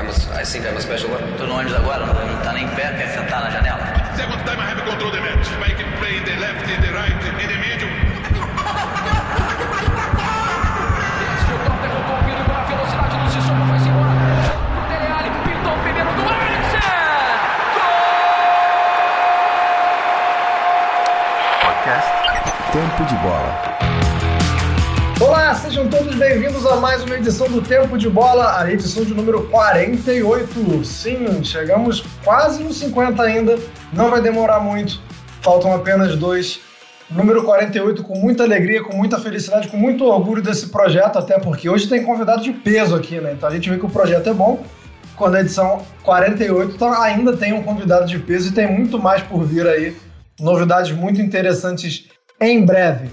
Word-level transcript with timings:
I'm 0.00 0.08
a, 0.08 0.12
I 0.32 0.44
think 0.44 0.64
I'm 0.66 0.78
a 0.78 0.80
special 0.80 1.10
one. 1.10 1.20
Tô 1.36 1.44
no 1.44 1.56
ônibus 1.56 1.74
agora, 1.74 2.06
não, 2.06 2.14
tá 2.42 2.54
nem 2.54 2.64
em 2.64 2.68
pé, 2.70 2.90
quer 2.96 3.08
sentar 3.08 3.42
na 3.42 3.50
janela? 3.50 3.84
Second 4.16 4.42
time 4.46 4.58
I 4.58 4.64
have 4.72 4.82
control 4.82 5.10
the 5.12 5.20
match. 5.20 5.46
I 5.60 5.74
can 5.76 5.92
play 5.98 6.16
in 6.16 6.24
the 6.24 6.36
left, 6.40 6.64
in 6.72 6.80
the 6.80 6.90
right, 6.90 7.12
in 7.12 7.48
the 7.48 7.58
middle. 7.60 7.90
O 11.50 11.58
toque 11.66 11.86
resolvido 11.86 12.44
pela 12.46 12.64
velocidade 12.64 13.18
do 13.18 13.30
Sissoko, 13.30 13.64
vai-se 13.68 13.88
embora. 13.88 14.08
O 14.08 14.88
Dele 14.88 15.12
Alli 15.12 15.30
pintou 15.44 15.74
o 15.74 15.78
primeiro 15.80 16.10
do 16.14 16.22
Alisson. 16.22 16.80
Podcast 21.60 22.10
Tempo 22.72 23.04
de 23.04 23.16
Bola. 23.16 23.89
Sejam 25.70 25.86
todos 25.86 26.16
bem-vindos 26.16 26.66
a 26.66 26.74
mais 26.80 27.04
uma 27.04 27.14
edição 27.14 27.48
do 27.48 27.62
Tempo 27.62 27.96
de 27.96 28.10
Bola, 28.10 28.58
a 28.58 28.72
edição 28.72 29.04
de 29.04 29.14
número 29.14 29.44
48. 29.46 30.84
Sim, 30.84 31.44
chegamos 31.44 32.02
quase 32.24 32.64
nos 32.64 32.76
50 32.78 33.22
ainda, 33.22 33.56
não 33.92 34.10
vai 34.10 34.20
demorar 34.20 34.58
muito, 34.58 35.00
faltam 35.40 35.72
apenas 35.72 36.16
dois. 36.16 36.58
Número 37.08 37.44
48, 37.44 38.02
com 38.02 38.18
muita 38.18 38.42
alegria, 38.42 38.82
com 38.82 38.96
muita 38.96 39.20
felicidade, 39.20 39.68
com 39.68 39.76
muito 39.76 40.04
orgulho 40.04 40.42
desse 40.42 40.70
projeto, 40.70 41.20
até 41.20 41.38
porque 41.38 41.70
hoje 41.70 41.88
tem 41.88 42.02
convidado 42.02 42.42
de 42.42 42.50
peso 42.52 42.96
aqui, 42.96 43.20
né? 43.20 43.34
Então 43.34 43.48
a 43.48 43.52
gente 43.52 43.70
vê 43.70 43.78
que 43.78 43.86
o 43.86 43.90
projeto 43.90 44.28
é 44.28 44.34
bom. 44.34 44.64
Quando 45.14 45.36
a 45.36 45.40
edição 45.40 45.82
48 46.02 46.74
então 46.74 47.00
ainda 47.00 47.36
tem 47.36 47.52
um 47.52 47.62
convidado 47.62 48.06
de 48.06 48.18
peso 48.18 48.48
e 48.48 48.52
tem 48.52 48.68
muito 48.68 48.98
mais 48.98 49.22
por 49.22 49.44
vir 49.44 49.68
aí. 49.68 49.96
Novidades 50.40 50.90
muito 50.90 51.22
interessantes 51.22 52.08
em 52.40 52.66
breve. 52.66 53.08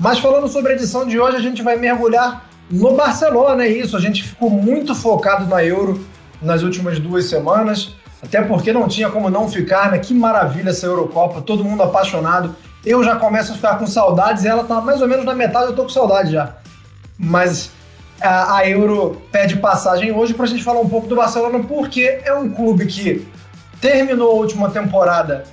Mas 0.00 0.18
falando 0.18 0.48
sobre 0.48 0.72
a 0.72 0.74
edição 0.74 1.06
de 1.06 1.20
hoje, 1.20 1.36
a 1.36 1.40
gente 1.40 1.62
vai 1.62 1.76
mergulhar 1.76 2.46
no 2.70 2.96
Barcelona, 2.96 3.64
é 3.64 3.68
isso. 3.68 3.94
A 3.94 4.00
gente 4.00 4.22
ficou 4.22 4.48
muito 4.48 4.94
focado 4.94 5.46
na 5.46 5.62
Euro 5.62 6.02
nas 6.40 6.62
últimas 6.62 6.98
duas 6.98 7.26
semanas, 7.26 7.94
até 8.22 8.40
porque 8.40 8.72
não 8.72 8.88
tinha 8.88 9.10
como 9.10 9.28
não 9.28 9.46
ficar, 9.46 9.90
né? 9.90 9.98
Que 9.98 10.14
maravilha 10.14 10.70
essa 10.70 10.86
Eurocopa, 10.86 11.42
todo 11.42 11.62
mundo 11.62 11.82
apaixonado. 11.82 12.56
Eu 12.82 13.04
já 13.04 13.16
começo 13.16 13.52
a 13.52 13.54
ficar 13.54 13.78
com 13.78 13.86
saudades, 13.86 14.46
ela 14.46 14.64
tá 14.64 14.80
mais 14.80 15.02
ou 15.02 15.08
menos 15.08 15.26
na 15.26 15.34
metade, 15.34 15.66
eu 15.66 15.76
tô 15.76 15.82
com 15.82 15.90
saudade 15.90 16.32
já. 16.32 16.54
Mas 17.18 17.70
a, 18.22 18.56
a 18.56 18.66
Euro 18.66 19.20
pede 19.30 19.56
passagem 19.58 20.12
hoje 20.12 20.32
pra 20.32 20.46
gente 20.46 20.64
falar 20.64 20.80
um 20.80 20.88
pouco 20.88 21.08
do 21.08 21.16
Barcelona, 21.16 21.62
porque 21.68 22.22
é 22.24 22.32
um 22.32 22.48
clube 22.48 22.86
que 22.86 23.28
terminou 23.82 24.30
a 24.30 24.34
última 24.34 24.70
temporada 24.70 25.44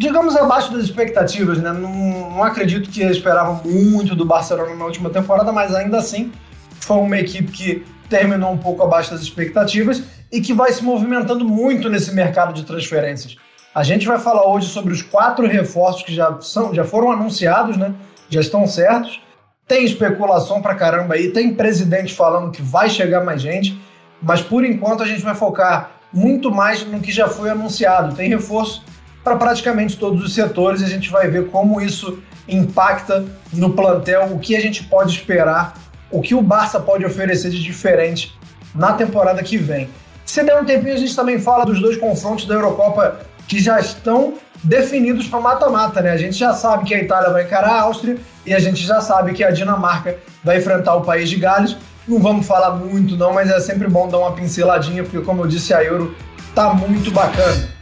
digamos, 0.00 0.34
abaixo 0.34 0.72
das 0.72 0.84
expectativas, 0.84 1.58
né? 1.58 1.72
Não, 1.72 2.30
não 2.30 2.42
acredito 2.42 2.88
que 2.88 3.02
esperavam 3.02 3.60
muito 3.62 4.16
do 4.16 4.24
Barcelona 4.24 4.74
na 4.74 4.86
última 4.86 5.10
temporada, 5.10 5.52
mas 5.52 5.74
ainda 5.74 5.98
assim 5.98 6.32
foi 6.80 6.96
uma 6.96 7.18
equipe 7.18 7.52
que 7.52 7.84
terminou 8.08 8.50
um 8.50 8.56
pouco 8.56 8.82
abaixo 8.82 9.10
das 9.10 9.20
expectativas 9.20 10.02
e 10.32 10.40
que 10.40 10.54
vai 10.54 10.72
se 10.72 10.82
movimentando 10.82 11.44
muito 11.44 11.90
nesse 11.90 12.14
mercado 12.14 12.54
de 12.54 12.64
transferências. 12.64 13.36
A 13.74 13.82
gente 13.82 14.06
vai 14.06 14.18
falar 14.18 14.46
hoje 14.50 14.68
sobre 14.68 14.90
os 14.90 15.02
quatro 15.02 15.46
reforços 15.46 16.02
que 16.02 16.14
já, 16.14 16.40
são, 16.40 16.74
já 16.74 16.82
foram 16.82 17.12
anunciados, 17.12 17.76
né? 17.76 17.92
Já 18.30 18.40
estão 18.40 18.66
certos. 18.66 19.20
Tem 19.68 19.84
especulação 19.84 20.62
pra 20.62 20.74
caramba 20.74 21.14
aí, 21.14 21.30
tem 21.30 21.54
presidente 21.54 22.14
falando 22.14 22.50
que 22.50 22.62
vai 22.62 22.88
chegar 22.88 23.22
mais 23.22 23.42
gente, 23.42 23.78
mas 24.22 24.40
por 24.40 24.64
enquanto 24.64 25.02
a 25.02 25.06
gente 25.06 25.20
vai 25.20 25.34
focar 25.34 25.90
muito 26.10 26.50
mais 26.50 26.86
no 26.86 27.00
que 27.00 27.12
já 27.12 27.28
foi 27.28 27.50
anunciado. 27.50 28.16
Tem 28.16 28.30
reforço 28.30 28.82
para 29.22 29.36
praticamente 29.36 29.96
todos 29.96 30.24
os 30.24 30.34
setores 30.34 30.82
a 30.82 30.86
gente 30.86 31.10
vai 31.10 31.28
ver 31.28 31.48
como 31.48 31.80
isso 31.80 32.22
impacta 32.48 33.24
no 33.52 33.70
plantel, 33.70 34.32
o 34.32 34.38
que 34.38 34.56
a 34.56 34.60
gente 34.60 34.84
pode 34.84 35.12
esperar, 35.12 35.74
o 36.10 36.20
que 36.20 36.34
o 36.34 36.42
Barça 36.42 36.80
pode 36.80 37.04
oferecer 37.04 37.50
de 37.50 37.62
diferente 37.62 38.36
na 38.74 38.92
temporada 38.92 39.42
que 39.42 39.56
vem. 39.56 39.88
Se 40.24 40.42
der 40.42 40.60
um 40.60 40.64
tempinho, 40.64 40.94
a 40.94 40.98
gente 40.98 41.14
também 41.14 41.38
fala 41.38 41.64
dos 41.64 41.80
dois 41.80 41.96
confrontos 41.96 42.46
da 42.46 42.54
Eurocopa 42.54 43.20
que 43.48 43.58
já 43.58 43.78
estão 43.80 44.34
definidos 44.62 45.26
para 45.26 45.40
mata-mata, 45.40 46.00
né? 46.00 46.10
A 46.10 46.16
gente 46.16 46.36
já 46.36 46.52
sabe 46.52 46.84
que 46.84 46.94
a 46.94 47.02
Itália 47.02 47.30
vai 47.30 47.44
encarar 47.44 47.72
a 47.72 47.82
Áustria 47.82 48.16
e 48.46 48.54
a 48.54 48.58
gente 48.58 48.84
já 48.84 49.00
sabe 49.00 49.32
que 49.32 49.42
a 49.42 49.50
Dinamarca 49.50 50.18
vai 50.44 50.58
enfrentar 50.58 50.94
o 50.94 51.02
país 51.02 51.28
de 51.28 51.36
Gales. 51.36 51.76
Não 52.06 52.20
vamos 52.20 52.46
falar 52.46 52.76
muito 52.76 53.16
não, 53.16 53.32
mas 53.32 53.50
é 53.50 53.58
sempre 53.60 53.88
bom 53.88 54.08
dar 54.08 54.18
uma 54.18 54.32
pinceladinha, 54.32 55.02
porque 55.02 55.20
como 55.20 55.42
eu 55.42 55.46
disse, 55.46 55.74
a 55.74 55.82
Euro 55.82 56.14
tá 56.54 56.72
muito 56.74 57.10
bacana. 57.10 57.79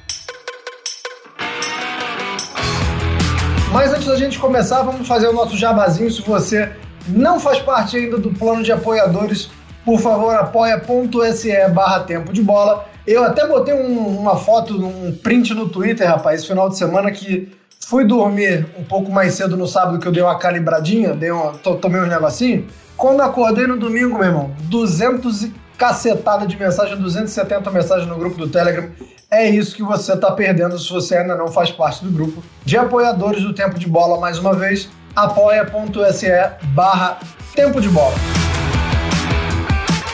Mas 3.72 3.92
antes 3.92 4.06
da 4.06 4.16
gente 4.16 4.38
começar, 4.38 4.82
vamos 4.82 5.06
fazer 5.06 5.28
o 5.28 5.32
nosso 5.32 5.56
jabazinho. 5.56 6.10
Se 6.10 6.22
você 6.22 6.72
não 7.06 7.38
faz 7.38 7.58
parte 7.58 7.96
ainda 7.96 8.16
do 8.16 8.30
plano 8.30 8.62
de 8.62 8.72
apoiadores, 8.72 9.50
por 9.84 10.00
favor, 10.00 10.34
apoia.se 10.34 11.68
barra 11.68 12.00
tempo 12.00 12.32
de 12.32 12.42
bola. 12.42 12.86
Eu 13.06 13.24
até 13.24 13.46
botei 13.46 13.74
um, 13.74 14.18
uma 14.18 14.36
foto, 14.36 14.74
um 14.74 15.12
print 15.12 15.52
no 15.54 15.68
Twitter, 15.68 16.08
rapaz, 16.08 16.40
esse 16.40 16.48
final 16.48 16.68
de 16.68 16.78
semana 16.78 17.10
que 17.10 17.52
fui 17.80 18.04
dormir 18.04 18.66
um 18.78 18.84
pouco 18.84 19.10
mais 19.10 19.34
cedo 19.34 19.56
no 19.56 19.66
sábado, 19.66 19.98
que 19.98 20.06
eu 20.06 20.12
dei 20.12 20.22
uma 20.22 20.38
calibradinha, 20.38 21.14
dei 21.14 21.30
uma, 21.30 21.52
tomei 21.52 22.00
uns 22.00 22.08
negocinhos. 22.08 22.66
Quando 22.96 23.20
acordei 23.20 23.66
no 23.66 23.78
domingo, 23.78 24.18
meu 24.18 24.26
irmão, 24.26 24.50
200 24.62 25.44
e 25.44 25.54
cacetada 25.76 26.46
de 26.46 26.56
mensagem, 26.58 26.96
270 26.96 27.70
mensagens 27.70 28.08
no 28.08 28.16
grupo 28.16 28.36
do 28.36 28.48
Telegram. 28.48 28.90
É 29.30 29.46
isso 29.46 29.76
que 29.76 29.82
você 29.82 30.14
está 30.14 30.30
perdendo 30.32 30.78
se 30.78 30.90
você 30.90 31.18
ainda 31.18 31.36
não 31.36 31.48
faz 31.48 31.70
parte 31.70 32.02
do 32.02 32.10
grupo 32.10 32.42
de 32.64 32.78
apoiadores 32.78 33.42
do 33.42 33.52
Tempo 33.52 33.78
de 33.78 33.86
Bola. 33.86 34.18
Mais 34.18 34.38
uma 34.38 34.54
vez, 34.54 34.88
apoia.se 35.14 36.28
barra 36.68 37.18
Tempo 37.54 37.78
de 37.78 37.90
Bola. 37.90 38.14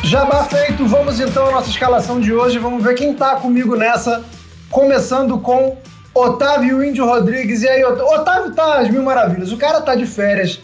Jabá 0.02 0.42
feito, 0.42 0.84
vamos 0.88 1.20
então 1.20 1.46
à 1.46 1.52
nossa 1.52 1.70
escalação 1.70 2.18
de 2.18 2.32
hoje. 2.34 2.58
Vamos 2.58 2.82
ver 2.82 2.96
quem 2.96 3.12
está 3.12 3.36
comigo 3.36 3.76
nessa. 3.76 4.24
Começando 4.68 5.38
com 5.38 5.76
Otávio 6.12 6.82
Índio 6.82 7.06
Rodrigues. 7.06 7.62
E 7.62 7.68
aí, 7.68 7.84
Otávio 7.84 8.52
tá 8.52 8.80
às 8.80 8.90
mil 8.90 9.04
maravilhas. 9.04 9.52
O 9.52 9.56
cara 9.56 9.80
tá 9.80 9.94
de 9.94 10.06
férias. 10.06 10.58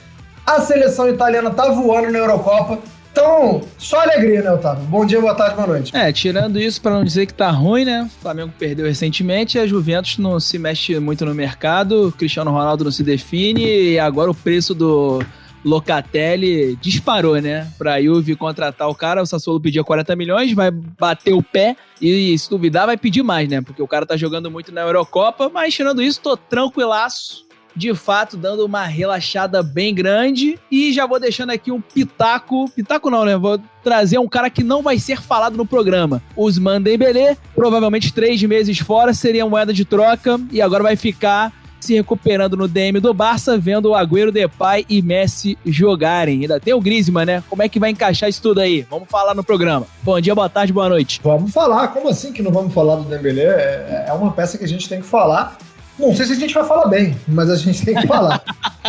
A 0.45 0.61
seleção 0.61 1.09
italiana 1.09 1.51
tá 1.51 1.69
voando 1.69 2.11
na 2.11 2.19
Eurocopa. 2.19 2.81
Então, 3.13 3.63
só 3.77 4.01
alegria, 4.03 4.43
né, 4.43 4.53
Otávio? 4.53 4.85
Bom 4.85 5.05
dia, 5.05 5.21
boa 5.21 5.35
tarde, 5.35 5.57
boa 5.57 5.67
noite. 5.67 5.97
É, 5.97 6.13
tirando 6.13 6.61
isso, 6.61 6.81
para 6.81 6.93
não 6.93 7.05
dizer 7.05 7.27
que 7.27 7.35
tá 7.35 7.51
ruim, 7.51 7.85
né? 7.85 8.03
O 8.05 8.23
Flamengo 8.23 8.53
perdeu 8.59 8.87
recentemente, 8.87 9.59
a 9.59 9.67
Juventus 9.67 10.19
não 10.19 10.39
se 10.39 10.59
mexe 10.59 10.99
muito 11.01 11.25
no 11.27 11.35
mercado, 11.35 12.09
o 12.09 12.13
Cristiano 12.13 12.51
Ronaldo 12.51 12.85
não 12.85 12.93
se 12.93 13.03
define 13.03 13.93
e 13.93 13.99
agora 13.99 14.31
o 14.31 14.35
preço 14.35 14.75
do 14.75 15.21
Locatelli 15.65 16.77
disparou, 16.77 17.41
né? 17.41 17.69
Pra 17.77 18.01
Juve 18.01 18.37
contratar 18.37 18.89
o 18.89 18.95
cara, 18.95 19.23
o 19.23 19.27
Sassuolo 19.27 19.61
pedia 19.61 19.83
40 19.83 20.15
milhões, 20.15 20.53
vai 20.53 20.71
bater 20.71 21.35
o 21.35 21.43
pé 21.43 21.77
e 22.01 22.39
se 22.39 22.49
duvidar 22.49 22.87
vai 22.87 22.97
pedir 22.97 23.23
mais, 23.23 23.49
né? 23.49 23.61
Porque 23.61 23.83
o 23.83 23.89
cara 23.89 24.07
tá 24.07 24.17
jogando 24.17 24.51
muito 24.51 24.73
na 24.73 24.83
Eurocopa, 24.83 25.51
mas 25.53 25.75
tirando 25.75 26.01
isso, 26.01 26.21
tô 26.21 26.37
tranquilaço 26.37 27.50
de 27.75 27.95
fato 27.95 28.37
dando 28.37 28.65
uma 28.65 28.85
relaxada 28.85 29.63
bem 29.63 29.95
grande. 29.95 30.59
E 30.71 30.93
já 30.93 31.07
vou 31.07 31.21
deixando 31.21 31.51
aqui 31.51 31.71
um 31.71 31.81
pitaco. 31.81 32.69
Pitaco 32.71 33.11
não, 33.11 33.25
né? 33.25 33.37
Vou 33.37 33.61
trazer 33.83 34.19
um 34.19 34.29
cara 34.29 34.51
que 34.51 34.63
não 34.63 34.83
vai 34.83 34.99
ser 34.99 35.21
falado 35.21 35.57
no 35.57 35.67
programa. 35.67 36.23
Usman 36.37 36.81
Dembélé, 36.81 37.37
provavelmente 37.55 38.13
três 38.13 38.43
meses 38.43 38.79
fora, 38.79 39.15
seria 39.15 39.47
moeda 39.47 39.73
de 39.73 39.85
troca 39.85 40.39
e 40.53 40.61
agora 40.61 40.83
vai 40.83 40.97
ficar 40.97 41.53
se 41.81 41.95
recuperando 41.95 42.57
no 42.57 42.69
DM 42.69 43.01
do 43.01 43.15
Barça, 43.15 43.59
vendo 43.59 43.91
o 43.91 43.95
Agüero, 43.95 44.31
Depay 44.31 44.85
e 44.89 45.01
Messi 45.01 45.57
jogarem. 45.65 46.43
Ainda 46.43 46.61
tem 46.61 46.75
o 46.75 46.81
Griezmann, 46.81 47.25
né? 47.25 47.43
Como 47.49 47.63
é 47.63 47.69
que 47.69 47.81
vai 47.81 47.91
encaixar 47.91 48.29
isso 48.29 48.43
tudo 48.43 48.61
aí? 48.61 48.87
Vamos 48.89 49.09
falar 49.09 49.35
no 49.35 49.43
programa. 49.43 49.87
Bom 50.03 50.21
dia, 50.21 50.35
boa 50.35 50.49
tarde, 50.49 50.73
boa 50.73 50.89
noite. 50.89 51.21
Vamos 51.25 51.53
falar. 51.53 51.89
Como 51.89 52.09
assim 52.09 52.33
que 52.33 52.43
não 52.43 52.53
vamos 52.53 52.75
falar 52.75 52.97
do 52.97 53.05
Dembélé? 53.05 53.45
É, 53.45 54.05
é 54.09 54.13
uma 54.13 54.31
peça 54.33 54.59
que 54.59 54.65
a 54.65 54.69
gente 54.69 54.89
tem 54.89 55.01
que 55.01 55.07
falar. 55.07 55.57
Não 56.01 56.17
sei 56.17 56.25
se 56.25 56.33
a 56.33 56.37
gente 56.37 56.55
vai 56.55 56.65
falar 56.65 56.89
bem, 56.89 57.15
mas 57.29 57.51
a 57.51 57.57
gente 57.57 57.85
tem 57.85 57.95
que 57.95 58.07
falar. 58.07 58.43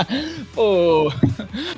pô, 0.55 1.11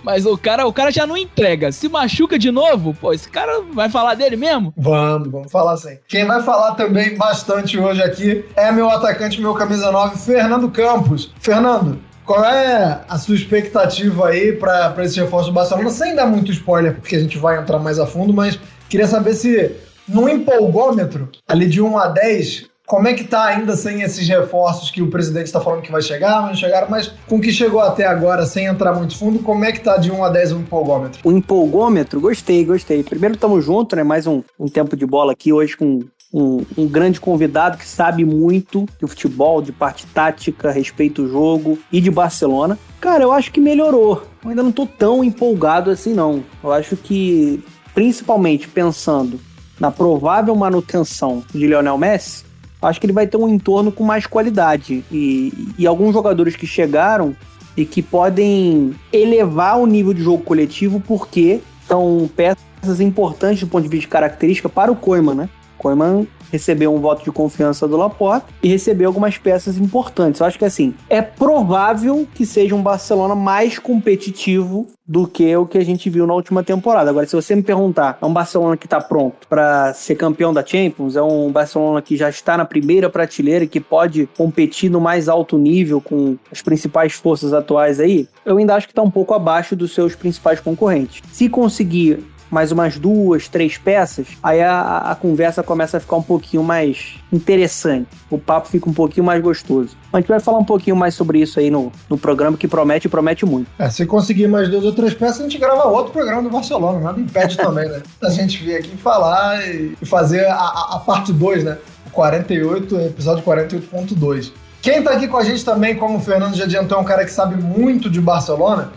mas 0.04 0.28
o 0.28 0.38
cara, 0.38 0.68
o 0.68 0.72
cara 0.72 0.92
já 0.92 1.08
não 1.08 1.18
entrega. 1.18 1.72
Se 1.72 1.90
machuca 1.90 2.38
de 2.38 2.52
novo, 2.52 2.94
pô, 2.94 3.12
esse 3.12 3.28
cara 3.28 3.62
vai 3.74 3.90
falar 3.90 4.14
dele 4.14 4.36
mesmo? 4.36 4.72
Vamos, 4.78 5.32
vamos 5.32 5.52
falar 5.52 5.76
sim. 5.78 5.98
Quem 6.08 6.26
vai 6.26 6.44
falar 6.44 6.76
também 6.76 7.18
bastante 7.18 7.80
hoje 7.80 8.04
aqui 8.04 8.46
é 8.56 8.72
meu 8.72 8.90
atacante, 8.92 9.42
meu 9.42 9.56
camisa 9.56 9.92
9, 9.92 10.20
Fernando 10.20 10.70
Campos. 10.70 11.34
Fernando, 11.40 12.00
qual 12.24 12.46
é 12.46 13.02
a 13.10 13.18
sua 13.18 13.34
expectativa 13.34 14.28
aí 14.28 14.54
para 14.54 14.94
esse 15.00 15.20
reforço 15.20 15.48
do 15.48 15.54
Barcelona? 15.54 15.90
Sem 15.90 16.16
dar 16.16 16.28
muito 16.28 16.52
spoiler, 16.52 16.94
porque 16.94 17.16
a 17.16 17.20
gente 17.20 17.40
vai 17.40 17.60
entrar 17.60 17.80
mais 17.80 17.98
a 17.98 18.06
fundo, 18.06 18.32
mas 18.32 18.60
queria 18.88 19.08
saber 19.08 19.34
se 19.34 19.72
no 20.08 20.30
empolgômetro, 20.30 21.30
ali 21.48 21.68
de 21.68 21.82
1 21.82 21.98
a 21.98 22.08
10, 22.08 22.66
como 22.86 23.08
é 23.08 23.14
que 23.14 23.24
tá 23.24 23.46
ainda 23.46 23.76
sem 23.76 24.02
esses 24.02 24.28
reforços 24.28 24.92
que 24.92 25.02
o 25.02 25.10
presidente 25.10 25.46
está 25.46 25.62
falando 25.62 25.82
que 25.82 25.92
vai 25.92 26.02
chegar, 26.02 26.48
não 26.48 26.54
chegaram, 26.54 26.90
mas 26.90 27.14
com 27.28 27.38
o 27.38 27.42
que 27.42 27.52
chegou 27.52 27.80
até 27.80 28.06
agora, 28.06 28.46
sem 28.46 28.66
entrar 28.66 28.94
muito 28.94 29.18
fundo, 29.18 29.40
como 29.40 29.64
é 29.64 29.72
que 29.72 29.80
tá 29.80 29.98
de 29.98 30.12
1 30.12 30.24
a 30.24 30.30
10 30.30 30.52
o 30.52 30.58
empolgômetro? 30.58 31.20
O 31.24 31.32
empolgômetro, 31.32 32.20
gostei, 32.20 32.66
gostei. 32.66 33.02
Primeiro 33.02 33.36
estamos 33.36 33.64
juntos, 33.64 33.96
né? 33.96 34.04
Mais 34.04 34.28
um, 34.28 34.44
um 34.60 34.68
tempo 34.68 34.98
de 34.98 35.06
bola 35.06 35.32
aqui 35.32 35.54
hoje 35.54 35.78
com 35.78 36.02
um, 36.34 36.66
um, 36.78 36.88
grande 36.88 37.22
convidado 37.22 37.78
que 37.78 37.88
sabe 37.88 38.26
muito 38.26 38.86
de 39.00 39.08
futebol, 39.08 39.62
de 39.62 39.72
parte 39.72 40.06
tática, 40.08 40.72
respeito 40.72 41.24
o 41.24 41.30
jogo 41.30 41.78
e 41.92 42.02
de 42.02 42.10
Barcelona. 42.12 42.78
Cara, 43.00 43.24
eu 43.24 43.32
acho 43.32 43.52
que 43.52 43.62
melhorou. 43.62 44.24
Eu 44.44 44.50
ainda 44.50 44.64
não 44.64 44.72
tô 44.72 44.86
tão 44.86 45.24
empolgado 45.24 45.92
assim, 45.92 46.14
não. 46.14 46.44
Eu 46.64 46.72
acho 46.72 46.98
que, 46.98 47.64
principalmente 47.94 48.68
pensando 48.68 49.40
na 49.80 49.92
provável 49.92 50.56
manutenção 50.56 51.44
de 51.54 51.68
Lionel 51.68 51.98
Messi, 51.98 52.44
acho 52.86 53.00
que 53.00 53.06
ele 53.06 53.14
vai 53.14 53.28
ter 53.28 53.38
um 53.38 53.48
entorno 53.48 53.92
com 53.92 54.04
mais 54.04 54.26
qualidade. 54.26 55.04
E, 55.12 55.74
e 55.78 55.88
alguns 55.88 56.14
jogadores 56.14 56.56
que 56.56 56.68
chegaram 56.68 57.36
e 57.76 57.86
que 57.86 58.02
podem 58.02 58.94
elevar 59.12 59.80
o 59.80 59.86
nível 59.86 60.14
de 60.14 60.22
jogo 60.22 60.44
coletivo 60.44 61.00
porque 61.00 61.62
são 61.88 62.30
peças 62.36 63.00
importantes 63.00 63.62
do 63.62 63.68
ponto 63.68 63.84
de 63.84 63.90
vista 63.90 64.02
de 64.02 64.08
característica 64.08 64.70
para 64.70 64.92
o 64.92 64.96
Koeman, 64.96 65.34
né? 65.34 65.50
Koeman 65.84 66.26
recebeu 66.50 66.94
um 66.94 67.00
voto 67.00 67.24
de 67.24 67.32
confiança 67.32 67.88
do 67.88 67.98
Laporte 67.98 68.46
e 68.62 68.68
recebeu 68.70 69.10
algumas 69.10 69.38
peças 69.38 69.78
importantes. 69.78 70.40
Eu 70.40 70.46
acho 70.46 70.58
que 70.58 70.64
assim, 70.64 70.94
é 71.10 71.22
provável 71.22 72.28
que 72.34 72.46
seja 72.46 72.76
um 72.76 72.82
Barcelona 72.82 73.36
mais 73.36 73.80
competitivo 73.80 74.88
do 75.06 75.28
que 75.28 75.54
o 75.58 75.66
que 75.66 75.78
a 75.78 75.84
gente 75.84 76.10
viu 76.10 76.26
na 76.26 76.34
última 76.34 76.64
temporada. 76.64 77.10
Agora, 77.10 77.26
se 77.26 77.36
você 77.36 77.56
me 77.56 77.64
perguntar, 77.64 78.18
é 78.22 78.26
um 78.26 78.32
Barcelona 78.32 78.78
que 78.78 78.86
está 78.86 79.02
pronto 79.02 79.48
para 79.50 79.94
ser 79.94 80.16
campeão 80.16 80.54
da 80.54 80.66
Champions? 80.66 81.16
É 81.16 81.22
um 81.22 81.52
Barcelona 81.52 82.02
que 82.02 82.16
já 82.16 82.30
está 82.30 82.56
na 82.56 82.64
primeira 82.64 83.10
prateleira 83.10 83.66
e 83.66 83.68
que 83.68 83.82
pode 83.82 84.30
competir 84.38 84.90
no 84.90 85.02
mais 85.02 85.28
alto 85.28 85.58
nível 85.58 86.00
com 86.00 86.38
as 86.52 86.62
principais 86.62 87.14
forças 87.14 87.52
atuais 87.52 88.00
aí? 88.00 88.30
Eu 88.46 88.58
ainda 88.58 88.76
acho 88.76 88.88
que 88.88 88.92
está 88.92 89.02
um 89.02 89.12
pouco 89.12 89.34
abaixo 89.34 89.76
dos 89.76 89.94
seus 89.94 90.16
principais 90.16 90.60
concorrentes. 90.60 91.22
Se 91.32 91.50
conseguir 91.50 92.24
mais 92.54 92.72
umas 92.72 92.98
duas, 92.98 93.48
três 93.48 93.78
peças, 93.78 94.28
aí 94.42 94.62
a, 94.62 95.00
a 95.12 95.16
conversa 95.16 95.64
começa 95.64 95.98
a 95.98 96.00
ficar 96.00 96.16
um 96.16 96.22
pouquinho 96.22 96.64
mais 96.64 97.16
interessante. 97.32 98.08
O 98.30 98.38
papo 98.38 98.70
fica 98.70 98.88
um 98.88 98.94
pouquinho 98.94 99.26
mais 99.26 99.42
gostoso. 99.42 99.98
A 100.14 100.18
gente 100.20 100.28
vai 100.28 100.40
falar 100.40 100.60
um 100.60 100.64
pouquinho 100.64 100.96
mais 100.96 101.16
sobre 101.16 101.40
isso 101.40 101.60
aí 101.60 101.72
no, 101.72 101.92
no 102.08 102.18
programa, 102.18 102.56
que 102.56 102.68
promete 102.68 103.08
e 103.08 103.10
promete 103.10 103.44
muito. 103.44 103.68
É, 103.80 103.90
se 103.90 104.06
conseguir 104.06 104.48
mais 104.48 104.70
duas 104.70 104.86
ou 104.86 104.94
três 104.94 105.16
peças, 105.16 105.40
a 105.40 105.44
gente 105.44 105.58
grava 105.58 105.88
outro 105.88 106.14
programa 106.14 106.44
do 106.44 106.50
Barcelona. 106.52 107.00
Nada 107.00 107.20
impede 107.20 107.58
também, 107.58 107.90
né? 107.90 108.04
A 108.24 108.30
gente 108.30 108.64
vir 108.64 108.76
aqui 108.76 108.96
falar 108.96 109.68
e 109.68 109.96
fazer 110.06 110.46
a, 110.46 110.56
a, 110.56 110.96
a 110.96 111.00
parte 111.00 111.34
2, 111.34 111.64
né? 111.64 111.78
48, 112.12 113.00
episódio 113.00 113.44
48.2. 113.44 114.52
Quem 114.82 115.02
tá 115.02 115.12
aqui 115.12 115.28
com 115.28 115.38
a 115.38 115.44
gente 115.44 115.64
também, 115.66 115.96
como 115.96 116.18
o 116.18 116.22
Fernando 116.22 116.56
já 116.56 116.66
adiantou, 116.66 116.98
é 116.98 117.02
um 117.02 117.06
cara 117.06 117.24
que 117.26 117.32
sabe 117.32 117.56
muito 117.56 118.10
de 118.10 118.22
Barcelona. 118.22 118.92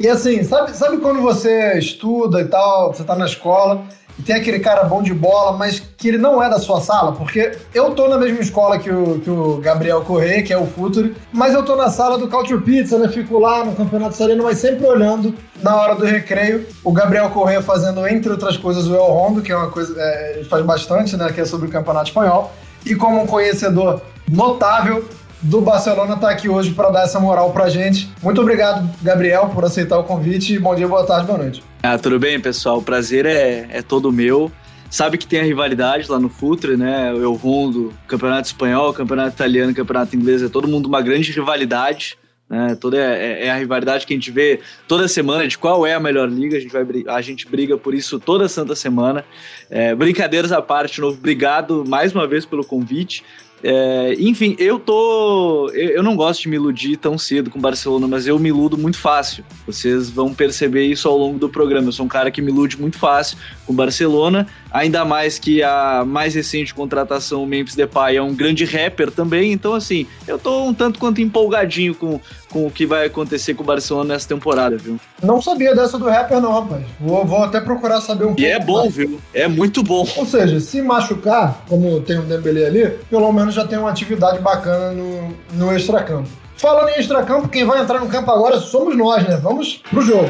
E 0.00 0.08
assim, 0.08 0.42
sabe, 0.42 0.74
sabe 0.74 0.96
quando 0.96 1.20
você 1.20 1.76
estuda 1.76 2.40
e 2.40 2.46
tal, 2.46 2.90
você 2.90 3.04
tá 3.04 3.14
na 3.14 3.26
escola 3.26 3.82
e 4.18 4.22
tem 4.22 4.34
aquele 4.34 4.58
cara 4.58 4.84
bom 4.84 5.02
de 5.02 5.12
bola, 5.12 5.58
mas 5.58 5.78
que 5.78 6.08
ele 6.08 6.16
não 6.16 6.42
é 6.42 6.48
da 6.48 6.58
sua 6.58 6.80
sala? 6.80 7.12
Porque 7.12 7.52
eu 7.74 7.90
tô 7.90 8.08
na 8.08 8.16
mesma 8.16 8.40
escola 8.40 8.78
que 8.78 8.90
o, 8.90 9.20
que 9.20 9.28
o 9.28 9.58
Gabriel 9.58 10.00
Corrêa, 10.00 10.42
que 10.42 10.54
é 10.54 10.56
o 10.56 10.66
Futuri, 10.66 11.14
mas 11.30 11.52
eu 11.52 11.62
tô 11.62 11.76
na 11.76 11.90
sala 11.90 12.16
do 12.16 12.28
Culture 12.28 12.62
Pizza, 12.62 12.98
né? 12.98 13.08
Fico 13.08 13.38
lá 13.38 13.62
no 13.62 13.76
Campeonato 13.76 14.16
Salino, 14.16 14.42
mas 14.42 14.56
sempre 14.56 14.86
olhando 14.86 15.34
na 15.62 15.76
hora 15.76 15.94
do 15.94 16.06
recreio. 16.06 16.66
O 16.82 16.92
Gabriel 16.92 17.28
Corrêa 17.28 17.60
fazendo, 17.60 18.08
entre 18.08 18.30
outras 18.30 18.56
coisas, 18.56 18.86
o 18.86 18.94
El 18.94 19.04
Rondo, 19.04 19.42
que 19.42 19.52
é 19.52 19.56
uma 19.56 19.70
coisa, 19.70 19.94
é, 20.00 20.42
faz 20.48 20.64
bastante, 20.64 21.14
né? 21.14 21.30
Que 21.30 21.42
é 21.42 21.44
sobre 21.44 21.68
o 21.68 21.70
Campeonato 21.70 22.08
Espanhol. 22.08 22.50
E 22.86 22.94
como 22.94 23.20
um 23.20 23.26
conhecedor 23.26 24.00
notável 24.26 25.04
do 25.42 25.60
Barcelona 25.60 26.14
está 26.14 26.30
aqui 26.30 26.48
hoje 26.48 26.72
para 26.72 26.90
dar 26.90 27.04
essa 27.04 27.18
moral 27.18 27.52
para 27.52 27.68
gente. 27.68 28.10
Muito 28.22 28.40
obrigado, 28.40 28.88
Gabriel, 29.02 29.50
por 29.54 29.64
aceitar 29.64 29.98
o 29.98 30.04
convite. 30.04 30.58
Bom 30.58 30.74
dia, 30.74 30.86
boa 30.86 31.04
tarde, 31.04 31.26
boa 31.26 31.38
noite. 31.38 31.62
Ah, 31.82 31.98
tudo 31.98 32.18
bem, 32.18 32.38
pessoal? 32.38 32.78
O 32.78 32.82
prazer 32.82 33.24
é, 33.26 33.66
é 33.70 33.82
todo 33.82 34.12
meu. 34.12 34.50
Sabe 34.90 35.16
que 35.16 35.26
tem 35.26 35.40
a 35.40 35.44
rivalidade 35.44 36.10
lá 36.10 36.18
no 36.18 36.28
Futre, 36.28 36.76
né? 36.76 37.12
Eu 37.12 37.34
rondo 37.34 37.92
Campeonato 38.08 38.48
Espanhol, 38.48 38.92
Campeonato 38.92 39.30
Italiano, 39.30 39.74
Campeonato 39.74 40.16
Inglês, 40.16 40.42
é 40.42 40.48
todo 40.48 40.66
mundo 40.66 40.86
uma 40.86 41.00
grande 41.00 41.30
rivalidade. 41.30 42.18
Né? 42.48 42.74
Toda 42.74 42.98
é, 42.98 43.46
é, 43.46 43.50
a 43.50 43.56
rivalidade 43.56 44.04
que 44.04 44.12
a 44.12 44.16
gente 44.16 44.32
vê 44.32 44.58
toda 44.88 45.06
semana 45.06 45.46
de 45.46 45.56
qual 45.56 45.86
é 45.86 45.94
a 45.94 46.00
melhor 46.00 46.28
liga. 46.28 46.56
A 46.56 46.60
gente, 46.60 46.72
vai, 46.72 46.84
a 47.06 47.20
gente 47.20 47.48
briga 47.48 47.78
por 47.78 47.94
isso 47.94 48.18
toda 48.18 48.48
santa 48.48 48.74
semana. 48.74 49.24
É, 49.70 49.94
brincadeiras 49.94 50.50
à 50.50 50.60
parte, 50.60 51.00
novo, 51.00 51.16
obrigado 51.16 51.84
mais 51.86 52.12
uma 52.12 52.26
vez 52.26 52.44
pelo 52.44 52.64
convite. 52.64 53.22
É, 53.62 54.14
enfim, 54.18 54.56
eu 54.58 54.78
tô. 54.78 55.70
Eu, 55.74 55.90
eu, 55.90 56.02
não 56.02 56.16
gosto 56.16 56.42
de 56.42 56.48
me 56.48 56.56
iludir 56.56 56.96
tão 56.96 57.18
cedo 57.18 57.50
com 57.50 57.60
Barcelona, 57.60 58.08
mas 58.08 58.26
eu 58.26 58.38
me 58.38 58.48
iludo 58.48 58.78
muito 58.78 58.98
fácil. 58.98 59.44
Vocês 59.66 60.08
vão 60.08 60.32
perceber 60.32 60.86
isso 60.86 61.08
ao 61.08 61.16
longo 61.16 61.38
do 61.38 61.48
programa. 61.48 61.88
Eu 61.88 61.92
sou 61.92 62.06
um 62.06 62.08
cara 62.08 62.30
que 62.30 62.40
me 62.40 62.50
ilude 62.50 62.80
muito 62.80 62.98
fácil 62.98 63.36
com 63.66 63.74
Barcelona, 63.74 64.46
ainda 64.70 65.04
mais 65.04 65.38
que 65.38 65.62
a 65.62 66.04
mais 66.06 66.34
recente 66.34 66.74
contratação, 66.74 67.42
o 67.42 67.46
Memphis 67.46 67.74
Depay, 67.74 68.16
é 68.16 68.22
um 68.22 68.34
grande 68.34 68.64
rapper 68.64 69.10
também. 69.10 69.52
Então, 69.52 69.74
assim, 69.74 70.06
eu 70.26 70.38
tô 70.38 70.64
um 70.64 70.74
tanto 70.74 70.98
quanto 70.98 71.20
empolgadinho 71.20 71.94
com, 71.94 72.20
com 72.50 72.66
o 72.66 72.70
que 72.70 72.86
vai 72.86 73.06
acontecer 73.06 73.54
com 73.54 73.62
o 73.62 73.66
Barcelona 73.66 74.14
nessa 74.14 74.28
temporada, 74.28 74.76
viu? 74.76 74.98
Não 75.22 75.40
sabia 75.40 75.74
dessa 75.74 75.98
do 75.98 76.06
rapper, 76.06 76.40
não, 76.40 76.52
rapaz. 76.52 76.84
Vou, 76.98 77.24
vou 77.24 77.42
até 77.42 77.60
procurar 77.60 78.00
saber 78.00 78.24
um 78.24 78.28
pouco. 78.28 78.40
E 78.40 78.46
é 78.46 78.58
bom, 78.58 78.80
mais. 78.80 78.94
viu? 78.94 79.20
É 79.34 79.48
muito 79.48 79.82
bom. 79.82 80.06
Ou 80.16 80.26
seja, 80.26 80.60
se 80.60 80.80
machucar, 80.82 81.64
como 81.68 82.00
tem 82.00 82.18
o 82.18 82.22
Dembele 82.22 82.64
ali, 82.64 82.88
pelo 83.08 83.32
menos 83.32 83.54
já 83.54 83.66
tem 83.66 83.78
uma 83.78 83.90
atividade 83.90 84.40
bacana 84.40 84.92
no, 84.92 85.34
no 85.52 85.76
extracampo. 85.76 86.28
Falando 86.56 86.90
em 86.90 87.00
extracampo, 87.00 87.48
quem 87.48 87.64
vai 87.64 87.80
entrar 87.80 88.00
no 88.00 88.08
campo 88.08 88.30
agora 88.30 88.60
somos 88.60 88.94
nós, 88.94 89.26
né? 89.26 89.40
Vamos 89.42 89.80
pro 89.90 90.02
jogo. 90.02 90.28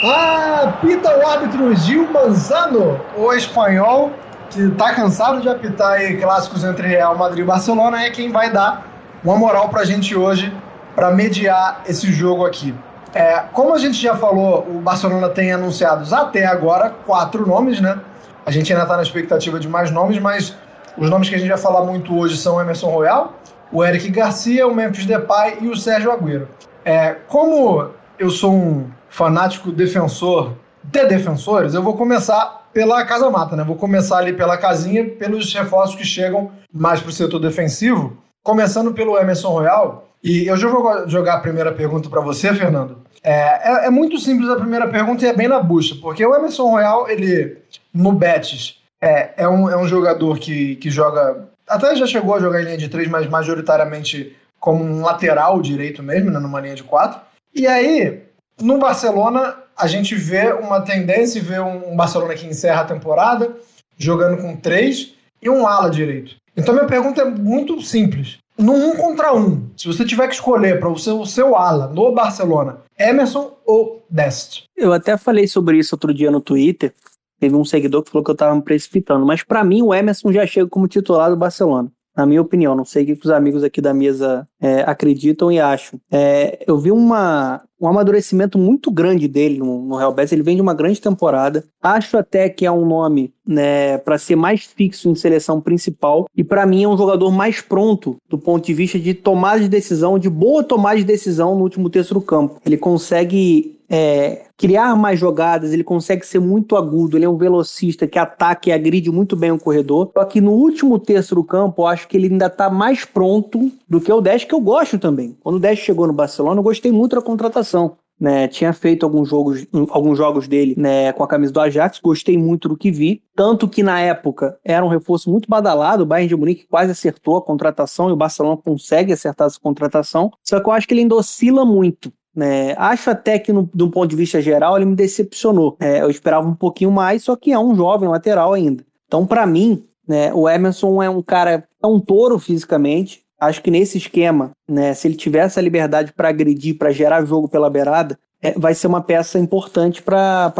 Ah, 0.00 0.78
pita 0.80 1.18
o 1.18 1.26
árbitro 1.26 1.74
Gil 1.74 2.08
Manzano, 2.12 3.00
o 3.16 3.32
espanhol, 3.32 4.12
que 4.48 4.70
tá 4.70 4.94
cansado 4.94 5.40
de 5.40 5.48
apitar 5.48 5.94
aí 5.94 6.16
clássicos 6.18 6.62
entre 6.62 6.86
Real 6.86 7.18
Madrid 7.18 7.40
e 7.40 7.44
Barcelona, 7.44 8.04
é 8.04 8.10
quem 8.10 8.30
vai 8.30 8.48
dar 8.48 8.86
uma 9.24 9.36
moral 9.36 9.68
pra 9.70 9.84
gente 9.84 10.14
hoje 10.14 10.56
para 10.94 11.10
mediar 11.10 11.82
esse 11.84 12.12
jogo 12.12 12.46
aqui. 12.46 12.72
É, 13.12 13.40
como 13.52 13.74
a 13.74 13.78
gente 13.78 14.00
já 14.00 14.14
falou, 14.14 14.64
o 14.70 14.80
Barcelona 14.80 15.30
tem 15.30 15.52
anunciados 15.52 16.12
até 16.12 16.46
agora 16.46 16.94
quatro 17.04 17.44
nomes, 17.44 17.80
né? 17.80 17.98
A 18.46 18.52
gente 18.52 18.72
ainda 18.72 18.84
está 18.84 18.96
na 18.96 19.02
expectativa 19.02 19.58
de 19.58 19.68
mais 19.68 19.90
nomes, 19.90 20.20
mas 20.20 20.56
os 20.96 21.10
nomes 21.10 21.28
que 21.28 21.34
a 21.34 21.38
gente 21.38 21.48
vai 21.48 21.58
falar 21.58 21.84
muito 21.84 22.16
hoje 22.16 22.36
são 22.36 22.60
Emerson 22.60 22.88
Royal, 22.88 23.32
o 23.72 23.84
Eric 23.84 24.08
Garcia, 24.10 24.64
o 24.64 24.72
Memphis 24.72 25.06
Depay 25.06 25.58
e 25.60 25.68
o 25.68 25.76
Sérgio 25.76 26.12
Agüero. 26.12 26.48
É, 26.84 27.16
como 27.26 27.97
eu 28.18 28.30
sou 28.30 28.52
um 28.52 28.90
fanático 29.08 29.70
defensor 29.70 30.54
de 30.82 31.04
defensores, 31.06 31.74
eu 31.74 31.82
vou 31.82 31.96
começar 31.96 32.68
pela 32.72 33.04
casa 33.04 33.30
mata, 33.30 33.56
né? 33.56 33.64
Vou 33.64 33.76
começar 33.76 34.18
ali 34.18 34.32
pela 34.32 34.56
casinha, 34.56 35.04
pelos 35.04 35.52
reforços 35.52 35.96
que 35.96 36.04
chegam 36.04 36.50
mais 36.72 37.00
para 37.00 37.10
o 37.10 37.12
setor 37.12 37.38
defensivo, 37.38 38.16
começando 38.42 38.92
pelo 38.92 39.18
Emerson 39.18 39.50
Royal. 39.50 40.08
E 40.22 40.46
eu 40.46 40.56
já 40.56 40.68
vou 40.68 41.08
jogar 41.08 41.34
a 41.34 41.40
primeira 41.40 41.72
pergunta 41.72 42.08
para 42.08 42.20
você, 42.20 42.52
Fernando. 42.54 42.98
É, 43.22 43.32
é, 43.32 43.86
é, 43.86 43.90
muito 43.90 44.18
simples 44.18 44.48
a 44.48 44.56
primeira 44.56 44.88
pergunta 44.88 45.24
e 45.24 45.28
é 45.28 45.32
bem 45.32 45.48
na 45.48 45.60
bucha, 45.60 45.96
porque 46.00 46.24
o 46.24 46.34
Emerson 46.34 46.70
Royal, 46.70 47.08
ele, 47.08 47.58
no 47.92 48.12
Betis, 48.12 48.76
é, 49.00 49.30
é, 49.36 49.48
um, 49.48 49.68
é 49.68 49.76
um 49.76 49.86
jogador 49.86 50.38
que, 50.38 50.76
que 50.76 50.90
joga. 50.90 51.48
Até 51.66 51.94
já 51.96 52.06
chegou 52.06 52.34
a 52.34 52.40
jogar 52.40 52.60
em 52.62 52.64
linha 52.64 52.78
de 52.78 52.88
três, 52.88 53.08
mas 53.08 53.28
majoritariamente 53.28 54.36
como 54.58 54.82
um 54.82 55.02
lateral 55.02 55.60
direito 55.60 56.02
mesmo, 56.02 56.30
né, 56.30 56.38
numa 56.38 56.60
linha 56.60 56.74
de 56.74 56.82
quatro. 56.82 57.20
E 57.54 57.66
aí, 57.66 58.22
no 58.60 58.78
Barcelona, 58.78 59.56
a 59.76 59.86
gente 59.86 60.14
vê 60.14 60.52
uma 60.52 60.80
tendência, 60.80 61.42
vê 61.42 61.60
um, 61.60 61.96
Barcelona 61.96 62.34
que 62.34 62.46
encerra 62.46 62.82
a 62.82 62.86
temporada 62.86 63.56
jogando 63.96 64.40
com 64.40 64.56
três 64.56 65.14
e 65.40 65.48
um 65.48 65.66
ala 65.66 65.90
direito. 65.90 66.36
Então, 66.56 66.74
minha 66.74 66.86
pergunta 66.86 67.22
é 67.22 67.24
muito 67.24 67.80
simples 67.80 68.38
no 68.58 68.72
um 68.72 68.96
contra 68.96 69.32
um, 69.32 69.70
se 69.76 69.86
você 69.86 70.04
tiver 70.04 70.26
que 70.26 70.34
escolher 70.34 70.80
para 70.80 70.90
o 70.90 70.98
seu, 70.98 71.20
o 71.20 71.26
seu 71.26 71.54
ala 71.54 71.86
no 71.86 72.12
Barcelona, 72.12 72.80
Emerson 72.98 73.56
ou 73.64 74.04
Dest? 74.10 74.64
Eu 74.76 74.92
até 74.92 75.16
falei 75.16 75.46
sobre 75.46 75.78
isso 75.78 75.94
outro 75.94 76.12
dia 76.12 76.30
no 76.30 76.40
Twitter. 76.40 76.92
Teve 77.38 77.54
um 77.54 77.64
seguidor 77.64 78.02
que 78.02 78.10
falou 78.10 78.24
que 78.24 78.30
eu 78.30 78.34
estava 78.34 78.52
me 78.56 78.62
precipitando, 78.62 79.24
mas 79.24 79.44
para 79.44 79.62
mim 79.62 79.80
o 79.82 79.94
Emerson 79.94 80.32
já 80.32 80.44
chega 80.44 80.68
como 80.68 80.88
titular 80.88 81.30
do 81.30 81.36
Barcelona 81.36 81.88
na 82.18 82.26
minha 82.26 82.42
opinião. 82.42 82.74
Não 82.74 82.84
sei 82.84 83.04
o 83.04 83.06
que 83.06 83.24
os 83.24 83.30
amigos 83.30 83.62
aqui 83.62 83.80
da 83.80 83.94
mesa 83.94 84.44
é, 84.60 84.80
acreditam 84.80 85.52
e 85.52 85.60
acham. 85.60 86.00
É, 86.10 86.64
eu 86.66 86.76
vi 86.76 86.90
uma, 86.90 87.62
um 87.80 87.86
amadurecimento 87.86 88.58
muito 88.58 88.90
grande 88.90 89.28
dele 89.28 89.58
no, 89.58 89.82
no 89.82 89.96
Real 89.96 90.12
Betis. 90.12 90.32
Ele 90.32 90.42
vem 90.42 90.56
de 90.56 90.62
uma 90.62 90.74
grande 90.74 91.00
temporada. 91.00 91.64
Acho 91.80 92.18
até 92.18 92.48
que 92.48 92.66
é 92.66 92.72
um 92.72 92.84
nome 92.84 93.32
né, 93.46 93.98
para 93.98 94.18
ser 94.18 94.34
mais 94.34 94.64
fixo 94.64 95.08
em 95.08 95.14
seleção 95.14 95.60
principal. 95.60 96.26
E 96.36 96.42
para 96.42 96.66
mim 96.66 96.82
é 96.82 96.88
um 96.88 96.98
jogador 96.98 97.30
mais 97.30 97.60
pronto 97.60 98.16
do 98.28 98.36
ponto 98.36 98.66
de 98.66 98.74
vista 98.74 98.98
de 98.98 99.14
tomada 99.14 99.60
de 99.60 99.68
decisão, 99.68 100.18
de 100.18 100.28
boa 100.28 100.64
tomada 100.64 100.96
de 100.96 101.04
decisão 101.04 101.54
no 101.54 101.62
último 101.62 101.88
terço 101.88 102.14
do 102.14 102.20
campo. 102.20 102.60
Ele 102.66 102.76
consegue 102.76 103.77
é, 103.88 104.46
criar 104.56 104.94
mais 104.96 105.18
jogadas, 105.18 105.72
ele 105.72 105.82
consegue 105.82 106.26
ser 106.26 106.38
muito 106.38 106.76
agudo, 106.76 107.16
ele 107.16 107.24
é 107.24 107.28
um 107.28 107.38
velocista 107.38 108.06
que 108.06 108.18
ataca 108.18 108.68
e 108.68 108.72
agride 108.72 109.10
muito 109.10 109.34
bem 109.34 109.50
o 109.50 109.58
corredor. 109.58 110.10
Só 110.12 110.24
que 110.24 110.40
no 110.40 110.52
último 110.52 110.98
terço 110.98 111.34
do 111.34 111.42
campo, 111.42 111.82
eu 111.82 111.86
acho 111.86 112.06
que 112.06 112.16
ele 112.16 112.26
ainda 112.26 112.46
está 112.46 112.68
mais 112.68 113.04
pronto 113.04 113.70
do 113.88 114.00
que 114.00 114.12
o 114.12 114.20
10, 114.20 114.44
que 114.44 114.54
eu 114.54 114.60
gosto 114.60 114.98
também. 114.98 115.36
Quando 115.40 115.56
o 115.56 115.60
10 115.60 115.78
chegou 115.78 116.06
no 116.06 116.12
Barcelona, 116.12 116.58
eu 116.58 116.64
gostei 116.64 116.92
muito 116.92 117.16
da 117.16 117.22
contratação. 117.22 117.96
Né, 118.20 118.48
tinha 118.48 118.72
feito 118.72 119.06
alguns 119.06 119.28
jogos, 119.28 119.64
alguns 119.90 120.18
jogos 120.18 120.48
dele 120.48 120.74
né, 120.76 121.12
com 121.12 121.22
a 121.22 121.28
camisa 121.28 121.52
do 121.52 121.60
Ajax, 121.60 122.00
gostei 122.00 122.36
muito 122.36 122.68
do 122.68 122.76
que 122.76 122.90
vi. 122.90 123.22
Tanto 123.32 123.68
que 123.68 123.80
na 123.80 124.00
época 124.00 124.58
era 124.64 124.84
um 124.84 124.88
reforço 124.88 125.30
muito 125.30 125.48
badalado, 125.48 126.02
o 126.02 126.06
Bayern 126.06 126.28
de 126.28 126.34
Munique 126.34 126.66
quase 126.66 126.90
acertou 126.90 127.36
a 127.36 127.42
contratação 127.42 128.08
e 128.08 128.12
o 128.12 128.16
Barcelona 128.16 128.56
consegue 128.56 129.12
acertar 129.12 129.46
essa 129.46 129.60
contratação. 129.60 130.32
Só 130.42 130.58
que 130.58 130.68
eu 130.68 130.72
acho 130.72 130.88
que 130.88 130.94
ele 130.94 131.02
ainda 131.02 131.14
oscila 131.14 131.64
muito 131.64 132.12
Né? 132.34 132.74
Acho 132.76 133.10
até 133.10 133.38
que, 133.38 133.52
no, 133.52 133.68
do 133.74 133.90
ponto 133.90 134.08
de 134.08 134.16
vista 134.16 134.40
geral, 134.40 134.76
ele 134.76 134.86
me 134.86 134.94
decepcionou. 134.94 135.76
É, 135.80 136.00
eu 136.02 136.10
esperava 136.10 136.46
um 136.46 136.54
pouquinho 136.54 136.90
mais, 136.90 137.24
só 137.24 137.36
que 137.36 137.52
é 137.52 137.58
um 137.58 137.74
jovem 137.74 138.08
lateral 138.08 138.52
ainda. 138.52 138.84
Então, 139.06 139.26
para 139.26 139.46
mim, 139.46 139.84
né, 140.06 140.32
o 140.32 140.48
Emerson 140.48 141.02
é 141.02 141.10
um 141.10 141.22
cara, 141.22 141.64
é 141.82 141.86
um 141.86 142.00
touro 142.00 142.38
fisicamente. 142.38 143.22
Acho 143.40 143.62
que 143.62 143.70
nesse 143.70 143.98
esquema, 143.98 144.50
né, 144.68 144.94
se 144.94 145.06
ele 145.06 145.14
tiver 145.14 145.40
essa 145.40 145.60
liberdade 145.60 146.12
para 146.12 146.28
agredir, 146.28 146.76
para 146.76 146.90
gerar 146.90 147.24
jogo 147.24 147.48
pela 147.48 147.70
beirada, 147.70 148.18
é, 148.40 148.52
vai 148.52 148.74
ser 148.74 148.86
uma 148.86 149.00
peça 149.00 149.38
importante 149.38 150.00
para 150.02 150.52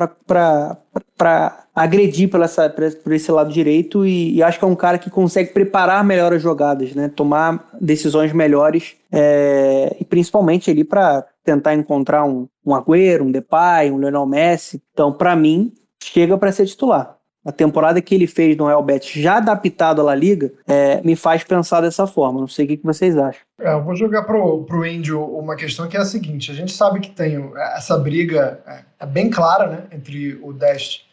agredir 1.75 2.28
pela 2.28 2.44
essa, 2.44 2.68
por 2.68 3.12
esse 3.12 3.30
lado 3.30 3.52
direito 3.52 4.04
e, 4.04 4.34
e, 4.34 4.42
acho 4.42 4.58
que 4.58 4.64
é 4.64 4.68
um 4.68 4.75
cara 4.75 4.98
que 4.98 5.08
consegue 5.08 5.52
preparar 5.52 6.04
melhor 6.04 6.32
as 6.32 6.42
jogadas, 6.42 6.92
né? 6.94 7.08
tomar 7.08 7.68
decisões 7.80 8.32
melhores 8.32 8.96
é, 9.12 9.96
e 10.00 10.04
principalmente 10.04 10.70
ali 10.70 10.82
para 10.82 11.25
tentar 11.49 11.75
encontrar 11.75 12.25
um, 12.25 12.47
um 12.64 12.75
Agüero, 12.75 13.25
um 13.25 13.33
Depay, 13.33 13.90
um 13.90 13.99
Lionel 13.99 14.26
Messi. 14.26 14.83
Então, 14.93 15.12
para 15.12 15.35
mim, 15.35 15.73
chega 16.02 16.37
para 16.37 16.52
ser 16.52 16.67
titular 16.67 17.19
a 17.49 17.52
temporada 17.52 18.02
que 18.02 18.14
ele 18.14 18.26
fez 18.26 18.57
no 18.59 18.67
Real 18.67 18.83
Betis, 18.83 19.11
já 19.11 19.38
adaptado 19.38 20.02
à 20.02 20.05
La 20.05 20.14
Liga, 20.14 20.52
é, 20.67 21.00
me 21.00 21.17
faz 21.17 21.43
pensar 21.43 21.81
dessa 21.81 22.07
forma. 22.07 22.40
Não 22.40 22.47
sei 22.47 22.67
o 22.67 22.69
que, 22.69 22.76
que 22.76 22.85
vocês 22.85 23.17
acham. 23.17 23.40
É, 23.59 23.73
eu 23.73 23.83
vou 23.83 23.97
jogar 23.97 24.25
pro, 24.25 24.64
pro 24.64 24.85
Índio 24.85 25.25
uma 25.25 25.57
questão 25.57 25.88
que 25.88 25.97
é 25.97 26.00
a 26.00 26.05
seguinte: 26.05 26.50
a 26.50 26.55
gente 26.55 26.73
sabe 26.73 27.00
que 27.00 27.11
tem 27.11 27.50
essa 27.75 27.97
briga 27.97 28.61
é, 28.67 28.85
é 29.00 29.07
bem 29.07 29.31
clara 29.31 29.67
né, 29.67 29.85
entre 29.93 30.35
o 30.43 30.52
Dest 30.52 31.07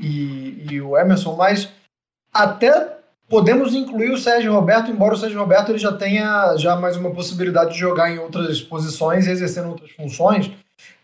e, 0.00 0.66
e 0.68 0.80
o 0.80 0.98
Emerson, 0.98 1.36
mas 1.36 1.72
até 2.34 2.95
podemos 3.28 3.74
incluir 3.74 4.10
o 4.10 4.18
Sérgio 4.18 4.52
Roberto, 4.52 4.90
embora 4.90 5.14
o 5.14 5.16
Sérgio 5.16 5.38
Roberto 5.38 5.70
ele 5.70 5.78
já 5.78 5.92
tenha 5.92 6.56
já 6.56 6.76
mais 6.76 6.96
uma 6.96 7.10
possibilidade 7.10 7.72
de 7.72 7.78
jogar 7.78 8.10
em 8.10 8.18
outras 8.18 8.60
posições, 8.60 9.26
exercendo 9.26 9.68
outras 9.68 9.90
funções. 9.90 10.50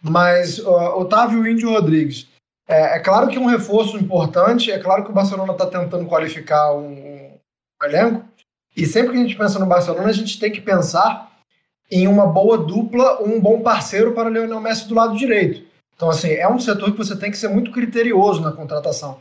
Mas 0.00 0.58
uh, 0.58 0.98
Otávio 0.98 1.46
Índio 1.46 1.70
Rodrigues 1.70 2.26
é, 2.68 2.96
é, 2.96 2.98
claro 3.00 3.28
que 3.28 3.38
um 3.38 3.46
reforço 3.46 3.96
importante, 3.96 4.70
é 4.70 4.78
claro 4.78 5.04
que 5.04 5.10
o 5.10 5.14
Barcelona 5.14 5.52
está 5.52 5.66
tentando 5.66 6.06
qualificar 6.06 6.72
um, 6.74 6.92
um, 6.92 7.38
elenco, 7.84 8.24
e 8.76 8.86
sempre 8.86 9.12
que 9.12 9.18
a 9.18 9.22
gente 9.22 9.36
pensa 9.36 9.58
no 9.58 9.66
Barcelona, 9.66 10.08
a 10.08 10.12
gente 10.12 10.38
tem 10.38 10.50
que 10.50 10.60
pensar 10.60 11.30
em 11.90 12.08
uma 12.08 12.26
boa 12.26 12.56
dupla, 12.56 13.22
um 13.22 13.38
bom 13.38 13.60
parceiro 13.60 14.12
para 14.12 14.30
Lionel 14.30 14.60
Messi 14.60 14.88
do 14.88 14.94
lado 14.94 15.16
direito. 15.16 15.62
Então, 15.94 16.08
assim, 16.08 16.30
é 16.30 16.48
um 16.48 16.58
setor 16.58 16.92
que 16.92 16.96
você 16.96 17.14
tem 17.14 17.30
que 17.30 17.36
ser 17.36 17.48
muito 17.48 17.70
criterioso 17.70 18.40
na 18.40 18.52
contratação. 18.52 19.20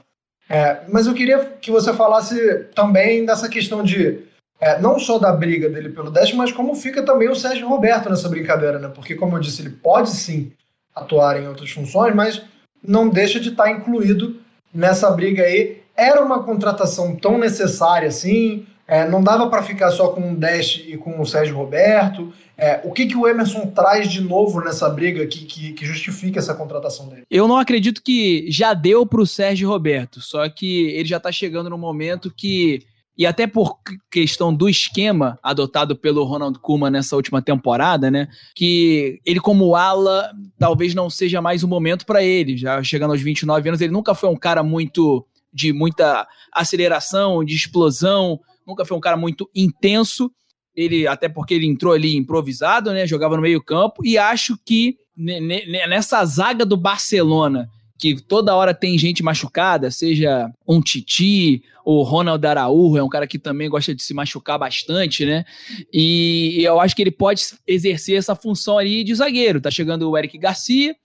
É, 0.52 0.82
mas 0.90 1.08
eu 1.08 1.14
queria 1.14 1.40
que 1.62 1.72
você 1.72 1.94
falasse 1.94 2.66
também 2.76 3.26
dessa 3.26 3.48
questão 3.48 3.82
de 3.82 4.20
é, 4.60 4.78
não 4.82 5.00
só 5.00 5.18
da 5.18 5.32
briga 5.32 5.70
dele 5.70 5.88
pelo 5.88 6.12
10, 6.12 6.34
mas 6.34 6.52
como 6.52 6.76
fica 6.76 7.02
também 7.04 7.30
o 7.30 7.36
Sérgio 7.36 7.70
Roberto 7.70 8.10
nessa 8.10 8.28
brincadeira, 8.28 8.78
né? 8.78 8.92
Porque, 8.94 9.16
como 9.16 9.38
eu 9.38 9.40
disse, 9.40 9.62
ele 9.62 9.70
pode 9.70 10.10
sim 10.10 10.52
atuar 10.94 11.42
em 11.42 11.48
outras 11.48 11.72
funções, 11.72 12.14
mas 12.14 12.42
não 12.86 13.08
deixa 13.08 13.40
de 13.40 13.52
estar 13.52 13.72
incluído 13.72 14.42
nessa 14.74 15.10
briga 15.10 15.44
aí. 15.44 15.82
Era 15.96 16.22
uma 16.22 16.44
contratação 16.44 17.16
tão 17.16 17.38
necessária 17.38 18.10
assim, 18.10 18.68
é, 18.92 19.08
não 19.08 19.24
dava 19.24 19.50
para 19.50 19.64
ficar 19.64 19.90
só 19.90 20.10
com 20.10 20.34
o 20.34 20.36
Dash 20.36 20.84
e 20.86 20.98
com 20.98 21.22
o 21.22 21.26
Sérgio 21.26 21.56
Roberto. 21.56 22.34
É, 22.58 22.82
o 22.84 22.92
que, 22.92 23.06
que 23.06 23.16
o 23.16 23.26
Emerson 23.26 23.68
traz 23.68 24.12
de 24.12 24.20
novo 24.20 24.60
nessa 24.60 24.90
briga 24.90 25.26
que, 25.26 25.46
que, 25.46 25.72
que, 25.72 25.86
justifica 25.86 26.40
essa 26.40 26.54
contratação 26.54 27.08
dele? 27.08 27.24
Eu 27.32 27.48
não 27.48 27.56
acredito 27.56 28.04
que 28.04 28.52
já 28.52 28.74
deu 28.74 29.06
para 29.06 29.22
o 29.22 29.26
Sérgio 29.26 29.70
Roberto, 29.70 30.20
só 30.20 30.48
que 30.50 30.90
ele 30.90 31.08
já 31.08 31.16
está 31.16 31.32
chegando 31.32 31.70
no 31.70 31.78
momento 31.78 32.30
que 32.30 32.86
e 33.18 33.26
até 33.26 33.48
por 33.48 33.78
questão 34.12 34.54
do 34.54 34.68
esquema 34.68 35.40
adotado 35.42 35.96
pelo 35.96 36.26
Ronald 36.26 36.60
Koeman 36.60 36.92
nessa 36.92 37.16
última 37.16 37.42
temporada, 37.42 38.12
né? 38.12 38.28
Que 38.54 39.22
ele, 39.26 39.40
como 39.40 39.74
ala, 39.74 40.32
talvez 40.60 40.94
não 40.94 41.10
seja 41.10 41.42
mais 41.42 41.64
o 41.64 41.68
momento 41.68 42.06
para 42.06 42.22
ele. 42.24 42.58
Já 42.58 42.84
chegando 42.84 43.12
aos 43.12 43.22
29 43.22 43.70
anos, 43.70 43.80
ele 43.80 43.94
nunca 43.94 44.14
foi 44.14 44.28
um 44.28 44.36
cara 44.36 44.62
muito 44.62 45.26
de 45.54 45.72
muita 45.72 46.28
aceleração, 46.52 47.44
de 47.44 47.56
explosão, 47.56 48.40
nunca 48.66 48.86
foi 48.86 48.98
um 48.98 49.02
cara 49.02 49.18
muito 49.18 49.50
intenso. 49.56 50.32
Ele, 50.76 51.06
até 51.06 51.28
porque 51.28 51.54
ele 51.54 51.68
entrou 51.68 51.94
ali 51.94 52.16
improvisado, 52.16 52.92
né? 52.92 53.06
Jogava 53.06 53.36
no 53.36 53.42
meio-campo, 53.42 54.06
e 54.06 54.18
acho 54.18 54.58
que 54.66 54.98
nessa 55.16 56.24
zaga 56.24 56.66
do 56.66 56.78
Barcelona 56.78 57.70
que 58.02 58.20
toda 58.20 58.56
hora 58.56 58.74
tem 58.74 58.98
gente 58.98 59.22
machucada, 59.22 59.92
seja 59.92 60.52
um 60.68 60.82
Titi, 60.82 61.64
o 61.86 62.02
Ronald 62.02 62.44
Araújo 62.44 62.98
é 62.98 63.04
um 63.04 63.08
cara 63.08 63.28
que 63.28 63.38
também 63.38 63.70
gosta 63.70 63.94
de 63.94 64.02
se 64.02 64.12
machucar 64.12 64.58
bastante, 64.58 65.24
né? 65.24 65.46
E 65.94 66.64
eu 66.64 66.80
acho 66.82 66.96
que 66.96 67.04
ele 67.04 67.12
pode 67.12 67.44
exercer 67.68 68.18
essa 68.18 68.36
função 68.36 68.80
ali 68.80 69.04
de 69.04 69.14
zagueiro. 69.14 69.62
Tá 69.62 69.70
chegando 69.70 70.10
o 70.10 70.18
Eric 70.18 70.36
Garcia 70.40 70.96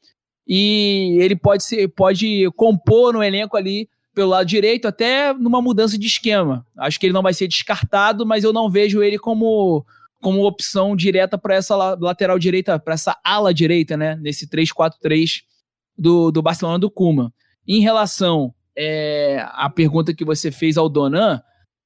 e 0.48 1.18
ele 1.20 1.36
pode 1.36 1.64
ser, 1.64 1.86
pode 1.88 2.50
compor 2.56 3.12
no 3.12 3.22
elenco 3.22 3.58
ali 3.58 3.90
pelo 4.16 4.30
lado 4.30 4.46
direito, 4.46 4.88
até 4.88 5.34
numa 5.34 5.60
mudança 5.60 5.98
de 5.98 6.06
esquema. 6.06 6.66
Acho 6.78 6.98
que 6.98 7.04
ele 7.04 7.12
não 7.12 7.22
vai 7.22 7.34
ser 7.34 7.46
descartado, 7.46 8.24
mas 8.24 8.44
eu 8.44 8.52
não 8.52 8.70
vejo 8.70 9.02
ele 9.02 9.18
como 9.18 9.84
como 10.22 10.46
opção 10.46 10.96
direta 10.96 11.36
para 11.36 11.54
essa 11.54 11.76
lateral 11.76 12.38
direita, 12.38 12.78
para 12.78 12.94
essa 12.94 13.16
ala 13.22 13.52
direita, 13.52 13.94
né? 13.96 14.16
Nesse 14.16 14.48
3-4-3 14.48 15.42
do, 15.96 16.32
do 16.32 16.40
Barcelona 16.40 16.78
do 16.78 16.90
Kuma. 16.90 17.32
Em 17.68 17.80
relação 17.80 18.54
é, 18.74 19.46
à 19.52 19.68
pergunta 19.68 20.14
que 20.14 20.24
você 20.24 20.50
fez 20.50 20.78
ao 20.78 20.88
Donan, 20.88 21.42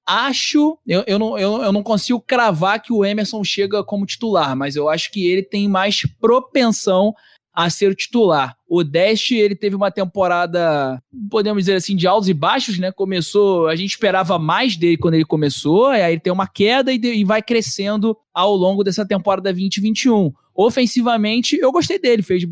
acho, 0.07 0.79
eu, 0.87 1.03
eu, 1.09 1.19
não, 1.19 1.37
eu, 1.37 1.63
eu 1.65 1.73
não 1.73 1.83
consigo 1.83 2.21
cravar 2.21 2.81
que 2.81 2.93
o 2.93 3.05
Emerson 3.05 3.43
chega 3.43 3.83
como 3.83 4.07
titular, 4.07 4.55
mas 4.55 4.77
eu 4.77 4.89
acho 4.89 5.11
que 5.11 5.27
ele 5.27 5.43
tem 5.43 5.69
mais 5.69 6.03
propensão 6.21 7.13
a 7.67 7.71
ser 7.71 7.91
o 7.91 7.95
titular. 7.95 8.57
O 8.69 8.85
Dest, 8.85 9.33
ele 9.33 9.55
teve 9.55 9.75
uma 9.77 9.91
temporada, 9.91 11.03
podemos 11.31 11.63
dizer 11.65 11.75
assim, 11.75 11.97
de 11.97 12.07
altos 12.07 12.29
e 12.29 12.35
baixos, 12.35 12.79
né? 12.79 12.93
Começou, 12.93 13.69
a 13.69 13.77
gente 13.77 13.91
esperava 13.91 14.39
mais 14.39 14.77
dele 14.77 14.97
quando 14.97 15.15
ele 15.15 15.25
começou, 15.25 15.89
aí 15.89 16.13
ele 16.13 16.21
tem 16.21 16.33
uma 16.33 16.47
queda 16.47 16.93
e, 16.93 16.97
e 16.97 17.25
vai 17.25 17.43
crescendo 17.43 18.17
ao 18.33 18.55
longo 18.55 18.85
dessa 18.85 19.07
temporada 19.07 19.53
2021. 19.53 20.33
Ofensivamente, 20.55 21.57
eu 21.57 21.73
gostei 21.73 21.99
dele, 21.99 22.23
fez 22.23 22.45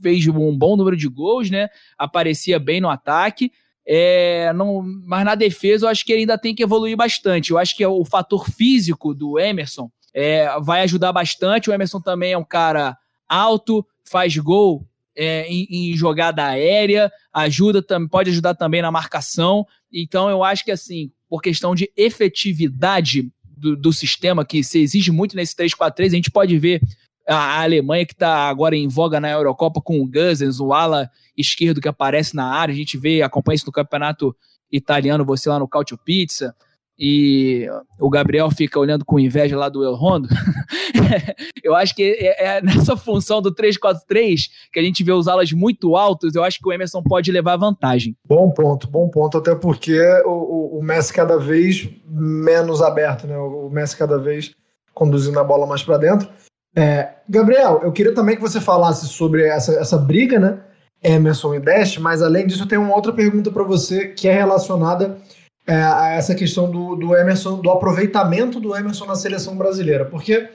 fez 0.00 0.28
um 0.28 0.56
bom 0.56 0.76
número 0.76 0.96
de 0.96 1.08
gols, 1.08 1.50
né? 1.50 1.68
Aparecia 1.96 2.58
bem 2.58 2.78
no 2.78 2.90
ataque. 2.90 3.50
É, 3.86 4.52
não, 4.52 4.82
mas 5.06 5.24
na 5.24 5.34
defesa 5.34 5.86
eu 5.86 5.90
acho 5.90 6.04
que 6.04 6.12
ele 6.12 6.20
ainda 6.20 6.36
tem 6.36 6.54
que 6.54 6.62
evoluir 6.62 6.94
bastante. 6.94 7.50
Eu 7.50 7.58
acho 7.58 7.74
que 7.74 7.82
é 7.82 7.88
o 7.88 8.04
fator 8.04 8.50
físico 8.50 9.14
do 9.14 9.38
Emerson 9.38 9.90
é, 10.14 10.48
vai 10.60 10.82
ajudar 10.82 11.12
bastante. 11.12 11.68
O 11.68 11.72
Emerson 11.72 12.00
também 12.00 12.32
é 12.32 12.38
um 12.38 12.44
cara 12.44 12.96
alto, 13.34 13.86
faz 14.04 14.36
gol 14.36 14.86
é, 15.16 15.46
em, 15.48 15.66
em, 15.70 15.96
jogada 15.96 16.44
aérea, 16.44 17.10
ajuda 17.32 17.84
pode 18.10 18.30
ajudar 18.30 18.54
também 18.54 18.82
na 18.82 18.90
marcação. 18.90 19.66
Então 19.92 20.28
eu 20.28 20.42
acho 20.42 20.64
que 20.64 20.70
assim, 20.70 21.10
por 21.28 21.40
questão 21.40 21.74
de 21.74 21.90
efetividade 21.96 23.30
do, 23.44 23.76
do 23.76 23.92
sistema 23.92 24.44
que 24.44 24.62
se 24.62 24.80
exige 24.80 25.10
muito 25.10 25.36
nesse 25.36 25.54
3-4-3, 25.56 26.06
a 26.06 26.08
gente 26.10 26.30
pode 26.30 26.58
ver 26.58 26.80
a 27.26 27.62
Alemanha 27.62 28.04
que 28.04 28.12
está 28.12 28.48
agora 28.48 28.76
em 28.76 28.86
voga 28.86 29.18
na 29.18 29.30
Eurocopa 29.30 29.80
com 29.80 30.00
o 30.00 30.06
Guzens, 30.06 30.60
o 30.60 30.72
ala 30.72 31.10
esquerdo 31.36 31.80
que 31.80 31.88
aparece 31.88 32.36
na 32.36 32.46
área, 32.46 32.72
a 32.72 32.76
gente 32.76 32.98
vê, 32.98 33.22
acompanha 33.22 33.56
isso 33.56 33.66
no 33.66 33.72
campeonato 33.72 34.36
italiano, 34.70 35.24
você 35.24 35.48
lá 35.48 35.58
no 35.58 35.68
Cautio 35.68 35.96
Pizza, 35.96 36.54
e 36.98 37.66
o 37.98 38.08
Gabriel 38.08 38.50
fica 38.50 38.78
olhando 38.78 39.04
com 39.04 39.18
inveja 39.18 39.56
lá 39.56 39.68
do 39.68 39.84
El 39.84 39.94
Rondo. 39.94 40.28
eu 41.62 41.74
acho 41.74 41.94
que 41.94 42.02
é, 42.02 42.56
é, 42.56 42.62
nessa 42.62 42.96
função 42.96 43.42
do 43.42 43.52
3-4-3 43.52 44.48
que 44.72 44.78
a 44.78 44.82
gente 44.82 45.02
vê 45.02 45.12
os 45.12 45.26
alas 45.26 45.52
muito 45.52 45.96
altos, 45.96 46.34
eu 46.34 46.44
acho 46.44 46.58
que 46.60 46.68
o 46.68 46.72
Emerson 46.72 47.02
pode 47.02 47.32
levar 47.32 47.56
vantagem. 47.56 48.16
Bom 48.24 48.50
ponto, 48.50 48.88
bom 48.88 49.08
ponto, 49.08 49.38
até 49.38 49.54
porque 49.54 49.98
o, 50.24 50.30
o, 50.30 50.78
o 50.78 50.82
Messi 50.82 51.12
cada 51.12 51.36
vez 51.36 51.88
menos 52.06 52.80
aberto, 52.80 53.26
né? 53.26 53.36
O 53.36 53.68
Messi 53.70 53.96
cada 53.96 54.18
vez 54.18 54.54
conduzindo 54.92 55.38
a 55.40 55.44
bola 55.44 55.66
mais 55.66 55.82
para 55.82 55.98
dentro. 55.98 56.28
É, 56.76 57.08
Gabriel, 57.28 57.80
eu 57.82 57.92
queria 57.92 58.14
também 58.14 58.36
que 58.36 58.42
você 58.42 58.60
falasse 58.60 59.06
sobre 59.08 59.44
essa, 59.44 59.72
essa 59.74 59.98
briga, 59.98 60.38
né? 60.38 60.60
Emerson 61.02 61.54
e 61.54 61.60
Dash, 61.60 61.98
mas 61.98 62.22
além 62.22 62.46
disso, 62.46 62.62
eu 62.62 62.68
tenho 62.68 62.80
uma 62.80 62.94
outra 62.94 63.12
pergunta 63.12 63.50
para 63.50 63.62
você 63.62 64.08
que 64.08 64.26
é 64.26 64.32
relacionada 64.32 65.18
é, 65.66 65.74
a 65.74 66.10
essa 66.12 66.34
questão 66.34 66.70
do, 66.70 66.96
do 66.96 67.16
Emerson, 67.16 67.60
do 67.60 67.70
aproveitamento 67.70 68.60
do 68.60 68.74
Emerson 68.74 69.06
na 69.06 69.14
seleção 69.14 69.56
brasileira. 69.56 70.04
Porque 70.04 70.48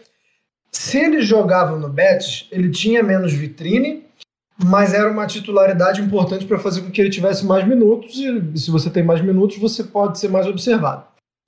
se 0.72 0.98
ele 0.98 1.22
jogava 1.22 1.78
no 1.78 1.90
Betis, 1.90 2.48
ele 2.52 2.70
tinha 2.70 3.04
menos 3.04 3.34
vitrine, 3.34 4.06
mas 4.64 4.94
era 4.94 5.10
uma 5.10 5.26
titularidade 5.26 6.02
importante 6.02 6.46
para 6.46 6.60
fazer 6.60 6.82
com 6.82 6.92
que 6.92 7.02
ele 7.02 7.10
tivesse 7.10 7.46
mais 7.46 7.66
minutos, 7.68 8.18
e 8.18 8.58
se 8.58 8.70
você 8.70 8.90
tem 8.90 9.04
mais 9.04 9.22
minutos, 9.22 9.58
você 9.58 9.84
pode 9.84 10.20
ser 10.20 10.30
mais 10.30 10.46
observado. 10.46 11.04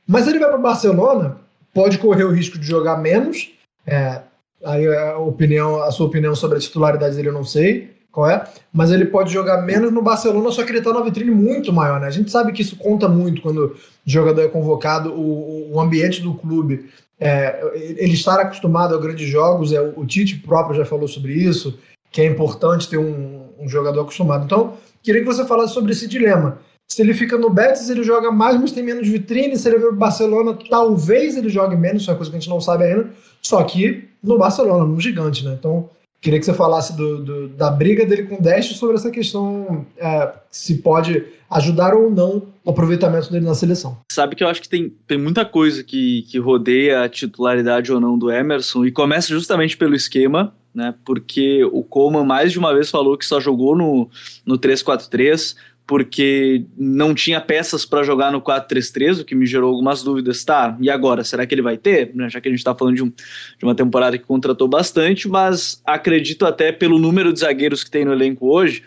Mas 0.07 0.27
ele 0.27 0.39
vai 0.39 0.49
para 0.49 0.57
Barcelona, 0.57 1.37
pode 1.73 1.97
correr 1.97 2.23
o 2.23 2.31
risco 2.31 2.57
de 2.57 2.65
jogar 2.65 2.97
menos, 2.97 3.51
é, 3.85 4.21
Aí 4.63 4.87
a 4.87 5.17
opinião, 5.17 5.81
a 5.81 5.91
sua 5.91 6.07
opinião 6.07 6.35
sobre 6.35 6.57
a 6.57 6.61
titularidade 6.61 7.15
dele 7.15 7.29
eu 7.29 7.33
não 7.33 7.43
sei. 7.43 7.95
Qual 8.11 8.29
é, 8.29 8.43
mas 8.73 8.91
ele 8.91 9.05
pode 9.05 9.31
jogar 9.31 9.61
menos 9.61 9.91
no 9.91 10.01
Barcelona, 10.01 10.51
só 10.51 10.63
que 10.63 10.71
ele 10.71 10.79
está 10.79 10.91
numa 10.91 11.05
vitrine 11.05 11.31
muito 11.31 11.71
maior, 11.71 11.99
né? 11.99 12.07
A 12.07 12.11
gente 12.11 12.29
sabe 12.29 12.51
que 12.51 12.61
isso 12.61 12.75
conta 12.75 13.07
muito 13.07 13.41
quando 13.41 13.65
o 13.65 13.75
jogador 14.05 14.41
é 14.41 14.47
convocado, 14.47 15.13
o, 15.13 15.71
o 15.73 15.79
ambiente 15.79 16.21
do 16.21 16.33
clube, 16.33 16.89
é, 17.19 17.61
ele 17.97 18.13
estar 18.13 18.39
acostumado 18.39 18.93
a 18.93 18.97
grandes 18.99 19.29
jogos, 19.29 19.71
é, 19.71 19.79
o 19.79 20.05
Tite 20.05 20.37
próprio 20.37 20.75
já 20.75 20.83
falou 20.83 21.07
sobre 21.07 21.33
isso, 21.33 21.79
que 22.11 22.19
é 22.19 22.25
importante 22.25 22.89
ter 22.89 22.97
um, 22.97 23.45
um 23.59 23.69
jogador 23.69 24.01
acostumado. 24.01 24.43
Então, 24.43 24.73
queria 25.01 25.21
que 25.21 25.27
você 25.27 25.45
falasse 25.45 25.73
sobre 25.73 25.93
esse 25.93 26.07
dilema. 26.07 26.59
Se 26.91 27.01
ele 27.01 27.13
fica 27.13 27.37
no 27.37 27.49
Betis, 27.49 27.89
ele 27.89 28.03
joga 28.03 28.31
mais, 28.31 28.59
mas 28.59 28.73
tem 28.73 28.83
menos 28.83 29.07
vitrine. 29.07 29.55
Se 29.55 29.69
ele 29.69 29.77
vai 29.77 29.87
para 29.87 29.97
Barcelona, 29.97 30.57
talvez 30.69 31.37
ele 31.37 31.47
jogue 31.47 31.77
menos, 31.77 32.01
isso 32.01 32.11
é 32.11 32.13
uma 32.13 32.17
coisa 32.17 32.29
que 32.29 32.35
a 32.35 32.39
gente 32.41 32.49
não 32.49 32.59
sabe 32.59 32.83
ainda. 32.83 33.09
Só 33.41 33.63
que 33.63 34.09
no 34.21 34.37
Barcelona, 34.37 34.83
no 34.83 34.99
gigante, 34.99 35.45
né? 35.45 35.55
Então, 35.57 35.89
Queria 36.21 36.39
que 36.39 36.45
você 36.45 36.53
falasse 36.53 36.95
do, 36.95 37.23
do, 37.23 37.47
da 37.47 37.71
briga 37.71 38.05
dele 38.05 38.23
com 38.23 38.35
o 38.35 38.41
Dash 38.41 38.67
sobre 38.77 38.95
essa 38.95 39.09
questão 39.09 39.87
é, 39.97 40.31
se 40.51 40.77
pode 40.77 41.25
ajudar 41.49 41.95
ou 41.95 42.11
não 42.11 42.43
o 42.63 42.69
aproveitamento 42.69 43.31
dele 43.31 43.43
na 43.45 43.55
seleção. 43.55 43.97
Sabe 44.11 44.35
que 44.35 44.43
eu 44.43 44.47
acho 44.47 44.61
que 44.61 44.69
tem, 44.69 44.93
tem 45.07 45.17
muita 45.17 45.43
coisa 45.43 45.83
que, 45.83 46.21
que 46.29 46.37
rodeia 46.37 47.03
a 47.03 47.09
titularidade 47.09 47.91
ou 47.91 47.99
não 47.99 48.19
do 48.19 48.31
Emerson 48.31 48.85
e 48.85 48.91
começa 48.91 49.29
justamente 49.29 49.75
pelo 49.75 49.95
esquema, 49.95 50.53
né? 50.75 50.93
Porque 51.03 51.63
o 51.65 51.83
Coman 51.83 52.23
mais 52.23 52.51
de 52.51 52.59
uma 52.59 52.71
vez 52.71 52.91
falou 52.91 53.17
que 53.17 53.25
só 53.25 53.39
jogou 53.39 53.75
no, 53.75 54.07
no 54.45 54.59
3-4-3 54.59 55.55
porque 55.91 56.63
não 56.77 57.13
tinha 57.13 57.41
peças 57.41 57.85
para 57.85 58.01
jogar 58.01 58.31
no 58.31 58.41
4-3-3, 58.41 59.19
o 59.19 59.25
que 59.25 59.35
me 59.35 59.45
gerou 59.45 59.71
algumas 59.71 60.01
dúvidas. 60.01 60.41
Tá, 60.41 60.77
e 60.79 60.89
agora? 60.89 61.21
Será 61.21 61.45
que 61.45 61.53
ele 61.53 61.61
vai 61.61 61.75
ter? 61.75 62.15
Né, 62.15 62.29
já 62.29 62.39
que 62.39 62.47
a 62.47 62.51
gente 62.51 62.61
está 62.61 62.73
falando 62.73 62.95
de, 62.95 63.03
um, 63.03 63.09
de, 63.09 63.63
uma 63.63 63.75
temporada 63.75 64.17
que 64.17 64.23
contratou 64.23 64.69
bastante, 64.69 65.27
mas 65.27 65.81
acredito 65.85 66.45
até 66.45 66.71
pelo 66.71 66.97
número 66.97 67.33
de 67.33 67.41
zagueiros 67.41 67.83
que 67.83 67.91
tem 67.91 68.05
no 68.05 68.13
elenco 68.13 68.47
hoje, 68.47 68.83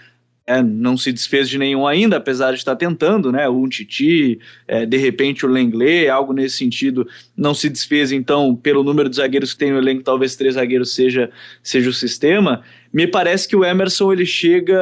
é, 0.46 0.62
não 0.62 0.96
se 0.96 1.12
desfez 1.12 1.46
de 1.46 1.58
nenhum 1.58 1.86
ainda, 1.86 2.16
apesar 2.16 2.52
de 2.52 2.58
estar 2.58 2.74
tentando, 2.74 3.30
né? 3.30 3.46
Um 3.50 3.68
Titi, 3.68 4.38
é, 4.66 4.86
de 4.86 4.96
repente 4.96 5.44
o 5.44 5.48
Lenglet, 5.48 6.08
algo 6.08 6.32
nesse 6.32 6.56
sentido, 6.56 7.06
não 7.36 7.52
se 7.52 7.68
desfez, 7.68 8.12
então, 8.12 8.56
pelo 8.56 8.82
número 8.82 9.10
de 9.10 9.16
zagueiros 9.16 9.52
que 9.52 9.58
tem 9.58 9.72
no 9.72 9.78
elenco, 9.78 10.02
talvez 10.02 10.36
três 10.36 10.54
zagueiros 10.54 10.94
seja, 10.94 11.30
seja 11.62 11.90
o 11.90 11.92
sistema. 11.92 12.62
Me 12.94 13.08
parece 13.08 13.48
que 13.48 13.56
o 13.56 13.64
Emerson 13.64 14.12
ele 14.12 14.24
chega, 14.24 14.80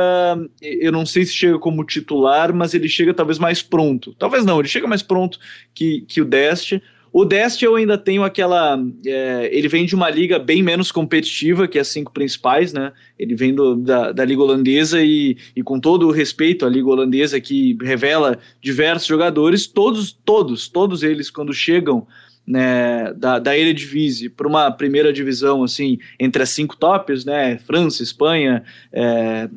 eu 0.60 0.92
não 0.92 1.06
sei 1.06 1.24
se 1.24 1.32
chega 1.32 1.58
como 1.58 1.82
titular, 1.82 2.52
mas 2.54 2.74
ele 2.74 2.86
chega 2.86 3.14
talvez 3.14 3.38
mais 3.38 3.62
pronto. 3.62 4.14
Talvez 4.18 4.44
não, 4.44 4.58
ele 4.60 4.68
chega 4.68 4.86
mais 4.86 5.02
pronto 5.02 5.38
que, 5.74 6.02
que 6.02 6.20
o 6.20 6.24
Deste. 6.26 6.82
O 7.10 7.24
Deste 7.24 7.64
eu 7.64 7.74
ainda 7.74 7.96
tenho 7.96 8.22
aquela. 8.22 8.78
É, 9.06 9.48
ele 9.50 9.66
vem 9.66 9.86
de 9.86 9.94
uma 9.94 10.10
liga 10.10 10.38
bem 10.38 10.62
menos 10.62 10.92
competitiva 10.92 11.66
que 11.66 11.78
as 11.78 11.88
cinco 11.88 12.12
principais, 12.12 12.70
né? 12.70 12.92
Ele 13.18 13.34
vem 13.34 13.54
do, 13.54 13.76
da, 13.76 14.12
da 14.12 14.24
Liga 14.26 14.42
Holandesa 14.42 15.02
e, 15.02 15.38
e, 15.56 15.62
com 15.62 15.80
todo 15.80 16.06
o 16.06 16.10
respeito 16.10 16.66
à 16.66 16.68
Liga 16.68 16.88
Holandesa, 16.88 17.40
que 17.40 17.78
revela 17.80 18.38
diversos 18.60 19.06
jogadores, 19.06 19.66
todos, 19.66 20.12
todos, 20.12 20.68
todos 20.68 21.02
eles, 21.02 21.30
quando 21.30 21.54
chegam 21.54 22.06
né, 22.46 23.12
da, 23.14 23.38
da 23.38 23.56
Eredivisie 23.56 24.28
para 24.28 24.48
uma 24.48 24.70
primeira 24.70 25.12
divisão, 25.12 25.62
assim, 25.62 25.98
entre 26.18 26.42
as 26.42 26.50
cinco 26.50 26.76
tops, 26.76 27.24
né, 27.24 27.58
França, 27.58 28.02
Espanha, 28.02 28.64
é, 28.92 29.48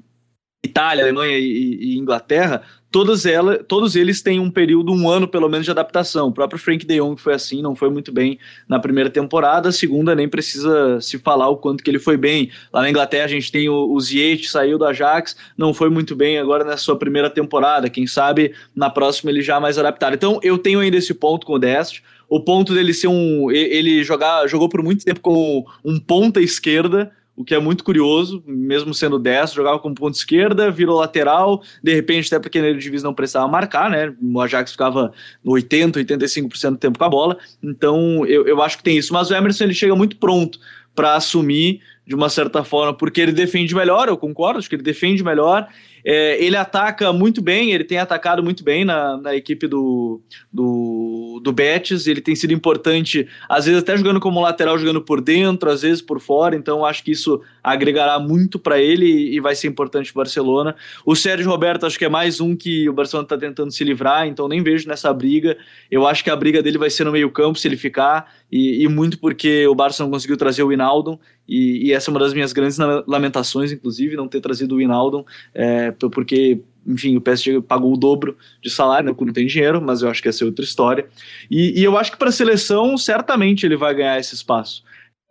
Itália, 0.65 1.03
Alemanha 1.03 1.37
e, 1.37 1.93
e, 1.93 1.97
Inglaterra, 1.97 2.63
todas 2.91 3.25
elas, 3.25 3.59
todos 3.67 3.95
eles 3.95 4.21
têm 4.21 4.39
um 4.39 4.49
período, 4.49 4.91
um 4.91 5.09
ano 5.09 5.27
pelo 5.27 5.47
menos 5.47 5.65
de 5.65 5.71
adaptação. 5.71 6.27
O 6.27 6.31
próprio 6.31 6.59
Frank 6.59 6.85
de 6.85 6.97
Jong 6.97 7.21
foi 7.21 7.33
assim, 7.33 7.61
não 7.61 7.75
foi 7.75 7.89
muito 7.89 8.11
bem 8.11 8.39
na 8.67 8.79
primeira 8.79 9.09
temporada, 9.09 9.69
a 9.69 9.71
segunda 9.71 10.15
nem 10.15 10.27
precisa 10.27 10.99
se 11.01 11.19
falar 11.19 11.49
o 11.49 11.57
quanto 11.57 11.83
que 11.83 11.89
ele 11.89 11.99
foi 11.99 12.17
bem. 12.17 12.49
Lá 12.73 12.81
na 12.81 12.89
Inglaterra 12.89 13.25
a 13.25 13.29
gente 13.29 13.51
tem 13.51 13.69
o, 13.69 13.91
o 13.91 13.99
Ziyech, 13.99 14.49
saiu 14.49 14.77
do 14.77 14.85
Ajax, 14.85 15.35
não 15.57 15.73
foi 15.73 15.89
muito 15.89 16.15
bem 16.15 16.39
agora 16.39 16.63
na 16.63 16.77
sua 16.77 16.97
primeira 16.97 17.29
temporada, 17.29 17.89
quem 17.89 18.07
sabe 18.07 18.53
na 18.75 18.89
próxima 18.89 19.29
ele 19.29 19.41
já 19.41 19.59
mais 19.59 19.77
adaptado. 19.77 20.13
Então 20.13 20.39
eu 20.41 20.57
tenho 20.57 20.79
ainda 20.79 20.97
esse 20.97 21.13
ponto 21.13 21.45
com 21.45 21.53
o 21.53 21.59
Dest, 21.59 22.01
o 22.29 22.39
ponto 22.39 22.73
dele 22.73 22.93
ser 22.93 23.07
um. 23.07 23.51
Ele 23.51 24.03
jogar, 24.03 24.47
jogou 24.47 24.69
por 24.69 24.83
muito 24.83 25.03
tempo 25.03 25.19
como 25.19 25.65
um 25.83 25.99
ponta 25.99 26.41
esquerda, 26.41 27.11
o 27.35 27.43
que 27.43 27.53
é 27.53 27.59
muito 27.59 27.83
curioso, 27.83 28.41
mesmo 28.47 28.93
sendo 28.93 29.19
destro, 29.19 29.57
jogava 29.57 29.79
como 29.79 29.93
ponta 29.93 30.17
esquerda, 30.17 30.71
virou 30.71 30.99
lateral, 30.99 31.61
de 31.83 31.93
repente, 31.93 32.27
até 32.27 32.39
porque 32.39 32.57
ele 32.57 32.79
divisa 32.79 33.05
não 33.05 33.13
precisava 33.13 33.47
marcar, 33.47 33.89
né? 33.89 34.13
O 34.21 34.39
Ajax 34.39 34.71
ficava 34.71 35.11
no 35.43 35.51
80, 35.51 35.99
85% 35.99 36.71
do 36.71 36.77
tempo 36.77 36.97
com 36.97 37.05
a 37.05 37.09
bola. 37.09 37.37
Então, 37.61 38.25
eu, 38.25 38.47
eu 38.47 38.61
acho 38.61 38.77
que 38.77 38.83
tem 38.83 38.97
isso. 38.97 39.11
Mas 39.11 39.29
o 39.29 39.35
Emerson 39.35 39.65
ele 39.65 39.73
chega 39.73 39.95
muito 39.95 40.15
pronto 40.15 40.59
para 40.95 41.15
assumir 41.15 41.81
de 42.07 42.15
uma 42.15 42.29
certa 42.29 42.63
forma, 42.63 42.93
porque 42.93 43.19
ele 43.19 43.31
defende 43.31 43.75
melhor, 43.75 44.07
eu 44.07 44.15
concordo, 44.15 44.59
acho 44.59 44.69
que 44.69 44.75
ele 44.75 44.83
defende 44.83 45.23
melhor 45.23 45.67
é, 46.05 46.41
ele 46.43 46.55
ataca 46.55 47.11
muito 47.11 47.41
bem, 47.41 47.71
ele 47.71 47.83
tem 47.83 47.97
atacado 47.97 48.43
muito 48.43 48.63
bem 48.63 48.85
na, 48.85 49.17
na 49.17 49.35
equipe 49.35 49.67
do, 49.67 50.21
do, 50.53 51.41
do 51.43 51.51
Betis, 51.51 52.05
ele 52.05 52.21
tem 52.21 52.35
sido 52.35 52.53
importante, 52.53 53.27
às 53.49 53.65
vezes 53.65 53.81
até 53.81 53.97
jogando 53.97 54.19
como 54.19 54.39
lateral, 54.39 54.77
jogando 54.77 55.01
por 55.01 55.19
dentro, 55.19 55.67
às 55.69 55.81
vezes 55.81 56.03
por 56.03 56.19
fora, 56.19 56.55
então 56.55 56.85
acho 56.85 57.03
que 57.03 57.11
isso 57.11 57.41
agregará 57.63 58.19
muito 58.19 58.59
para 58.59 58.79
ele 58.79 59.05
e, 59.07 59.35
e, 59.37 59.39
vai 59.39 59.55
ser 59.55 59.67
importante 59.67 60.13
para 60.13 60.21
o 60.21 60.23
Barcelona. 60.23 60.75
O 61.03 61.15
Sérgio 61.15 61.49
Roberto 61.49 61.87
acho 61.87 61.97
que 61.97 62.05
é 62.05 62.09
mais 62.09 62.39
um 62.39 62.55
que 62.55 62.87
o 62.87 62.93
Barcelona 62.93 63.25
está 63.25 63.37
tentando 63.37 63.71
se 63.71 63.83
livrar, 63.83 64.27
então 64.27 64.47
nem 64.47 64.61
vejo 64.61 64.87
nessa 64.87 65.11
briga. 65.11 65.57
Eu 65.89 66.05
acho 66.05 66.23
que 66.23 66.29
a 66.29 66.35
briga 66.35 66.61
dele 66.61 66.77
vai 66.77 66.91
ser 66.91 67.03
no 67.03 67.11
meio 67.11 67.31
campo 67.31 67.57
se 67.57 67.67
ele 67.67 67.77
ficar, 67.77 68.31
e, 68.51 68.83
e 68.83 68.87
muito 68.87 69.17
porque 69.17 69.65
o 69.65 69.73
Barça 69.73 70.03
não 70.03 70.11
conseguiu 70.11 70.37
trazer 70.37 70.61
o 70.61 70.71
Inaldo, 70.71 71.19
e, 71.47 71.87
e, 71.87 71.93
essa 71.93 72.09
é 72.09 72.11
uma 72.11 72.19
das 72.19 72.33
minhas 72.33 72.51
grandes 72.51 72.77
lamentações, 73.07 73.71
inclusive, 73.71 74.15
não 74.15 74.27
ter 74.27 74.41
trazido 74.41 74.75
o 74.75 74.81
Inaldo, 74.81 75.25
é, 75.53 75.91
porque, 76.09 76.59
enfim, 76.85 77.17
o 77.17 77.21
PSG 77.21 77.61
pagou 77.61 77.93
o 77.93 77.97
dobro 77.97 78.37
de 78.61 78.69
salário, 78.69 79.09
né, 79.09 79.15
quando 79.15 79.33
tem 79.33 79.47
dinheiro, 79.47 79.81
mas 79.81 80.01
eu 80.01 80.09
acho 80.09 80.21
que 80.21 80.29
essa 80.29 80.43
é 80.43 80.45
outra 80.45 80.63
história. 80.63 81.07
E, 81.49 81.79
e 81.79 81.83
eu 81.83 81.97
acho 81.97 82.11
que 82.11 82.17
para 82.17 82.29
a 82.29 82.31
seleção, 82.31 82.97
certamente 82.97 83.65
ele 83.65 83.75
vai 83.75 83.93
ganhar 83.93 84.19
esse 84.19 84.35
espaço. 84.35 84.83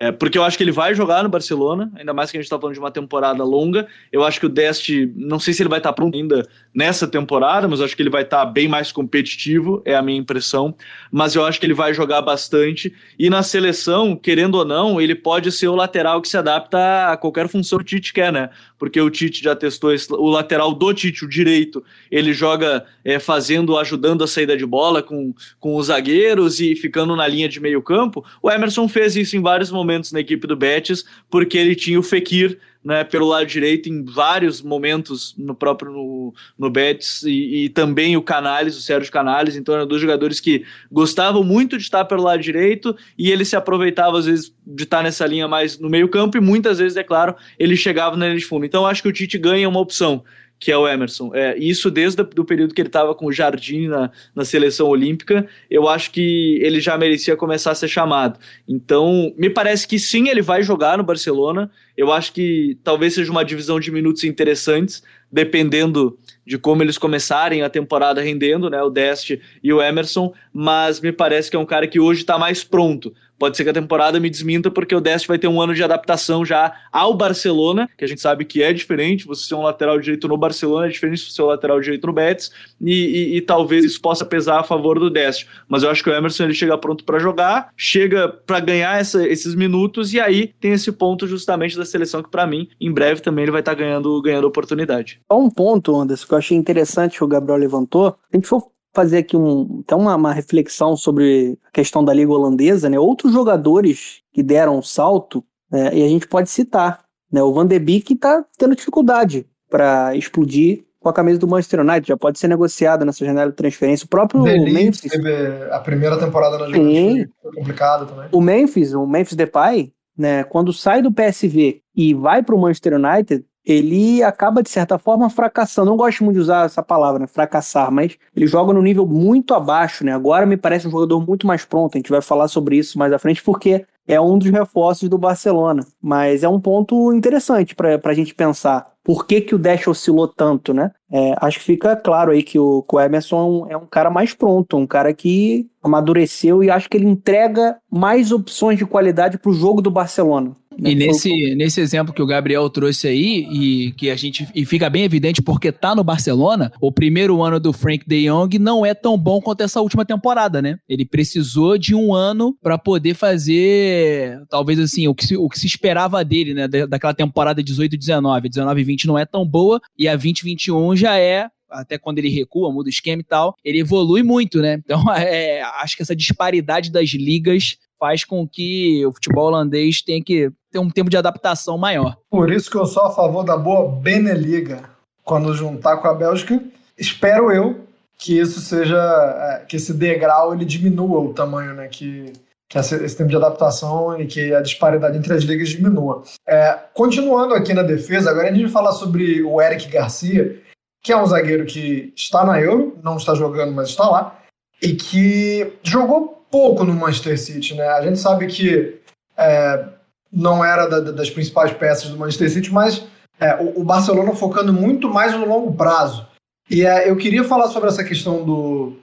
É, 0.04 0.12
porque 0.12 0.36
eu 0.36 0.44
acho 0.44 0.58
que 0.58 0.62
ele 0.62 0.70
vai 0.70 0.94
jogar 0.94 1.22
no 1.22 1.30
Barcelona, 1.30 1.90
ainda 1.96 2.12
mais 2.12 2.30
que 2.30 2.36
a 2.36 2.40
gente 2.40 2.44
está 2.44 2.58
falando 2.58 2.74
de 2.74 2.78
uma 2.78 2.90
temporada 2.90 3.42
longa. 3.42 3.86
Eu 4.12 4.22
acho 4.22 4.38
que 4.38 4.44
o 4.44 4.50
Dest, 4.50 4.90
não 5.16 5.38
sei 5.38 5.54
se 5.54 5.62
ele 5.62 5.70
vai 5.70 5.78
estar 5.78 5.88
tá 5.88 5.94
pronto 5.94 6.14
ainda 6.14 6.46
nessa 6.74 7.08
temporada, 7.08 7.66
mas 7.66 7.78
eu 7.78 7.86
acho 7.86 7.96
que 7.96 8.02
ele 8.02 8.10
vai 8.10 8.20
estar 8.20 8.44
tá 8.44 8.44
bem 8.44 8.68
mais 8.68 8.92
competitivo, 8.92 9.80
é 9.82 9.94
a 9.94 10.02
minha 10.02 10.18
impressão. 10.18 10.74
Mas 11.10 11.34
eu 11.34 11.42
acho 11.42 11.58
que 11.58 11.64
ele 11.64 11.72
vai 11.72 11.94
jogar 11.94 12.20
bastante. 12.20 12.92
E 13.18 13.30
na 13.30 13.42
seleção, 13.42 14.14
querendo 14.14 14.56
ou 14.56 14.64
não, 14.66 15.00
ele 15.00 15.14
pode 15.14 15.50
ser 15.50 15.68
o 15.68 15.74
lateral 15.74 16.20
que 16.20 16.28
se 16.28 16.36
adapta 16.36 17.10
a 17.10 17.16
qualquer 17.16 17.48
função 17.48 17.78
que 17.78 17.84
o 17.84 17.86
Tite 17.86 18.12
quer, 18.12 18.30
né? 18.30 18.50
Porque 18.78 19.00
o 19.00 19.08
Tite 19.08 19.42
já 19.42 19.56
testou 19.56 19.94
esse, 19.94 20.12
o 20.12 20.28
lateral 20.28 20.74
do 20.74 20.92
Tite, 20.92 21.24
o 21.24 21.28
direito, 21.28 21.82
ele 22.10 22.34
joga 22.34 22.84
é, 23.02 23.18
fazendo, 23.18 23.78
ajudando 23.78 24.22
a 24.22 24.26
saída 24.26 24.54
de 24.54 24.66
bola 24.66 25.02
com, 25.02 25.32
com 25.58 25.76
os 25.76 25.86
zagueiros 25.86 26.60
e 26.60 26.76
ficando 26.76 27.16
na 27.16 27.26
linha 27.26 27.48
de 27.48 27.58
meio 27.58 27.80
campo. 27.80 28.22
O 28.42 28.50
Emerson 28.50 28.86
fez 28.86 29.16
isso 29.16 29.34
em 29.34 29.40
vários 29.40 29.70
momentos 29.70 29.93
momentos 29.94 30.12
na 30.12 30.20
equipe 30.20 30.46
do 30.46 30.56
Betis, 30.56 31.04
porque 31.30 31.56
ele 31.56 31.74
tinha 31.74 31.98
o 31.98 32.02
Fekir 32.02 32.58
né, 32.84 33.02
pelo 33.02 33.26
lado 33.26 33.46
direito 33.46 33.88
em 33.88 34.04
vários 34.04 34.60
momentos 34.60 35.34
no 35.38 35.54
próprio 35.54 35.90
no, 35.90 36.34
no 36.58 36.68
Betis 36.68 37.22
e, 37.22 37.64
e, 37.64 37.68
também 37.70 38.14
o 38.14 38.22
Canales, 38.22 38.76
o 38.76 38.82
Sérgio 38.82 39.10
Canales, 39.10 39.56
então 39.56 39.74
eram 39.74 39.86
dois 39.86 40.02
jogadores 40.02 40.38
que 40.38 40.64
gostavam 40.92 41.42
muito 41.42 41.78
de 41.78 41.82
estar 41.82 42.04
pelo 42.04 42.22
lado 42.22 42.42
direito 42.42 42.94
e 43.16 43.30
ele 43.30 43.44
se 43.44 43.56
aproveitava 43.56 44.18
às 44.18 44.26
vezes 44.26 44.54
de 44.66 44.82
estar 44.82 45.02
nessa 45.02 45.26
linha 45.26 45.48
mais 45.48 45.78
no 45.78 45.88
meio 45.88 46.08
campo 46.08 46.36
e 46.36 46.40
muitas 46.40 46.78
vezes, 46.78 46.96
é 46.98 47.02
claro, 47.02 47.34
ele 47.58 47.74
chegava 47.74 48.16
na 48.16 48.26
linha 48.26 48.38
de 48.38 48.44
fundo. 48.44 48.66
Então 48.66 48.86
acho 48.86 49.02
que 49.02 49.08
o 49.08 49.12
Tite 49.12 49.38
ganha 49.38 49.68
uma 49.68 49.80
opção 49.80 50.22
que 50.58 50.72
é 50.72 50.76
o 50.76 50.88
Emerson. 50.88 51.30
É, 51.34 51.56
isso 51.58 51.90
desde 51.90 52.22
o 52.22 52.44
período 52.44 52.74
que 52.74 52.80
ele 52.80 52.88
estava 52.88 53.14
com 53.14 53.26
o 53.26 53.32
Jardim 53.32 53.88
na, 53.88 54.10
na 54.34 54.44
seleção 54.44 54.88
olímpica, 54.88 55.46
eu 55.70 55.88
acho 55.88 56.10
que 56.10 56.58
ele 56.62 56.80
já 56.80 56.96
merecia 56.96 57.36
começar 57.36 57.72
a 57.72 57.74
ser 57.74 57.88
chamado. 57.88 58.38
Então, 58.66 59.34
me 59.36 59.50
parece 59.50 59.86
que 59.86 59.98
sim, 59.98 60.28
ele 60.28 60.42
vai 60.42 60.62
jogar 60.62 60.96
no 60.96 61.04
Barcelona. 61.04 61.70
Eu 61.96 62.12
acho 62.12 62.32
que 62.32 62.78
talvez 62.82 63.14
seja 63.14 63.30
uma 63.30 63.44
divisão 63.44 63.78
de 63.78 63.90
minutos 63.90 64.24
interessantes, 64.24 65.02
dependendo 65.30 66.18
de 66.46 66.58
como 66.58 66.82
eles 66.82 66.98
começarem 66.98 67.62
a 67.62 67.70
temporada 67.70 68.20
rendendo, 68.20 68.68
né, 68.68 68.82
o 68.82 68.90
Dest 68.90 69.38
e 69.62 69.72
o 69.72 69.82
Emerson, 69.82 70.32
mas 70.52 71.00
me 71.00 71.12
parece 71.12 71.50
que 71.50 71.56
é 71.56 71.58
um 71.58 71.66
cara 71.66 71.86
que 71.86 72.00
hoje 72.00 72.20
está 72.20 72.38
mais 72.38 72.62
pronto. 72.62 73.12
Pode 73.38 73.56
ser 73.56 73.64
que 73.64 73.70
a 73.70 73.74
temporada 73.74 74.20
me 74.20 74.30
desminta, 74.30 74.70
porque 74.70 74.94
o 74.94 75.00
Dest 75.00 75.26
vai 75.26 75.38
ter 75.38 75.48
um 75.48 75.60
ano 75.60 75.74
de 75.74 75.82
adaptação 75.82 76.44
já 76.44 76.72
ao 76.92 77.14
Barcelona, 77.14 77.88
que 77.98 78.04
a 78.04 78.08
gente 78.08 78.20
sabe 78.20 78.44
que 78.44 78.62
é 78.62 78.72
diferente. 78.72 79.26
Você 79.26 79.48
ser 79.48 79.54
um 79.54 79.62
lateral 79.62 79.98
direito 79.98 80.28
no 80.28 80.36
Barcelona 80.36 80.86
é 80.86 80.88
diferente 80.88 81.26
de 81.26 81.32
ser 81.32 81.42
um 81.42 81.46
lateral 81.46 81.80
direito 81.80 82.06
no 82.06 82.12
Betis, 82.12 82.52
e, 82.80 82.92
e, 82.92 83.36
e, 83.36 83.40
talvez 83.40 83.84
isso 83.84 84.00
possa 84.00 84.24
pesar 84.24 84.60
a 84.60 84.62
favor 84.62 84.98
do 84.98 85.10
Dest. 85.10 85.46
Mas 85.68 85.82
eu 85.82 85.90
acho 85.90 86.02
que 86.02 86.10
o 86.10 86.14
Emerson 86.14 86.44
ele 86.44 86.54
chega 86.54 86.78
pronto 86.78 87.04
para 87.04 87.18
jogar, 87.18 87.70
chega 87.76 88.28
para 88.28 88.60
ganhar 88.60 89.00
essa, 89.00 89.26
esses 89.26 89.54
minutos, 89.54 90.14
e 90.14 90.20
aí 90.20 90.52
tem 90.60 90.72
esse 90.72 90.92
ponto 90.92 91.26
justamente 91.26 91.76
da 91.76 91.84
seleção 91.84 92.22
que, 92.22 92.30
para 92.30 92.46
mim, 92.46 92.68
em 92.80 92.92
breve 92.92 93.20
também 93.20 93.42
ele 93.42 93.52
vai 93.52 93.62
estar 93.62 93.74
tá 93.74 93.82
ganhando, 93.82 94.22
ganhando 94.22 94.46
oportunidade. 94.46 95.20
Só 95.30 95.38
um 95.38 95.50
ponto, 95.50 95.94
Anderson, 95.96 96.26
que 96.34 96.36
eu 96.36 96.38
achei 96.38 96.56
interessante 96.56 97.18
que 97.18 97.24
o 97.24 97.28
Gabriel 97.28 97.58
levantou. 97.58 98.16
A 98.32 98.36
gente 98.36 98.48
for 98.48 98.70
fazer 98.92 99.18
aqui 99.18 99.36
um, 99.36 99.82
até 99.84 99.94
uma, 99.94 100.14
uma, 100.14 100.32
reflexão 100.32 100.96
sobre 100.96 101.58
a 101.66 101.70
questão 101.70 102.04
da 102.04 102.12
Liga 102.12 102.32
Holandesa, 102.32 102.88
né? 102.88 102.98
Outros 102.98 103.32
jogadores 103.32 104.22
que 104.32 104.42
deram 104.42 104.78
um 104.78 104.82
salto, 104.82 105.44
né? 105.70 105.90
e 105.92 106.04
a 106.04 106.08
gente 106.08 106.28
pode 106.28 106.48
citar 106.50 107.04
Né? 107.30 107.42
O 107.42 107.52
Van 107.52 107.66
de 107.66 107.78
Beek 107.78 108.14
tá 108.16 108.44
tendo 108.56 108.76
dificuldade 108.76 109.46
para 109.68 110.14
explodir 110.14 110.84
com 111.00 111.08
a 111.08 111.12
camisa 111.12 111.38
do 111.38 111.46
Manchester 111.46 111.80
United, 111.80 112.08
já 112.08 112.16
pode 112.16 112.38
ser 112.38 112.48
negociado 112.48 113.04
nessa 113.04 113.26
janela 113.26 113.50
de 113.50 113.56
transferência. 113.56 114.06
O 114.06 114.08
próprio 114.08 114.42
Memphis. 114.42 115.10
teve 115.10 115.30
a 115.70 115.78
primeira 115.78 116.18
temporada 116.18 116.58
na. 116.58 116.66
Juventus 116.66 117.34
foi 117.42 117.52
complicada 117.52 118.06
também. 118.06 118.28
O 118.32 118.40
Memphis, 118.40 118.94
o 118.94 119.06
Memphis 119.06 119.36
Depay, 119.36 119.92
né, 120.16 120.44
quando 120.44 120.72
sai 120.72 121.02
do 121.02 121.12
PSV 121.12 121.82
e 121.94 122.14
vai 122.14 122.42
para 122.42 122.54
o 122.54 122.58
Manchester 122.58 122.94
United, 122.94 123.44
ele 123.64 124.22
acaba 124.22 124.62
de 124.62 124.70
certa 124.70 124.98
forma 124.98 125.30
fracassando. 125.30 125.90
Não 125.90 125.96
gosto 125.96 126.22
muito 126.22 126.36
de 126.36 126.42
usar 126.42 126.66
essa 126.66 126.82
palavra, 126.82 127.20
né, 127.20 127.26
fracassar, 127.26 127.90
mas 127.90 128.16
ele 128.36 128.46
joga 128.46 128.72
no 128.72 128.82
nível 128.82 129.06
muito 129.06 129.54
abaixo, 129.54 130.04
né? 130.04 130.12
Agora 130.12 130.44
me 130.44 130.56
parece 130.56 130.86
um 130.86 130.90
jogador 130.90 131.24
muito 131.26 131.46
mais 131.46 131.64
pronto. 131.64 131.96
A 131.96 131.98
gente 131.98 132.10
vai 132.10 132.20
falar 132.20 132.48
sobre 132.48 132.76
isso 132.76 132.98
mais 132.98 133.12
à 133.12 133.18
frente 133.18 133.42
porque 133.42 133.86
é 134.06 134.20
um 134.20 134.38
dos 134.38 134.50
reforços 134.50 135.08
do 135.08 135.18
Barcelona. 135.18 135.86
Mas 136.00 136.42
é 136.42 136.48
um 136.48 136.60
ponto 136.60 137.12
interessante 137.12 137.74
para 137.74 137.98
a 138.04 138.14
gente 138.14 138.34
pensar. 138.34 138.92
Por 139.02 139.26
que, 139.26 139.40
que 139.42 139.54
o 139.54 139.58
Dash 139.58 139.86
oscilou 139.86 140.26
tanto, 140.26 140.72
né? 140.72 140.90
É, 141.12 141.34
acho 141.40 141.58
que 141.58 141.64
fica 141.64 141.94
claro 141.94 142.32
aí 142.32 142.42
que 142.42 142.58
o, 142.58 142.82
que 142.82 142.96
o 142.96 143.00
Emerson 143.00 143.36
é 143.36 143.44
um, 143.44 143.70
é 143.72 143.76
um 143.76 143.86
cara 143.86 144.10
mais 144.10 144.32
pronto, 144.32 144.78
um 144.78 144.86
cara 144.86 145.12
que 145.12 145.68
amadureceu 145.82 146.64
e 146.64 146.70
acho 146.70 146.88
que 146.88 146.96
ele 146.96 147.06
entrega 147.06 147.76
mais 147.90 148.32
opções 148.32 148.78
de 148.78 148.86
qualidade 148.86 149.36
para 149.36 149.50
o 149.50 149.54
jogo 149.54 149.82
do 149.82 149.90
Barcelona. 149.90 150.52
Né? 150.78 150.90
E 150.90 150.94
nesse, 150.94 151.54
nesse 151.54 151.80
exemplo 151.80 152.12
que 152.14 152.22
o 152.22 152.26
Gabriel 152.26 152.68
trouxe 152.70 153.08
aí, 153.08 153.46
e 153.50 153.92
que 153.92 154.10
a 154.10 154.16
gente 154.16 154.46
e 154.54 154.64
fica 154.64 154.88
bem 154.90 155.02
evidente 155.04 155.42
porque 155.42 155.70
tá 155.72 155.94
no 155.94 156.04
Barcelona, 156.04 156.72
o 156.80 156.90
primeiro 156.92 157.42
ano 157.42 157.58
do 157.60 157.72
Frank 157.72 158.04
de 158.06 158.24
Jong 158.28 158.58
não 158.58 158.84
é 158.84 158.94
tão 158.94 159.16
bom 159.18 159.40
quanto 159.40 159.62
essa 159.62 159.80
última 159.80 160.04
temporada, 160.04 160.60
né? 160.60 160.76
Ele 160.88 161.04
precisou 161.04 161.78
de 161.78 161.94
um 161.94 162.14
ano 162.14 162.56
pra 162.62 162.76
poder 162.78 163.14
fazer, 163.14 164.40
talvez 164.48 164.78
assim, 164.78 165.06
o 165.08 165.14
que 165.14 165.26
se, 165.26 165.36
o 165.36 165.48
que 165.48 165.58
se 165.58 165.66
esperava 165.66 166.24
dele, 166.24 166.54
né? 166.54 166.68
Da- 166.68 166.86
Daquela 166.86 167.14
temporada 167.14 167.62
18-19. 167.62 168.48
19-20 168.48 169.04
não 169.06 169.18
é 169.18 169.24
tão 169.24 169.46
boa, 169.46 169.80
e 169.98 170.06
a 170.08 170.16
20-21 170.16 170.96
já 170.96 171.18
é 171.18 171.48
até 171.70 171.98
quando 171.98 172.18
ele 172.18 172.28
recua, 172.28 172.72
muda 172.72 172.86
o 172.86 172.90
esquema 172.90 173.20
e 173.20 173.24
tal, 173.24 173.54
ele 173.64 173.80
evolui 173.80 174.22
muito, 174.22 174.60
né? 174.60 174.74
Então, 174.84 175.02
é, 175.12 175.60
acho 175.82 175.96
que 175.96 176.02
essa 176.02 176.14
disparidade 176.14 176.90
das 176.92 177.08
ligas 177.10 177.76
faz 177.98 178.24
com 178.24 178.46
que 178.46 179.04
o 179.06 179.12
futebol 179.12 179.46
holandês 179.46 180.00
tenha 180.02 180.22
que 180.22 180.50
ter 180.74 180.80
um 180.80 180.90
tempo 180.90 181.08
de 181.08 181.16
adaptação 181.16 181.78
maior. 181.78 182.16
Por 182.28 182.50
isso 182.50 182.68
que 182.68 182.76
eu 182.76 182.84
sou 182.84 183.04
a 183.04 183.10
favor 183.12 183.44
da 183.44 183.56
boa 183.56 183.88
Beneliga. 183.88 184.90
Quando 185.22 185.54
juntar 185.54 185.98
com 185.98 186.08
a 186.08 186.14
Bélgica, 186.14 186.60
espero 186.98 187.52
eu 187.52 187.86
que 188.18 188.38
isso 188.40 188.60
seja. 188.60 188.98
é, 188.98 189.64
que 189.66 189.76
esse 189.76 189.94
degrau 189.94 190.52
ele 190.52 190.64
diminua 190.64 191.20
o 191.20 191.32
tamanho, 191.32 191.74
né? 191.74 191.86
Que, 191.86 192.32
que 192.68 192.76
esse, 192.76 193.16
tempo 193.16 193.30
de 193.30 193.36
adaptação 193.36 194.20
e 194.20 194.26
que 194.26 194.52
a 194.52 194.60
disparidade 194.60 195.16
entre 195.16 195.32
as 195.32 195.44
ligas 195.44 195.68
diminua. 195.68 196.24
É, 196.46 196.76
continuando 196.92 197.54
aqui 197.54 197.72
na 197.72 197.84
defesa, 197.84 198.30
agora 198.30 198.48
a 198.48 198.52
gente 198.52 198.64
vai 198.64 198.72
falar 198.72 198.92
sobre 198.92 199.44
o 199.44 199.62
Eric 199.62 199.86
Garcia, 199.88 200.60
que 201.00 201.12
é 201.12 201.16
um 201.16 201.26
zagueiro 201.26 201.66
que 201.66 202.12
está 202.16 202.44
na 202.44 202.60
Euro, 202.60 202.98
não 203.00 203.16
está 203.16 203.32
jogando, 203.34 203.72
mas 203.72 203.90
está 203.90 204.08
lá, 204.08 204.40
e 204.82 204.94
que 204.94 205.72
jogou 205.84 206.44
pouco 206.50 206.82
no 206.82 206.94
Manchester 206.94 207.38
City, 207.38 207.74
né? 207.74 207.86
A 207.88 208.02
gente 208.02 208.18
sabe 208.18 208.48
que 208.48 209.00
é, 209.36 209.93
não 210.34 210.64
era 210.64 210.86
da- 210.86 211.00
da- 211.00 211.12
das 211.12 211.30
principais 211.30 211.72
peças 211.72 212.10
do 212.10 212.18
Manchester 212.18 212.50
City, 212.50 212.72
mas 212.72 213.04
é, 213.40 213.54
o, 213.62 213.80
o 213.80 213.84
Barcelona 213.84 214.34
focando 214.34 214.72
muito 214.72 215.08
mais 215.08 215.32
no 215.34 215.46
longo 215.46 215.72
prazo. 215.74 216.26
E 216.70 216.84
é, 216.84 217.08
eu 217.08 217.16
queria 217.16 217.44
falar 217.44 217.68
sobre 217.68 217.88
essa 217.88 218.02
questão 218.02 218.42
do, 218.44 218.96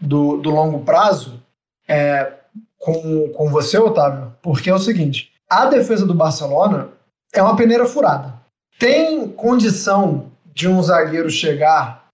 do, 0.00 0.36
do 0.38 0.50
longo 0.50 0.80
prazo 0.84 1.42
é, 1.88 2.32
com, 2.78 3.28
com 3.30 3.48
você, 3.50 3.78
Otávio, 3.78 4.32
porque 4.42 4.70
é 4.70 4.74
o 4.74 4.78
seguinte: 4.78 5.32
a 5.48 5.66
defesa 5.66 6.04
do 6.06 6.14
Barcelona 6.14 6.88
é 7.32 7.42
uma 7.42 7.56
peneira 7.56 7.86
furada. 7.86 8.34
Tem 8.78 9.26
condição 9.28 10.26
de 10.54 10.68
um 10.68 10.82
zagueiro 10.82 11.30
chegar, 11.30 12.06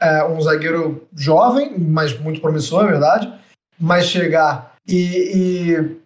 é, 0.00 0.22
um 0.24 0.40
zagueiro 0.40 1.06
jovem, 1.14 1.78
mas 1.78 2.18
muito 2.18 2.40
promissor, 2.40 2.84
é 2.84 2.88
verdade, 2.90 3.32
mas 3.78 4.06
chegar 4.06 4.74
e, 4.86 4.96
e 5.74 5.96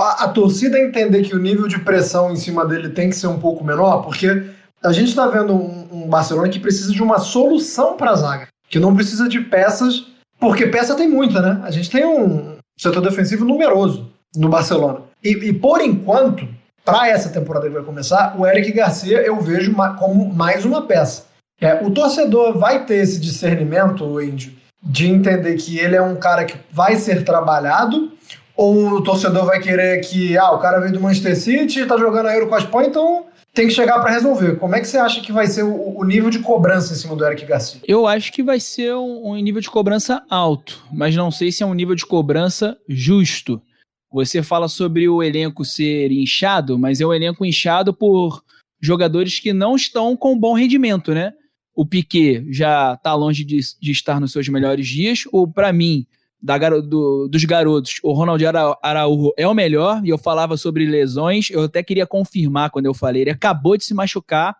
a, 0.00 0.24
a 0.24 0.28
torcida 0.28 0.80
entender 0.80 1.22
que 1.22 1.34
o 1.34 1.38
nível 1.38 1.68
de 1.68 1.78
pressão 1.78 2.32
em 2.32 2.36
cima 2.36 2.64
dele 2.66 2.88
tem 2.88 3.10
que 3.10 3.16
ser 3.16 3.28
um 3.28 3.38
pouco 3.38 3.64
menor, 3.64 4.02
porque 4.02 4.44
a 4.82 4.92
gente 4.92 5.08
está 5.08 5.26
vendo 5.26 5.54
um, 5.54 5.88
um 5.92 6.08
Barcelona 6.08 6.48
que 6.48 6.58
precisa 6.58 6.92
de 6.92 7.02
uma 7.02 7.18
solução 7.18 7.96
para 7.96 8.10
a 8.10 8.16
zaga, 8.16 8.48
que 8.68 8.78
não 8.78 8.94
precisa 8.94 9.28
de 9.28 9.40
peças, 9.40 10.06
porque 10.38 10.66
peça 10.66 10.94
tem 10.94 11.08
muita, 11.08 11.40
né? 11.40 11.60
A 11.64 11.70
gente 11.70 11.90
tem 11.90 12.04
um 12.04 12.56
setor 12.78 13.00
defensivo 13.00 13.44
numeroso 13.44 14.10
no 14.36 14.48
Barcelona. 14.48 15.00
E, 15.22 15.30
e 15.30 15.52
por 15.52 15.80
enquanto, 15.80 16.46
para 16.84 17.08
essa 17.08 17.30
temporada 17.30 17.66
que 17.66 17.74
vai 17.74 17.82
começar, 17.82 18.38
o 18.38 18.46
Eric 18.46 18.70
Garcia 18.72 19.20
eu 19.22 19.40
vejo 19.40 19.74
como 19.98 20.32
mais 20.32 20.64
uma 20.64 20.82
peça. 20.82 21.24
É, 21.60 21.82
o 21.82 21.90
torcedor 21.90 22.58
vai 22.58 22.84
ter 22.84 22.96
esse 22.96 23.18
discernimento, 23.18 24.04
o 24.04 24.20
Índio, 24.20 24.52
de 24.82 25.08
entender 25.08 25.54
que 25.54 25.78
ele 25.78 25.96
é 25.96 26.02
um 26.02 26.16
cara 26.16 26.44
que 26.44 26.58
vai 26.70 26.96
ser 26.96 27.24
trabalhado, 27.24 28.12
ou 28.56 28.88
o 28.88 29.02
torcedor 29.02 29.44
vai 29.44 29.60
querer 29.60 30.00
que, 30.00 30.36
ah, 30.38 30.52
o 30.52 30.58
cara 30.58 30.80
veio 30.80 30.92
do 30.92 31.00
Manchester 31.00 31.36
City, 31.36 31.86
tá 31.86 31.96
jogando 31.96 32.26
a 32.26 32.34
Euro 32.34 32.48
com 32.48 32.54
a 32.54 32.58
Espanha, 32.58 32.88
então 32.88 33.26
tem 33.52 33.66
que 33.66 33.74
chegar 33.74 34.00
para 34.00 34.10
resolver. 34.10 34.56
Como 34.56 34.74
é 34.74 34.80
que 34.80 34.88
você 34.88 34.98
acha 34.98 35.20
que 35.20 35.32
vai 35.32 35.46
ser 35.46 35.62
o, 35.62 35.98
o 35.98 36.04
nível 36.04 36.30
de 36.30 36.38
cobrança 36.38 36.92
em 36.92 36.96
cima 36.96 37.16
do 37.16 37.24
Eric 37.24 37.44
Garcia? 37.44 37.80
Eu 37.86 38.06
acho 38.06 38.32
que 38.32 38.42
vai 38.42 38.60
ser 38.60 38.94
um, 38.94 39.30
um 39.30 39.34
nível 39.36 39.60
de 39.60 39.70
cobrança 39.70 40.22
alto, 40.28 40.82
mas 40.92 41.14
não 41.14 41.30
sei 41.30 41.52
se 41.52 41.62
é 41.62 41.66
um 41.66 41.74
nível 41.74 41.94
de 41.94 42.06
cobrança 42.06 42.76
justo. 42.88 43.60
Você 44.12 44.42
fala 44.42 44.68
sobre 44.68 45.08
o 45.08 45.22
elenco 45.22 45.64
ser 45.64 46.10
inchado, 46.10 46.78
mas 46.78 47.00
é 47.00 47.06
um 47.06 47.12
elenco 47.12 47.44
inchado 47.44 47.92
por 47.92 48.42
jogadores 48.80 49.40
que 49.40 49.52
não 49.52 49.76
estão 49.76 50.16
com 50.16 50.38
bom 50.38 50.54
rendimento, 50.54 51.12
né? 51.12 51.32
O 51.74 51.84
Piquet 51.84 52.46
já 52.50 52.94
está 52.94 53.14
longe 53.14 53.44
de, 53.44 53.60
de 53.80 53.92
estar 53.92 54.20
nos 54.20 54.32
seus 54.32 54.48
melhores 54.48 54.86
dias, 54.86 55.24
ou 55.32 55.46
para 55.46 55.72
mim, 55.72 56.06
da 56.46 56.70
do- 56.80 57.26
dos 57.28 57.44
garotos, 57.44 57.98
o 58.04 58.12
Ronald 58.12 58.44
Ara- 58.46 58.78
Araújo 58.80 59.32
é 59.36 59.46
o 59.48 59.52
melhor, 59.54 60.00
e 60.04 60.10
eu 60.10 60.16
falava 60.18 60.56
sobre 60.56 60.86
lesões, 60.86 61.50
eu 61.50 61.64
até 61.64 61.82
queria 61.82 62.06
confirmar 62.06 62.70
quando 62.70 62.86
eu 62.86 62.94
falei, 62.94 63.22
ele 63.22 63.30
acabou 63.30 63.76
de 63.76 63.84
se 63.84 63.92
machucar 63.92 64.54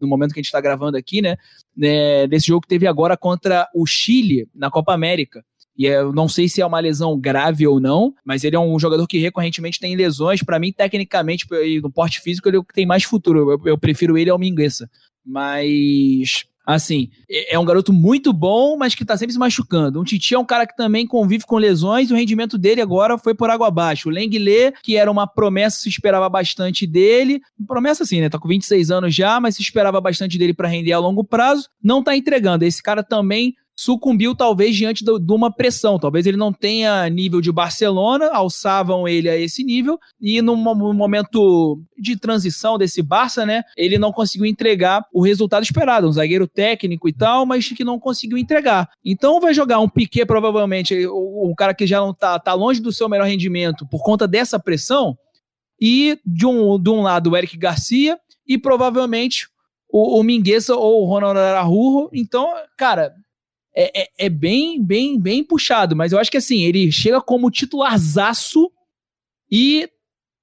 no 0.00 0.06
momento 0.08 0.32
que 0.32 0.38
a 0.40 0.42
gente 0.42 0.46
está 0.46 0.60
gravando 0.60 0.96
aqui, 0.96 1.20
né? 1.20 1.36
né, 1.76 2.26
desse 2.26 2.46
jogo 2.46 2.62
que 2.62 2.68
teve 2.68 2.86
agora 2.86 3.16
contra 3.16 3.68
o 3.74 3.86
Chile 3.86 4.48
na 4.54 4.70
Copa 4.70 4.92
América. 4.94 5.44
E 5.76 5.86
eu 5.86 6.12
não 6.12 6.28
sei 6.28 6.48
se 6.48 6.60
é 6.60 6.66
uma 6.66 6.80
lesão 6.80 7.18
grave 7.18 7.66
ou 7.66 7.80
não, 7.80 8.12
mas 8.24 8.44
ele 8.44 8.54
é 8.54 8.60
um 8.60 8.78
jogador 8.78 9.06
que 9.06 9.18
recorrentemente 9.18 9.80
tem 9.80 9.96
lesões. 9.96 10.42
Para 10.42 10.58
mim, 10.58 10.72
tecnicamente, 10.72 11.46
e 11.64 11.80
no 11.80 11.90
porte 11.90 12.20
físico, 12.20 12.48
ele 12.48 12.56
é 12.56 12.60
o 12.60 12.64
que 12.64 12.74
tem 12.74 12.84
mais 12.84 13.04
futuro. 13.04 13.52
Eu, 13.52 13.60
eu 13.64 13.78
prefiro 13.78 14.18
ele 14.18 14.28
ao 14.28 14.38
Mingueza. 14.38 14.88
Mas, 15.24 16.44
assim, 16.66 17.10
é 17.30 17.52
é 17.54 17.58
um 17.58 17.64
garoto 17.64 17.92
muito 17.92 18.32
bom, 18.32 18.76
mas 18.76 18.94
que 18.94 19.04
tá 19.04 19.16
sempre 19.16 19.34
se 19.34 19.38
machucando. 19.38 20.00
Um 20.00 20.04
Titi 20.04 20.34
é 20.34 20.38
um 20.38 20.44
cara 20.44 20.66
que 20.66 20.74
também 20.74 21.06
convive 21.06 21.44
com 21.44 21.56
lesões 21.56 22.08
e 22.08 22.12
o 22.12 22.16
rendimento 22.16 22.56
dele 22.56 22.80
agora 22.80 23.18
foi 23.18 23.34
por 23.34 23.50
água 23.50 23.68
abaixo. 23.68 24.08
O 24.08 24.12
Lenglet, 24.12 24.74
que 24.82 24.96
era 24.96 25.10
uma 25.10 25.26
promessa, 25.26 25.78
se 25.80 25.88
esperava 25.88 26.28
bastante 26.28 26.86
dele. 26.86 27.40
Promessa 27.66 28.04
assim, 28.04 28.20
né? 28.20 28.30
Tá 28.30 28.38
com 28.38 28.48
26 28.48 28.90
anos 28.90 29.14
já, 29.14 29.38
mas 29.38 29.56
se 29.56 29.62
esperava 29.62 30.00
bastante 30.00 30.38
dele 30.38 30.54
para 30.54 30.68
render 30.68 30.92
a 30.92 30.98
longo 30.98 31.22
prazo. 31.22 31.68
Não 31.82 32.02
tá 32.02 32.16
entregando. 32.16 32.64
Esse 32.64 32.82
cara 32.82 33.02
também 33.02 33.54
sucumbiu 33.74 34.34
talvez 34.34 34.76
diante 34.76 35.04
do- 35.04 35.18
de 35.18 35.32
uma 35.32 35.50
pressão. 35.50 35.98
Talvez 35.98 36.26
ele 36.26 36.36
não 36.36 36.52
tenha 36.52 37.08
nível 37.08 37.40
de 37.40 37.50
Barcelona, 37.50 38.30
alçavam 38.32 39.08
ele 39.08 39.28
a 39.28 39.36
esse 39.36 39.64
nível 39.64 39.98
e 40.20 40.40
num 40.42 40.56
mo- 40.56 40.74
num 40.74 40.92
momento 40.92 41.80
de 41.98 42.16
transição 42.16 42.76
desse 42.76 43.02
Barça, 43.02 43.46
né, 43.46 43.62
ele 43.76 43.98
não 43.98 44.12
conseguiu 44.12 44.46
entregar 44.46 45.04
o 45.12 45.22
resultado 45.22 45.62
esperado, 45.62 46.06
um 46.08 46.12
zagueiro 46.12 46.46
técnico 46.46 47.08
e 47.08 47.12
tal, 47.12 47.46
mas 47.46 47.66
que 47.68 47.84
não 47.84 47.98
conseguiu 47.98 48.36
entregar. 48.38 48.88
Então 49.04 49.40
vai 49.40 49.54
jogar 49.54 49.78
um 49.80 49.88
Piquet 49.88 50.26
provavelmente, 50.26 51.06
o 51.06 51.54
cara 51.56 51.74
que 51.74 51.86
já 51.86 51.98
não 52.00 52.12
tá, 52.12 52.38
tá 52.38 52.52
longe 52.54 52.80
do 52.80 52.92
seu 52.92 53.08
melhor 53.08 53.26
rendimento 53.26 53.86
por 53.88 54.02
conta 54.02 54.28
dessa 54.28 54.58
pressão 54.60 55.16
e 55.80 56.18
de 56.24 56.46
um, 56.46 56.78
de 56.80 56.90
um 56.90 57.02
lado 57.02 57.30
o 57.30 57.36
Eric 57.36 57.56
Garcia 57.56 58.18
e 58.46 58.58
provavelmente 58.58 59.48
o, 59.88 60.18
o 60.20 60.22
Mingueza 60.22 60.74
ou 60.76 61.02
o 61.02 61.06
Ronald 61.06 61.38
Araújo. 61.38 62.08
Então, 62.12 62.48
cara, 62.76 63.12
é, 63.74 64.02
é, 64.02 64.08
é 64.18 64.28
bem, 64.28 64.82
bem, 64.82 65.18
bem 65.18 65.42
puxado, 65.42 65.96
mas 65.96 66.12
eu 66.12 66.18
acho 66.18 66.30
que 66.30 66.36
assim, 66.36 66.62
ele 66.62 66.92
chega 66.92 67.20
como 67.20 67.50
titularzaço 67.50 68.70
e 69.50 69.88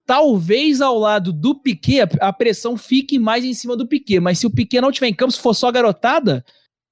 talvez 0.05 0.81
ao 0.81 0.97
lado 0.97 1.31
do 1.31 1.53
Piquet 1.53 2.07
a, 2.19 2.33
pressão 2.33 2.75
fique 2.75 3.19
mais 3.19 3.45
em 3.45 3.53
cima 3.53 3.77
do 3.77 3.87
Piquet, 3.87 4.19
mas 4.19 4.39
se 4.39 4.47
o 4.47 4.51
Piquet 4.51 4.81
não 4.81 4.91
tiver 4.91 5.07
em 5.07 5.13
campo, 5.13 5.31
se 5.31 5.39
for 5.39 5.53
só 5.53 5.71
garotada 5.71 6.43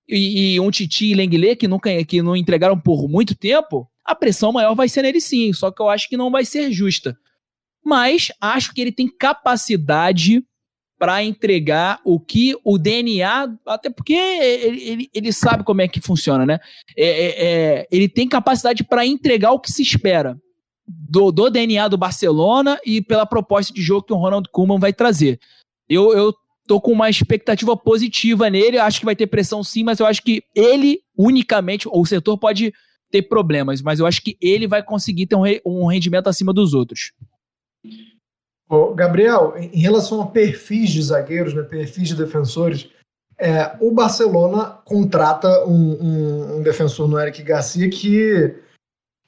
e, 0.07 0.53
e 0.53 0.59
um 0.59 0.69
Titi 0.69 1.07
e 1.07 1.15
Lenglet 1.15 1.55
que, 1.55 1.67
nunca, 1.67 2.03
que 2.05 2.21
não 2.21 2.35
entregaram 2.35 2.79
por 2.79 3.09
muito 3.09 3.33
tempo, 3.33 3.89
a 4.05 4.15
pressão 4.15 4.51
maior 4.51 4.75
vai 4.75 4.87
ser 4.87 5.01
nele 5.01 5.19
sim, 5.19 5.51
só 5.51 5.71
que 5.71 5.81
eu 5.81 5.89
acho 5.89 6.07
que 6.07 6.15
não 6.15 6.29
vai 6.29 6.45
ser 6.45 6.71
justa. 6.71 7.17
Mas 7.83 8.31
acho 8.39 8.73
que 8.73 8.81
ele 8.81 8.91
tem 8.91 9.07
capacidade 9.07 10.45
para 10.97 11.23
entregar 11.23 11.99
o 12.03 12.19
que 12.19 12.55
o 12.63 12.77
DNA, 12.77 13.53
até 13.65 13.89
porque 13.89 14.13
ele, 14.13 14.81
ele, 14.81 15.09
ele 15.13 15.31
sabe 15.31 15.63
como 15.63 15.81
é 15.81 15.87
que 15.87 16.01
funciona, 16.01 16.45
né? 16.45 16.59
É, 16.97 17.07
é, 17.07 17.45
é, 17.45 17.87
ele 17.91 18.09
tem 18.09 18.27
capacidade 18.27 18.83
para 18.83 19.05
entregar 19.05 19.51
o 19.51 19.59
que 19.59 19.71
se 19.71 19.83
espera 19.83 20.37
do, 20.87 21.31
do, 21.31 21.49
DNA 21.49 21.87
do 21.87 21.97
Barcelona 21.97 22.79
e 22.85 23.01
pela 23.01 23.25
proposta 23.25 23.73
de 23.73 23.81
jogo 23.81 24.03
que 24.07 24.13
o 24.13 24.17
Ronald 24.17 24.49
Koeman 24.51 24.79
vai 24.79 24.93
trazer. 24.93 25.39
Eu, 25.87 26.13
eu 26.13 26.33
tô 26.67 26.81
com 26.81 26.91
uma 26.91 27.09
expectativa 27.09 27.75
positiva 27.77 28.49
nele. 28.49 28.77
Acho 28.77 28.99
que 28.99 29.05
vai 29.05 29.15
ter 29.15 29.27
pressão 29.27 29.63
sim, 29.63 29.83
mas 29.83 29.99
eu 29.99 30.05
acho 30.05 30.21
que 30.23 30.43
ele, 30.55 31.01
unicamente, 31.17 31.87
o 31.89 32.05
setor 32.05 32.37
pode 32.37 32.73
ter 33.09 33.21
problemas, 33.23 33.81
mas 33.81 33.99
eu 33.99 34.05
acho 34.05 34.21
que 34.21 34.37
ele 34.41 34.67
vai 34.67 34.83
conseguir 34.83 35.27
ter 35.27 35.35
um, 35.35 35.43
um 35.65 35.85
rendimento 35.87 36.27
acima 36.27 36.53
dos 36.53 36.73
outros. 36.73 37.13
Ô, 38.69 38.93
Gabriel, 38.93 39.55
em 39.57 39.79
relação 39.79 40.21
a 40.21 40.27
perfis 40.27 40.89
de 40.89 41.01
zagueiros, 41.01 41.53
né, 41.53 41.63
perfis 41.63 42.09
de 42.09 42.15
defensores, 42.15 42.89
é, 43.39 43.75
o 43.79 43.91
Barcelona 43.91 44.79
contrata 44.83 45.65
um, 45.65 45.93
um, 46.01 46.57
um, 46.57 46.63
defensor 46.63 47.07
no 47.07 47.19
Eric 47.19 47.43
Garcia 47.43 47.87
que 47.89 48.55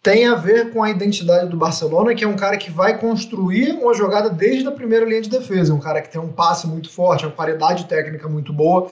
tem 0.02 0.26
a 0.26 0.36
ver 0.36 0.72
com 0.72 0.82
a 0.82 0.90
identidade 0.90 1.50
do 1.50 1.58
Barcelona, 1.58 2.16
que 2.16 2.24
é 2.24 2.28
um 2.28 2.36
cara 2.36 2.58
que 2.58 2.72
vai 2.72 2.98
construir 2.98 3.74
uma 3.74 3.94
jogada 3.94 4.30
desde 4.30 4.68
a 4.68 4.72
primeira 4.72 5.06
linha 5.06 5.22
de 5.22 5.30
defesa, 5.30 5.74
um 5.74 5.80
cara 5.80 6.02
que 6.02 6.12
tem 6.12 6.20
um 6.20 6.32
passe 6.32 6.66
muito 6.66 6.90
forte, 6.90 7.26
uma 7.26 7.32
qualidade 7.32 7.86
técnica 7.86 8.28
muito 8.28 8.52
boa. 8.52 8.92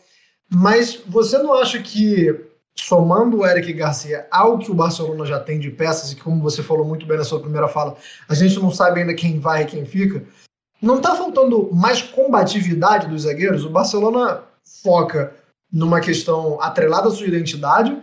Mas 0.49 1.01
você 1.07 1.37
não 1.39 1.53
acha 1.53 1.81
que 1.81 2.47
somando 2.75 3.39
o 3.39 3.47
Eric 3.47 3.73
Garcia 3.73 4.27
ao 4.29 4.59
que 4.59 4.69
o 4.69 4.75
Barcelona 4.75 5.25
já 5.25 5.39
tem 5.39 5.59
de 5.59 5.71
peças, 5.71 6.11
e 6.11 6.15
como 6.15 6.41
você 6.41 6.61
falou 6.61 6.85
muito 6.85 7.05
bem 7.05 7.17
na 7.17 7.23
sua 7.23 7.39
primeira 7.39 7.67
fala, 7.67 7.97
a 8.29 8.35
gente 8.35 8.59
não 8.59 8.71
sabe 8.71 9.01
ainda 9.01 9.13
quem 9.13 9.39
vai 9.39 9.63
e 9.63 9.65
quem 9.65 9.85
fica, 9.85 10.23
não 10.81 10.97
está 10.97 11.15
faltando 11.15 11.69
mais 11.73 12.01
combatividade 12.01 13.07
dos 13.07 13.23
zagueiros? 13.23 13.65
O 13.65 13.69
Barcelona 13.69 14.43
foca 14.83 15.33
numa 15.71 15.99
questão 15.99 16.61
atrelada 16.61 17.07
à 17.07 17.11
sua 17.11 17.27
identidade, 17.27 17.97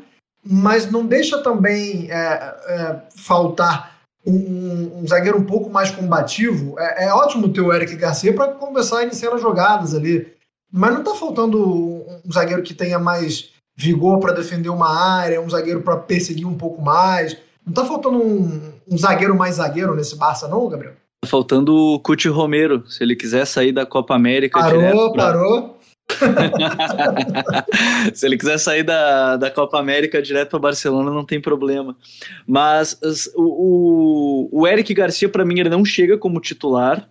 mas 0.45 0.91
não 0.91 1.07
deixa 1.07 1.43
também 1.43 2.11
é, 2.11 2.17
é, 2.17 3.03
faltar 3.17 3.95
um, 4.27 5.01
um, 5.01 5.07
zagueiro 5.07 5.39
um 5.39 5.45
pouco 5.45 5.71
mais 5.71 5.91
combativo. 5.91 6.79
É, 6.79 7.05
é 7.05 7.13
ótimo 7.13 7.49
ter 7.49 7.61
o 7.61 7.73
Eric 7.73 7.97
Garcia 7.97 8.35
para 8.35 8.53
começar 8.53 8.99
a 8.99 9.03
iniciar 9.05 9.33
as 9.35 9.41
jogadas 9.41 9.95
ali, 9.95 10.33
mas 10.71 10.93
não 10.93 11.01
está 11.01 11.15
faltando 11.15 12.05
um 12.25 12.33
zagueiro 12.33 12.63
que 12.63 12.75
tenha 12.75 12.99
mais 12.99 13.51
vigor 13.77 14.19
para 14.21 14.33
defender 14.33 14.69
uma 14.69 14.89
área, 14.89 15.41
um 15.41 15.51
zagueiro 15.51 15.83
para 15.83 15.97
perseguir 15.97 16.47
um 16.47 16.57
pouco 16.57 16.83
mais. 16.83 17.37
Não 17.65 17.71
está 17.71 17.85
faltando 17.85 18.19
um, 18.19 18.73
um 18.91 18.99
zagueiro 18.99 19.35
mais 19.35 19.57
zagueiro 19.57 19.95
nesse 19.95 20.17
Barça, 20.17 20.49
não, 20.49 20.69
Gabriel? 20.69 20.95
Tá 21.25 21.27
faltando 21.27 21.75
o 21.75 21.99
Cuti 21.99 22.29
Romero, 22.29 22.85
se 22.87 23.03
ele 23.03 23.17
quiser 23.17 23.47
sair 23.47 23.73
da 23.73 23.87
Copa 23.87 24.15
América. 24.15 24.61
Parou, 24.61 25.13
pra... 25.13 25.25
parou. 25.25 25.81
Se 28.15 28.27
ele 28.27 28.37
quiser 28.37 28.59
sair 28.59 28.83
da, 28.83 29.39
da 29.39 29.51
Copa 29.51 29.81
América 29.81 30.21
direto 30.21 30.51
para 30.51 30.59
Barcelona, 30.59 31.11
não 31.11 31.25
tem 31.25 31.41
problema. 31.41 31.97
Mas 32.47 33.01
o, 33.35 34.51
o, 34.53 34.61
o 34.61 34.67
Eric 34.67 34.93
Garcia, 34.93 35.31
para 35.31 35.47
mim, 35.47 35.59
ele 35.59 35.71
não 35.71 35.83
chega 35.83 36.19
como 36.19 36.41
titular. 36.41 37.09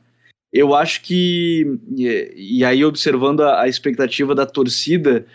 Eu 0.54 0.76
acho 0.76 1.02
que, 1.02 1.80
e, 1.97 2.60
e 2.60 2.63
aí 2.63 2.86
observando 2.86 3.41
a, 3.41 3.62
a 3.62 3.67
expectativa 3.67 4.36
da 4.36 4.45
torcida, 4.45 5.26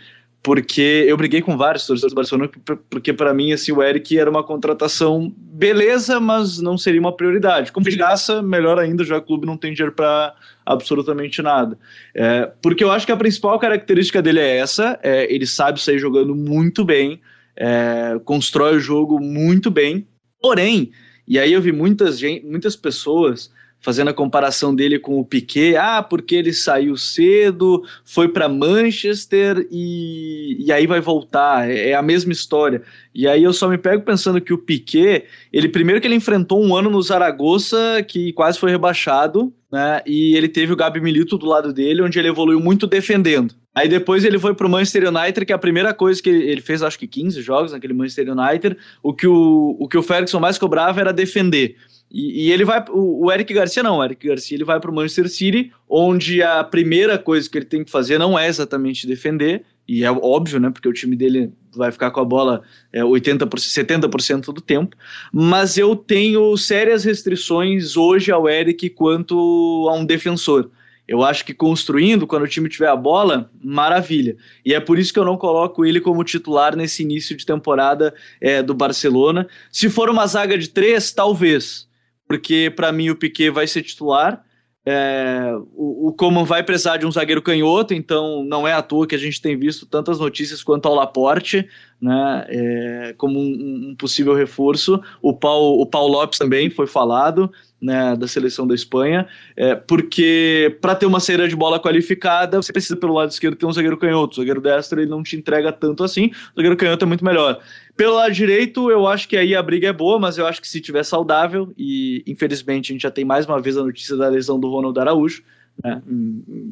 porque 0.42 1.04
eu 1.06 1.16
briguei 1.16 1.42
com 1.42 1.56
vários 1.56 1.86
torcedores 1.86 2.12
do 2.12 2.16
Barcelona, 2.16 2.50
porque 2.88 3.12
para 3.12 3.34
mim 3.34 3.52
assim, 3.52 3.72
o 3.72 3.82
Eric 3.82 4.18
era 4.18 4.30
uma 4.30 4.44
contratação 4.44 5.32
beleza, 5.36 6.20
mas 6.20 6.60
não 6.60 6.78
seria 6.78 7.00
uma 7.00 7.16
prioridade. 7.16 7.72
Como 7.72 7.88
de 7.88 7.96
graça, 7.96 8.40
melhor 8.40 8.78
ainda, 8.78 9.04
já 9.04 9.18
o 9.18 9.22
clube 9.22 9.46
não 9.46 9.56
tem 9.56 9.72
dinheiro 9.72 9.94
para 9.94 10.34
absolutamente 10.64 11.42
nada. 11.42 11.78
É, 12.14 12.50
porque 12.62 12.84
eu 12.84 12.90
acho 12.90 13.04
que 13.04 13.12
a 13.12 13.16
principal 13.16 13.58
característica 13.58 14.22
dele 14.22 14.38
é 14.38 14.58
essa, 14.58 14.98
é, 15.02 15.32
ele 15.32 15.46
sabe 15.46 15.80
sair 15.80 15.98
jogando 15.98 16.34
muito 16.34 16.84
bem, 16.84 17.20
é, 17.56 18.18
constrói 18.24 18.76
o 18.76 18.80
jogo 18.80 19.20
muito 19.20 19.70
bem, 19.70 20.06
porém, 20.40 20.92
e 21.26 21.38
aí 21.38 21.52
eu 21.52 21.60
vi 21.60 21.72
muitas, 21.72 22.20
muitas 22.44 22.76
pessoas 22.76 23.50
fazendo 23.80 24.08
a 24.08 24.14
comparação 24.14 24.74
dele 24.74 24.98
com 24.98 25.18
o 25.18 25.24
Piquet, 25.24 25.76
ah, 25.76 26.02
porque 26.02 26.34
ele 26.34 26.52
saiu 26.52 26.96
cedo, 26.96 27.82
foi 28.04 28.28
para 28.28 28.48
Manchester 28.48 29.66
e, 29.70 30.56
e 30.58 30.72
aí 30.72 30.86
vai 30.86 31.00
voltar, 31.00 31.70
é, 31.70 31.90
é, 31.90 31.94
a 31.94 32.02
mesma 32.02 32.32
história. 32.32 32.82
E 33.14 33.26
aí 33.26 33.42
eu 33.42 33.52
só 33.52 33.68
me 33.68 33.78
pego 33.78 34.02
pensando 34.02 34.40
que 34.40 34.52
o 34.52 34.58
Piquet, 34.58 35.24
ele 35.52 35.68
primeiro 35.68 36.00
que 36.00 36.06
ele 36.06 36.14
enfrentou 36.14 36.62
um 36.62 36.74
ano 36.74 36.90
no 36.90 37.02
Zaragoza 37.02 38.02
que 38.06 38.32
quase 38.32 38.58
foi 38.58 38.70
rebaixado, 38.70 39.52
né? 39.70 40.00
E 40.06 40.34
ele 40.36 40.48
teve 40.48 40.72
o 40.72 40.76
Gabi 40.76 41.00
Milito 41.00 41.36
do 41.36 41.46
lado 41.46 41.72
dele, 41.72 42.02
onde 42.02 42.18
ele 42.18 42.28
evoluiu 42.28 42.58
muito 42.58 42.86
defendendo. 42.86 43.54
Aí 43.74 43.88
depois 43.88 44.24
ele 44.24 44.38
foi 44.38 44.54
pro 44.54 44.68
Manchester 44.68 45.08
United, 45.08 45.46
que 45.46 45.52
é 45.52 45.54
a 45.54 45.58
primeira 45.58 45.94
coisa 45.94 46.20
que 46.20 46.28
ele, 46.28 46.50
ele 46.50 46.60
fez, 46.60 46.82
acho 46.82 46.98
que 46.98 47.06
15 47.06 47.40
jogos 47.42 47.72
naquele 47.72 47.92
Manchester 47.92 48.32
United, 48.32 48.76
o 49.02 49.12
que 49.12 49.26
o, 49.26 49.76
o 49.78 49.86
que 49.86 49.96
o 49.96 50.02
Ferguson 50.02 50.40
mais 50.40 50.58
cobrava 50.58 51.00
era 51.00 51.12
defender. 51.12 51.76
E, 52.10 52.46
e, 52.46 52.52
ele 52.52 52.64
vai. 52.64 52.82
O, 52.88 53.26
o, 53.26 53.32
Eric 53.32 53.52
Garcia 53.52 53.82
não, 53.82 53.98
o 53.98 54.04
Eric 54.04 54.26
Garcia 54.26 54.56
ele 54.56 54.64
vai 54.64 54.80
para 54.80 54.90
o 54.90 54.94
Manchester 54.94 55.28
City, 55.28 55.72
onde 55.88 56.42
a 56.42 56.64
primeira 56.64 57.18
coisa 57.18 57.48
que 57.48 57.58
ele 57.58 57.66
tem 57.66 57.84
que 57.84 57.90
fazer 57.90 58.18
não 58.18 58.38
é 58.38 58.48
exatamente 58.48 59.06
defender, 59.06 59.64
e 59.86 60.04
é 60.04 60.10
óbvio, 60.10 60.58
né? 60.58 60.70
Porque 60.70 60.88
o 60.88 60.92
time 60.92 61.16
dele 61.16 61.52
vai 61.74 61.92
ficar 61.92 62.10
com 62.10 62.20
a 62.20 62.24
bola 62.24 62.62
é, 62.92 63.02
80%, 63.02 63.48
70% 63.48 64.52
do 64.52 64.60
tempo. 64.60 64.96
Mas 65.32 65.76
eu 65.76 65.94
tenho 65.94 66.56
sérias 66.56 67.04
restrições 67.04 67.96
hoje 67.96 68.30
ao 68.30 68.48
Eric 68.48 68.90
quanto 68.90 69.86
a 69.90 69.94
um 69.94 70.04
defensor. 70.04 70.70
Eu 71.06 71.22
acho 71.22 71.42
que 71.42 71.54
construindo, 71.54 72.26
quando 72.26 72.42
o 72.42 72.48
time 72.48 72.68
tiver 72.68 72.88
a 72.88 72.96
bola, 72.96 73.50
maravilha. 73.62 74.36
E 74.62 74.74
é 74.74 74.80
por 74.80 74.98
isso 74.98 75.10
que 75.10 75.18
eu 75.18 75.24
não 75.24 75.38
coloco 75.38 75.86
ele 75.86 76.02
como 76.02 76.22
titular 76.22 76.76
nesse 76.76 77.02
início 77.02 77.34
de 77.34 77.46
temporada 77.46 78.14
é, 78.38 78.62
do 78.62 78.74
Barcelona. 78.74 79.48
Se 79.72 79.88
for 79.88 80.10
uma 80.10 80.26
zaga 80.26 80.58
de 80.58 80.68
três, 80.68 81.10
talvez 81.10 81.87
porque 82.28 82.70
para 82.76 82.92
mim 82.92 83.10
o 83.10 83.16
Piquet 83.16 83.50
vai 83.50 83.66
ser 83.66 83.82
titular. 83.82 84.44
É, 84.90 85.52
o, 85.74 86.08
o 86.08 86.12
Coman 86.14 86.44
vai 86.44 86.62
precisar 86.62 86.96
de 86.96 87.04
um 87.04 87.12
zagueiro 87.12 87.42
canhoto, 87.42 87.92
então 87.92 88.42
não 88.44 88.66
é 88.66 88.72
à 88.72 88.80
toa 88.80 89.06
que 89.06 89.14
a 89.14 89.18
gente 89.18 89.42
tem 89.42 89.58
visto 89.58 89.84
tantas 89.84 90.18
notícias 90.18 90.62
quanto 90.62 90.86
ao 90.86 90.94
Laporte, 90.94 91.68
né, 92.00 92.46
é, 92.48 93.14
como 93.18 93.38
um, 93.38 93.90
um, 93.90 93.96
possível 93.96 94.34
reforço. 94.34 94.98
O 95.20 95.34
Paulo, 95.34 95.82
o 95.82 95.84
Paulo 95.84 96.12
Lopes 96.12 96.38
também 96.38 96.70
foi 96.70 96.86
falado, 96.86 97.52
né, 97.80 98.16
da 98.16 98.26
seleção 98.26 98.66
da 98.66 98.74
Espanha, 98.74 99.26
é, 99.56 99.74
porque 99.74 100.76
para 100.80 100.94
ter 100.94 101.06
uma 101.06 101.20
saída 101.20 101.48
de 101.48 101.54
bola 101.54 101.78
qualificada, 101.80 102.60
você 102.60 102.72
precisa 102.72 102.96
pelo 102.96 103.14
lado 103.14 103.30
esquerdo 103.30 103.56
ter 103.56 103.66
um 103.66 103.72
zagueiro 103.72 103.96
canhoto. 103.96 104.32
O 104.32 104.36
zagueiro 104.36 104.60
destro 104.60 105.00
ele 105.00 105.10
não 105.10 105.22
te 105.22 105.36
entrega 105.36 105.72
tanto 105.72 106.02
assim, 106.02 106.26
o 106.26 106.56
zagueiro 106.56 106.76
canhoto 106.76 107.04
é 107.04 107.08
muito 107.08 107.24
melhor. 107.24 107.60
Pelo 107.96 108.14
lado 108.14 108.32
direito, 108.32 108.90
eu 108.90 109.06
acho 109.06 109.28
que 109.28 109.36
aí 109.36 109.54
a 109.54 109.62
briga 109.62 109.88
é 109.88 109.92
boa, 109.92 110.18
mas 110.18 110.38
eu 110.38 110.46
acho 110.46 110.60
que 110.60 110.68
se 110.68 110.80
tiver 110.80 111.02
saudável, 111.02 111.72
e 111.76 112.22
infelizmente 112.26 112.92
a 112.92 112.94
gente 112.94 113.02
já 113.02 113.10
tem 113.10 113.24
mais 113.24 113.46
uma 113.46 113.60
vez 113.60 113.76
a 113.76 113.82
notícia 113.82 114.16
da 114.16 114.28
lesão 114.28 114.58
do 114.58 114.68
Ronald 114.70 114.98
Araújo, 114.98 115.42
né? 115.82 116.02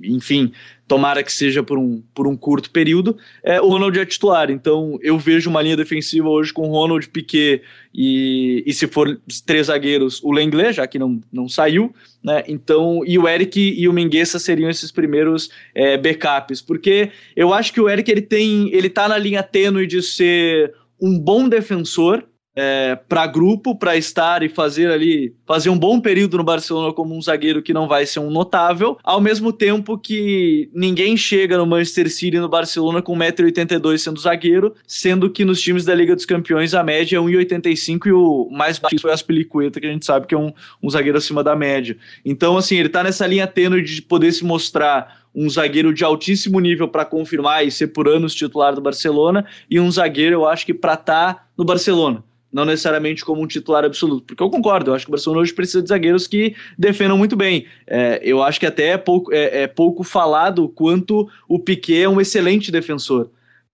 enfim, 0.03 0.53
tomara 0.89 1.23
que 1.23 1.33
seja 1.33 1.63
por 1.63 1.79
um, 1.79 2.03
por 2.15 2.27
um 2.27 2.37
curto 2.37 2.71
período, 2.71 3.17
é, 3.43 3.61
o 3.61 3.69
Ronald 3.69 3.99
é 3.99 4.05
titular. 4.05 4.51
Então 4.51 4.99
eu 5.01 5.19
vejo 5.19 5.49
uma 5.49 5.63
linha 5.63 5.77
defensiva 5.77 6.29
hoje 6.29 6.53
com 6.53 6.67
Ronald, 6.69 7.09
Piquet 7.09 7.63
e, 7.95 8.63
e 8.67 8.73
se 8.73 8.87
for 8.87 9.21
três 9.45 9.69
zagueiros, 9.69 10.23
o 10.23 10.33
Lenglet, 10.33 10.75
já 10.75 10.87
que 10.87 10.99
não, 10.99 11.21
não 11.33 11.49
saiu, 11.49 11.95
né? 12.23 12.43
Então, 12.49 13.03
e 13.07 13.19
o 13.19 13.29
Eric 13.29 13.61
e 13.61 13.89
o 13.89 13.93
Mingueza 13.93 14.39
seriam 14.39 14.69
esses 14.69 14.91
primeiros 14.91 15.51
é, 15.75 15.97
backups, 15.97 16.61
porque 16.61 17.11
eu 17.35 17.55
acho 17.55 17.73
que 17.73 17.81
o 17.81 17.89
Eric 17.89 18.11
ele 18.11 18.23
tem, 18.23 18.73
ele 18.75 18.91
tá 18.91 19.09
na 19.09 19.17
linha 19.17 19.43
tênue 19.43 19.87
de 19.87 20.03
ser 20.03 20.75
um 21.01 21.19
bom 21.19 21.49
defensor, 21.49 22.25
é, 22.57 22.97
para 23.07 23.27
grupo, 23.27 23.77
para 23.77 23.99
estar 23.99 24.43
e 24.43 24.49
fazer 24.49 24.91
ali, 24.91 25.35
fazer 25.47 25.69
um 25.69 25.79
bom 25.79 26.01
período 26.01 26.39
no 26.39 26.43
Barcelona 26.43 26.91
como 26.91 27.15
um 27.15 27.21
zagueiro 27.21 27.63
que 27.63 27.75
não 27.75 27.87
vai 27.87 28.07
ser 28.07 28.21
um 28.21 28.31
notável, 28.31 28.97
ao 29.05 29.21
mesmo 29.21 29.53
tempo 29.53 29.99
que 29.99 30.71
ninguém 30.73 31.19
chega 31.19 31.59
no 31.59 31.67
Manchester 31.67 32.11
City 32.11 32.39
e 32.39 32.41
no 32.41 32.49
Barcelona 32.49 33.03
com 33.03 33.15
1,82m 33.15 33.99
sendo 33.99 34.21
zagueiro, 34.21 34.75
sendo 34.87 35.29
que 35.29 35.45
nos 35.45 35.61
times 35.61 35.85
da 35.85 35.95
Liga 35.95 36.17
dos 36.17 36.25
Campeões 36.25 36.73
a 36.73 36.83
média 36.83 37.19
é 37.19 37.21
1,85m 37.21 38.07
e 38.07 38.13
o 38.13 38.49
mais 38.51 38.79
baixo 38.79 39.01
foi 39.01 39.13
Aspilicueta, 39.13 39.79
que 39.79 39.87
a 39.87 39.93
gente 39.93 40.07
sabe 40.07 40.27
que 40.27 40.35
é 40.35 40.39
um, 40.39 40.51
um 40.83 40.89
zagueiro 40.89 41.19
acima 41.19 41.45
da 41.45 41.55
média. 41.55 41.99
Então, 42.25 42.57
assim, 42.57 42.77
ele 42.77 42.89
tá 42.89 43.03
nessa 43.05 43.27
linha 43.27 43.47
tênue 43.47 43.83
de 43.83 44.01
poder 44.01 44.33
se 44.33 44.45
mostrar 44.45 45.27
um 45.35 45.51
zagueiro 45.51 45.93
de 45.93 46.03
altíssimo 46.03 46.59
nível 46.59 46.89
para 46.89 47.05
confirmar 47.05 47.67
e 47.67 47.71
ser 47.71 47.89
por 47.89 48.09
anos 48.09 48.35
titular 48.35 48.75
do 48.75 48.81
Barcelona, 48.81 49.45
e 49.71 49.79
um 49.79 49.91
zagueiro, 49.91 50.37
eu 50.37 50.47
acho 50.49 50.65
que 50.65 50.73
para 50.73 50.95
estar 50.95 51.35
tá 51.35 51.47
no 51.59 51.63
Barcelona 51.63 52.25
não 52.53 52.65
necessariamente 52.65 53.25
como 53.25 53.43
um 53.43 53.47
titular 53.47 53.85
absoluto. 53.85 54.27
Porque 54.27 54.43
eu 54.43 54.51
concordo, 54.51 54.91
eu 54.91 54.95
acho 54.95 55.05
que 55.05 55.11
o 55.11 55.13
Barcelona 55.13 55.43
hoje 55.43 55.53
precisa 55.53 55.83
de 55.83 55.89
zagueiros 55.89 56.27
que 56.27 56.55
defendam 56.79 57.19
muito 57.19 57.37
bem. 57.37 57.67
É, 57.87 58.21
eu 58.23 58.43
acho 58.43 58.59
que 58.59 58.67
até 58.67 58.89
é 58.89 58.99
pouco, 58.99 59.33
é, 59.33 59.63
é 59.63 59.67
pouco 59.67 60.03
falado 60.03 60.69
quanto 60.69 61.29
o 61.49 61.59
Piquet 61.59 62.03
é 62.03 62.09
um 62.09 62.21
excelente 62.21 62.71
defensor. 62.71 63.31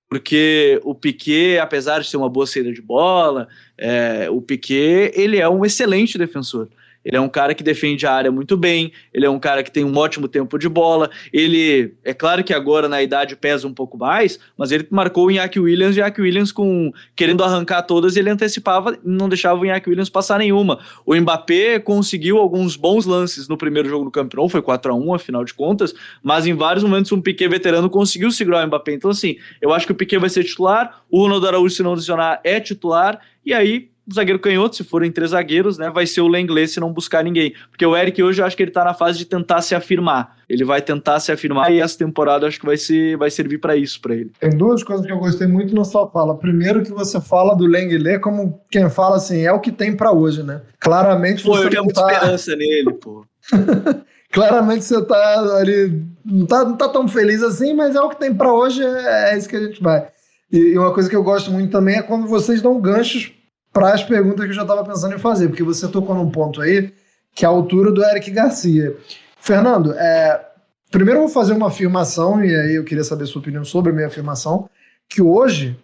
Porque 0.08 0.78
o 0.84 0.94
Piquet, 0.94 1.58
apesar 1.58 2.00
de 2.00 2.08
ser 2.08 2.18
uma 2.18 2.28
boa 2.28 2.46
saída 2.46 2.70
de 2.70 2.82
bola, 2.82 3.48
é, 3.78 4.28
o 4.30 4.42
Piquet 4.42 5.12
ele 5.14 5.38
é 5.38 5.48
um 5.48 5.64
excelente 5.64 6.18
defensor. 6.18 6.68
Ele 7.04 7.16
é 7.16 7.20
um 7.20 7.28
cara 7.28 7.54
que 7.54 7.62
defende 7.62 8.06
a 8.06 8.12
área 8.12 8.30
muito 8.30 8.56
bem, 8.56 8.92
ele 9.12 9.26
é 9.26 9.30
um 9.30 9.38
cara 9.38 9.62
que 9.62 9.70
tem 9.70 9.84
um 9.84 9.96
ótimo 9.96 10.28
tempo 10.28 10.58
de 10.58 10.68
bola. 10.68 11.10
Ele, 11.32 11.94
é 12.04 12.14
claro 12.14 12.44
que 12.44 12.52
agora 12.52 12.88
na 12.88 13.02
idade 13.02 13.36
pesa 13.36 13.66
um 13.66 13.74
pouco 13.74 13.98
mais, 13.98 14.38
mas 14.56 14.70
ele 14.70 14.86
marcou 14.90 15.26
o 15.26 15.30
Iñaki 15.30 15.58
Williams, 15.58 15.96
Iñaki 15.96 16.20
Williams 16.20 16.52
com 16.52 16.92
querendo 17.14 17.42
arrancar 17.42 17.82
todas, 17.82 18.16
ele 18.16 18.30
antecipava, 18.30 18.96
não 19.04 19.28
deixava 19.28 19.60
o 19.60 19.64
Iñaki 19.64 19.88
Williams 19.88 20.08
passar 20.08 20.38
nenhuma. 20.38 20.78
O 21.04 21.14
Mbappé 21.14 21.78
conseguiu 21.78 22.38
alguns 22.38 22.76
bons 22.76 23.06
lances 23.06 23.48
no 23.48 23.56
primeiro 23.56 23.88
jogo 23.88 24.04
do 24.04 24.10
campeão, 24.10 24.48
foi 24.48 24.62
4 24.62 24.92
a 24.92 24.94
1 24.94 25.14
afinal 25.14 25.44
de 25.44 25.54
contas, 25.54 25.94
mas 26.22 26.46
em 26.46 26.54
vários 26.54 26.84
momentos 26.84 27.10
um 27.12 27.20
Piquet 27.20 27.48
veterano 27.48 27.90
conseguiu 27.90 28.30
segurar 28.30 28.64
o 28.64 28.66
Mbappé. 28.66 28.94
Então 28.94 29.10
assim, 29.10 29.36
eu 29.60 29.72
acho 29.72 29.86
que 29.86 29.92
o 29.92 29.94
Piquet 29.94 30.18
vai 30.18 30.30
ser 30.30 30.44
titular, 30.44 31.02
o 31.10 31.22
Ronaldo 31.22 31.46
Araújo 31.46 31.74
se 31.74 31.82
não 31.82 31.94
lesionar 31.94 32.40
é 32.44 32.60
titular, 32.60 33.20
e 33.44 33.52
aí 33.52 33.91
zagueiro 34.12 34.38
canhoto, 34.38 34.76
se 34.76 34.84
forem 34.84 35.12
três 35.12 35.30
zagueiros, 35.30 35.78
né, 35.78 35.90
vai 35.90 36.06
ser 36.06 36.20
o 36.20 36.28
Lenglet 36.28 36.68
se 36.68 36.80
não 36.80 36.92
buscar 36.92 37.22
ninguém. 37.22 37.54
Porque 37.70 37.84
o 37.84 37.96
Eric 37.96 38.22
hoje 38.22 38.40
eu 38.40 38.46
acho 38.46 38.56
que 38.56 38.62
ele 38.62 38.70
tá 38.70 38.84
na 38.84 38.94
fase 38.94 39.18
de 39.18 39.24
tentar 39.24 39.62
se 39.62 39.74
afirmar. 39.74 40.36
Ele 40.48 40.64
vai 40.64 40.82
tentar 40.82 41.20
se 41.20 41.30
afirmar 41.30 41.72
e 41.72 41.80
essa 41.80 41.96
temporada 41.96 42.46
acho 42.46 42.58
que 42.58 42.66
vai, 42.66 42.76
ser, 42.76 43.16
vai 43.16 43.30
servir 43.30 43.58
para 43.58 43.76
isso 43.76 44.00
para 44.00 44.14
ele. 44.14 44.32
Tem 44.40 44.50
duas 44.50 44.82
coisas 44.82 45.06
que 45.06 45.12
eu 45.12 45.18
gostei 45.18 45.46
muito 45.46 45.74
na 45.74 45.84
sua 45.84 46.08
fala. 46.10 46.36
Primeiro 46.36 46.82
que 46.82 46.90
você 46.90 47.20
fala 47.20 47.54
do 47.54 47.66
Lenglet 47.66 48.18
como 48.20 48.60
quem 48.70 48.90
fala 48.90 49.16
assim, 49.16 49.42
é 49.42 49.52
o 49.52 49.60
que 49.60 49.70
tem 49.70 49.96
para 49.96 50.12
hoje, 50.12 50.42
né? 50.42 50.62
Claramente 50.80 51.44
pô, 51.44 51.56
você 51.56 51.66
eu 51.66 51.70
tenho 51.70 51.84
muita 51.84 52.02
tá... 52.02 52.12
esperança 52.12 52.56
nele, 52.56 52.92
pô. 52.94 53.24
Claramente 54.32 54.84
você 54.84 55.04
tá 55.04 55.58
ali, 55.58 56.02
não 56.24 56.46
tá, 56.46 56.64
não 56.64 56.76
tá 56.76 56.88
tão 56.88 57.06
feliz 57.06 57.42
assim, 57.42 57.74
mas 57.74 57.94
é 57.94 58.00
o 58.00 58.08
que 58.08 58.18
tem 58.18 58.34
para 58.34 58.50
hoje, 58.50 58.82
é, 58.82 59.32
é 59.32 59.38
isso 59.38 59.48
que 59.48 59.56
a 59.56 59.60
gente 59.60 59.82
vai. 59.82 60.08
E, 60.50 60.58
e 60.58 60.78
uma 60.78 60.92
coisa 60.92 61.08
que 61.08 61.14
eu 61.14 61.22
gosto 61.22 61.50
muito 61.50 61.70
também 61.70 61.96
é 61.96 62.02
quando 62.02 62.26
vocês 62.26 62.62
dão 62.62 62.80
ganchos 62.80 63.30
para 63.72 63.94
as 63.94 64.02
perguntas 64.02 64.44
que 64.44 64.50
eu 64.50 64.56
já 64.56 64.62
estava 64.62 64.84
pensando 64.84 65.14
em 65.14 65.18
fazer, 65.18 65.48
porque 65.48 65.62
você 65.62 65.88
tocou 65.88 66.14
num 66.14 66.30
ponto 66.30 66.60
aí 66.60 66.92
que 67.34 67.44
é 67.44 67.48
a 67.48 67.50
altura 67.50 67.90
do 67.90 68.04
Eric 68.04 68.30
Garcia. 68.30 68.94
Fernando, 69.40 69.92
é, 69.94 70.48
primeiro 70.90 71.20
eu 71.20 71.24
vou 71.24 71.32
fazer 71.32 71.54
uma 71.54 71.68
afirmação, 71.68 72.44
e 72.44 72.54
aí 72.54 72.74
eu 72.74 72.84
queria 72.84 73.04
saber 73.04 73.26
sua 73.26 73.40
opinião 73.40 73.64
sobre 73.64 73.90
a 73.90 73.94
minha 73.94 74.06
afirmação, 74.06 74.68
que 75.08 75.22
hoje, 75.22 75.76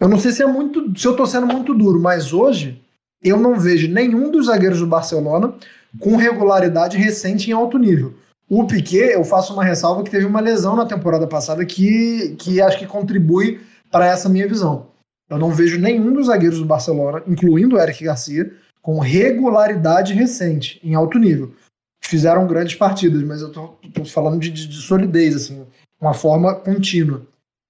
eu 0.00 0.08
não 0.08 0.18
sei 0.18 0.32
se 0.32 0.42
é 0.42 0.46
muito, 0.46 0.92
se 0.98 1.06
eu 1.06 1.12
estou 1.12 1.26
sendo 1.26 1.46
muito 1.46 1.72
duro, 1.72 2.00
mas 2.00 2.32
hoje 2.32 2.82
eu 3.22 3.36
não 3.36 3.58
vejo 3.58 3.88
nenhum 3.88 4.30
dos 4.30 4.46
zagueiros 4.46 4.80
do 4.80 4.86
Barcelona 4.86 5.54
com 6.00 6.16
regularidade 6.16 6.96
recente 6.96 7.50
em 7.50 7.52
alto 7.52 7.78
nível. 7.78 8.14
O 8.48 8.66
Piquet, 8.66 9.12
eu 9.12 9.24
faço 9.24 9.54
uma 9.54 9.64
ressalva 9.64 10.02
que 10.02 10.10
teve 10.10 10.26
uma 10.26 10.40
lesão 10.40 10.74
na 10.76 10.84
temporada 10.84 11.26
passada 11.26 11.64
que, 11.64 12.34
que 12.38 12.60
acho 12.60 12.78
que 12.78 12.86
contribui 12.86 13.60
para 13.90 14.06
essa 14.06 14.28
minha 14.28 14.48
visão. 14.48 14.88
Eu 15.32 15.38
não 15.38 15.50
vejo 15.50 15.80
nenhum 15.80 16.12
dos 16.12 16.26
zagueiros 16.26 16.58
do 16.58 16.66
Barcelona, 16.66 17.22
incluindo 17.26 17.76
o 17.76 17.80
Eric 17.80 18.04
Garcia, 18.04 18.52
com 18.82 18.98
regularidade 18.98 20.12
recente, 20.12 20.78
em 20.84 20.94
alto 20.94 21.18
nível. 21.18 21.54
Fizeram 22.02 22.46
grandes 22.46 22.74
partidas, 22.74 23.22
mas 23.22 23.40
eu 23.40 23.50
tô 23.50 23.78
falando 24.04 24.38
de, 24.38 24.50
de, 24.50 24.68
de, 24.68 24.76
solidez, 24.82 25.34
assim, 25.34 25.64
uma 25.98 26.12
forma 26.12 26.54
contínua. 26.54 27.22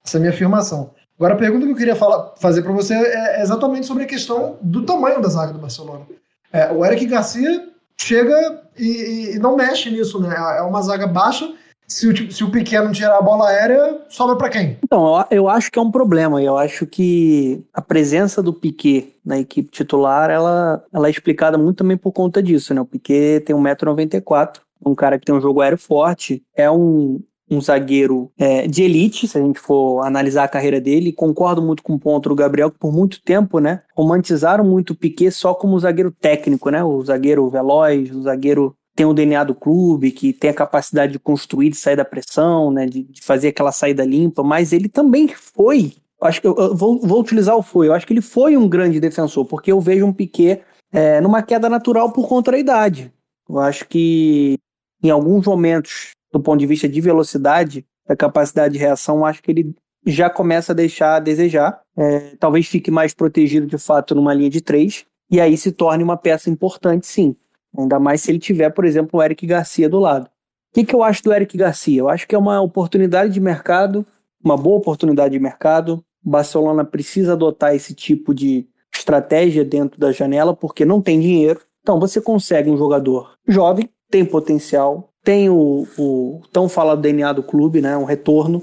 Essa 0.05 0.17
é 0.17 0.19
a 0.19 0.21
minha 0.23 0.33
afirmação. 0.33 0.91
Agora, 1.17 1.35
a 1.35 1.39
pergunta 1.39 1.65
que 1.65 1.71
eu 1.71 1.77
queria 1.77 1.95
falar, 1.95 2.35
fazer 2.37 2.63
para 2.63 2.73
você 2.73 2.95
é 2.95 3.43
exatamente 3.43 3.87
sobre 3.87 4.03
a 4.03 4.09
questão 4.09 4.59
do 4.61 4.85
tamanho 4.85 5.23
da 5.23 5.29
zaga 5.29 5.53
do 5.53 5.61
Barcelona. 5.61 6.05
É, 6.53 6.73
o 6.73 6.85
Eric 6.85 7.07
Garcia 7.07 7.69
chega 7.97 8.65
e, 8.77 9.35
e, 9.37 9.39
não 9.39 9.55
mexe 9.55 9.89
nisso, 9.89 10.21
né? 10.21 10.35
É 10.59 10.63
uma 10.63 10.83
zaga 10.83 11.07
baixa 11.07 11.55
se 11.87 12.09
o, 12.09 12.33
se 12.33 12.43
o 12.43 12.51
pequeno 12.51 12.91
tirar 12.93 13.19
a 13.19 13.23
bola 13.23 13.49
aérea, 13.49 14.01
sobra 14.09 14.37
para 14.37 14.49
quem? 14.49 14.79
Então, 14.83 15.19
eu, 15.19 15.27
eu, 15.31 15.49
acho 15.49 15.71
que 15.71 15.79
é 15.79 15.83
um 15.83 15.91
problema. 15.91 16.43
Eu 16.43 16.57
acho 16.57 16.87
que 16.87 17.63
a 17.73 17.83
presença 17.83 18.43
do 18.43 18.53
Piquet 18.53 19.15
na 19.25 19.39
equipe 19.39 19.71
titular, 19.71 20.31
ela, 20.31 20.83
ela 20.93 21.07
é 21.07 21.11
explicada 21.11 21.59
muito 21.59 21.79
também 21.79 21.97
por 21.97 22.13
conta 22.13 22.43
disso, 22.43 22.73
né? 22.73 22.81
O 22.81 22.87
Piquet 22.87 23.41
tem 23.41 23.55
1,94m, 23.55 24.61
um 24.85 24.95
cara 24.95 25.19
que 25.19 25.27
tem 25.27 25.35
um 25.35 25.41
jogo 25.41 25.61
aéreo 25.61 25.79
forte, 25.79 26.43
é 26.57 26.71
um, 26.71 27.21
um 27.51 27.61
zagueiro 27.61 28.33
é, 28.39 28.67
de 28.67 28.83
elite, 28.83 29.29
se 29.29 29.39
a 29.39 29.41
gente 29.41 29.61
for 29.61 30.05
analisar 30.05 30.45
a 30.45 30.49
carreira 30.49 30.81
dele. 30.81 31.13
Concordo 31.13 31.63
muito 31.63 31.83
com 31.83 31.95
o 31.95 31.99
ponto 31.99 32.29
do 32.29 32.35
Gabriel, 32.35 32.71
que 32.71 32.79
por 32.79 32.93
muito 32.93 33.23
tempo, 33.23 33.59
né, 33.59 33.83
romantizaram 33.95 34.65
muito 34.65 34.91
o 34.91 34.97
Piquet 34.97 35.31
só 35.31 35.55
como 35.55 35.79
zagueiro 35.79 36.11
técnico, 36.11 36.71
né? 36.71 36.83
O 36.83 37.03
zagueiro 37.05 37.49
veloz, 37.51 38.11
o 38.11 38.23
zagueiro 38.23 38.75
tem 38.95 39.07
o 39.07 39.15
DNA 39.15 39.45
do 39.45 39.55
clube, 39.55 40.11
que 40.11 40.33
tem 40.33 40.51
a 40.51 40.55
capacidade 40.55 41.13
de 41.13 41.19
construir, 41.19 41.71
de 41.71 41.77
sair 41.77 41.97
da 41.97 42.05
pressão, 42.05 42.71
né, 42.71 42.87
de, 42.87 43.05
de 43.05 43.23
fazer 43.23 43.49
aquela 43.49 43.73
saída 43.73 44.05
limpa, 44.05 44.43
mas 44.43 44.73
ele 44.73 44.89
também 44.89 45.29
foi, 45.29 45.95
acho 46.21 46.41
que 46.41 46.47
eu, 46.47 46.55
eu 46.57 46.77
vou, 46.77 47.01
vou, 47.01 47.21
utilizar 47.21 47.57
o 47.57 47.63
foi, 47.63 47.89
eu 47.89 47.95
acho 47.95 48.07
que 48.07 48.13
ele 48.13 48.21
foi 48.21 48.57
um 48.57 48.69
grande 48.69 49.01
defensor, 49.01 49.45
porque 49.47 49.73
eu 49.73 49.81
vejo 49.81 50.05
um 50.05 50.13
Piquet 50.13 50.63
é, 50.93 51.21
numa 51.21 51.43
queda 51.43 51.69
natural 51.69 52.13
por 52.13 52.29
conta 52.29 52.53
da 52.53 52.59
idade. 52.59 53.13
Eu 53.49 53.59
acho 53.59 53.87
que 53.89 54.59
em 55.03 55.11
alguns 55.11 55.47
momentos, 55.47 56.11
do 56.33 56.41
ponto 56.41 56.61
de 56.61 56.67
vista 56.67 56.89
de 56.89 57.01
velocidade, 57.01 57.85
da 58.07 58.15
capacidade 58.15 58.75
de 58.75 58.79
reação, 58.79 59.25
acho 59.25 59.43
que 59.43 59.51
ele 59.51 59.75
já 60.07 60.29
começa 60.29 60.73
a 60.73 60.75
deixar 60.75 61.17
a 61.17 61.21
desejar. 61.21 61.81
É, 61.97 62.37
talvez 62.39 62.67
fique 62.67 62.91
mais 62.91 63.15
protegido 63.15 63.67
de 63.67 63.79
fato 63.79 64.15
numa 64.15 64.35
linha 64.35 64.51
de 64.51 64.61
três, 64.61 65.05
e 65.31 65.41
aí 65.41 65.57
se 65.57 65.73
torne 65.73 66.05
uma 66.05 66.17
peça 66.17 66.51
importante, 66.51 67.07
sim. 67.07 67.35
Ainda 67.77 67.99
mais 67.99 68.21
se 68.21 68.31
ele 68.31 68.39
tiver, 68.39 68.71
por 68.71 68.85
exemplo, 68.85 69.19
o 69.19 69.23
Eric 69.23 69.47
Garcia 69.47 69.89
do 69.89 69.99
lado. 69.99 70.27
O 70.27 70.75
que, 70.75 70.85
que 70.85 70.95
eu 70.95 71.03
acho 71.03 71.23
do 71.23 71.33
Eric 71.33 71.57
Garcia? 71.57 72.01
Eu 72.01 72.09
acho 72.09 72.27
que 72.27 72.35
é 72.35 72.39
uma 72.39 72.61
oportunidade 72.61 73.33
de 73.33 73.41
mercado, 73.41 74.07
uma 74.43 74.57
boa 74.57 74.79
oportunidade 74.79 75.33
de 75.33 75.39
mercado. 75.39 76.05
O 76.25 76.31
Barcelona 76.31 76.85
precisa 76.85 77.33
adotar 77.33 77.75
esse 77.75 77.95
tipo 77.95 78.35
de 78.35 78.67
estratégia 78.95 79.65
dentro 79.65 79.99
da 79.99 80.13
janela, 80.13 80.55
porque 80.55 80.85
não 80.85 81.01
tem 81.01 81.21
dinheiro. 81.21 81.61
Então 81.83 81.99
você 81.99 82.21
consegue 82.21 82.71
um 82.71 82.77
jogador 82.77 83.35
jovem, 83.47 83.89
tem 84.11 84.25
potencial, 84.25 85.11
tem 85.25 85.49
o, 85.49 85.87
o 85.99 86.41
tão 86.53 86.69
falado 86.69 87.01
DNA 87.01 87.33
do 87.33 87.43
clube, 87.43 87.81
né, 87.81 87.97
um 87.97 88.05
retorno, 88.05 88.63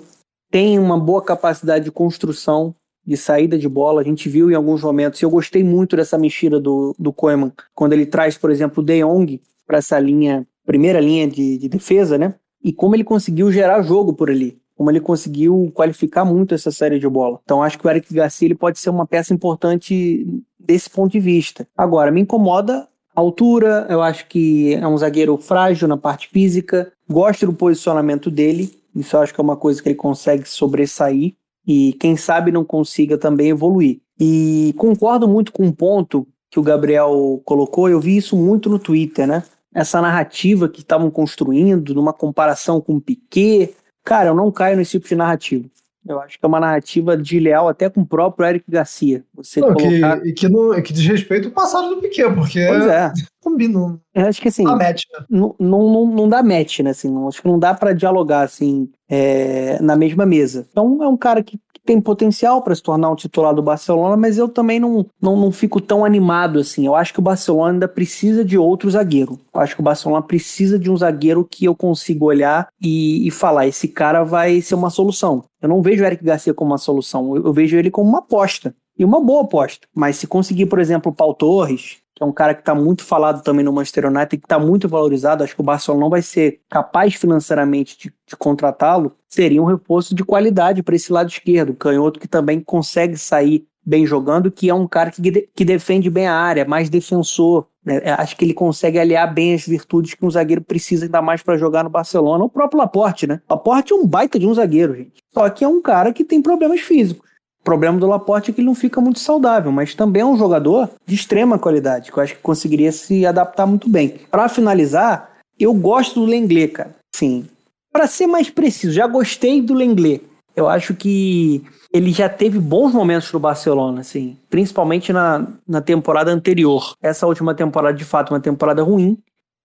tem 0.51 0.79
uma 0.79 0.97
boa 0.97 1.23
capacidade 1.23 1.85
de 1.85 1.91
construção 1.91 2.73
de 3.09 3.17
saída 3.17 3.57
de 3.57 3.67
bola. 3.67 4.01
A 4.01 4.03
gente 4.03 4.29
viu 4.29 4.51
em 4.51 4.53
alguns 4.53 4.83
momentos, 4.83 5.19
e 5.19 5.25
eu 5.25 5.31
gostei 5.31 5.63
muito 5.63 5.95
dessa 5.95 6.15
mexida 6.15 6.59
do, 6.59 6.95
do 6.99 7.11
Koeman, 7.11 7.51
quando 7.73 7.93
ele 7.93 8.05
traz, 8.05 8.37
por 8.37 8.51
exemplo, 8.51 8.83
o 8.83 8.85
De 8.85 9.03
Jong 9.03 9.41
para 9.65 9.79
essa 9.79 9.99
linha, 9.99 10.47
primeira 10.63 10.99
linha 10.99 11.27
de, 11.27 11.57
de 11.57 11.67
defesa, 11.67 12.19
né? 12.19 12.35
E 12.63 12.71
como 12.71 12.95
ele 12.95 13.03
conseguiu 13.03 13.51
gerar 13.51 13.81
jogo 13.81 14.13
por 14.13 14.29
ali 14.29 14.59
como 14.75 14.89
ele 14.89 15.01
conseguiu 15.01 15.69
qualificar 15.73 16.23
muito 16.23 16.55
essa 16.55 16.71
série 16.71 16.99
de 16.99 17.09
bola. 17.09 17.41
Então 17.43 17.61
acho 17.61 17.77
que 17.77 17.85
o 17.85 17.89
Eric 17.89 18.13
Garcia 18.13 18.47
ele 18.47 18.55
pode 18.55 18.79
ser 18.79 18.89
uma 18.89 19.05
peça 19.05 19.33
importante 19.33 20.25
desse 20.57 20.89
ponto 20.89 21.11
de 21.11 21.19
vista. 21.19 21.67
Agora, 21.77 22.09
me 22.09 22.21
incomoda 22.21 22.87
a 23.13 23.19
altura, 23.19 23.85
eu 23.89 24.01
acho 24.01 24.25
que 24.29 24.75
é 24.75 24.87
um 24.87 24.97
zagueiro 24.97 25.35
frágil 25.35 25.85
na 25.85 25.97
parte 25.97 26.29
física, 26.29 26.93
gosto 27.09 27.45
do 27.45 27.51
posicionamento 27.51 28.31
dele, 28.31 28.71
isso 28.95 29.17
eu 29.17 29.21
acho 29.21 29.33
que 29.33 29.41
é 29.41 29.43
uma 29.43 29.57
coisa 29.57 29.83
que 29.83 29.89
ele 29.89 29.95
consegue 29.95 30.47
sobressair 30.47 31.33
e 31.69 31.93
quem 31.93 32.17
sabe 32.17 32.51
não 32.51 32.65
consiga 32.65 33.15
também 33.15 33.49
evoluir. 33.49 33.99
E 34.19 34.73
concordo 34.75 35.27
muito 35.27 35.51
com 35.51 35.63
um 35.63 35.71
ponto 35.71 36.27
que 36.49 36.59
o 36.59 36.63
Gabriel 36.63 37.39
colocou, 37.45 37.87
eu 37.87 37.99
vi 37.99 38.17
isso 38.17 38.35
muito 38.35 38.71
no 38.71 38.79
Twitter, 38.79 39.27
né? 39.27 39.43
Essa 39.71 40.01
narrativa 40.01 40.67
que 40.67 40.79
estavam 40.79 41.11
construindo, 41.11 41.93
numa 41.93 42.11
comparação 42.11 42.81
com 42.81 42.95
o 42.95 43.01
Piquet. 43.01 43.75
Cara, 44.03 44.29
eu 44.29 44.35
não 44.35 44.51
caio 44.51 44.77
nesse 44.77 44.93
tipo 44.93 45.07
de 45.07 45.13
narrativa. 45.13 45.69
Eu 46.07 46.19
acho 46.21 46.39
que 46.39 46.45
é 46.45 46.47
uma 46.47 46.59
narrativa 46.59 47.17
de 47.17 47.39
leal 47.39 47.67
até 47.67 47.89
com 47.89 48.01
o 48.01 48.05
próprio 48.05 48.47
Eric 48.47 48.65
Garcia. 48.69 49.23
Você 49.33 49.59
não, 49.59 49.73
colocar... 49.73 50.21
que, 50.21 50.29
e 50.29 50.33
que, 50.33 50.49
não, 50.49 50.81
que 50.81 50.93
diz 50.93 51.05
respeito 51.05 51.49
ao 51.49 51.53
passado 51.53 51.89
do 51.89 52.01
Piquet, 52.01 52.33
porque 52.33 52.65
pois 52.65 52.85
é. 52.87 53.11
combina. 53.41 53.99
Eu 54.13 54.25
acho 54.25 54.41
que 54.41 54.47
assim. 54.47 54.63
Dá 54.63 54.75
match, 54.75 55.03
né? 55.11 55.25
não, 55.29 55.55
não, 55.59 56.07
não 56.07 56.29
dá 56.29 56.41
match, 56.41 56.79
né? 56.79 56.91
Assim, 56.91 57.11
não, 57.11 57.27
acho 57.27 57.41
que 57.41 57.47
não 57.47 57.59
dá 57.59 57.73
para 57.73 57.93
dialogar 57.93 58.41
assim 58.41 58.89
é, 59.09 59.79
na 59.81 59.95
mesma 59.95 60.25
mesa. 60.25 60.65
Então 60.71 61.03
é 61.03 61.07
um 61.07 61.17
cara 61.17 61.43
que 61.43 61.59
tem 61.85 61.99
potencial 61.99 62.61
para 62.61 62.75
se 62.75 62.81
tornar 62.81 63.09
um 63.09 63.15
titular 63.15 63.53
do 63.53 63.61
Barcelona, 63.61 64.15
mas 64.17 64.37
eu 64.37 64.47
também 64.47 64.79
não, 64.79 65.05
não, 65.21 65.35
não 65.35 65.51
fico 65.51 65.79
tão 65.81 66.05
animado 66.05 66.59
assim. 66.59 66.85
Eu 66.85 66.95
acho 66.95 67.13
que 67.13 67.19
o 67.19 67.23
Barcelona 67.23 67.73
ainda 67.73 67.87
precisa 67.87 68.43
de 68.43 68.57
outro 68.57 68.89
zagueiro. 68.89 69.39
Eu 69.53 69.61
acho 69.61 69.75
que 69.75 69.81
o 69.81 69.83
Barcelona 69.83 70.21
precisa 70.21 70.77
de 70.77 70.89
um 70.89 70.97
zagueiro 70.97 71.47
que 71.49 71.65
eu 71.65 71.75
consiga 71.75 72.25
olhar 72.25 72.67
e, 72.81 73.27
e 73.27 73.31
falar: 73.31 73.67
esse 73.67 73.87
cara 73.87 74.23
vai 74.23 74.61
ser 74.61 74.75
uma 74.75 74.89
solução. 74.89 75.43
Eu 75.61 75.69
não 75.69 75.81
vejo 75.81 76.03
o 76.03 76.05
Eric 76.05 76.23
Garcia 76.23 76.53
como 76.53 76.71
uma 76.71 76.77
solução, 76.77 77.35
eu, 77.35 77.45
eu 77.45 77.53
vejo 77.53 77.77
ele 77.77 77.91
como 77.91 78.09
uma 78.09 78.19
aposta. 78.19 78.73
E 78.97 79.05
uma 79.05 79.21
boa 79.21 79.43
aposta. 79.43 79.87
Mas 79.95 80.17
se 80.17 80.27
conseguir, 80.27 80.65
por 80.65 80.77
exemplo, 80.77 81.09
o 81.09 81.15
Paul 81.15 81.33
Torres, 81.33 81.99
que 82.19 82.23
é 82.23 82.25
um 82.25 82.33
cara 82.33 82.53
que 82.53 82.59
está 82.59 82.75
muito 82.75 83.05
falado 83.05 83.41
também 83.41 83.63
no 83.63 83.71
Manchester 83.71 84.07
United, 84.07 84.37
que 84.37 84.45
está 84.45 84.59
muito 84.59 84.89
valorizado. 84.89 85.41
Acho 85.41 85.55
que 85.55 85.61
o 85.61 85.63
Barcelona 85.63 86.01
não 86.01 86.09
vai 86.09 86.21
ser 86.21 86.59
capaz 86.69 87.15
financeiramente 87.15 87.97
de, 87.97 88.13
de 88.27 88.35
contratá-lo. 88.35 89.15
Seria 89.25 89.61
um 89.61 89.65
reforço 89.65 90.13
de 90.13 90.25
qualidade 90.25 90.83
para 90.83 90.95
esse 90.95 91.13
lado 91.13 91.29
esquerdo. 91.29 91.73
Canhoto 91.73 92.19
que 92.19 92.27
também 92.27 92.59
consegue 92.59 93.17
sair 93.17 93.65
bem 93.85 94.05
jogando, 94.05 94.51
que 94.51 94.69
é 94.69 94.73
um 94.73 94.85
cara 94.85 95.09
que, 95.09 95.49
que 95.55 95.63
defende 95.63 96.09
bem 96.09 96.27
a 96.27 96.35
área, 96.35 96.65
mais 96.65 96.89
defensor. 96.89 97.65
Né? 97.85 98.01
É, 98.03 98.11
acho 98.11 98.35
que 98.35 98.43
ele 98.43 98.53
consegue 98.53 98.99
aliar 98.99 99.33
bem 99.33 99.53
as 99.53 99.65
virtudes 99.65 100.13
que 100.13 100.25
um 100.25 100.29
zagueiro 100.29 100.61
precisa 100.61 101.05
ainda 101.05 101.21
mais 101.21 101.41
para 101.41 101.57
jogar 101.57 101.85
no 101.85 101.89
Barcelona. 101.89 102.43
O 102.43 102.49
próprio 102.49 102.79
Laporte, 102.79 103.25
né? 103.25 103.41
Laporte 103.49 103.93
é 103.93 103.95
um 103.95 104.05
baita 104.05 104.37
de 104.37 104.45
um 104.45 104.53
zagueiro, 104.53 104.93
gente. 104.93 105.23
Só 105.33 105.49
que 105.49 105.63
é 105.63 105.67
um 105.67 105.81
cara 105.81 106.11
que 106.11 106.25
tem 106.25 106.41
problemas 106.41 106.81
físicos. 106.81 107.28
O 107.61 107.63
problema 107.63 107.99
do 107.99 108.07
Laporte 108.07 108.49
é 108.49 108.53
que 108.53 108.61
ele 108.61 108.67
não 108.67 108.75
fica 108.75 109.01
muito 109.01 109.19
saudável, 109.19 109.71
mas 109.71 109.93
também 109.93 110.21
é 110.21 110.25
um 110.25 110.37
jogador 110.37 110.89
de 111.05 111.15
extrema 111.15 111.59
qualidade, 111.59 112.11
que 112.11 112.17
eu 112.17 112.23
acho 112.23 112.35
que 112.35 112.41
conseguiria 112.41 112.91
se 112.91 113.25
adaptar 113.25 113.65
muito 113.65 113.89
bem. 113.89 114.19
Para 114.31 114.49
finalizar, 114.49 115.37
eu 115.59 115.73
gosto 115.73 116.21
do 116.21 116.25
Lenglet, 116.25 116.69
cara. 116.69 116.95
Sim. 117.13 117.47
Para 117.91 118.07
ser 118.07 118.27
mais 118.27 118.49
preciso, 118.49 118.93
já 118.93 119.05
gostei 119.07 119.61
do 119.61 119.73
Lenglet. 119.73 120.21
Eu 120.55 120.67
acho 120.67 120.93
que 120.93 121.63
ele 121.93 122.11
já 122.11 122.29
teve 122.29 122.59
bons 122.59 122.93
momentos 122.93 123.31
no 123.31 123.39
Barcelona, 123.39 124.01
assim, 124.01 124.37
principalmente 124.49 125.11
na, 125.11 125.47
na 125.67 125.81
temporada 125.81 126.31
anterior. 126.31 126.93
Essa 127.01 127.27
última 127.27 127.53
temporada, 127.53 127.97
de 127.97 128.05
fato, 128.05 128.33
uma 128.33 128.39
temporada 128.39 128.83
ruim, 128.83 129.17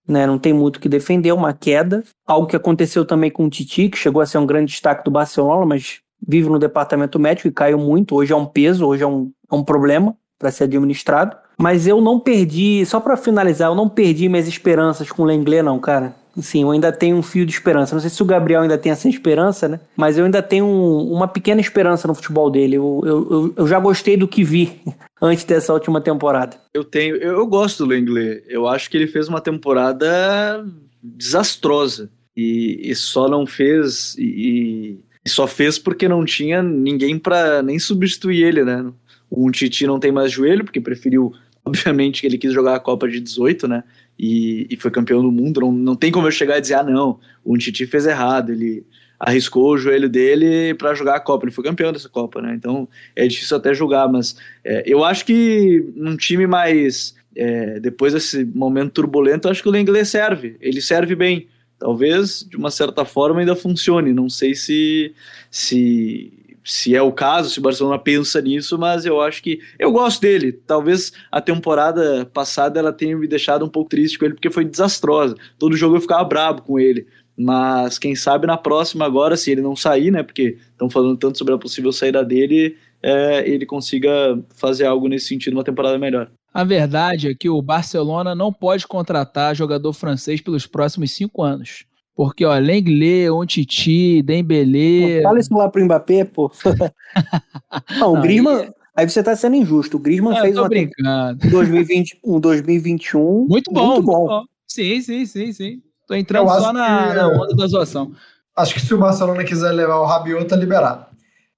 né? 0.06 0.26
Não 0.26 0.38
tem 0.38 0.52
muito 0.52 0.76
o 0.76 0.80
que 0.80 0.88
defender, 0.88 1.32
uma 1.32 1.52
queda. 1.52 2.04
Algo 2.26 2.46
que 2.46 2.56
aconteceu 2.56 3.04
também 3.04 3.30
com 3.30 3.44
o 3.46 3.50
Titi, 3.50 3.88
que 3.88 3.98
chegou 3.98 4.22
a 4.22 4.26
ser 4.26 4.38
um 4.38 4.46
grande 4.46 4.72
destaque 4.72 5.04
do 5.04 5.10
Barcelona, 5.10 5.66
mas 5.66 6.00
vive 6.26 6.48
no 6.48 6.58
departamento 6.58 7.18
médico 7.18 7.48
e 7.48 7.52
caiu 7.52 7.78
muito. 7.78 8.14
Hoje 8.14 8.32
é 8.32 8.36
um 8.36 8.46
peso, 8.46 8.86
hoje 8.86 9.02
é 9.02 9.06
um, 9.06 9.30
é 9.50 9.54
um 9.54 9.64
problema 9.64 10.16
para 10.38 10.50
ser 10.50 10.64
administrado. 10.64 11.36
Mas 11.56 11.86
eu 11.86 12.00
não 12.00 12.18
perdi, 12.18 12.84
só 12.84 12.98
para 12.98 13.16
finalizar, 13.16 13.70
eu 13.70 13.74
não 13.74 13.88
perdi 13.88 14.28
minhas 14.28 14.48
esperanças 14.48 15.10
com 15.10 15.22
o 15.22 15.26
Lenglet, 15.26 15.62
não, 15.62 15.78
cara. 15.78 16.14
Sim, 16.40 16.62
eu 16.62 16.70
ainda 16.72 16.90
tenho 16.90 17.16
um 17.16 17.22
fio 17.22 17.46
de 17.46 17.52
esperança. 17.52 17.94
Não 17.94 18.00
sei 18.00 18.10
se 18.10 18.20
o 18.20 18.26
Gabriel 18.26 18.62
ainda 18.62 18.76
tem 18.76 18.90
essa 18.90 19.08
esperança, 19.08 19.68
né? 19.68 19.80
Mas 19.96 20.18
eu 20.18 20.24
ainda 20.24 20.42
tenho 20.42 20.66
um, 20.66 21.12
uma 21.12 21.28
pequena 21.28 21.60
esperança 21.60 22.08
no 22.08 22.14
futebol 22.14 22.50
dele. 22.50 22.76
Eu, 22.76 23.00
eu, 23.04 23.54
eu, 23.56 23.66
já 23.68 23.78
gostei 23.78 24.16
do 24.16 24.26
que 24.26 24.42
vi 24.42 24.80
antes 25.22 25.44
dessa 25.44 25.72
última 25.72 26.00
temporada. 26.00 26.56
Eu 26.72 26.82
tenho, 26.82 27.14
eu, 27.16 27.38
eu 27.38 27.46
gosto 27.46 27.84
do 27.84 27.90
Lenglet. 27.90 28.42
Eu 28.48 28.66
acho 28.66 28.90
que 28.90 28.96
ele 28.96 29.06
fez 29.06 29.28
uma 29.28 29.40
temporada 29.40 30.66
desastrosa 31.00 32.10
e, 32.36 32.90
e 32.90 32.94
só 32.96 33.28
não 33.28 33.46
fez 33.46 34.16
e, 34.18 34.98
e, 35.24 35.28
só 35.28 35.46
fez 35.46 35.78
porque 35.78 36.08
não 36.08 36.24
tinha 36.24 36.62
ninguém 36.62 37.18
para 37.18 37.62
nem 37.62 37.78
substituir 37.78 38.42
ele, 38.42 38.64
né? 38.64 38.92
O 39.30 39.50
Titi 39.50 39.86
não 39.86 39.98
tem 39.98 40.12
mais 40.12 40.30
joelho 40.30 40.64
porque 40.64 40.80
preferiu, 40.80 41.32
obviamente, 41.64 42.20
que 42.20 42.26
ele 42.26 42.38
quis 42.38 42.52
jogar 42.52 42.74
a 42.74 42.80
Copa 42.80 43.08
de 43.08 43.20
18, 43.20 43.66
né? 43.66 43.84
e, 44.18 44.66
e 44.70 44.76
foi 44.76 44.90
campeão 44.90 45.22
do 45.22 45.30
mundo. 45.30 45.60
Não, 45.60 45.72
não 45.72 45.96
tem 45.96 46.10
como 46.10 46.26
eu 46.26 46.32
chegar 46.32 46.58
e 46.58 46.60
dizer, 46.60 46.74
ah, 46.74 46.82
não, 46.82 47.18
o 47.44 47.56
Titi 47.56 47.86
fez 47.86 48.06
errado, 48.06 48.52
ele 48.52 48.84
arriscou 49.18 49.72
o 49.72 49.78
joelho 49.78 50.08
dele 50.08 50.74
para 50.74 50.94
jogar 50.94 51.16
a 51.16 51.20
Copa. 51.20 51.44
Ele 51.44 51.52
foi 51.52 51.64
campeão 51.64 51.92
dessa 51.92 52.08
Copa, 52.08 52.40
né? 52.40 52.54
Então 52.54 52.88
é 53.14 53.26
difícil 53.26 53.56
até 53.56 53.72
julgar, 53.74 54.08
mas 54.08 54.36
é, 54.64 54.82
eu 54.86 55.04
acho 55.04 55.24
que 55.24 55.84
num 55.94 56.16
time 56.16 56.46
mais. 56.46 57.14
É, 57.36 57.80
depois 57.80 58.12
desse 58.12 58.44
momento 58.44 58.92
turbulento, 58.92 59.48
acho 59.48 59.60
que 59.60 59.68
o 59.68 59.72
Lenglet 59.72 60.06
serve. 60.06 60.56
Ele 60.60 60.80
serve 60.80 61.16
bem. 61.16 61.48
Talvez, 61.78 62.46
de 62.48 62.56
uma 62.56 62.70
certa 62.70 63.04
forma, 63.04 63.40
ainda 63.40 63.56
funcione. 63.56 64.12
Não 64.12 64.28
sei 64.28 64.54
se, 64.54 65.14
se 65.50 66.44
se 66.64 66.96
é 66.96 67.02
o 67.02 67.12
caso, 67.12 67.50
se 67.50 67.58
o 67.58 67.62
Barcelona 67.62 67.98
pensa 67.98 68.40
nisso, 68.40 68.78
mas 68.78 69.04
eu 69.04 69.20
acho 69.20 69.42
que 69.42 69.60
eu 69.78 69.92
gosto 69.92 70.22
dele. 70.22 70.50
Talvez 70.50 71.12
a 71.30 71.40
temporada 71.40 72.24
passada 72.32 72.80
ela 72.80 72.92
tenha 72.92 73.16
me 73.16 73.28
deixado 73.28 73.64
um 73.64 73.68
pouco 73.68 73.90
triste 73.90 74.18
com 74.18 74.24
ele 74.24 74.34
porque 74.34 74.50
foi 74.50 74.64
desastrosa. 74.64 75.36
Todo 75.58 75.76
jogo 75.76 75.96
eu 75.96 76.00
ficava 76.00 76.24
brabo 76.24 76.62
com 76.62 76.80
ele. 76.80 77.06
Mas 77.36 77.98
quem 77.98 78.14
sabe 78.14 78.46
na 78.46 78.56
próxima 78.56 79.04
agora, 79.04 79.36
se 79.36 79.50
ele 79.50 79.60
não 79.60 79.76
sair, 79.76 80.10
né? 80.10 80.22
Porque 80.22 80.56
estão 80.70 80.88
falando 80.88 81.18
tanto 81.18 81.36
sobre 81.36 81.52
a 81.52 81.58
possível 81.58 81.92
saída 81.92 82.24
dele, 82.24 82.76
é, 83.02 83.46
ele 83.48 83.66
consiga 83.66 84.38
fazer 84.56 84.86
algo 84.86 85.08
nesse 85.08 85.26
sentido, 85.26 85.54
uma 85.54 85.64
temporada 85.64 85.98
melhor. 85.98 86.30
A 86.54 86.62
verdade 86.62 87.28
é 87.28 87.34
que 87.34 87.50
o 87.50 87.60
Barcelona 87.60 88.32
não 88.32 88.52
pode 88.52 88.86
contratar 88.86 89.56
jogador 89.56 89.92
francês 89.92 90.40
pelos 90.40 90.68
próximos 90.68 91.10
cinco 91.10 91.42
anos. 91.42 91.84
Porque, 92.14 92.44
ó, 92.44 92.56
Lenglet, 92.56 93.28
Ontiti, 93.28 94.22
Dembélé... 94.22 95.20
Fala 95.20 95.40
isso 95.40 95.52
lá 95.52 95.68
pro 95.68 95.84
Mbappé, 95.84 96.24
pô. 96.24 96.48
não, 97.98 98.14
o 98.14 98.20
Griezmann... 98.20 98.72
Aí 98.96 99.10
você 99.10 99.20
tá 99.20 99.34
sendo 99.34 99.56
injusto. 99.56 99.96
O 99.96 100.00
Griezmann 100.00 100.38
ah, 100.38 100.42
fez 100.42 100.56
uma 100.56 100.68
brincando. 100.68 101.40
2020, 101.50 102.20
um 102.24 102.38
2021 102.38 103.46
muito 103.48 103.72
bom, 103.72 103.86
muito 103.86 104.02
bom. 104.04 104.18
Muito 104.18 104.28
bom. 104.28 104.44
Sim, 104.64 105.00
sim, 105.00 105.26
sim, 105.26 105.52
sim. 105.52 105.82
Tô 106.06 106.14
entrando 106.14 106.48
só 106.48 106.72
na, 106.72 107.08
que, 107.08 107.14
na, 107.14 107.28
onda 107.30 107.56
da 107.56 107.66
zoação. 107.66 108.12
Acho 108.56 108.74
que 108.74 108.80
se 108.80 108.94
o 108.94 108.98
Barcelona 108.98 109.42
quiser 109.42 109.72
levar 109.72 109.96
o 109.96 110.06
Rabiot, 110.06 110.46
tá 110.46 110.54
liberado. 110.54 111.06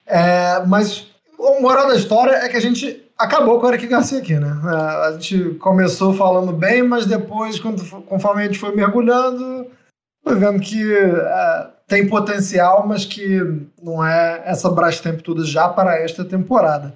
É, 0.06 0.64
mas 0.66 1.08
o 1.38 1.60
moral 1.60 1.88
da 1.88 1.96
história 1.96 2.32
é 2.32 2.48
que 2.48 2.56
a 2.56 2.60
gente 2.60 3.05
acabou 3.18 3.58
com 3.58 3.66
o 3.66 3.70
Eric 3.70 3.86
Garcia 3.86 4.18
aqui, 4.18 4.34
né? 4.34 4.48
É, 4.64 5.06
a 5.08 5.12
gente 5.12 5.54
começou 5.56 6.14
falando 6.14 6.52
bem, 6.52 6.82
mas 6.82 7.06
depois, 7.06 7.58
quando, 7.58 7.84
conforme 8.02 8.42
a 8.42 8.46
gente 8.46 8.58
foi 8.58 8.74
mergulhando, 8.74 9.66
foi 10.22 10.34
vendo 10.34 10.60
que 10.60 10.94
é, 10.94 11.66
tem 11.86 12.08
potencial, 12.08 12.86
mas 12.86 13.04
que 13.04 13.40
não 13.82 14.04
é 14.04 14.42
essa 14.44 14.70
Brastemp 14.70 15.20
toda 15.20 15.44
já 15.44 15.68
para 15.68 15.98
esta 16.00 16.24
temporada. 16.24 16.94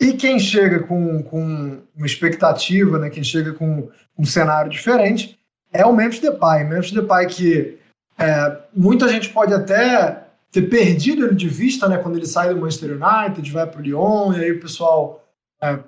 E 0.00 0.12
quem 0.12 0.38
chega 0.38 0.80
com, 0.80 1.22
com 1.22 1.78
uma 1.96 2.06
expectativa, 2.06 2.98
né, 2.98 3.08
quem 3.08 3.24
chega 3.24 3.52
com 3.52 3.88
um 4.18 4.24
cenário 4.24 4.70
diferente, 4.70 5.38
é 5.72 5.86
o 5.86 5.94
Memphis 5.94 6.20
Depay. 6.20 6.64
Memphis 6.64 6.92
Depay 6.92 7.26
que 7.26 7.78
é, 8.18 8.58
muita 8.74 9.08
gente 9.08 9.30
pode 9.30 9.54
até 9.54 10.24
ter 10.50 10.62
perdido 10.62 11.24
ele 11.24 11.34
de 11.34 11.48
vista 11.48 11.88
né, 11.88 11.98
quando 11.98 12.16
ele 12.16 12.26
sai 12.26 12.52
do 12.52 12.60
Manchester 12.60 12.92
United, 12.92 13.50
vai 13.52 13.66
para 13.66 13.80
o 13.80 13.82
Lyon, 13.82 14.32
e 14.32 14.44
aí 14.44 14.52
o 14.52 14.60
pessoal 14.60 15.25
é, 15.62 15.78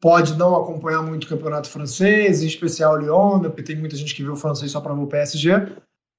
pode 0.00 0.36
não 0.36 0.56
acompanhar 0.56 1.02
muito 1.02 1.24
o 1.24 1.28
campeonato 1.28 1.68
francês, 1.68 2.42
em 2.42 2.46
especial 2.46 2.94
o 2.94 2.96
Lyon, 2.96 3.38
né, 3.38 3.48
porque 3.48 3.62
tem 3.62 3.76
muita 3.76 3.96
gente 3.96 4.14
que 4.14 4.22
vê 4.22 4.30
o 4.30 4.36
francês 4.36 4.72
só 4.72 4.80
para 4.80 4.94
ver 4.94 5.02
o 5.02 5.06
PSG. 5.06 5.72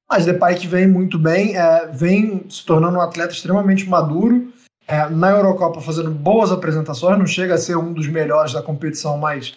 Mas 0.10 0.26
Depay 0.26 0.56
que 0.56 0.68
vem 0.68 0.88
muito 0.88 1.18
bem, 1.18 1.58
é, 1.58 1.88
vem 1.88 2.46
se 2.50 2.66
tornando 2.66 2.98
um 2.98 3.02
atleta 3.02 3.34
extremamente 3.34 3.90
maduro, 3.90 4.52
é, 4.88 5.08
na 5.10 5.30
Eurocopa 5.30 5.80
fazendo 5.80 6.12
boas 6.12 6.52
apresentações, 6.52 7.18
não 7.18 7.26
chega 7.26 7.54
a 7.54 7.58
ser 7.58 7.78
um 7.78 7.94
dos 7.94 8.08
melhores 8.08 8.52
da 8.52 8.62
competição, 8.62 9.18
mas 9.18 9.54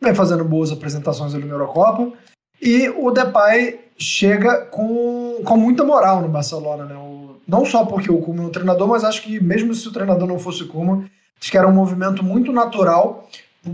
vem 0.00 0.14
fazendo 0.14 0.44
boas 0.44 0.70
apresentações 0.70 1.34
ali 1.34 1.44
na 1.44 1.54
Eurocopa. 1.54 2.12
E 2.60 2.88
o 2.90 3.10
Depay 3.10 3.80
chega 3.98 4.66
com, 4.66 5.40
com 5.44 5.56
muita 5.56 5.82
moral 5.82 6.20
no 6.20 6.28
Barcelona, 6.28 6.84
né? 6.84 6.94
O, 6.94 7.36
não 7.48 7.64
só 7.64 7.86
porque 7.86 8.10
o 8.10 8.20
Koeman 8.20 8.44
é 8.44 8.46
um 8.46 8.50
treinador, 8.50 8.88
mas 8.88 9.04
acho 9.04 9.22
que 9.22 9.40
mesmo 9.40 9.74
se 9.74 9.86
o 9.88 9.92
treinador 9.92 10.26
não 10.28 10.38
fosse 10.38 10.62
o 10.62 10.68
Koeman, 10.68 11.08
acho 11.40 11.50
que 11.50 11.58
era 11.58 11.68
um 11.68 11.72
movimento 11.72 12.22
muito 12.24 12.52
natural 12.52 13.28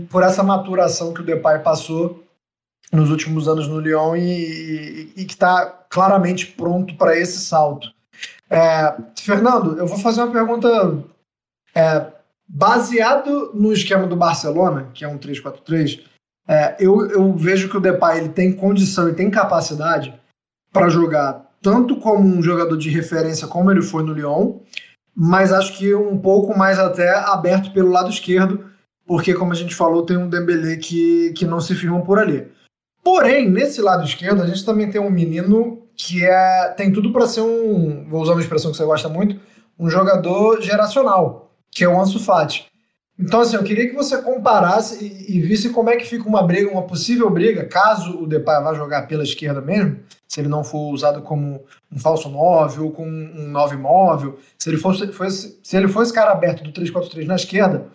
por 0.09 0.23
essa 0.23 0.43
maturação 0.43 1.13
que 1.13 1.21
o 1.21 1.25
Depay 1.25 1.59
passou 1.59 2.23
nos 2.91 3.09
últimos 3.09 3.47
anos 3.47 3.67
no 3.67 3.79
Lyon 3.79 4.15
e, 4.15 4.21
e, 4.21 5.13
e 5.17 5.25
que 5.25 5.33
está 5.33 5.65
claramente 5.89 6.47
pronto 6.47 6.95
para 6.95 7.17
esse 7.17 7.39
salto. 7.39 7.91
É, 8.49 8.95
Fernando, 9.19 9.77
eu 9.77 9.87
vou 9.87 9.97
fazer 9.97 10.21
uma 10.21 10.31
pergunta 10.31 11.03
é, 11.73 12.05
baseado 12.47 13.51
no 13.53 13.73
esquema 13.73 14.05
do 14.05 14.15
Barcelona, 14.15 14.89
que 14.93 15.03
é 15.03 15.07
um 15.07 15.17
3-4-3. 15.17 16.01
É, 16.47 16.75
eu, 16.79 17.09
eu, 17.09 17.33
vejo 17.35 17.69
que 17.69 17.77
o 17.77 17.79
Depay 17.79 18.19
ele 18.19 18.29
tem 18.29 18.53
condição 18.53 19.09
e 19.09 19.13
tem 19.13 19.31
capacidade 19.31 20.13
para 20.71 20.89
jogar 20.89 21.49
tanto 21.61 21.95
como 21.95 22.27
um 22.27 22.43
jogador 22.43 22.77
de 22.77 22.89
referência 22.89 23.47
como 23.47 23.71
ele 23.71 23.81
foi 23.81 24.03
no 24.03 24.13
Lyon, 24.13 24.59
mas 25.15 25.51
acho 25.51 25.77
que 25.77 25.93
um 25.93 26.17
pouco 26.17 26.57
mais 26.57 26.79
até 26.79 27.09
aberto 27.09 27.71
pelo 27.71 27.91
lado 27.91 28.09
esquerdo, 28.09 28.65
porque 29.05 29.33
como 29.33 29.51
a 29.51 29.55
gente 29.55 29.75
falou 29.75 30.05
tem 30.05 30.17
um 30.17 30.29
Dembélé 30.29 30.77
que, 30.77 31.33
que 31.33 31.45
não 31.45 31.59
se 31.59 31.75
firma 31.75 32.01
por 32.01 32.19
ali. 32.19 32.47
Porém, 33.03 33.49
nesse 33.49 33.81
lado 33.81 34.05
esquerdo, 34.05 34.41
a 34.41 34.47
gente 34.47 34.65
também 34.65 34.89
tem 34.89 35.01
um 35.01 35.09
menino 35.09 35.83
que 35.95 36.23
é, 36.25 36.69
tem 36.75 36.91
tudo 36.91 37.11
para 37.11 37.27
ser 37.27 37.41
um, 37.41 38.07
vou 38.09 38.21
usar 38.21 38.33
uma 38.33 38.41
expressão 38.41 38.71
que 38.71 38.77
você 38.77 38.85
gosta 38.85 39.09
muito, 39.09 39.39
um 39.77 39.89
jogador 39.89 40.61
geracional, 40.61 41.51
que 41.69 41.83
é 41.83 41.87
o 41.87 41.99
Ansu 41.99 42.19
Fati. 42.19 42.65
Então, 43.17 43.41
assim, 43.41 43.55
eu 43.55 43.63
queria 43.63 43.87
que 43.87 43.95
você 43.95 44.21
comparasse 44.21 45.03
e, 45.03 45.37
e, 45.37 45.39
visse 45.39 45.69
como 45.69 45.89
é 45.89 45.95
que 45.95 46.05
fica 46.05 46.27
uma 46.27 46.41
briga, 46.41 46.71
uma 46.71 46.81
possível 46.81 47.29
briga, 47.29 47.65
caso 47.65 48.17
o 48.19 48.25
Depay 48.25 48.63
vá 48.63 48.73
jogar 48.73 49.07
pela 49.07 49.23
esquerda 49.23 49.61
mesmo, 49.61 49.99
se 50.27 50.39
ele 50.41 50.49
não 50.49 50.63
for 50.63 50.91
usado 50.91 51.21
como 51.21 51.63
um 51.91 51.99
falso 51.99 52.27
9 52.27 52.81
ou 52.81 52.91
como 52.91 53.09
um 53.09 53.47
9 53.49 53.77
móvel, 53.77 54.39
se 54.57 54.67
ele 54.69 54.77
fosse, 54.77 55.11
fosse, 55.11 55.59
se 55.61 55.77
ele 55.77 55.87
for 55.87 56.01
esse 56.01 56.11
cara 56.11 56.31
aberto 56.31 56.63
do 56.63 56.73
3-4-3 56.73 57.25
na 57.25 57.35
esquerda, 57.35 57.87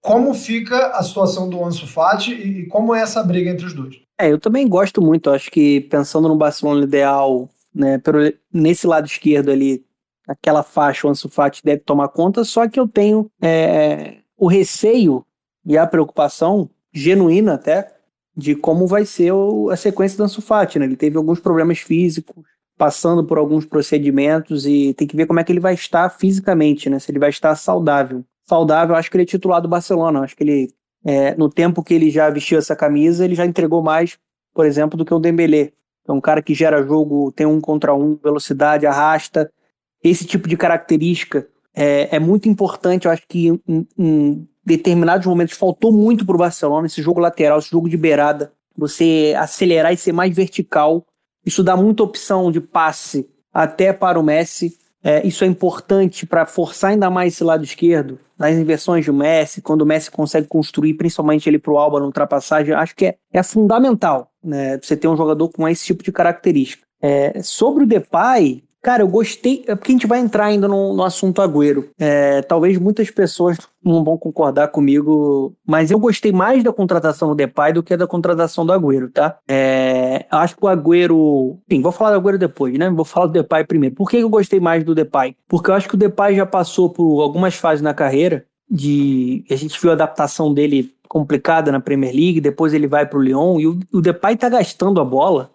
como 0.00 0.32
fica 0.32 0.92
a 0.92 1.02
situação 1.02 1.50
do 1.50 1.64
Ansu 1.64 1.88
Fati 1.88 2.32
e, 2.32 2.60
e 2.60 2.66
como 2.66 2.94
é 2.94 3.00
essa 3.00 3.24
briga 3.24 3.50
entre 3.50 3.66
os 3.66 3.74
dois? 3.74 4.00
É, 4.20 4.30
eu 4.30 4.38
também 4.38 4.68
gosto 4.68 5.02
muito. 5.02 5.30
Acho 5.30 5.50
que 5.50 5.80
pensando 5.82 6.28
no 6.28 6.36
Barcelona 6.36 6.84
ideal, 6.84 7.48
né, 7.74 7.98
pelo, 7.98 8.20
nesse 8.52 8.86
lado 8.86 9.06
esquerdo 9.06 9.50
ali, 9.50 9.84
aquela 10.28 10.62
faixa, 10.62 11.08
o 11.08 11.10
Ansu 11.10 11.28
Fati 11.28 11.60
deve 11.64 11.80
tomar 11.80 12.08
conta. 12.08 12.44
Só 12.44 12.68
que 12.68 12.78
eu 12.78 12.86
tenho 12.86 13.28
é, 13.42 14.18
o 14.36 14.46
receio 14.46 15.24
e 15.64 15.76
a 15.76 15.86
preocupação 15.86 16.70
genuína 16.92 17.54
até 17.54 17.92
de 18.36 18.54
como 18.54 18.86
vai 18.86 19.04
ser 19.06 19.32
a 19.70 19.76
sequência 19.76 20.16
do 20.18 20.24
Ansu 20.24 20.42
Fati. 20.42 20.78
Né? 20.78 20.84
Ele 20.84 20.96
teve 20.96 21.16
alguns 21.16 21.40
problemas 21.40 21.78
físicos, 21.78 22.44
passando 22.76 23.24
por 23.24 23.38
alguns 23.38 23.64
procedimentos 23.64 24.66
e 24.66 24.92
tem 24.94 25.08
que 25.08 25.16
ver 25.16 25.26
como 25.26 25.40
é 25.40 25.44
que 25.44 25.50
ele 25.50 25.60
vai 25.60 25.74
estar 25.74 26.10
fisicamente, 26.10 26.90
né? 26.90 26.98
Se 26.98 27.10
ele 27.10 27.18
vai 27.18 27.30
estar 27.30 27.54
saudável. 27.56 28.22
Saudável, 28.42 28.94
acho 28.94 29.10
que 29.10 29.16
ele 29.16 29.22
é 29.22 29.26
titular 29.26 29.62
do 29.62 29.68
Barcelona. 29.68 30.20
Acho 30.20 30.36
que 30.36 30.44
ele 30.44 30.74
é, 31.04 31.34
no 31.36 31.48
tempo 31.48 31.82
que 31.82 31.94
ele 31.94 32.10
já 32.10 32.28
vestiu 32.28 32.58
essa 32.58 32.74
camisa, 32.74 33.24
ele 33.24 33.34
já 33.34 33.46
entregou 33.46 33.80
mais, 33.80 34.18
por 34.52 34.66
exemplo, 34.66 34.98
do 34.98 35.04
que 35.04 35.14
o 35.14 35.20
Dembélé. 35.20 35.72
É 36.06 36.12
um 36.12 36.20
cara 36.20 36.42
que 36.42 36.52
gera 36.52 36.82
jogo, 36.82 37.32
tem 37.32 37.46
um 37.46 37.60
contra 37.60 37.94
um, 37.94 38.16
velocidade, 38.16 38.86
arrasta. 38.86 39.50
Esse 40.02 40.24
tipo 40.24 40.48
de 40.48 40.56
característica 40.56 41.48
é, 41.76 42.16
é 42.16 42.18
muito 42.18 42.48
importante. 42.48 43.04
Eu 43.04 43.12
acho 43.12 43.22
que 43.28 43.48
em, 43.68 43.86
em 43.98 44.48
determinados 44.64 45.26
momentos 45.26 45.56
faltou 45.56 45.92
muito 45.92 46.24
para 46.24 46.34
o 46.34 46.38
Barcelona 46.38 46.86
esse 46.86 47.02
jogo 47.02 47.20
lateral, 47.20 47.58
esse 47.58 47.70
jogo 47.70 47.88
de 47.88 47.96
beirada. 47.96 48.52
Você 48.76 49.34
acelerar 49.38 49.92
e 49.92 49.96
ser 49.96 50.12
mais 50.12 50.34
vertical. 50.34 51.04
Isso 51.44 51.62
dá 51.62 51.76
muita 51.76 52.02
opção 52.02 52.50
de 52.50 52.60
passe 52.60 53.28
até 53.52 53.92
para 53.92 54.18
o 54.18 54.22
Messi. 54.22 54.76
É, 55.04 55.24
isso 55.24 55.44
é 55.44 55.46
importante 55.46 56.26
para 56.26 56.44
forçar 56.44 56.90
ainda 56.90 57.08
mais 57.08 57.34
esse 57.34 57.44
lado 57.44 57.62
esquerdo, 57.62 58.18
nas 58.36 58.56
inversões 58.56 59.06
do 59.06 59.12
Messi, 59.12 59.62
quando 59.62 59.82
o 59.82 59.86
Messi 59.86 60.10
consegue 60.10 60.48
construir, 60.48 60.94
principalmente 60.94 61.48
ele 61.48 61.60
para 61.60 61.72
o 61.72 61.78
Alba 61.78 62.00
na 62.00 62.06
ultrapassagem, 62.06 62.74
acho 62.74 62.96
que 62.96 63.06
é, 63.06 63.16
é 63.32 63.40
fundamental 63.42 64.32
né, 64.42 64.78
você 64.82 64.96
ter 64.96 65.06
um 65.06 65.16
jogador 65.16 65.48
com 65.50 65.68
esse 65.68 65.84
tipo 65.84 66.02
de 66.02 66.10
característica. 66.10 66.84
É, 67.00 67.40
sobre 67.40 67.84
o 67.84 67.86
Depay, 67.86 68.64
Cara, 68.86 69.02
eu 69.02 69.08
gostei. 69.08 69.64
É 69.66 69.74
porque 69.74 69.90
a 69.90 69.94
gente 69.94 70.06
vai 70.06 70.20
entrar 70.20 70.44
ainda 70.44 70.68
no, 70.68 70.94
no 70.94 71.02
assunto 71.02 71.42
Agüero. 71.42 71.90
É, 71.98 72.40
talvez 72.42 72.78
muitas 72.78 73.10
pessoas 73.10 73.58
não 73.84 74.04
vão 74.04 74.16
concordar 74.16 74.68
comigo, 74.68 75.56
mas 75.66 75.90
eu 75.90 75.98
gostei 75.98 76.30
mais 76.30 76.62
da 76.62 76.72
contratação 76.72 77.30
do 77.30 77.34
Depay 77.34 77.72
do 77.72 77.82
que 77.82 77.96
da 77.96 78.06
contratação 78.06 78.64
do 78.64 78.72
Agüero, 78.72 79.10
tá? 79.10 79.38
É, 79.48 80.24
acho 80.30 80.56
que 80.56 80.64
o 80.64 80.68
Agüero. 80.68 81.58
Enfim, 81.68 81.82
vou 81.82 81.90
falar 81.90 82.12
do 82.12 82.18
Agüero 82.18 82.38
depois, 82.38 82.78
né? 82.78 82.88
Vou 82.88 83.04
falar 83.04 83.26
do 83.26 83.32
Depay 83.32 83.64
primeiro. 83.64 83.96
Por 83.96 84.08
que 84.08 84.18
eu 84.18 84.28
gostei 84.28 84.60
mais 84.60 84.84
do 84.84 84.94
Depay? 84.94 85.34
Porque 85.48 85.68
eu 85.68 85.74
acho 85.74 85.88
que 85.88 85.96
o 85.96 85.98
Depay 85.98 86.36
já 86.36 86.46
passou 86.46 86.88
por 86.88 87.22
algumas 87.22 87.56
fases 87.56 87.82
na 87.82 87.92
carreira 87.92 88.46
de. 88.70 89.44
A 89.50 89.56
gente 89.56 89.80
viu 89.80 89.90
a 89.90 89.94
adaptação 89.94 90.54
dele 90.54 90.94
complicada 91.08 91.72
na 91.72 91.80
Premier 91.80 92.14
League, 92.14 92.40
depois 92.40 92.72
ele 92.72 92.86
vai 92.86 93.04
pro 93.04 93.20
Lyon 93.20 93.58
e 93.58 93.66
o, 93.66 93.80
o 93.92 94.00
Depay 94.00 94.36
tá 94.36 94.48
gastando 94.48 95.00
a 95.00 95.04
bola. 95.04 95.50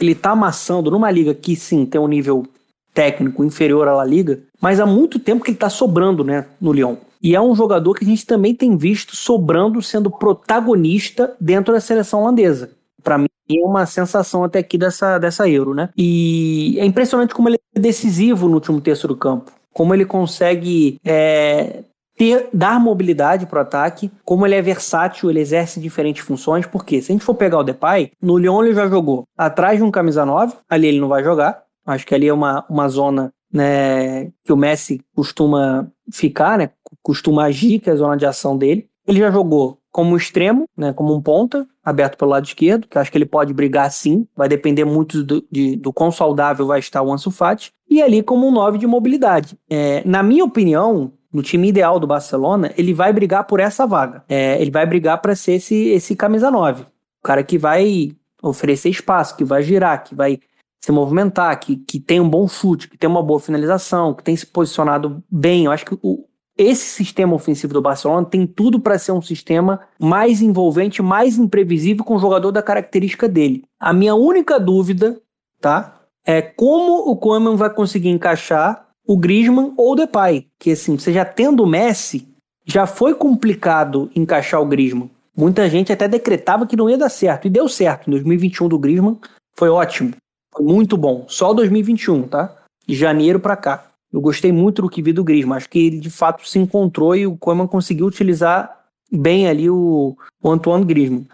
Ele 0.00 0.14
tá 0.14 0.30
amassando 0.30 0.90
numa 0.90 1.10
liga 1.10 1.34
que 1.34 1.54
sim 1.54 1.84
tem 1.84 2.00
um 2.00 2.08
nível 2.08 2.46
técnico 2.92 3.44
inferior 3.44 3.88
à 3.88 3.94
La 3.94 4.04
Liga, 4.04 4.40
mas 4.60 4.80
há 4.80 4.86
muito 4.86 5.18
tempo 5.18 5.42
que 5.42 5.50
ele 5.50 5.56
está 5.56 5.70
sobrando 5.70 6.22
né, 6.22 6.46
no 6.60 6.72
Lyon. 6.72 6.96
E 7.22 7.36
é 7.36 7.40
um 7.40 7.54
jogador 7.54 7.94
que 7.94 8.04
a 8.04 8.08
gente 8.08 8.26
também 8.26 8.54
tem 8.54 8.76
visto 8.76 9.14
sobrando, 9.14 9.80
sendo 9.80 10.10
protagonista 10.10 11.34
dentro 11.40 11.72
da 11.72 11.80
seleção 11.80 12.22
holandesa. 12.22 12.70
Para 13.02 13.18
mim 13.18 13.28
é 13.50 13.64
uma 13.64 13.86
sensação 13.86 14.42
até 14.42 14.58
aqui 14.58 14.76
dessa, 14.76 15.18
dessa 15.18 15.48
Euro, 15.48 15.72
né? 15.72 15.90
E 15.96 16.76
é 16.78 16.84
impressionante 16.84 17.34
como 17.34 17.48
ele 17.48 17.58
é 17.74 17.80
decisivo 17.80 18.48
no 18.48 18.54
último 18.54 18.80
terço 18.80 19.06
do 19.06 19.16
campo. 19.16 19.52
Como 19.72 19.94
ele 19.94 20.04
consegue 20.04 20.98
é, 21.04 21.84
ter, 22.16 22.48
dar 22.52 22.78
mobilidade 22.80 23.46
para 23.46 23.58
o 23.58 23.62
ataque, 23.62 24.10
como 24.24 24.46
ele 24.46 24.54
é 24.54 24.62
versátil, 24.62 25.30
ele 25.30 25.40
exerce 25.40 25.80
diferentes 25.80 26.24
funções, 26.24 26.66
porque 26.66 27.00
se 27.00 27.10
a 27.10 27.14
gente 27.14 27.24
for 27.24 27.34
pegar 27.34 27.58
o 27.58 27.64
Depay, 27.64 28.12
no 28.20 28.36
Lyon 28.36 28.64
ele 28.64 28.74
já 28.74 28.88
jogou 28.88 29.24
atrás 29.36 29.78
de 29.78 29.84
um 29.84 29.90
camisa 29.90 30.26
9, 30.26 30.54
ali 30.68 30.88
ele 30.88 31.00
não 31.00 31.08
vai 31.08 31.22
jogar, 31.24 31.62
Acho 31.86 32.06
que 32.06 32.14
ali 32.14 32.28
é 32.28 32.32
uma, 32.32 32.64
uma 32.68 32.88
zona 32.88 33.32
né, 33.52 34.30
que 34.44 34.52
o 34.52 34.56
Messi 34.56 35.00
costuma 35.14 35.88
ficar, 36.10 36.58
né, 36.58 36.70
costuma 37.02 37.44
agir, 37.44 37.80
que 37.80 37.90
é 37.90 37.92
a 37.92 37.96
zona 37.96 38.16
de 38.16 38.26
ação 38.26 38.56
dele. 38.56 38.88
Ele 39.06 39.18
já 39.18 39.30
jogou 39.30 39.78
como 39.90 40.16
extremo, 40.16 40.64
né, 40.76 40.92
como 40.92 41.14
um 41.14 41.20
ponta, 41.20 41.66
aberto 41.84 42.16
pelo 42.16 42.30
lado 42.30 42.46
esquerdo, 42.46 42.86
que 42.88 42.98
acho 42.98 43.12
que 43.12 43.18
ele 43.18 43.26
pode 43.26 43.52
brigar 43.52 43.90
sim, 43.90 44.26
vai 44.34 44.48
depender 44.48 44.84
muito 44.84 45.22
do, 45.22 45.44
de, 45.50 45.76
do 45.76 45.92
quão 45.92 46.10
saudável 46.10 46.66
vai 46.66 46.78
estar 46.78 47.02
o 47.02 47.12
Ansu 47.12 47.30
Fati, 47.30 47.72
e 47.90 48.00
ali 48.00 48.22
como 48.22 48.48
um 48.48 48.50
9 48.50 48.78
de 48.78 48.86
mobilidade. 48.86 49.58
É, 49.68 50.02
na 50.06 50.22
minha 50.22 50.44
opinião, 50.44 51.12
no 51.30 51.42
time 51.42 51.68
ideal 51.68 52.00
do 52.00 52.06
Barcelona, 52.06 52.72
ele 52.76 52.94
vai 52.94 53.12
brigar 53.12 53.44
por 53.44 53.60
essa 53.60 53.86
vaga. 53.86 54.24
É, 54.28 54.60
ele 54.60 54.70
vai 54.70 54.86
brigar 54.86 55.20
para 55.20 55.34
ser 55.34 55.54
esse, 55.54 55.88
esse 55.88 56.16
camisa 56.16 56.50
9. 56.50 56.82
O 56.82 56.86
cara 57.22 57.42
que 57.42 57.58
vai 57.58 58.12
oferecer 58.42 58.88
espaço, 58.88 59.36
que 59.36 59.44
vai 59.44 59.62
girar, 59.62 60.04
que 60.04 60.14
vai 60.14 60.38
se 60.84 60.90
movimentar, 60.90 61.58
que, 61.60 61.76
que 61.76 62.00
tem 62.00 62.20
um 62.20 62.28
bom 62.28 62.48
chute, 62.48 62.88
que 62.88 62.98
tem 62.98 63.08
uma 63.08 63.22
boa 63.22 63.38
finalização, 63.38 64.12
que 64.12 64.24
tem 64.24 64.36
se 64.36 64.44
posicionado 64.44 65.22
bem. 65.30 65.66
Eu 65.66 65.70
acho 65.70 65.86
que 65.86 65.96
o, 66.02 66.24
esse 66.58 66.84
sistema 66.84 67.34
ofensivo 67.34 67.72
do 67.72 67.80
Barcelona 67.80 68.26
tem 68.26 68.46
tudo 68.46 68.80
para 68.80 68.98
ser 68.98 69.12
um 69.12 69.22
sistema 69.22 69.80
mais 69.98 70.42
envolvente, 70.42 71.00
mais 71.00 71.38
imprevisível 71.38 72.04
com 72.04 72.16
o 72.16 72.18
jogador 72.18 72.50
da 72.50 72.62
característica 72.62 73.28
dele. 73.28 73.62
A 73.78 73.92
minha 73.92 74.14
única 74.16 74.58
dúvida, 74.58 75.20
tá, 75.60 76.00
é 76.26 76.42
como 76.42 77.10
o 77.10 77.16
Koeman 77.16 77.54
vai 77.56 77.70
conseguir 77.70 78.10
encaixar 78.10 78.88
o 79.06 79.16
Griezmann 79.16 79.74
ou 79.76 79.92
o 79.92 79.96
Depay, 79.96 80.48
que 80.58 80.72
assim, 80.72 80.98
você 80.98 81.12
já 81.12 81.24
tendo 81.24 81.62
o 81.62 81.66
Messi, 81.66 82.28
já 82.64 82.86
foi 82.86 83.14
complicado 83.14 84.10
encaixar 84.14 84.60
o 84.60 84.66
Griezmann. 84.66 85.10
Muita 85.36 85.68
gente 85.70 85.92
até 85.92 86.06
decretava 86.06 86.66
que 86.66 86.76
não 86.76 86.90
ia 86.90 86.98
dar 86.98 87.08
certo, 87.08 87.46
e 87.46 87.50
deu 87.50 87.68
certo. 87.68 88.08
Em 88.08 88.10
2021 88.10 88.68
do 88.68 88.78
Griezmann 88.78 89.18
foi 89.56 89.68
ótimo. 89.68 90.12
Foi 90.54 90.64
muito 90.64 90.96
bom. 90.96 91.24
Só 91.28 91.52
2021, 91.52 92.28
tá? 92.28 92.54
De 92.86 92.94
janeiro 92.94 93.40
para 93.40 93.56
cá. 93.56 93.86
Eu 94.12 94.20
gostei 94.20 94.52
muito 94.52 94.82
do 94.82 94.88
que 94.88 95.00
vi 95.00 95.12
do 95.12 95.24
Griezmann. 95.24 95.56
Acho 95.56 95.68
que 95.68 95.86
ele 95.86 95.98
de 95.98 96.10
fato 96.10 96.46
se 96.46 96.58
encontrou 96.58 97.16
e 97.16 97.26
o 97.26 97.36
Koeman 97.36 97.66
conseguiu 97.66 98.06
utilizar 98.06 98.84
bem 99.10 99.48
ali 99.48 99.70
o, 99.70 100.16
o 100.42 100.50
Antoine 100.50 100.84
Griezmann. 100.84 101.26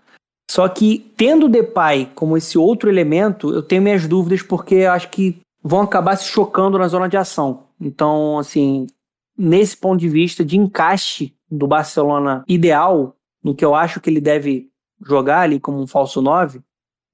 Só 0.51 0.69
que 0.69 1.13
tendo 1.17 1.47
o 1.47 1.49
Depay 1.49 2.11
como 2.15 2.37
esse 2.37 2.57
outro 2.57 2.89
elemento, 2.89 3.53
eu 3.53 3.63
tenho 3.63 3.83
minhas 3.83 4.07
dúvidas 4.07 4.43
porque 4.43 4.85
acho 4.85 5.11
que 5.11 5.39
vão 5.63 5.83
acabar 5.83 6.17
se 6.17 6.25
chocando 6.25 6.79
na 6.79 6.89
zona 6.89 7.09
de 7.09 7.17
ação. 7.17 7.65
Então, 7.81 8.39
assim, 8.39 8.87
nesse 9.37 9.77
ponto 9.77 10.01
de 10.01 10.09
vista 10.09 10.45
de 10.45 10.57
encaixe 10.57 11.35
do 11.51 11.67
Barcelona 11.67 12.45
ideal, 12.49 13.15
no 13.43 13.55
que 13.55 13.65
eu 13.65 13.75
acho 13.75 14.01
que 14.01 14.09
ele 14.09 14.21
deve 14.21 14.69
jogar 15.05 15.41
ali 15.41 15.61
como 15.61 15.81
um 15.81 15.87
falso 15.87 16.23
9, 16.23 16.61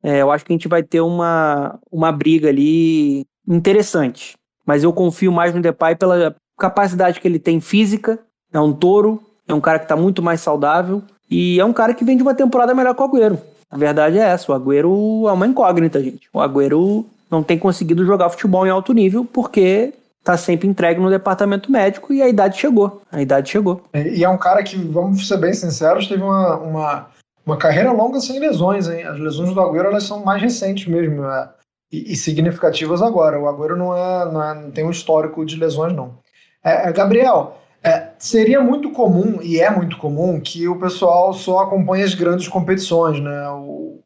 é, 0.04 0.20
eu 0.20 0.30
acho 0.30 0.44
que 0.44 0.52
a 0.52 0.54
gente 0.54 0.68
vai 0.68 0.82
ter 0.82 1.00
uma, 1.00 1.78
uma 1.90 2.12
briga 2.12 2.50
ali 2.50 3.24
interessante. 3.48 4.34
Mas 4.66 4.84
eu 4.84 4.92
confio 4.92 5.32
mais 5.32 5.54
no 5.54 5.62
Depay 5.62 5.96
pela 5.96 6.36
capacidade 6.58 7.18
que 7.18 7.26
ele 7.26 7.38
tem 7.38 7.58
física. 7.58 8.18
É 8.52 8.60
um 8.60 8.72
touro, 8.72 9.22
é 9.48 9.54
um 9.54 9.60
cara 9.62 9.78
que 9.78 9.86
está 9.86 9.96
muito 9.96 10.22
mais 10.22 10.42
saudável 10.42 11.02
e 11.30 11.58
é 11.58 11.64
um 11.64 11.72
cara 11.72 11.94
que 11.94 12.04
vem 12.04 12.18
de 12.18 12.22
uma 12.22 12.34
temporada 12.34 12.74
melhor 12.74 12.94
que 12.94 13.00
o 13.00 13.04
Agüero. 13.04 13.38
A 13.70 13.78
verdade 13.78 14.18
é 14.18 14.22
essa, 14.22 14.52
o 14.52 14.54
Agüero 14.54 15.26
é 15.26 15.32
uma 15.32 15.46
incógnita, 15.46 16.02
gente. 16.02 16.28
O 16.32 16.38
Agüero 16.38 17.06
não 17.30 17.42
tem 17.42 17.58
conseguido 17.58 18.04
jogar 18.04 18.28
futebol 18.28 18.66
em 18.66 18.70
alto 18.70 18.92
nível 18.92 19.24
porque 19.24 19.94
tá 20.22 20.36
sempre 20.36 20.68
entregue 20.68 21.00
no 21.00 21.10
departamento 21.10 21.72
médico 21.72 22.12
e 22.12 22.20
a 22.20 22.28
idade 22.28 22.58
chegou. 22.58 23.00
A 23.10 23.22
idade 23.22 23.50
chegou. 23.50 23.82
E 23.94 24.22
é 24.22 24.28
um 24.28 24.38
cara 24.38 24.62
que, 24.62 24.76
vamos 24.76 25.26
ser 25.26 25.38
bem 25.38 25.54
sinceros, 25.54 26.06
teve 26.06 26.22
uma, 26.22 26.56
uma 26.58 27.06
uma 27.46 27.56
carreira 27.56 27.92
longa 27.92 28.20
sem 28.20 28.38
lesões, 28.38 28.88
hein? 28.88 29.04
As 29.04 29.18
lesões 29.18 29.52
do 29.52 29.60
Agüero 29.60 29.88
elas 29.88 30.04
são 30.04 30.24
mais 30.24 30.40
recentes 30.40 30.86
mesmo 30.86 31.24
é, 31.24 31.50
e, 31.92 32.12
e, 32.12 32.16
significativas 32.16 33.02
agora. 33.02 33.38
O 33.38 33.48
Agüero 33.48 33.76
não, 33.76 33.96
é, 33.96 34.32
não, 34.32 34.42
é, 34.42 34.54
não 34.54 34.70
tem 34.70 34.84
um 34.84 34.90
histórico 34.90 35.44
de 35.44 35.56
lesões, 35.56 35.92
não. 35.92 36.18
É, 36.64 36.88
é, 36.88 36.92
Gabriel, 36.92 37.58
é, 37.82 38.10
seria 38.18 38.60
muito 38.60 38.90
comum, 38.90 39.38
e 39.42 39.60
é 39.60 39.70
muito 39.70 39.98
comum, 39.98 40.40
que 40.40 40.66
o 40.66 40.78
pessoal 40.78 41.34
só 41.34 41.60
acompanhe 41.60 42.02
as 42.02 42.14
grandes 42.14 42.48
competições, 42.48 43.20
né? 43.20 43.48
O, 43.50 44.00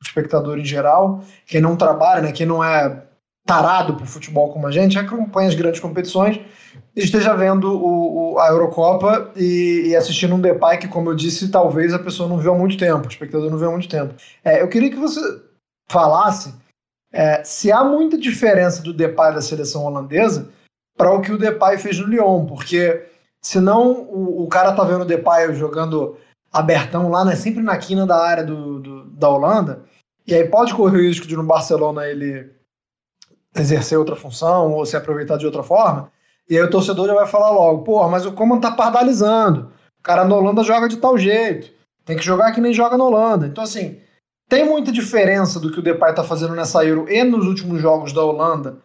o 0.00 0.02
espectador 0.02 0.58
em 0.58 0.64
geral, 0.64 1.22
quem 1.46 1.60
não 1.60 1.76
trabalha, 1.76 2.22
né? 2.22 2.32
quem 2.32 2.46
não 2.46 2.64
é 2.64 3.02
tarado 3.50 3.96
pro 3.96 4.06
futebol 4.06 4.52
como 4.52 4.68
a 4.68 4.70
gente, 4.70 4.96
acompanha 4.96 5.48
as 5.48 5.56
grandes 5.56 5.80
competições 5.80 6.40
esteja 6.94 7.34
vendo 7.34 7.64
o, 7.72 8.34
o, 8.34 8.38
a 8.38 8.46
Eurocopa 8.46 9.32
e, 9.34 9.88
e, 9.88 9.96
assistindo 9.96 10.36
um 10.36 10.40
Depay 10.40 10.78
que, 10.78 10.86
como 10.86 11.10
eu 11.10 11.16
disse, 11.16 11.50
talvez 11.50 11.92
a 11.92 11.98
pessoa 11.98 12.28
não 12.28 12.38
viu 12.38 12.52
há 12.52 12.58
muito 12.58 12.76
tempo, 12.76 13.06
o 13.06 13.10
espectador 13.10 13.50
não 13.50 13.58
viu 13.58 13.68
há 13.68 13.72
muito 13.72 13.88
tempo. 13.88 14.14
É, 14.44 14.62
eu 14.62 14.68
queria 14.68 14.88
que 14.88 14.96
você 14.96 15.20
falasse 15.90 16.54
é, 17.12 17.42
se 17.42 17.72
há 17.72 17.82
muita 17.82 18.16
diferença 18.16 18.82
do 18.82 18.92
Depay 18.92 19.34
da 19.34 19.42
seleção 19.42 19.84
holandesa 19.84 20.48
para 20.96 21.12
o 21.12 21.20
que 21.20 21.32
o 21.32 21.38
Depay 21.38 21.76
fez 21.76 21.98
no 21.98 22.06
Lyon, 22.06 22.46
porque 22.46 23.04
senão 23.42 24.02
o, 24.02 24.44
o 24.44 24.48
cara 24.48 24.72
tá 24.72 24.84
vendo 24.84 25.02
o 25.02 25.06
Depay 25.06 25.52
jogando 25.54 26.16
abertão 26.52 27.08
lá, 27.08 27.24
né, 27.24 27.34
sempre 27.34 27.62
na 27.62 27.76
quina 27.78 28.06
da 28.06 28.16
área 28.16 28.44
do, 28.44 28.78
do, 28.78 29.04
da 29.06 29.28
Holanda, 29.28 29.82
e 30.24 30.34
aí 30.34 30.46
pode 30.46 30.72
correr 30.72 30.98
o 30.98 31.02
risco 31.02 31.26
de 31.26 31.36
no 31.36 31.42
Barcelona 31.42 32.06
ele 32.06 32.59
exercer 33.54 33.98
outra 33.98 34.16
função 34.16 34.72
ou 34.72 34.86
se 34.86 34.96
aproveitar 34.96 35.36
de 35.36 35.46
outra 35.46 35.62
forma, 35.62 36.10
e 36.48 36.56
aí 36.56 36.62
o 36.62 36.70
torcedor 36.70 37.06
já 37.06 37.14
vai 37.14 37.26
falar 37.26 37.50
logo, 37.50 37.84
porra, 37.84 38.08
mas 38.08 38.26
o 38.26 38.32
Coman 38.32 38.58
tá 38.58 38.72
pardalizando. 38.72 39.72
O 40.00 40.02
cara 40.02 40.24
na 40.24 40.34
Holanda 40.34 40.64
joga 40.64 40.88
de 40.88 40.96
tal 40.96 41.16
jeito. 41.16 41.70
Tem 42.04 42.16
que 42.16 42.24
jogar 42.24 42.52
que 42.52 42.60
nem 42.60 42.72
joga 42.72 42.96
na 42.96 43.04
Holanda. 43.04 43.46
Então, 43.46 43.62
assim, 43.62 44.00
tem 44.48 44.64
muita 44.64 44.90
diferença 44.90 45.60
do 45.60 45.70
que 45.70 45.78
o 45.78 45.82
Depay 45.82 46.12
tá 46.12 46.24
fazendo 46.24 46.56
nessa 46.56 46.84
Euro 46.84 47.06
e 47.08 47.22
nos 47.22 47.46
últimos 47.46 47.80
jogos 47.80 48.12
da 48.12 48.24
Holanda 48.24 48.78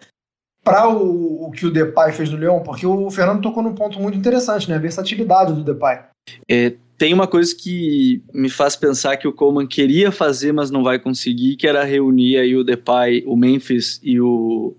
para 0.63 0.87
o, 0.87 1.47
o, 1.47 1.51
que 1.51 1.65
o 1.65 1.71
Depay 1.71 2.11
fez 2.11 2.29
no 2.29 2.37
Lyon, 2.37 2.59
porque 2.59 2.85
o 2.85 3.09
Fernando 3.09 3.41
tocou 3.41 3.63
num 3.63 3.73
ponto 3.73 3.99
muito 3.99 4.17
interessante, 4.17 4.69
né? 4.69 4.75
A 4.75 4.79
versatilidade 4.79 5.53
do 5.53 5.63
Depay. 5.63 6.01
É, 6.49 6.75
tem 6.97 7.13
uma 7.13 7.27
coisa 7.27 7.53
que 7.55 8.21
me 8.33 8.49
faz 8.49 8.75
pensar 8.75 9.17
que 9.17 9.27
o 9.27 9.33
Coleman 9.33 9.67
queria 9.67 10.11
fazer, 10.11 10.53
mas 10.53 10.71
não 10.71 10.83
vai 10.83 10.97
conseguir, 10.97 11.55
que 11.57 11.67
era 11.67 11.83
reunir 11.83 12.37
aí 12.37 12.55
o 12.55 12.63
Depay, 12.63 13.23
o 13.25 13.35
Memphis 13.35 13.99
e 14.01 14.19
o, 14.19 14.73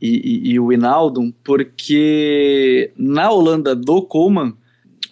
e, 0.00 0.08
e, 0.08 0.52
e 0.52 0.60
o 0.60 0.72
Inaldo, 0.72 1.34
porque 1.42 2.92
na 2.96 3.30
Holanda 3.30 3.74
do 3.74 4.02
Coman, 4.02 4.56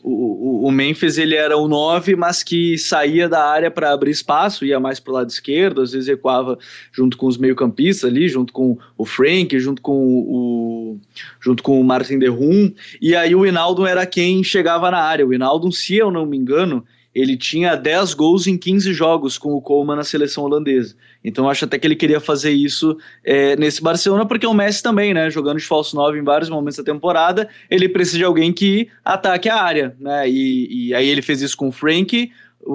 o, 0.08 0.64
o, 0.64 0.68
o 0.68 0.70
Memphis 0.70 1.18
ele 1.18 1.34
era 1.34 1.56
o 1.56 1.66
9, 1.66 2.14
mas 2.14 2.44
que 2.44 2.78
saía 2.78 3.28
da 3.28 3.44
área 3.44 3.72
para 3.72 3.92
abrir 3.92 4.12
espaço, 4.12 4.64
ia 4.64 4.78
mais 4.78 5.00
para 5.00 5.10
o 5.10 5.14
lado 5.14 5.28
esquerdo, 5.28 5.82
às 5.82 5.90
vezes 5.90 6.06
recuava 6.06 6.56
junto 6.92 7.16
com 7.16 7.26
os 7.26 7.36
meio-campistas 7.36 8.08
ali, 8.08 8.28
junto 8.28 8.52
com 8.52 8.78
o 8.96 9.04
Frank, 9.04 9.58
junto 9.58 9.82
com 9.82 9.92
o, 9.92 11.00
junto 11.40 11.60
com 11.60 11.80
o 11.80 11.84
Martin 11.84 12.20
Derrum, 12.20 12.72
e 13.02 13.16
aí 13.16 13.34
o 13.34 13.44
Hinaldo 13.44 13.84
era 13.84 14.06
quem 14.06 14.44
chegava 14.44 14.92
na 14.92 14.98
área. 14.98 15.26
O 15.26 15.34
Hinaldo, 15.34 15.72
se 15.72 15.96
eu 15.96 16.08
não 16.08 16.24
me 16.24 16.36
engano, 16.36 16.84
ele 17.12 17.36
tinha 17.36 17.74
10 17.74 18.14
gols 18.14 18.46
em 18.46 18.56
15 18.56 18.92
jogos 18.92 19.38
com 19.38 19.54
o 19.54 19.60
Coleman 19.60 19.96
na 19.96 20.04
seleção 20.04 20.44
holandesa. 20.44 20.94
Então 21.26 21.50
acho 21.50 21.64
até 21.64 21.76
que 21.76 21.84
ele 21.84 21.96
queria 21.96 22.20
fazer 22.20 22.52
isso 22.52 22.96
é, 23.24 23.56
nesse 23.56 23.82
Barcelona, 23.82 24.24
porque 24.24 24.46
o 24.46 24.54
Messi 24.54 24.80
também, 24.80 25.12
né? 25.12 25.28
Jogando 25.28 25.58
de 25.58 25.64
falso 25.64 25.96
9 25.96 26.20
em 26.20 26.22
vários 26.22 26.48
momentos 26.48 26.78
da 26.78 26.84
temporada, 26.84 27.48
ele 27.68 27.88
precisa 27.88 28.18
de 28.18 28.24
alguém 28.24 28.52
que 28.52 28.88
ataque 29.04 29.48
a 29.48 29.60
área, 29.60 29.96
né? 29.98 30.30
E, 30.30 30.88
e 30.88 30.94
aí 30.94 31.08
ele 31.08 31.20
fez 31.20 31.42
isso 31.42 31.56
com 31.56 31.66
o 31.66 31.72
Frank, 31.72 32.30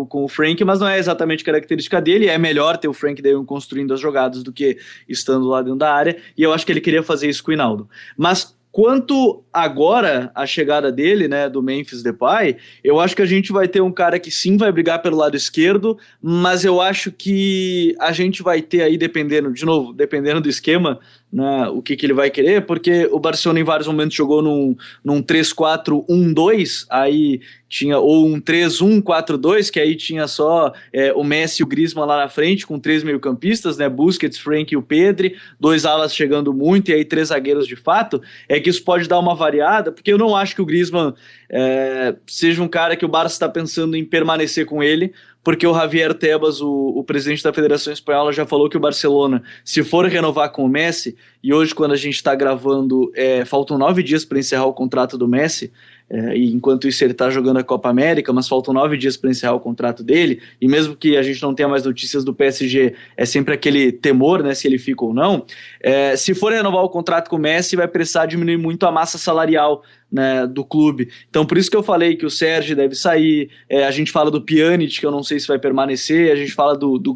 com 0.10 0.26
o 0.26 0.28
Frank, 0.28 0.62
mas 0.66 0.82
não 0.82 0.88
é 0.88 0.99
exatamente 0.99 1.45
característica 1.45 2.02
dele. 2.02 2.28
É 2.28 2.38
melhor 2.38 2.78
ter 2.78 2.89
o 2.89 2.93
Frank 2.93 3.22
Dayon 3.22 3.45
construindo 3.45 3.93
as 3.93 4.02
jogadas 4.02 4.43
do 4.43 4.52
que 4.52 4.78
estando 5.08 5.47
lá 5.47 5.62
dentro 5.62 5.80
da 5.80 5.93
área. 5.93 6.18
E 6.38 6.43
eu 6.43 6.54
acho 6.54 6.66
que 6.66 6.74
ele 6.74 6.82
queria 6.82 7.02
fazer 7.02 7.30
isso 7.30 7.41
com 7.41 7.52
o 7.52 7.54
Hinaldo. 7.54 7.89
Mas 8.18 8.54
Quanto 8.72 9.43
agora 9.51 10.32
a 10.34 10.45
chegada 10.45 10.91
dele, 10.91 11.28
né, 11.28 11.49
do 11.49 11.61
Memphis 11.61 12.01
Depay, 12.01 12.55
eu 12.82 13.01
acho 13.01 13.13
que 13.13 13.22
a 13.22 13.26
gente 13.26 13.51
vai 13.51 13.67
ter 13.67 13.82
um 13.82 13.91
cara 13.91 14.17
que 14.17 14.32
sim 14.32 14.55
vai 14.55 14.72
brigar 14.72 15.01
pelo 15.01 15.17
lado 15.17 15.36
esquerdo, 15.36 15.97
mas 16.22 16.63
eu 16.63 16.80
acho 16.80 17.11
que 17.11 17.93
a 17.99 18.13
gente 18.13 18.41
vai 18.41 18.61
ter 18.61 18.82
aí 18.82 18.97
dependendo, 18.97 19.51
de 19.51 19.65
novo, 19.65 19.91
dependendo 19.91 20.39
do 20.39 20.47
esquema, 20.47 21.01
né, 21.32 21.67
o 21.69 21.82
que, 21.82 21.95
que 21.95 22.05
ele 22.05 22.13
vai 22.13 22.29
querer, 22.29 22.65
porque 22.65 23.07
o 23.11 23.19
Barcelona 23.19 23.59
em 23.59 23.63
vários 23.63 23.88
momentos 23.88 24.15
jogou 24.15 24.41
num, 24.41 24.75
num 25.03 25.23
3-4-1-2, 25.23 26.86
aí 26.89 27.39
tinha 27.69 27.97
ou 27.99 28.27
um 28.27 28.41
3-1-4-2, 28.41 29.69
que 29.71 29.79
aí 29.79 29.95
tinha 29.95 30.27
só 30.27 30.73
é, 30.91 31.13
o 31.13 31.23
Messi 31.23 31.61
e 31.61 31.63
o 31.63 31.67
Griezmann 31.67 32.05
lá 32.05 32.17
na 32.17 32.27
frente, 32.27 32.67
com 32.67 32.77
três 32.77 33.01
meio-campistas, 33.01 33.77
né, 33.77 33.88
Busquets, 33.88 34.38
Frank 34.38 34.73
e 34.73 34.77
o 34.77 34.82
Pedri, 34.82 35.38
dois 35.57 35.86
alas 35.86 36.13
chegando 36.13 36.53
muito 36.53 36.91
e 36.91 36.93
aí 36.93 37.05
três 37.05 37.29
zagueiros 37.29 37.65
de 37.65 37.77
fato, 37.77 38.21
é 38.49 38.59
que 38.59 38.69
isso 38.69 38.84
pode 38.84 39.07
dar 39.07 39.19
uma 39.19 39.34
variada, 39.34 39.89
porque 39.89 40.11
eu 40.11 40.17
não 40.17 40.36
acho 40.36 40.53
que 40.53 40.61
o 40.61 40.65
Griezmann 40.65 41.13
é, 41.49 42.13
seja 42.27 42.61
um 42.61 42.67
cara 42.67 42.97
que 42.97 43.05
o 43.05 43.09
Barça 43.09 43.36
está 43.36 43.47
pensando 43.47 43.95
em 43.95 44.03
permanecer 44.03 44.65
com 44.65 44.84
ele, 44.84 45.13
porque 45.43 45.65
o 45.65 45.73
Javier 45.73 46.13
Tebas, 46.13 46.61
o, 46.61 46.69
o, 46.95 47.03
presidente 47.03 47.43
da 47.43 47.51
Federação 47.51 47.91
Espanhola, 47.91 48.31
já 48.31 48.45
falou 48.45 48.69
que 48.69 48.77
o 48.77 48.79
Barcelona, 48.79 49.41
se 49.65 49.83
for 49.83 50.05
renovar 50.05 50.51
com 50.51 50.63
o 50.63 50.69
Messi, 50.69 51.15
e 51.43 51.53
hoje, 51.53 51.73
quando 51.73 51.93
a 51.93 51.97
gente 51.97 52.15
está 52.15 52.35
gravando, 52.35 53.11
é, 53.15 53.43
faltam 53.43 53.77
nove 53.77 54.03
dias 54.03 54.23
para 54.23 54.39
encerrar 54.39 54.65
o 54.65 54.73
contrato 54.73 55.17
do 55.17 55.27
Messi, 55.27 55.71
é, 56.12 56.38
enquanto 56.38 56.89
isso 56.89 57.01
ele 57.05 57.14
está 57.14 57.30
jogando 57.30 57.57
a 57.57 57.64
Copa 57.64 57.89
América, 57.89 58.34
mas 58.34 58.45
faltam 58.45 58.74
nove 58.74 58.97
dias 58.97 59.16
para 59.16 59.30
encerrar 59.30 59.53
o 59.53 59.59
contrato 59.62 60.03
dele, 60.03 60.41
e 60.59 60.68
mesmo 60.68 60.93
que 60.93 61.16
a 61.16 61.24
gente 61.24 61.41
não 61.41 61.55
tenha 61.55 61.70
mais 61.70 61.86
notícias 61.86 62.26
do 62.26 62.34
PSG, 62.34 62.93
é 63.16 63.26
sempre 63.26 63.53
aquele 63.53 63.93
temor, 63.93 64.43
né, 64.43 64.53
se 64.53 64.68
ele 64.68 64.78
fica 64.78 65.05
ou 65.05 65.14
não. 65.14 65.45
É, 65.80 66.18
se 66.18 66.34
for 66.34 66.51
renovar 66.51 66.84
o 66.84 66.89
contrato 66.89 67.30
com 67.30 67.38
o 67.38 67.39
Messi, 67.39 67.78
vai 67.78 67.88
precisar 67.88 68.26
diminuir 68.26 68.57
muito 68.57 68.86
a 68.86 68.91
massa 68.91 69.18
salarial 69.18 69.84
né, 70.12 70.45
do 70.45 70.66
clube. 70.66 71.07
Então, 71.30 71.45
por 71.45 71.57
isso 71.57 71.72
que 71.72 71.78
eu 71.78 71.84
falei 71.84 72.18
que 72.18 72.26
o 72.26 72.30
Sérgio 72.30 72.76
deve 72.76 72.93
sair, 72.95 73.49
é, 73.70 73.86
a 73.86 73.91
gente 73.91 74.12
fala 74.12 74.30
do 74.30 74.41
Pjanic, 74.41 74.99
que 74.99 75.05
eu 75.05 75.12
não 75.12 75.24
sei 75.24 75.39
se 75.39 75.47
vai 75.47 75.57
permanecer, 75.57 76.30
a 76.32 76.36
gente 76.36 76.51
fala 76.51 76.78
do, 76.78 76.97
do 76.97 77.16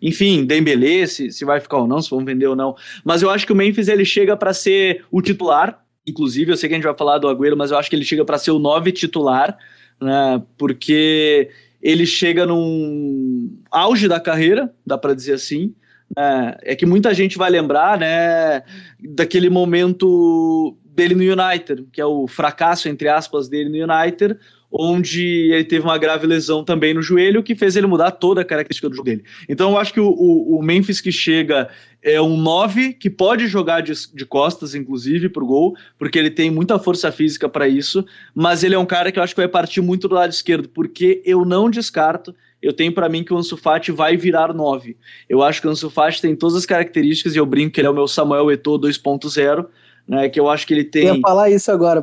enfim, 0.00 0.46
Dembélé, 0.46 1.04
se, 1.06 1.30
se 1.30 1.44
vai 1.44 1.60
ficar 1.60 1.78
ou 1.78 1.86
não, 1.86 2.00
se 2.00 2.08
vão 2.08 2.24
vender 2.24 2.46
ou 2.46 2.56
não. 2.56 2.74
Mas 3.04 3.20
eu 3.20 3.28
acho 3.28 3.44
que 3.44 3.52
o 3.52 3.56
Memphis 3.56 3.88
ele 3.88 4.04
chega 4.04 4.34
para 4.36 4.54
ser 4.54 5.04
o 5.10 5.20
titular, 5.20 5.84
Inclusive, 6.08 6.52
eu 6.52 6.56
sei 6.56 6.68
que 6.68 6.74
a 6.74 6.78
gente 6.78 6.86
vai 6.86 6.96
falar 6.96 7.18
do 7.18 7.28
Agüero, 7.28 7.56
mas 7.56 7.70
eu 7.70 7.78
acho 7.78 7.90
que 7.90 7.96
ele 7.96 8.04
chega 8.04 8.24
para 8.24 8.38
ser 8.38 8.50
o 8.50 8.58
nove 8.58 8.92
titular, 8.92 9.56
né? 10.00 10.42
Porque 10.56 11.50
ele 11.82 12.06
chega 12.06 12.46
num 12.46 13.58
auge 13.70 14.08
da 14.08 14.18
carreira, 14.18 14.72
dá 14.84 14.98
para 14.98 15.14
dizer 15.14 15.34
assim. 15.34 15.74
Né? 16.16 16.56
É 16.62 16.74
que 16.74 16.86
muita 16.86 17.14
gente 17.14 17.38
vai 17.38 17.50
lembrar, 17.50 17.98
né, 17.98 18.62
daquele 18.98 19.50
momento 19.50 20.76
dele 20.84 21.14
no 21.14 21.22
United, 21.22 21.86
que 21.92 22.00
é 22.00 22.06
o 22.06 22.26
fracasso 22.26 22.88
entre 22.88 23.08
aspas 23.08 23.48
dele 23.48 23.68
no 23.68 23.92
United, 23.92 24.36
onde 24.70 25.50
ele 25.52 25.64
teve 25.64 25.84
uma 25.84 25.96
grave 25.96 26.26
lesão 26.26 26.64
também 26.64 26.92
no 26.92 27.00
joelho, 27.00 27.42
que 27.42 27.54
fez 27.54 27.76
ele 27.76 27.86
mudar 27.86 28.10
toda 28.10 28.40
a 28.40 28.44
característica 28.44 28.88
do 28.88 28.96
jogo 28.96 29.08
dele. 29.08 29.24
Então 29.48 29.70
eu 29.70 29.78
acho 29.78 29.92
que 29.92 30.00
o, 30.00 30.08
o, 30.08 30.58
o 30.58 30.62
Memphis 30.62 31.00
que 31.00 31.12
chega 31.12 31.68
é 32.02 32.20
um 32.20 32.36
9 32.36 32.94
que 32.94 33.10
pode 33.10 33.46
jogar 33.46 33.80
de, 33.80 33.92
de 34.14 34.24
costas, 34.24 34.74
inclusive, 34.74 35.28
para 35.28 35.42
o 35.42 35.46
gol, 35.46 35.76
porque 35.98 36.18
ele 36.18 36.30
tem 36.30 36.50
muita 36.50 36.78
força 36.78 37.10
física 37.10 37.48
para 37.48 37.68
isso, 37.68 38.04
mas 38.34 38.62
ele 38.62 38.74
é 38.74 38.78
um 38.78 38.86
cara 38.86 39.10
que 39.10 39.18
eu 39.18 39.22
acho 39.22 39.34
que 39.34 39.40
vai 39.40 39.48
partir 39.48 39.80
muito 39.80 40.08
do 40.08 40.14
lado 40.14 40.30
esquerdo, 40.30 40.68
porque 40.68 41.22
eu 41.24 41.44
não 41.44 41.68
descarto 41.68 42.34
eu 42.60 42.72
tenho 42.72 42.92
para 42.92 43.08
mim 43.08 43.22
que 43.22 43.32
o 43.32 43.36
Ansu 43.36 43.56
Fati 43.56 43.92
vai 43.92 44.16
virar 44.16 44.52
9. 44.52 44.96
Eu 45.28 45.42
acho 45.42 45.60
que 45.60 45.68
o 45.68 45.70
Ansu 45.70 45.88
Fati 45.88 46.20
tem 46.20 46.34
todas 46.34 46.56
as 46.56 46.66
características 46.66 47.34
e 47.34 47.38
eu 47.38 47.46
brinco 47.46 47.72
que 47.72 47.80
ele 47.80 47.86
é 47.86 47.90
o 47.90 47.94
meu 47.94 48.08
Samuel 48.08 48.50
Eto'o 48.50 48.80
2.0, 48.80 49.66
né, 50.08 50.28
que 50.30 50.40
eu 50.40 50.48
acho 50.48 50.66
que 50.66 50.72
ele 50.72 50.84
tem... 50.84 51.06
Eu 51.06 51.16
ia 51.16 51.20
falar 51.20 51.50
isso 51.50 51.70
agora, 51.70 52.02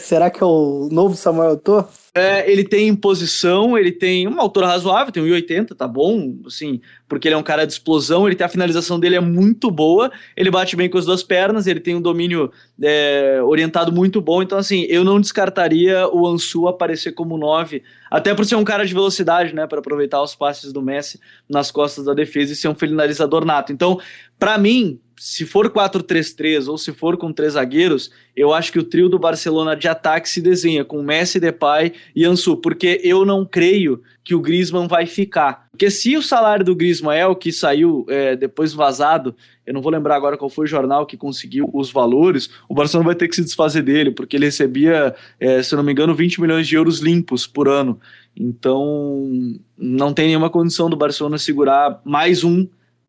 será 0.00 0.28
que 0.28 0.42
é 0.42 0.46
o 0.46 0.88
novo 0.90 1.14
Samuel 1.14 1.54
Eto'o? 1.54 1.86
É, 2.16 2.50
ele 2.50 2.62
tem 2.62 2.94
posição, 2.94 3.76
ele 3.76 3.90
tem 3.90 4.26
uma 4.26 4.40
altura 4.40 4.66
razoável, 4.68 5.12
tem 5.12 5.22
1,80, 5.22 5.74
tá 5.74 5.86
bom, 5.86 6.36
assim, 6.46 6.80
porque 7.08 7.26
ele 7.26 7.34
é 7.34 7.38
um 7.38 7.42
cara 7.42 7.64
de 7.64 7.72
explosão, 7.72 8.26
ele 8.26 8.36
tem 8.36 8.44
a 8.44 8.48
finalização 8.48 9.00
dele 9.00 9.16
é 9.16 9.20
muito 9.20 9.68
boa, 9.68 10.12
ele 10.36 10.48
bate 10.48 10.76
bem 10.76 10.88
com 10.88 10.96
as 10.96 11.06
duas 11.06 11.24
pernas, 11.24 11.66
ele 11.66 11.80
tem 11.80 11.96
um 11.96 12.00
domínio 12.00 12.52
é, 12.80 13.40
orientado 13.42 13.90
muito 13.90 14.20
bom, 14.20 14.42
então 14.42 14.58
assim, 14.58 14.86
eu 14.88 15.02
não 15.02 15.20
descartaria 15.20 16.08
o 16.08 16.24
Ansu 16.26 16.68
aparecer 16.68 17.12
como 17.12 17.36
9, 17.36 17.82
até 18.08 18.32
por 18.32 18.44
ser 18.44 18.54
um 18.54 18.64
cara 18.64 18.86
de 18.86 18.94
velocidade, 18.94 19.52
né, 19.52 19.66
para 19.66 19.80
aproveitar 19.80 20.22
os 20.22 20.36
passes 20.36 20.72
do 20.72 20.80
Messi 20.82 21.18
nas 21.48 21.72
costas 21.72 22.04
da 22.04 22.14
defesa 22.14 22.52
e 22.52 22.56
ser 22.56 22.68
um 22.68 22.76
finalizador 22.76 23.44
nato. 23.44 23.72
Então, 23.72 23.98
para 24.38 24.56
mim, 24.56 25.00
se 25.16 25.46
for 25.46 25.70
4-3-3 25.70 26.68
ou 26.68 26.76
se 26.76 26.92
for 26.92 27.16
com 27.16 27.32
três 27.32 27.52
zagueiros, 27.52 28.10
eu 28.36 28.52
acho 28.52 28.72
que 28.72 28.78
o 28.78 28.84
trio 28.84 29.08
do 29.08 29.18
Barcelona 29.18 29.76
de 29.76 29.86
ataque 29.86 30.28
se 30.28 30.40
desenha 30.40 30.84
com 30.84 31.02
Messi, 31.02 31.38
Depay 31.38 31.92
e 32.14 32.24
Ansu, 32.24 32.56
porque 32.56 33.00
eu 33.04 33.24
não 33.24 33.44
creio 33.44 34.02
que 34.24 34.34
o 34.34 34.40
Griezmann 34.40 34.88
vai 34.88 35.06
ficar. 35.06 35.68
Porque 35.70 35.90
se 35.90 36.16
o 36.16 36.22
salário 36.22 36.64
do 36.64 36.74
Griezmann 36.74 37.16
é 37.16 37.26
o 37.26 37.36
que 37.36 37.52
saiu 37.52 38.04
é, 38.08 38.34
depois 38.34 38.72
vazado, 38.72 39.36
eu 39.66 39.72
não 39.72 39.82
vou 39.82 39.92
lembrar 39.92 40.16
agora 40.16 40.36
qual 40.36 40.50
foi 40.50 40.64
o 40.64 40.68
jornal 40.68 41.06
que 41.06 41.16
conseguiu 41.16 41.68
os 41.72 41.92
valores, 41.92 42.50
o 42.68 42.74
Barcelona 42.74 43.06
vai 43.06 43.14
ter 43.14 43.28
que 43.28 43.36
se 43.36 43.44
desfazer 43.44 43.82
dele, 43.82 44.10
porque 44.10 44.36
ele 44.36 44.46
recebia, 44.46 45.14
é, 45.38 45.62
se 45.62 45.74
eu 45.74 45.76
não 45.76 45.84
me 45.84 45.92
engano, 45.92 46.14
20 46.14 46.40
milhões 46.40 46.66
de 46.66 46.74
euros 46.74 47.00
limpos 47.00 47.46
por 47.46 47.68
ano. 47.68 48.00
Então, 48.36 49.58
não 49.76 50.12
tem 50.12 50.28
nenhuma 50.28 50.50
condição 50.50 50.90
do 50.90 50.96
Barcelona 50.96 51.38
segurar 51.38 52.00
mais 52.04 52.42
um 52.42 52.66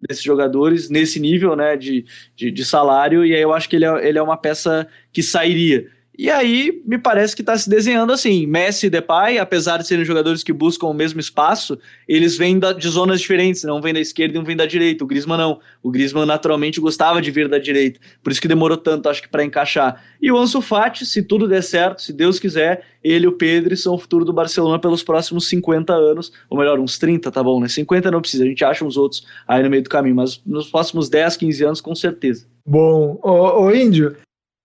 desses 0.07 0.23
jogadores 0.23 0.89
nesse 0.89 1.19
nível 1.19 1.55
né, 1.55 1.75
de, 1.75 2.05
de, 2.35 2.51
de, 2.51 2.65
salário, 2.65 3.25
e 3.25 3.33
aí 3.33 3.41
eu 3.41 3.53
acho 3.53 3.69
que 3.69 3.75
ele 3.75 3.85
é, 3.85 4.07
ele 4.07 4.17
é 4.17 4.21
uma 4.21 4.37
peça 4.37 4.87
que 5.11 5.23
sairia. 5.23 5.87
E 6.17 6.29
aí 6.29 6.81
me 6.85 6.97
parece 6.97 7.35
que 7.35 7.41
está 7.41 7.57
se 7.57 7.69
desenhando 7.69 8.13
assim. 8.13 8.45
Messi 8.45 8.87
e 8.87 8.89
Depay, 8.89 9.37
apesar 9.37 9.77
de 9.77 9.87
serem 9.87 10.05
jogadores 10.05 10.43
que 10.43 10.53
buscam 10.53 10.87
o 10.87 10.93
mesmo 10.93 11.19
espaço, 11.19 11.77
eles 12.07 12.37
vêm 12.37 12.57
da, 12.57 12.71
de 12.71 12.87
zonas 12.87 13.19
diferentes, 13.19 13.63
não 13.63 13.81
vêm 13.81 13.93
da 13.93 13.99
esquerda 13.99 14.33
e 14.33 14.37
não 14.37 14.45
vêm 14.45 14.55
da 14.55 14.65
direita. 14.65 15.03
O 15.03 15.07
Griezmann 15.07 15.37
não. 15.37 15.59
O 15.83 15.91
Griezmann 15.91 16.25
naturalmente 16.25 16.79
gostava 16.79 17.21
de 17.21 17.31
vir 17.31 17.47
da 17.47 17.57
direita, 17.57 17.99
por 18.23 18.31
isso 18.31 18.41
que 18.41 18.47
demorou 18.47 18.77
tanto, 18.77 19.09
acho 19.09 19.21
que 19.21 19.27
para 19.27 19.43
encaixar. 19.43 20.01
E 20.21 20.31
o 20.31 20.37
Ansu 20.37 20.61
Fati, 20.61 21.05
se 21.05 21.21
tudo 21.21 21.47
der 21.47 21.61
certo, 21.61 22.01
se 22.01 22.13
Deus 22.13 22.39
quiser, 22.39 22.83
ele 23.03 23.25
e 23.25 23.27
o 23.27 23.33
Pedro 23.33 23.75
são 23.77 23.93
o 23.93 23.97
futuro 23.97 24.25
do 24.25 24.33
Barcelona 24.33 24.79
pelos 24.79 25.03
próximos 25.03 25.47
50 25.49 25.93
anos, 25.93 26.31
ou 26.49 26.57
melhor, 26.57 26.79
uns 26.79 26.97
30, 26.97 27.31
tá 27.31 27.43
bom, 27.43 27.59
né? 27.59 27.67
50 27.67 28.09
não 28.09 28.21
precisa, 28.21 28.43
a 28.43 28.47
gente 28.47 28.63
acha 28.63 28.83
uns 28.83 28.97
outros 28.97 29.25
aí 29.47 29.61
no 29.61 29.69
meio 29.69 29.83
do 29.83 29.89
caminho, 29.89 30.15
mas 30.15 30.41
nos 30.45 30.69
próximos 30.69 31.09
10, 31.09 31.37
15 31.37 31.63
anos 31.65 31.81
com 31.81 31.93
certeza. 31.93 32.47
Bom, 32.65 33.19
ô, 33.21 33.65
ô 33.65 33.71
Índio, 33.71 34.15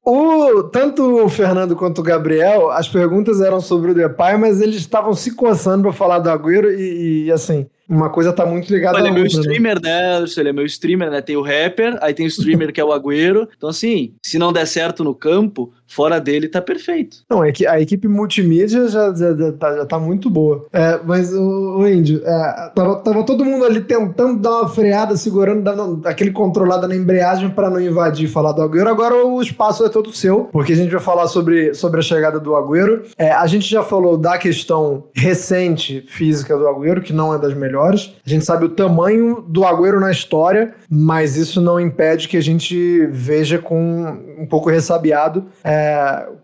o, 0.04 0.62
tanto 0.64 1.24
o 1.24 1.28
Fernando 1.28 1.76
quanto 1.76 2.00
o 2.00 2.04
Gabriel, 2.04 2.70
as 2.70 2.88
perguntas 2.88 3.40
eram 3.40 3.60
sobre 3.60 3.90
o 3.90 3.94
Depay, 3.94 4.36
mas 4.36 4.60
eles 4.60 4.76
estavam 4.76 5.14
se 5.14 5.34
coçando 5.34 5.82
para 5.82 5.92
falar 5.92 6.18
do 6.20 6.30
Agüero 6.30 6.72
e, 6.72 7.26
e, 7.26 7.32
assim, 7.32 7.66
uma 7.88 8.08
coisa 8.08 8.32
tá 8.32 8.46
muito 8.46 8.72
ligada. 8.72 8.98
Ele 8.98 9.08
é 9.08 9.12
meu 9.12 9.26
streamer, 9.26 9.80
né? 9.82 10.24
Ele 10.36 10.48
é 10.48 10.52
meu 10.52 10.64
streamer, 10.64 11.10
né? 11.10 11.20
Tem 11.20 11.36
o 11.36 11.42
rapper, 11.42 11.98
aí 12.00 12.14
tem 12.14 12.24
o 12.24 12.28
streamer 12.28 12.72
que 12.72 12.80
é 12.80 12.84
o 12.84 12.92
Agüero. 12.92 13.48
Então, 13.56 13.68
assim, 13.68 14.14
se 14.22 14.38
não 14.38 14.52
der 14.52 14.66
certo 14.66 15.04
no 15.04 15.14
campo, 15.14 15.72
fora 15.90 16.20
dele 16.20 16.48
tá 16.48 16.62
perfeito. 16.62 17.18
Não, 17.28 17.44
é 17.44 17.50
que 17.50 17.66
a 17.66 17.80
equipe 17.80 18.06
multimídia 18.06 18.88
já, 18.88 19.12
já, 19.12 19.34
já, 19.36 19.52
tá, 19.52 19.76
já 19.76 19.84
tá 19.84 19.98
muito 19.98 20.30
boa. 20.30 20.66
É, 20.72 20.98
mas, 21.04 21.32
o, 21.34 21.78
o 21.78 21.88
Índio, 21.88 22.22
é, 22.24 22.70
tava, 22.74 22.96
tava 22.96 23.24
todo 23.24 23.44
mundo 23.44 23.64
ali 23.64 23.80
tentando 23.80 24.40
dar 24.40 24.60
uma 24.60 24.68
freada, 24.68 25.16
segurando, 25.16 25.62
dando 25.62 26.00
aquele 26.06 26.30
controlado 26.30 26.86
na 26.86 26.94
embreagem 26.94 27.50
para 27.50 27.68
não 27.68 27.80
invadir 27.80 28.26
e 28.26 28.32
falar 28.32 28.52
do 28.52 28.62
Agüero. 28.62 28.88
Agora 28.88 29.26
o 29.26 29.42
espaço 29.42 29.84
é 29.84 29.88
todo 29.88 30.12
seu, 30.12 30.48
porque 30.52 30.72
a 30.72 30.76
gente 30.76 30.92
vai 30.92 31.00
falar 31.00 31.26
sobre, 31.26 31.74
sobre 31.74 31.98
a 31.98 32.02
chegada 32.02 32.38
do 32.38 32.54
Agüero. 32.54 33.02
É, 33.18 33.32
a 33.32 33.46
gente 33.46 33.68
já 33.68 33.82
falou 33.82 34.16
da 34.16 34.38
questão 34.38 35.04
recente 35.12 36.02
física 36.08 36.56
do 36.56 36.68
Agüero, 36.68 37.02
que 37.02 37.12
não 37.12 37.34
é 37.34 37.38
das 37.38 37.54
melhores. 37.54 38.14
A 38.24 38.30
gente 38.30 38.44
sabe 38.44 38.64
o 38.64 38.68
tamanho 38.68 39.44
do 39.46 39.64
Agüero 39.64 39.98
na 39.98 40.12
história, 40.12 40.72
mas 40.88 41.36
isso 41.36 41.60
não 41.60 41.80
impede 41.80 42.28
que 42.28 42.36
a 42.36 42.42
gente 42.42 43.06
veja 43.10 43.58
com 43.58 44.16
um 44.38 44.46
pouco 44.46 44.70
ressabiado 44.70 45.46
é, 45.64 45.79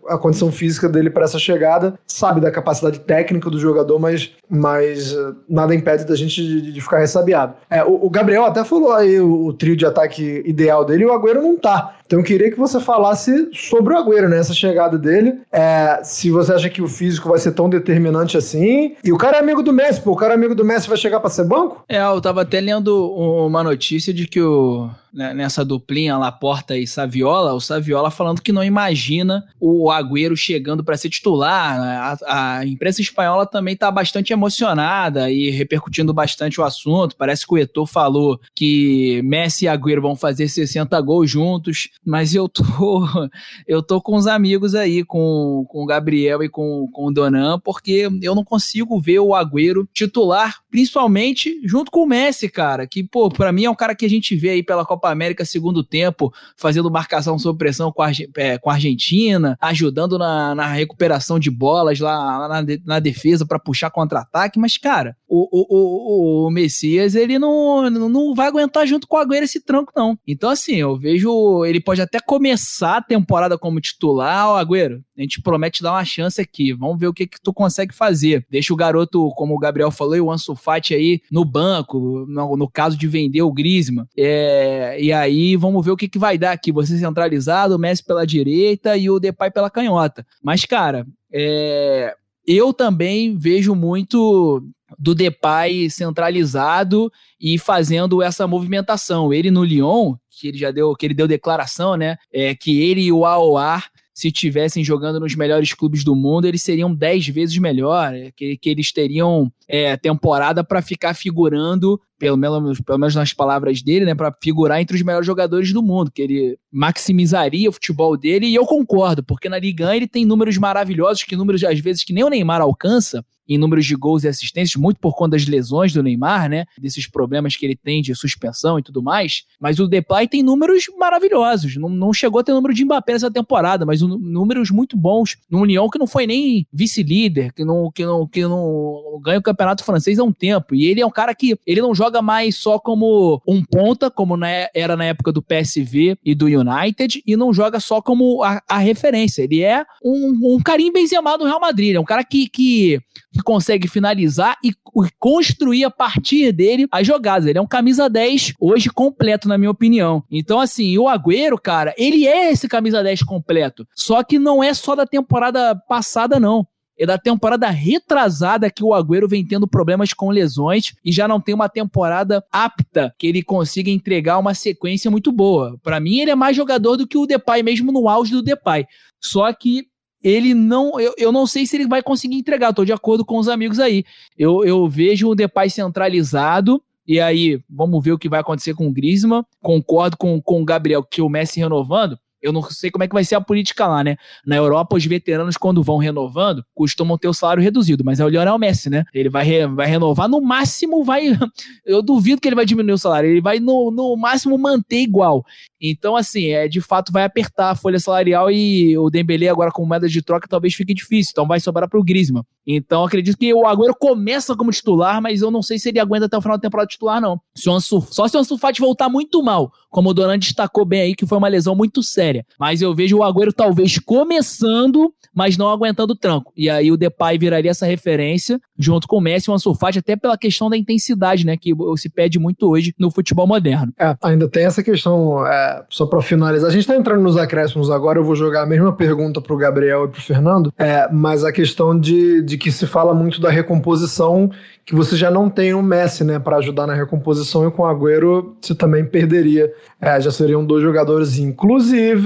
a 0.07 0.17
condição 0.17 0.51
física 0.51 0.87
dele 0.87 1.09
para 1.09 1.25
essa 1.25 1.39
chegada. 1.39 1.93
Sabe 2.05 2.41
da 2.41 2.51
capacidade 2.51 2.99
técnica 2.99 3.49
do 3.49 3.59
jogador, 3.59 3.99
mas, 3.99 4.31
mas 4.49 5.13
eh, 5.13 5.33
nada 5.49 5.75
impede 5.75 6.05
da 6.05 6.15
gente 6.15 6.41
de, 6.41 6.71
de 6.71 6.81
ficar 6.81 6.99
ressabiado. 6.99 7.55
É, 7.69 7.83
o, 7.83 8.05
o, 8.05 8.09
Gabriel 8.09 8.45
até 8.45 8.63
falou 8.63 8.93
aí 8.93 9.19
o, 9.19 9.45
o, 9.45 9.53
trio 9.53 9.75
de 9.75 9.85
ataque 9.85 10.41
ideal 10.45 10.85
dele 10.85 11.03
e 11.03 11.05
o 11.05 11.13
Agüero 11.13 11.41
não 11.41 11.57
tá. 11.57 11.95
Então 12.07 12.19
eu 12.19 12.25
queria 12.25 12.49
que 12.49 12.57
você 12.57 12.79
falasse 12.79 13.49
sobre 13.53 13.93
o 13.93 13.97
Agüero, 13.97 14.29
né? 14.29 14.39
Essa 14.39 14.53
chegada 14.53 14.97
dele. 14.97 15.41
É, 15.51 15.99
se 16.03 16.31
você 16.31 16.53
acha 16.53 16.69
que 16.69 16.81
o 16.81 16.87
físico 16.87 17.27
vai 17.27 17.37
ser 17.37 17.51
tão 17.51 17.69
determinante 17.69 18.37
assim. 18.37 18.95
E 19.03 19.11
o 19.11 19.17
cara 19.17 19.37
é 19.37 19.39
amigo 19.41 19.61
do 19.61 19.73
Messi, 19.73 20.01
pô. 20.01 20.13
O 20.13 20.15
cara 20.15 20.33
é 20.33 20.35
amigo 20.35 20.55
do 20.55 20.63
Messi 20.63 20.87
vai 20.87 20.97
chegar 20.97 21.19
para 21.19 21.29
ser 21.29 21.43
banco? 21.43 21.83
É, 21.89 22.01
eu 22.01 22.21
tava 22.21 22.41
até 22.41 22.61
lendo 22.61 23.11
uma 23.11 23.61
notícia 23.61 24.13
de 24.13 24.25
que 24.25 24.41
o 24.41 24.89
né, 25.17 25.33
nessa 25.33 25.65
duplinha 25.65 26.15
Laporta 26.15 26.77
e 26.77 26.85
Saviola, 26.85 27.53
o 27.53 27.59
Saviola 27.59 28.11
falando 28.11 28.39
que 28.39 28.51
não 28.51 28.63
imagina 28.63 29.47
o 29.59 29.89
Agüero 29.89 30.37
chegando 30.37 30.83
para 30.83 30.95
ser 30.95 31.09
titular. 31.09 31.81
Né? 31.81 31.97
A, 31.97 32.57
a, 32.59 32.65
imprensa 32.67 33.01
espanhola 33.01 33.45
também 33.47 33.73
está 33.73 33.89
bastante 33.89 34.31
emocionada 34.31 35.31
e 35.31 35.49
repercutindo 35.49 36.13
bastante 36.13 36.61
o 36.61 36.63
assunto. 36.63 37.15
Parece 37.15 37.47
que 37.47 37.53
o 37.53 37.57
Eto'o 37.57 37.87
falou 37.87 38.39
que 38.53 39.19
Messi 39.23 39.65
e 39.65 39.67
Agüero 39.67 40.03
vão 40.03 40.15
fazer 40.15 40.47
60 40.47 41.01
gols 41.01 41.31
juntos, 41.31 41.89
mas 42.05 42.33
eu 42.33 42.47
tô 42.47 42.63
eu 43.67 43.81
tô 43.81 44.01
com 44.01 44.15
os 44.15 44.27
amigos 44.27 44.75
aí, 44.75 45.03
com, 45.03 45.65
com 45.69 45.83
o 45.83 45.85
Gabriel 45.85 46.43
e 46.43 46.49
com, 46.49 46.87
com 46.91 47.07
o 47.07 47.11
Donan, 47.11 47.59
porque 47.59 48.09
eu 48.21 48.35
não 48.35 48.43
consigo 48.43 48.99
ver 48.99 49.19
o 49.19 49.33
Agüero 49.35 49.87
titular, 49.93 50.57
principalmente 50.69 51.59
junto 51.63 51.91
com 51.91 52.03
o 52.03 52.07
Messi, 52.07 52.49
cara, 52.49 52.87
que, 52.87 53.03
pô, 53.03 53.29
para 53.29 53.51
mim 53.51 53.65
é 53.65 53.69
um 53.69 53.75
cara 53.75 53.95
que 53.95 54.05
a 54.05 54.09
gente 54.09 54.35
vê 54.35 54.49
aí 54.49 54.63
pela 54.63 54.85
Copa 54.85 55.09
América 55.09 55.45
segundo 55.45 55.83
tempo, 55.83 56.33
fazendo 56.55 56.91
marcação 56.91 57.37
sob 57.37 57.57
pressão 57.57 57.91
com 57.91 58.01
a, 58.01 58.11
é, 58.37 58.57
com 58.57 58.69
a 58.69 58.73
Argentina, 58.73 59.57
ajudando 59.61 60.17
na, 60.17 60.55
na 60.55 60.67
recuperação 60.67 61.39
de 61.39 61.49
bolas 61.49 61.99
lá 61.99 62.47
na, 62.47 62.63
na 62.85 62.99
defesa 62.99 63.45
para 63.45 63.59
puxar 63.59 63.89
contra-ataque. 63.89 64.59
Mas, 64.59 64.77
cara, 64.77 65.15
o, 65.27 65.47
o, 65.51 66.45
o, 66.45 66.47
o, 66.47 66.51
Messias, 66.51 67.15
ele 67.15 67.37
não, 67.37 67.89
não 67.89 68.33
vai 68.33 68.47
aguentar 68.47 68.87
junto 68.87 69.07
com 69.07 69.17
o 69.17 69.19
Agüero 69.19 69.43
esse 69.43 69.59
tranco, 69.59 69.91
não. 69.95 70.17
Então, 70.27 70.49
assim, 70.49 70.75
eu 70.75 70.95
vejo. 70.97 71.65
Ele 71.65 71.79
pode 71.87 72.01
até 72.01 72.19
começar 72.19 72.97
a 72.97 73.01
temporada 73.01 73.57
como 73.57 73.79
titular, 73.79 74.49
ó, 74.49 74.57
Agüero. 74.57 75.01
A 75.17 75.21
gente 75.21 75.41
promete 75.41 75.81
dar 75.81 75.93
uma 75.93 76.03
chance 76.03 76.41
aqui. 76.41 76.73
Vamos 76.73 76.99
ver 76.99 77.07
o 77.07 77.13
que, 77.13 77.25
que 77.25 77.39
tu 77.41 77.53
consegue 77.53 77.95
fazer. 77.95 78.45
Deixa 78.51 78.73
o 78.73 78.75
garoto, 78.75 79.29
como 79.37 79.55
o 79.55 79.57
Gabriel 79.57 79.89
falou, 79.89 80.17
e 80.17 80.19
o 80.19 80.29
Ansu 80.29 80.53
Fati 80.53 80.93
aí 80.93 81.21
no 81.31 81.45
banco, 81.45 82.25
no, 82.27 82.57
no 82.57 82.69
caso 82.69 82.97
de 82.97 83.07
vender 83.07 83.41
o 83.41 83.53
Griezmann. 83.53 84.05
É, 84.17 84.97
e 84.99 85.13
aí 85.13 85.55
vamos 85.55 85.85
ver 85.85 85.91
o 85.91 85.95
que, 85.95 86.09
que 86.09 86.19
vai 86.19 86.37
dar 86.37 86.51
aqui. 86.51 86.73
Você 86.73 86.97
centralizado, 86.97 87.77
o 87.77 87.79
Messi 87.79 88.03
pela 88.03 88.27
direita 88.27 88.97
e 88.97 89.09
o 89.09 89.17
Depay 89.17 89.49
pela 89.49 89.69
canhota. 89.69 90.27
Mas, 90.43 90.65
cara, 90.65 91.07
é, 91.31 92.13
eu 92.45 92.73
também 92.73 93.37
vejo 93.37 93.73
muito 93.73 94.61
do 94.99 95.15
Depay 95.15 95.89
centralizado 95.89 97.09
e 97.39 97.57
fazendo 97.57 98.21
essa 98.21 98.45
movimentação. 98.45 99.33
Ele 99.33 99.49
no 99.49 99.63
Lyon, 99.63 100.15
que 100.39 100.47
ele 100.47 100.57
já 100.57 100.71
deu, 100.71 100.93
que 100.95 101.05
ele 101.05 101.13
deu 101.13 101.27
declaração, 101.27 101.95
né? 101.95 102.17
É 102.31 102.53
que 102.53 102.81
ele 102.81 103.01
e 103.01 103.11
o 103.11 103.25
Aouar 103.25 103.89
se 104.17 104.31
tivessem 104.31 104.83
jogando 104.83 105.19
nos 105.19 105.35
melhores 105.35 105.75
clubes 105.75 106.03
do 106.03 106.15
mundo, 106.15 106.47
eles 106.47 106.63
seriam 106.63 106.91
dez 106.91 107.27
vezes 107.27 107.55
melhor, 107.59 108.15
é, 108.15 108.31
que, 108.35 108.57
que 108.57 108.67
eles 108.67 108.91
teriam 108.91 109.51
é, 109.67 109.95
temporada 109.95 110.63
para 110.63 110.81
ficar 110.81 111.13
figurando, 111.13 112.01
pelo 112.17 112.37
menos, 112.37 112.81
pelo 112.81 112.99
menos 112.99 113.15
nas 113.15 113.33
palavras 113.33 113.81
dele, 113.81 114.05
né, 114.05 114.15
para 114.15 114.33
figurar 114.41 114.81
entre 114.81 114.95
os 114.95 115.03
melhores 115.03 115.25
jogadores 115.25 115.71
do 115.71 115.83
mundo, 115.83 116.11
que 116.11 116.21
ele 116.21 116.57
maximizaria 116.71 117.69
o 117.69 117.73
futebol 117.73 118.17
dele, 118.17 118.47
e 118.47 118.55
eu 118.55 118.65
concordo, 118.65 119.23
porque 119.23 119.49
na 119.49 119.59
Liga 119.59 119.95
ele 119.95 120.07
tem 120.07 120.25
números 120.25 120.57
maravilhosos, 120.57 121.23
que 121.23 121.35
números 121.35 121.63
às 121.63 121.79
vezes 121.79 122.03
que 122.03 122.13
nem 122.13 122.23
o 122.23 122.29
Neymar 122.29 122.61
alcança, 122.61 123.23
em 123.47 123.57
números 123.57 123.85
de 123.85 123.95
gols 123.95 124.23
e 124.23 124.27
assistências, 124.27 124.75
muito 124.75 124.99
por 124.99 125.15
conta 125.15 125.31
das 125.31 125.47
lesões 125.47 125.93
do 125.93 126.03
Neymar, 126.03 126.49
né? 126.49 126.65
Desses 126.77 127.07
problemas 127.07 127.55
que 127.55 127.65
ele 127.65 127.75
tem 127.75 128.01
de 128.01 128.13
suspensão 128.13 128.77
e 128.77 128.83
tudo 128.83 129.01
mais. 129.01 129.43
Mas 129.59 129.79
o 129.79 129.87
Depay 129.87 130.27
tem 130.27 130.43
números 130.43 130.85
maravilhosos. 130.97 131.77
Não, 131.77 131.89
não 131.89 132.11
chegou 132.11 132.39
a 132.39 132.43
ter 132.43 132.51
número 132.51 132.73
de 132.73 132.83
Mbappé 132.83 133.13
nessa 133.13 133.31
temporada, 133.31 133.85
mas 133.85 134.01
um, 134.01 134.17
números 134.17 134.69
muito 134.69 134.97
bons. 134.97 135.37
No 135.49 135.61
União 135.61 135.89
que 135.89 135.97
não 135.97 136.07
foi 136.07 136.27
nem 136.27 136.67
vice-líder, 136.73 137.53
que 137.53 137.63
não, 137.63 137.89
que, 137.91 138.05
não, 138.05 138.27
que 138.27 138.41
não 138.41 139.19
ganha 139.23 139.39
o 139.39 139.43
campeonato 139.43 139.83
francês 139.83 140.19
há 140.19 140.23
um 140.23 140.33
tempo. 140.33 140.75
E 140.75 140.85
ele 140.85 141.01
é 141.01 141.05
um 141.05 141.11
cara 141.11 141.33
que 141.33 141.57
ele 141.65 141.81
não 141.81 141.95
joga 141.95 142.06
mais 142.21 142.55
só 142.57 142.79
como 142.79 143.41
um 143.47 143.63
ponta, 143.63 144.09
como 144.09 144.35
na, 144.35 144.47
era 144.73 144.95
na 144.95 145.05
época 145.05 145.31
do 145.31 145.41
PSV 145.41 146.17
e 146.23 146.35
do 146.35 146.45
United, 146.45 147.21
e 147.25 147.35
não 147.35 147.53
joga 147.53 147.79
só 147.79 148.01
como 148.01 148.43
a, 148.43 148.61
a 148.67 148.77
referência. 148.77 149.43
Ele 149.43 149.61
é 149.61 149.85
um, 150.03 150.55
um 150.55 150.59
carinho 150.59 150.93
Benzema 150.93 151.37
do 151.37 151.45
Real 151.45 151.59
Madrid. 151.59 151.95
É 151.95 151.99
um 151.99 152.05
cara 152.05 152.23
que, 152.23 152.47
que 152.47 152.99
que 153.37 153.43
consegue 153.43 153.87
finalizar 153.87 154.57
e 154.63 154.71
construir 155.19 155.85
a 155.85 155.91
partir 155.91 156.51
dele 156.51 156.87
as 156.91 157.05
jogadas. 157.05 157.47
Ele 157.47 157.59
é 157.59 157.61
um 157.61 157.67
camisa 157.67 158.09
10 158.09 158.53
hoje 158.59 158.89
completo, 158.89 159.47
na 159.47 159.57
minha 159.57 159.71
opinião. 159.71 160.23
Então, 160.29 160.59
assim, 160.59 160.97
o 160.97 161.07
Agüero, 161.07 161.59
cara, 161.61 161.93
ele 161.97 162.25
é 162.25 162.51
esse 162.51 162.67
camisa 162.67 163.03
10 163.03 163.23
completo. 163.23 163.87
Só 163.95 164.23
que 164.23 164.39
não 164.39 164.63
é 164.63 164.73
só 164.73 164.95
da 164.95 165.05
temporada 165.05 165.75
passada, 165.87 166.39
não 166.39 166.65
é 166.97 167.05
da 167.05 167.17
temporada 167.17 167.69
retrasada 167.69 168.71
que 168.71 168.83
o 168.83 168.93
Agüero 168.93 169.27
vem 169.27 169.45
tendo 169.45 169.67
problemas 169.67 170.13
com 170.13 170.29
lesões 170.29 170.95
e 171.05 171.11
já 171.11 171.27
não 171.27 171.39
tem 171.39 171.53
uma 171.53 171.69
temporada 171.69 172.43
apta 172.51 173.13
que 173.17 173.27
ele 173.27 173.43
consiga 173.43 173.89
entregar 173.89 174.39
uma 174.39 174.53
sequência 174.53 175.11
muito 175.11 175.31
boa. 175.31 175.77
Para 175.83 175.99
mim, 175.99 176.19
ele 176.19 176.31
é 176.31 176.35
mais 176.35 176.55
jogador 176.55 176.97
do 176.97 177.07
que 177.07 177.17
o 177.17 177.27
Depay, 177.27 177.61
mesmo 177.61 177.91
no 177.91 178.09
auge 178.09 178.31
do 178.31 178.41
Depay. 178.41 178.85
Só 179.21 179.51
que 179.53 179.87
ele 180.23 180.53
não. 180.53 180.99
Eu, 180.99 181.13
eu 181.17 181.31
não 181.31 181.45
sei 181.45 181.65
se 181.65 181.77
ele 181.77 181.87
vai 181.87 182.01
conseguir 182.01 182.37
entregar, 182.37 182.71
estou 182.71 182.85
de 182.85 182.93
acordo 182.93 183.23
com 183.23 183.37
os 183.37 183.47
amigos 183.47 183.79
aí. 183.79 184.03
Eu, 184.37 184.65
eu 184.65 184.87
vejo 184.87 185.29
o 185.29 185.35
Depay 185.35 185.69
centralizado. 185.69 186.81
E 187.07 187.21
aí, 187.21 187.61
vamos 187.69 188.03
ver 188.03 188.11
o 188.11 188.17
que 188.17 188.27
vai 188.27 188.41
acontecer 188.41 188.73
com 188.73 188.85
o 188.87 188.91
Griezmann. 188.91 189.45
Concordo 189.61 190.17
com, 190.17 190.41
com 190.41 190.61
o 190.61 190.65
Gabriel 190.65 191.01
que 191.01 191.21
o 191.21 191.29
Messi 191.29 191.59
renovando. 191.59 192.19
Eu 192.41 192.53
não 192.53 192.61
sei 192.63 192.91
como 192.91 193.03
é 193.03 193.07
que 193.07 193.13
vai 193.13 193.23
ser 193.23 193.35
a 193.35 193.41
política 193.41 193.87
lá, 193.87 194.03
né? 194.03 194.15
Na 194.45 194.55
Europa, 194.55 194.95
os 194.95 195.05
veteranos, 195.05 195.57
quando 195.57 195.83
vão 195.83 195.97
renovando, 195.97 196.63
costumam 196.75 197.17
ter 197.17 197.27
o 197.27 197.33
salário 197.33 197.63
reduzido, 197.63 198.03
mas 198.03 198.19
é 198.19 198.25
o 198.25 198.29
Lionel 198.29 198.57
Messi, 198.57 198.89
né? 198.89 199.03
Ele 199.13 199.29
vai, 199.29 199.43
re, 199.43 199.67
vai 199.67 199.87
renovar, 199.87 200.29
no 200.29 200.41
máximo 200.41 201.03
vai. 201.03 201.27
Eu 201.85 202.01
duvido 202.01 202.41
que 202.41 202.47
ele 202.47 202.55
vai 202.55 202.65
diminuir 202.65 202.93
o 202.93 202.97
salário, 202.97 203.29
ele 203.29 203.41
vai 203.41 203.59
no, 203.59 203.91
no 203.91 204.15
máximo 204.15 204.57
manter 204.57 205.01
igual. 205.01 205.43
Então, 205.79 206.15
assim, 206.15 206.47
é, 206.47 206.67
de 206.67 206.81
fato 206.81 207.11
vai 207.11 207.23
apertar 207.23 207.71
a 207.71 207.75
folha 207.75 207.99
salarial 207.99 208.49
e 208.49 208.97
o 208.97 209.09
Dembele 209.09 209.47
agora 209.47 209.71
com 209.71 209.85
moeda 209.85 210.07
de 210.07 210.21
troca 210.21 210.47
talvez 210.47 210.73
fique 210.73 210.93
difícil. 210.93 211.31
Então 211.31 211.47
vai 211.47 211.59
sobrar 211.59 211.89
para 211.89 211.99
o 211.99 212.03
Griezmann. 212.03 212.43
Então 212.65 213.03
acredito 213.03 213.37
que 213.37 213.53
o 213.53 213.65
Agüero 213.65 213.93
começa 213.97 214.55
como 214.55 214.71
titular, 214.71 215.21
mas 215.21 215.41
eu 215.41 215.51
não 215.51 215.61
sei 215.61 215.77
se 215.79 215.89
ele 215.89 215.99
aguenta 215.99 216.25
até 216.25 216.37
o 216.37 216.41
final 216.41 216.57
da 216.57 216.61
temporada 216.61 216.87
titular, 216.87 217.21
não. 217.21 217.39
Se 217.55 217.69
Ansu, 217.69 218.05
só 218.09 218.27
se 218.27 218.35
o 218.35 218.39
Ansu 218.39 218.57
Fati 218.57 218.81
voltar 218.81 219.07
muito 219.07 219.41
mal, 219.41 219.71
como 219.89 220.09
o 220.09 220.13
Doran 220.13 220.37
destacou 220.37 220.83
bem 220.83 221.01
aí, 221.01 221.15
que 221.15 221.25
foi 221.25 221.37
uma 221.37 221.47
lesão 221.47 221.75
muito 221.75 222.03
séria. 222.03 222.26
Mas 222.59 222.81
eu 222.81 222.93
vejo 222.93 223.17
o 223.17 223.23
Agüero 223.23 223.53
talvez 223.53 223.97
começando, 223.99 225.11
mas 225.33 225.57
não 225.57 225.69
aguentando 225.69 226.13
o 226.13 226.15
tranco. 226.15 226.51
E 226.55 226.69
aí 226.69 226.91
o 226.91 226.97
Depay 226.97 227.37
viraria 227.37 227.71
essa 227.71 227.85
referência, 227.85 228.59
junto 228.77 229.07
com 229.07 229.17
o 229.17 229.21
Messi 229.21 229.49
e 229.49 229.51
o 229.51 229.53
Ansu 229.53 229.73
Fati, 229.73 229.99
até 229.99 230.15
pela 230.15 230.37
questão 230.37 230.69
da 230.69 230.77
intensidade, 230.77 231.45
né, 231.45 231.55
que 231.57 231.71
se 231.97 232.09
pede 232.09 232.39
muito 232.39 232.67
hoje 232.69 232.93
no 232.99 233.11
futebol 233.11 233.47
moderno. 233.47 233.93
É, 233.99 234.15
ainda 234.21 234.47
tem 234.49 234.65
essa 234.65 234.83
questão... 234.83 235.45
É 235.45 235.77
só 235.89 236.05
para 236.05 236.21
finalizar, 236.21 236.69
a 236.69 236.71
gente 236.71 236.81
está 236.81 236.95
entrando 236.95 237.21
nos 237.21 237.37
acréscimos 237.37 237.89
agora, 237.89 238.19
eu 238.19 238.23
vou 238.23 238.35
jogar 238.35 238.63
a 238.63 238.65
mesma 238.65 238.93
pergunta 238.93 239.41
para 239.41 239.53
o 239.53 239.57
Gabriel 239.57 240.05
e 240.05 240.07
para 240.09 240.19
o 240.19 240.21
Fernando, 240.21 240.73
é, 240.77 241.07
mas 241.11 241.43
a 241.43 241.51
questão 241.51 241.97
de, 241.97 242.41
de 242.41 242.57
que 242.57 242.71
se 242.71 242.85
fala 242.85 243.13
muito 243.13 243.39
da 243.39 243.49
recomposição, 243.49 244.49
que 244.85 244.95
você 244.95 245.15
já 245.15 245.29
não 245.29 245.49
tem 245.49 245.73
o 245.73 245.81
Messi 245.81 246.23
né, 246.23 246.39
para 246.39 246.57
ajudar 246.57 246.87
na 246.87 246.93
recomposição, 246.93 247.67
e 247.67 247.71
com 247.71 247.83
o 247.83 247.85
Agüero 247.85 248.55
você 248.61 248.73
também 248.73 249.05
perderia. 249.05 249.71
É, 249.99 250.19
já 250.19 250.31
seriam 250.31 250.65
dois 250.65 250.81
jogadores, 250.81 251.37
inclusive 251.37 252.16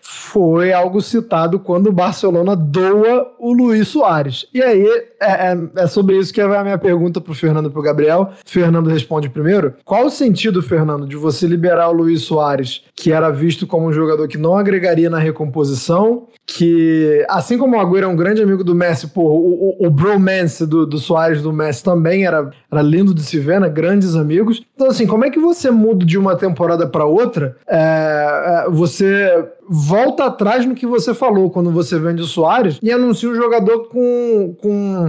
foi 0.00 0.72
algo 0.72 1.00
citado 1.00 1.58
quando 1.58 1.88
o 1.88 1.92
Barcelona 1.92 2.54
doa 2.54 3.34
o 3.38 3.52
Luiz 3.52 3.88
Soares. 3.88 4.46
E 4.54 4.62
aí, 4.62 4.86
é, 5.20 5.52
é, 5.52 5.58
é 5.76 5.86
sobre 5.86 6.16
isso 6.16 6.32
que 6.32 6.40
é 6.40 6.44
a 6.44 6.62
minha 6.62 6.78
pergunta 6.78 7.20
para 7.20 7.32
o 7.32 7.34
Fernando 7.34 7.68
e 7.68 7.70
para 7.70 7.80
o 7.80 7.82
Gabriel. 7.82 8.30
Fernando 8.44 8.88
responde 8.88 9.28
primeiro. 9.28 9.74
Qual 9.84 10.06
o 10.06 10.10
sentido, 10.10 10.62
Fernando, 10.62 11.06
de 11.06 11.16
você 11.16 11.46
liberar 11.46 11.88
o 11.88 11.92
Luiz 11.92 12.22
Soares, 12.22 12.82
que 12.94 13.12
era 13.12 13.30
visto 13.30 13.66
como 13.66 13.86
um 13.86 13.92
jogador 13.92 14.28
que 14.28 14.38
não 14.38 14.56
agregaria 14.56 15.10
na 15.10 15.18
recomposição, 15.18 16.26
que, 16.46 17.24
assim 17.28 17.58
como 17.58 17.76
o 17.76 17.80
Agüero 17.80 18.04
é 18.04 18.08
um 18.08 18.16
grande 18.16 18.40
amigo 18.40 18.62
do 18.62 18.74
Messi, 18.74 19.08
pô, 19.08 19.22
o, 19.22 19.76
o, 19.82 19.86
o 19.86 19.90
bromance 19.90 20.64
do, 20.64 20.86
do 20.86 20.98
Soares 20.98 21.42
do 21.42 21.52
Messi 21.52 21.82
também 21.82 22.24
era, 22.24 22.50
era 22.70 22.82
lindo 22.82 23.12
de 23.12 23.22
se 23.22 23.38
ver, 23.38 23.60
né? 23.60 23.68
Grandes 23.68 24.14
amigos. 24.14 24.62
Então, 24.74 24.86
assim, 24.86 25.06
como 25.06 25.24
é 25.24 25.30
que 25.30 25.40
você 25.40 25.70
muda 25.70 26.04
de 26.04 26.16
uma 26.16 26.36
temporada 26.36 26.86
para 26.86 27.04
outra? 27.04 27.56
É, 27.66 28.66
é, 28.66 28.70
você 28.70 29.44
volta 29.68 30.26
atrás 30.26 30.64
no 30.64 30.74
que 30.74 30.86
você 30.86 31.12
falou 31.12 31.50
quando 31.50 31.70
você 31.72 31.98
vende 31.98 32.22
o 32.22 32.26
Soares 32.26 32.78
e 32.80 32.92
anuncia 32.92 33.28
o 33.28 33.34
jogador 33.34 33.88
com, 33.88 34.54
com 34.62 35.05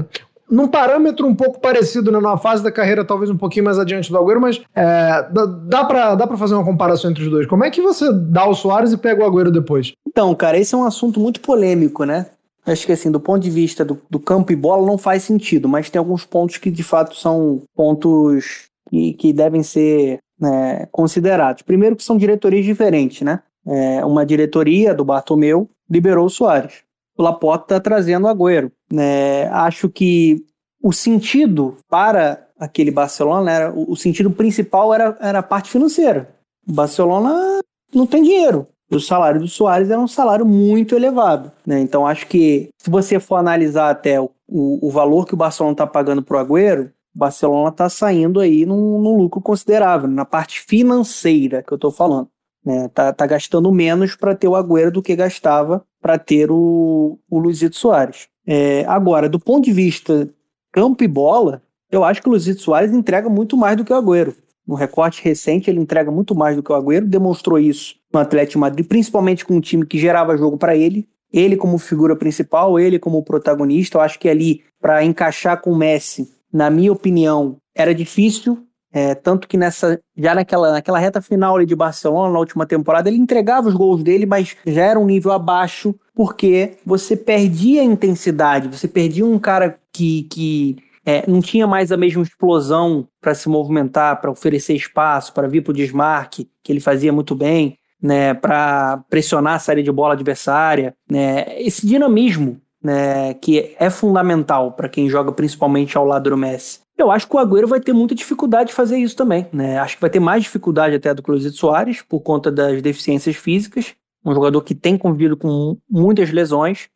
num 0.49 0.67
parâmetro 0.67 1.27
um 1.27 1.35
pouco 1.35 1.59
parecido, 1.59 2.11
né? 2.11 2.19
Numa 2.19 2.37
fase 2.37 2.63
da 2.63 2.71
carreira 2.71 3.03
talvez 3.03 3.29
um 3.29 3.37
pouquinho 3.37 3.65
mais 3.65 3.77
adiante 3.77 4.09
do 4.09 4.17
Agüero, 4.17 4.41
mas 4.41 4.61
é, 4.75 5.27
dá, 5.31 5.45
dá, 5.45 5.85
pra, 5.85 6.15
dá 6.15 6.25
pra 6.25 6.37
fazer 6.37 6.55
uma 6.55 6.63
comparação 6.63 7.11
entre 7.11 7.23
os 7.23 7.29
dois. 7.29 7.45
Como 7.47 7.63
é 7.63 7.69
que 7.69 7.81
você 7.81 8.11
dá 8.13 8.47
o 8.47 8.55
Soares 8.55 8.93
e 8.93 8.97
pega 8.97 9.23
o 9.23 9.27
Agüero 9.27 9.51
depois? 9.51 9.91
Então, 10.07 10.33
cara, 10.33 10.57
esse 10.57 10.73
é 10.73 10.77
um 10.77 10.85
assunto 10.85 11.19
muito 11.19 11.41
polêmico, 11.41 12.03
né? 12.03 12.27
Acho 12.65 12.85
que 12.85 12.91
assim, 12.91 13.09
do 13.09 13.19
ponto 13.19 13.41
de 13.41 13.49
vista 13.49 13.85
do, 13.85 13.99
do 14.09 14.19
campo 14.19 14.51
e 14.51 14.55
bola 14.55 14.85
não 14.85 14.97
faz 14.97 15.23
sentido, 15.23 15.69
mas 15.69 15.89
tem 15.89 15.99
alguns 15.99 16.25
pontos 16.25 16.57
que 16.57 16.69
de 16.69 16.83
fato 16.83 17.15
são 17.15 17.61
pontos 17.73 18.67
que, 18.89 19.13
que 19.13 19.31
devem 19.31 19.63
ser 19.63 20.19
né, 20.39 20.85
considerados. 20.91 21.61
Primeiro 21.61 21.95
que 21.95 22.03
são 22.03 22.17
diretorias 22.17 22.65
diferentes, 22.65 23.21
né? 23.21 23.39
É, 23.65 24.05
uma 24.05 24.25
diretoria 24.25 24.93
do 24.93 25.05
Bartomeu 25.05 25.69
liberou 25.89 26.25
o 26.25 26.29
Soares. 26.29 26.83
O 27.17 27.23
Laporta 27.23 27.75
está 27.75 27.79
trazendo 27.79 28.25
o 28.25 28.27
Agüero. 28.27 28.71
Né? 28.91 29.47
Acho 29.49 29.89
que 29.89 30.45
o 30.81 30.93
sentido 30.93 31.77
para 31.89 32.47
aquele 32.59 32.91
Barcelona 32.91 33.51
era 33.51 33.73
o, 33.73 33.95
sentido 33.95 34.31
principal 34.31 34.93
era, 34.93 35.17
era 35.19 35.39
a 35.39 35.43
parte 35.43 35.69
financeira. 35.69 36.29
O 36.67 36.73
Barcelona 36.73 37.59
não 37.93 38.07
tem 38.07 38.23
dinheiro. 38.23 38.67
O 38.89 38.99
salário 38.99 39.41
do 39.41 39.47
Soares 39.47 39.89
era 39.89 39.99
um 39.99 40.07
salário 40.07 40.45
muito 40.45 40.95
elevado. 40.95 41.51
Né? 41.65 41.79
Então 41.79 42.07
acho 42.07 42.27
que 42.27 42.69
se 42.77 42.89
você 42.89 43.19
for 43.19 43.35
analisar 43.35 43.89
até 43.89 44.19
o, 44.19 44.31
o, 44.47 44.87
o 44.87 44.89
valor 44.89 45.25
que 45.25 45.33
o 45.33 45.37
Barcelona 45.37 45.73
está 45.73 45.85
pagando 45.85 46.23
para 46.23 46.37
o 46.37 46.39
Agüero, 46.39 46.91
o 47.13 47.19
Barcelona 47.19 47.69
está 47.69 47.89
saindo 47.89 48.39
aí 48.39 48.65
num, 48.65 49.01
num, 49.01 49.17
lucro 49.17 49.41
considerável, 49.41 50.09
na 50.09 50.23
parte 50.23 50.61
financeira 50.61 51.61
que 51.63 51.73
eu 51.73 51.75
estou 51.75 51.91
falando. 51.91 52.29
Né? 52.63 52.87
Tá, 52.93 53.11
tá 53.11 53.25
gastando 53.25 53.71
menos 53.71 54.15
para 54.15 54.35
ter 54.35 54.47
o 54.47 54.55
Agüero 54.55 54.91
do 54.91 55.01
que 55.01 55.15
gastava 55.15 55.83
para 56.01 56.17
ter 56.17 56.49
o, 56.49 57.19
o 57.29 57.39
Luizito 57.39 57.75
Soares. 57.75 58.29
É, 58.47 58.85
agora, 58.85 59.27
do 59.27 59.39
ponto 59.39 59.65
de 59.65 59.73
vista 59.73 60.29
campo 60.71 61.03
e 61.03 61.07
bola, 61.07 61.61
eu 61.91 62.03
acho 62.03 62.21
que 62.21 62.29
o 62.29 62.31
Luizito 62.31 62.61
Soares 62.61 62.93
entrega 62.93 63.29
muito 63.29 63.57
mais 63.57 63.75
do 63.75 63.83
que 63.83 63.91
o 63.91 63.95
Agüero. 63.95 64.33
No 64.65 64.75
recorte 64.75 65.23
recente, 65.23 65.69
ele 65.69 65.79
entrega 65.79 66.11
muito 66.11 66.33
mais 66.33 66.55
do 66.55 66.63
que 66.63 66.71
o 66.71 66.75
Agüero, 66.75 67.05
demonstrou 67.05 67.59
isso 67.59 67.95
no 68.11 68.19
Atlético 68.19 68.59
Madrid, 68.59 68.85
principalmente 68.85 69.45
com 69.45 69.55
um 69.55 69.61
time 69.61 69.85
que 69.85 69.97
gerava 69.97 70.37
jogo 70.37 70.57
para 70.57 70.75
ele. 70.75 71.07
Ele 71.31 71.57
como 71.57 71.77
figura 71.77 72.15
principal, 72.15 72.79
ele 72.79 72.99
como 72.99 73.23
protagonista. 73.23 73.97
Eu 73.97 74.01
acho 74.01 74.19
que 74.19 74.29
ali, 74.29 74.63
para 74.79 75.03
encaixar 75.03 75.61
com 75.61 75.71
o 75.71 75.77
Messi, 75.77 76.29
na 76.51 76.69
minha 76.69 76.91
opinião, 76.91 77.57
era 77.75 77.93
difícil. 77.93 78.66
É, 78.91 79.13
tanto 79.13 79.47
que 79.47 79.57
nessa 79.57 79.99
já 80.15 80.33
naquela, 80.33 80.71
naquela 80.71 80.97
reta 80.97 81.21
final 81.21 81.63
de 81.65 81.75
Barcelona, 81.75 82.31
na 82.31 82.39
última 82.39 82.65
temporada, 82.65 83.09
ele 83.09 83.17
entregava 83.17 83.67
os 83.67 83.75
gols 83.75 84.01
dele, 84.01 84.25
mas 84.25 84.55
já 84.65 84.83
era 84.83 84.99
um 84.99 85.05
nível 85.05 85.31
abaixo, 85.31 85.93
porque 86.15 86.77
você 86.85 87.15
perdia 87.15 87.81
a 87.81 87.85
intensidade, 87.85 88.67
você 88.67 88.87
perdia 88.87 89.25
um 89.25 89.37
cara 89.37 89.77
que, 89.91 90.23
que 90.23 90.77
é, 91.05 91.23
não 91.25 91.41
tinha 91.41 91.65
mais 91.65 91.91
a 91.91 91.97
mesma 91.97 92.21
explosão 92.21 93.07
para 93.21 93.33
se 93.33 93.47
movimentar, 93.47 94.19
para 94.19 94.31
oferecer 94.31 94.73
espaço, 94.73 95.33
para 95.33 95.47
vir 95.47 95.61
para 95.61 95.71
o 95.71 95.75
desmarque, 95.75 96.49
que 96.61 96.71
ele 96.71 96.81
fazia 96.81 97.13
muito 97.13 97.33
bem, 97.33 97.77
né, 98.01 98.33
para 98.33 99.03
pressionar 99.09 99.55
a 99.55 99.59
saída 99.59 99.83
de 99.83 99.91
bola 99.91 100.13
adversária. 100.13 100.93
Né, 101.09 101.61
esse 101.61 101.87
dinamismo 101.87 102.59
né, 102.83 103.33
que 103.35 103.75
é 103.79 103.89
fundamental 103.89 104.73
para 104.73 104.89
quem 104.89 105.09
joga 105.09 105.31
principalmente 105.31 105.97
ao 105.97 106.05
lado 106.05 106.29
do 106.29 106.37
Messi. 106.37 106.79
Eu 106.97 107.11
acho 107.11 107.27
que 107.27 107.35
o 107.35 107.39
Agüero 107.39 107.67
vai 107.67 107.79
ter 107.79 107.93
muita 107.93 108.15
dificuldade 108.15 108.69
de 108.69 108.75
fazer 108.75 108.97
isso 108.97 109.15
também. 109.15 109.47
Né? 109.53 109.77
Acho 109.77 109.95
que 109.95 110.01
vai 110.01 110.09
ter 110.09 110.19
mais 110.19 110.43
dificuldade 110.43 110.95
até 110.95 111.13
do 111.13 111.21
que 111.21 111.29
o 111.29 111.33
Luizito 111.33 111.57
Soares, 111.57 112.01
por 112.01 112.21
conta 112.21 112.51
das 112.51 112.81
deficiências 112.81 113.35
físicas. 113.35 113.95
Um 114.25 114.33
jogador 114.33 114.61
que 114.61 114.73
tem 114.73 114.97
convivido 114.97 115.37
com 115.37 115.77
muitas 115.89 116.31
lesões, 116.31 116.89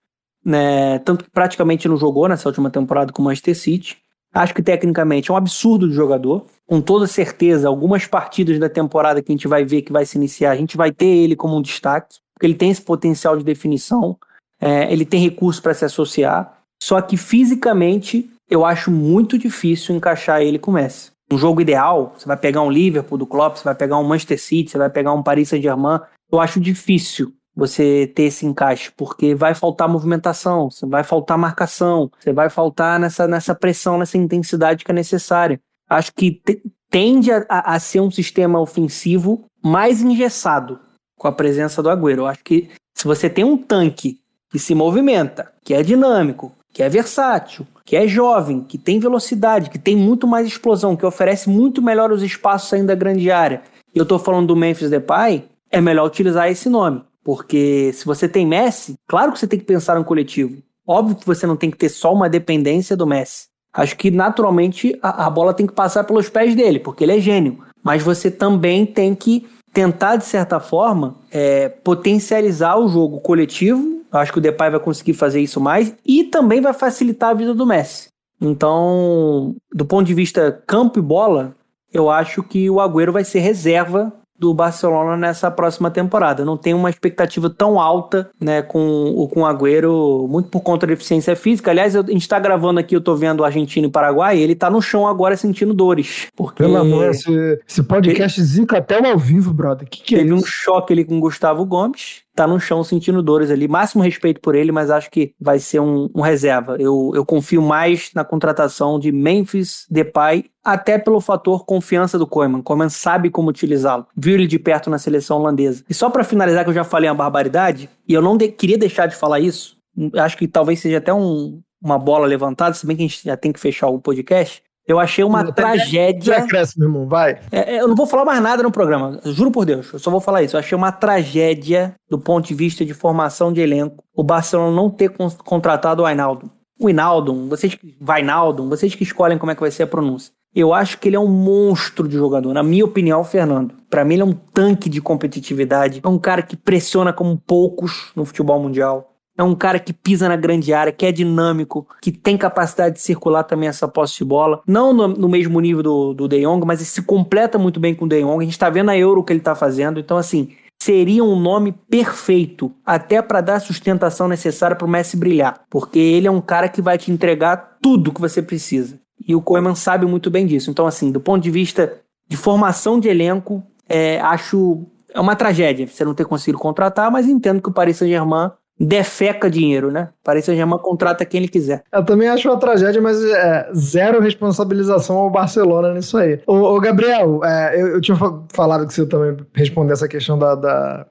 né? 0.44 0.98
tanto 1.00 1.24
que 1.24 1.30
praticamente 1.30 1.88
não 1.88 1.98
jogou 1.98 2.28
nessa 2.28 2.50
última 2.50 2.72
temporada 2.72 3.14
com 3.14 3.22
o 3.22 3.26
Manchester 3.26 3.56
City. 3.56 3.98
Acho 4.34 4.56
que 4.56 4.64
tecnicamente 4.64 5.30
é 5.30 5.34
um 5.34 5.38
absurdo 5.38 5.88
de 5.88 5.94
jogador. 5.94 6.46
Com 6.66 6.82
toda 6.82 7.06
certeza, 7.06 7.68
algumas 7.68 8.08
partidas 8.08 8.58
da 8.58 8.70
temporada 8.70 9.22
que 9.22 9.32
a 9.32 9.36
gente 9.36 9.48
vai 9.48 9.64
ver 9.64 9.84
que 9.84 9.92
vai 9.92 10.06
se 10.06 10.18
iniciar, 10.18 10.52
a 10.52 10.56
gente 10.56 10.78
vai 10.78 10.92
ter 10.92 11.06
ele 11.06 11.36
como 11.36 11.56
um 11.58 11.62
destaque, 11.62 12.16
porque 12.34 12.48
ele 12.48 12.56
tem 12.56 12.72
esse 12.72 12.82
potencial 12.82 13.38
de 13.38 13.44
definição. 13.44 14.18
É, 14.60 14.92
ele 14.92 15.06
tem 15.06 15.22
recursos 15.22 15.62
para 15.62 15.74
se 15.74 15.84
associar, 15.84 16.60
só 16.82 17.02
que 17.02 17.18
fisicamente 17.18 18.30
eu 18.52 18.66
acho 18.66 18.92
muito 18.92 19.38
difícil 19.38 19.96
encaixar 19.96 20.42
ele 20.42 20.60
com 20.60 20.72
o 20.72 20.74
Messi. 20.74 21.12
Um 21.32 21.38
jogo 21.38 21.62
ideal, 21.62 22.14
você 22.18 22.26
vai 22.26 22.36
pegar 22.36 22.62
um 22.62 22.70
Liverpool 22.70 23.18
do 23.18 23.26
Klopp, 23.26 23.56
você 23.56 23.64
vai 23.64 23.74
pegar 23.74 23.98
um 23.98 24.04
Manchester 24.04 24.40
City, 24.40 24.72
você 24.72 24.78
vai 24.78 24.90
pegar 24.90 25.14
um 25.14 25.24
Paris 25.24 25.48
Saint-Germain, 25.48 26.02
eu 26.30 26.42
acho 26.42 26.60
difícil 26.60 27.34
você 27.56 28.12
ter 28.14 28.24
esse 28.24 28.46
encaixe, 28.46 28.92
porque 28.98 29.34
vai 29.34 29.56
faltar 29.56 29.88
movimentação, 29.88 30.68
vai 30.84 31.04
faltar 31.04 31.38
marcação, 31.38 32.12
você 32.20 32.34
vai 32.34 32.50
faltar 32.50 33.00
nessa, 33.00 33.26
nessa 33.26 33.56
pressão, 33.56 33.98
nessa 33.98 34.18
intensidade 34.18 34.84
que 34.84 34.92
é 34.92 34.94
necessária. 34.94 35.60
Acho 35.90 36.12
que 36.14 36.32
te, 36.32 36.62
tende 36.90 37.32
a, 37.32 37.46
a, 37.48 37.80
ser 37.80 38.02
um 38.02 38.12
sistema 38.12 38.60
ofensivo 38.60 39.46
mais 39.64 40.02
engessado 40.02 40.80
com 41.18 41.28
a 41.28 41.32
presença 41.32 41.82
do 41.82 41.90
Agüero. 41.90 42.24
Eu 42.24 42.28
acho 42.28 42.44
que 42.44 42.70
se 42.98 43.06
você 43.06 43.30
tem 43.30 43.46
um 43.46 43.58
tanque 43.58 44.20
que 44.50 44.60
se 44.60 44.76
movimenta, 44.76 45.54
que 45.64 45.74
é 45.74 45.82
dinâmico, 45.82 46.54
que 46.74 46.82
é 46.82 46.90
versátil, 46.90 47.66
que 47.86 47.96
é 47.96 48.08
jovem, 48.08 48.62
que 48.62 48.78
tem 48.78 49.00
velocidade, 49.00 49.70
que 49.70 49.80
tem 49.80 49.96
muito 49.96 50.28
mais 50.28 50.48
explosão, 50.48 50.96
que 50.96 51.06
oferece 51.06 51.50
muito 51.50 51.82
melhor 51.82 52.12
os 52.12 52.24
espaços 52.24 52.70
saindo 52.70 52.88
da 52.88 52.96
grande 52.96 53.30
área. 53.30 53.62
E 53.94 53.98
eu 54.00 54.04
estou 54.04 54.18
falando 54.18 54.48
do 54.48 54.56
Memphis 54.56 54.90
Depay, 54.90 55.46
é 55.70 55.82
melhor 55.82 56.06
utilizar 56.06 56.50
esse 56.50 56.70
nome. 56.70 57.04
Porque 57.24 57.92
se 57.94 58.06
você 58.06 58.28
tem 58.28 58.48
Messi, 58.48 58.96
claro 59.08 59.32
que 59.32 59.40
você 59.40 59.48
tem 59.48 59.60
que 59.60 59.66
pensar 59.66 59.96
no 59.96 60.06
coletivo. 60.06 60.62
Óbvio 60.88 61.16
que 61.16 61.26
você 61.26 61.46
não 61.46 61.56
tem 61.56 61.70
que 61.70 61.78
ter 61.78 61.90
só 61.90 62.14
uma 62.14 62.30
dependência 62.30 62.98
do 62.98 63.06
Messi. 63.06 63.48
Acho 63.74 63.96
que 63.96 64.12
naturalmente 64.12 64.98
a, 65.02 65.28
a 65.28 65.30
bola 65.30 65.54
tem 65.54 65.68
que 65.68 65.74
passar 65.74 66.04
pelos 66.04 66.30
pés 66.30 66.56
dele, 66.56 66.80
porque 66.80 67.04
ele 67.04 67.18
é 67.18 67.20
gênio. 67.20 67.64
Mas 67.84 68.04
você 68.04 68.30
também 68.30 68.86
tem 68.86 69.16
que 69.16 69.48
tentar, 69.74 70.18
de 70.18 70.26
certa 70.26 70.60
forma, 70.60 71.16
é, 71.32 71.70
potencializar 71.70 72.78
o 72.78 72.88
jogo 72.88 73.20
coletivo. 73.20 74.02
Eu 74.12 74.20
acho 74.20 74.32
que 74.32 74.40
o 74.40 74.42
Depay 74.42 74.70
vai 74.70 74.80
conseguir 74.80 75.14
fazer 75.14 75.42
isso 75.42 75.60
mais 75.60 75.94
e 76.06 76.26
também 76.26 76.62
vai 76.62 76.74
facilitar 76.74 77.30
a 77.30 77.34
vida 77.34 77.54
do 77.54 77.66
Messi. 77.66 78.10
Então, 78.42 79.56
do 79.72 79.86
ponto 79.86 80.08
de 80.08 80.14
vista 80.14 80.62
campo 80.66 81.00
e 81.00 81.02
bola, 81.02 81.56
eu 81.94 82.10
acho 82.10 82.42
que 82.44 82.70
o 82.70 82.80
Agüero 82.80 83.12
vai 83.12 83.24
ser 83.24 83.40
reserva 83.40 84.12
do 84.42 84.56
Barcelona 84.56 85.16
nessa 85.16 85.52
próxima 85.52 85.92
temporada. 85.92 86.44
Não 86.44 86.58
tem 86.58 86.74
uma 86.74 86.90
expectativa 86.90 87.48
tão 87.48 87.80
alta, 87.80 88.32
né, 88.42 88.64
com, 88.64 89.30
com 89.32 89.42
o 89.42 89.46
Agüero, 89.46 90.26
muito 90.28 90.50
por 90.50 90.62
conta 90.62 90.88
da 90.88 90.94
deficiência 90.94 91.36
física. 91.36 91.70
Aliás, 91.70 91.94
eu, 91.94 92.02
a 92.02 92.12
gente 92.12 92.24
está 92.24 92.40
gravando 92.40 92.80
aqui, 92.80 92.96
eu 92.96 93.00
estou 93.00 93.16
vendo 93.16 93.42
o 93.42 93.46
Argentina 93.46 93.86
e 93.86 93.92
Paraguai, 93.92 94.40
e 94.40 94.42
ele 94.42 94.54
está 94.54 94.68
no 94.68 94.82
chão 94.82 95.08
agora 95.08 95.38
sentindo 95.38 95.76
dores. 95.76 96.28
Porque 96.36 96.64
Pelo 96.64 96.78
amor, 96.78 97.12
esse, 97.12 97.62
esse 97.68 97.84
podcast 97.84 98.40
ele, 98.40 98.48
zica 98.48 98.80
até 98.80 99.00
o 99.00 99.12
ao 99.12 99.20
vivo, 99.20 99.54
brother. 99.54 99.88
Que 99.88 100.02
que 100.02 100.16
é 100.16 100.18
teve 100.18 100.34
isso? 100.34 100.44
um 100.44 100.48
choque 100.48 100.92
ali 100.92 101.06
com 101.06 101.20
o 101.20 101.22
Gustavo 101.22 101.64
Gomes 101.64 102.24
tá 102.36 102.48
no 102.48 102.60
chão 102.60 102.84
sentindo 102.84 103.22
dores 103.22 103.50
ali. 103.50 103.68
Máximo 103.68 104.04
respeito 104.04 104.40
por 104.40 104.56
ele, 104.56 104.72
mas 104.72 104.90
acho 104.90 105.10
que 105.10 105.34
vai 105.40 105.60
ser 105.60 105.80
um, 105.80 106.10
um 106.14 106.22
reserva. 106.22 106.78
Eu, 106.80 107.12
eu 107.14 107.26
confio 107.26 107.62
mais 107.62 108.12
na 108.14 108.24
contratação 108.24 109.00
de 109.00 109.12
Memphis 109.12 109.86
Depay, 109.90 110.46
até 110.64 110.98
pelo 110.98 111.20
fator 111.20 111.66
confiança 111.66 112.18
do 112.18 112.28
Koeman. 112.28 112.62
Koeman 112.62 112.90
sabe 112.90 113.30
como 113.30 113.50
utilizá-lo. 113.50 114.08
Viu 114.16 114.36
ele 114.36 114.48
de 114.48 114.60
perto 114.60 114.90
na 114.90 114.98
seleção 114.98 115.40
holandesa. 115.40 115.84
E 115.90 115.94
só 115.94 116.10
para 116.10 116.24
finalizar, 116.24 116.64
que 116.64 116.70
eu 116.70 116.76
já 116.76 116.84
falei 116.84 117.10
uma 117.10 117.16
barbaridade, 117.16 117.90
e 118.08 118.14
eu 118.14 118.22
não 118.22 118.38
de, 118.38 118.48
queria 118.50 118.78
deixar 118.78 119.08
de 119.08 119.16
falar 119.16 119.40
isso, 119.40 119.78
acho 120.16 120.38
que 120.38 120.48
talvez 120.48 120.80
seja 120.80 120.98
até 120.98 121.14
um, 121.14 121.62
uma 121.82 121.98
bola 121.98 122.26
levantada, 122.26 122.74
se 122.74 122.86
bem 122.86 122.96
que 122.96 123.04
a 123.04 123.08
gente 123.08 123.24
já 123.24 123.36
tem 123.36 123.52
que 123.52 123.60
fechar 123.60 123.88
o 123.88 124.00
podcast. 124.00 124.62
Eu 124.92 125.00
achei 125.00 125.24
uma 125.24 125.42
Até 125.42 125.52
tragédia. 125.52 126.36
Já 126.36 126.48
cresce, 126.48 126.78
meu 126.78 126.88
irmão, 126.88 127.08
vai. 127.08 127.40
É, 127.52 127.76
é, 127.76 127.82
eu 127.82 127.88
não 127.88 127.96
vou 127.96 128.06
falar 128.06 128.26
mais 128.26 128.42
nada 128.42 128.62
no 128.62 128.72
programa, 128.72 129.20
juro 129.26 129.52
por 129.52 129.66
Deus, 129.66 129.92
eu 129.94 130.00
só 130.00 130.12
vou 130.12 130.22
falar 130.22 130.44
isso. 130.44 130.56
Eu 130.56 130.60
achei 130.60 130.76
uma 130.76 130.92
tragédia 130.92 131.96
do 132.10 132.20
ponto 132.20 132.48
de 132.48 132.54
vista 132.54 132.86
de 132.86 132.94
formação 132.94 133.52
de 133.52 133.62
elenco 133.62 134.04
o 134.16 134.24
Barcelona 134.24 134.76
não 134.76 134.90
ter 134.90 135.10
con 135.10 135.30
contratado 135.44 136.04
o 136.04 136.06
Ainaldo. 136.06 136.50
O 136.80 136.90
Inaldo, 136.90 137.48
vocês 137.48 137.76
que. 137.76 137.96
Vainaldo, 138.00 138.68
vocês 138.68 138.96
que 138.96 139.04
escolhem 139.04 139.38
como 139.38 139.52
é 139.52 139.56
que 139.56 139.62
vai 139.62 139.72
ser 139.72 139.84
a 139.84 139.88
pronúncia. 139.88 140.32
Eu 140.54 140.74
acho 140.74 140.98
que 140.98 141.08
ele 141.08 141.16
é 141.16 141.20
um 141.20 141.28
monstro 141.28 142.08
de 142.08 142.18
jogador, 142.18 142.54
na 142.54 142.62
minha 142.62 142.84
opinião, 142.84 143.24
Fernando. 143.24 143.74
Para 143.90 144.04
mim, 144.04 144.16
ele 144.16 144.24
é 144.24 144.26
um 144.26 144.34
tanque 144.34 144.90
de 144.90 145.00
competitividade. 145.00 146.02
É 146.04 146.08
um 146.08 146.20
cara 146.20 146.42
que 146.42 146.58
pressiona 146.58 147.14
como 147.14 147.38
poucos 147.38 148.12
no 148.16 148.26
futebol 148.26 148.60
mundial. 148.60 149.11
É 149.38 149.44
um 149.44 149.56
cara 149.56 149.80
que 149.80 149.94
pisa 149.94 150.28
na 150.28 150.36
grande 150.36 150.74
área, 150.74 150.92
que 150.92 151.06
é 151.06 151.12
dinâmico, 151.12 151.88
que 152.02 152.12
tem 152.12 152.38
capacidade 152.38 152.96
de 152.96 153.02
circular 153.02 153.44
também 153.44 153.70
essa 153.70 153.88
posse 153.88 154.18
de 154.18 154.26
bola. 154.26 154.62
Não 154.68 154.94
no, 154.94 155.08
no 155.08 155.30
mesmo 155.30 155.60
nível 155.60 155.82
do, 155.82 156.14
do 156.14 156.28
De 156.28 156.42
Jong, 156.42 156.66
mas 156.66 156.80
ele 156.80 156.90
se 156.90 157.02
completa 157.02 157.58
muito 157.58 157.80
bem 157.80 157.96
com 157.96 158.06
o 158.06 158.08
De 158.08 158.22
Jong. 158.22 158.42
A 158.42 158.46
gente 158.46 158.60
tá 158.60 158.70
vendo 158.70 158.90
a 158.90 158.98
Euro 158.98 159.24
que 159.24 159.32
ele 159.32 159.40
tá 159.40 159.56
fazendo. 159.56 160.00
Então, 160.00 160.18
assim, 160.18 160.50
seria 160.82 161.24
um 161.24 161.40
nome 161.40 161.72
perfeito 161.90 162.72
até 162.86 163.22
para 163.22 163.40
dar 163.40 163.56
a 163.56 163.60
sustentação 163.60 164.28
necessária 164.28 164.76
para 164.76 164.86
o 164.86 164.90
Messi 164.90 165.16
brilhar, 165.16 165.62
porque 165.70 166.00
ele 166.00 166.28
é 166.28 166.32
um 166.32 166.42
cara 166.42 166.68
que 166.68 166.82
vai 166.82 166.98
te 166.98 167.12
entregar 167.12 167.78
tudo 167.82 168.12
que 168.12 168.22
você 168.22 168.42
precisa. 168.42 169.00
E 169.28 169.36
o 169.36 169.42
Koeman 169.42 169.76
sabe 169.76 170.06
muito 170.06 170.32
bem 170.32 170.46
disso. 170.46 170.72
Então, 170.72 170.88
assim, 170.88 171.12
do 171.12 171.20
ponto 171.20 171.44
de 171.44 171.52
vista 171.52 172.00
de 172.28 172.36
formação 172.36 173.00
de 173.00 173.08
elenco, 173.08 173.64
é, 173.88 174.20
acho 174.22 174.86
é 175.14 175.20
uma 175.20 175.36
tragédia 175.36 175.86
você 175.86 176.06
não 176.06 176.14
ter 176.14 176.26
conseguido 176.26 176.58
contratar, 176.58 177.12
mas 177.12 177.28
entendo 177.28 177.62
que 177.62 177.70
o 177.70 177.74
Paris 177.74 177.98
Saint-Germain 177.98 178.52
defeca 178.80 179.50
dinheiro, 179.50 179.92
né? 179.92 180.10
Paris 180.24 180.46
Saint-Germain 180.46 180.80
contrata 180.80 181.26
quem 181.26 181.40
ele 181.40 181.48
quiser. 181.48 181.84
Eu 181.94 182.04
também 182.04 182.28
acho 182.28 182.50
uma 182.50 182.60
tragédia, 182.60 183.02
mas 183.02 183.24
é, 183.24 183.70
zero 183.76 184.20
responsabilização 184.20 185.18
ao 185.18 185.30
Barcelona 185.30 185.94
nisso 185.94 186.18
aí. 186.18 186.42
Ô, 186.48 186.56
ô 186.56 186.80
Gabriel, 186.80 187.44
é, 187.44 187.80
eu, 187.80 187.88
eu, 187.88 188.02
tinha 188.02 188.18
falado 188.52 188.88
que 188.88 188.94
você 188.94 189.06
também 189.06 189.38
responder 189.54 189.94
essa 189.94 190.08
questão 190.08 190.38
da, 190.38 190.56
da 190.56 191.06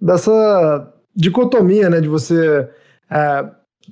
dessa 0.00 0.92
dicotomia, 1.14 1.90
né, 1.90 2.00
de 2.00 2.08
você 2.08 2.68
é, 3.10 3.44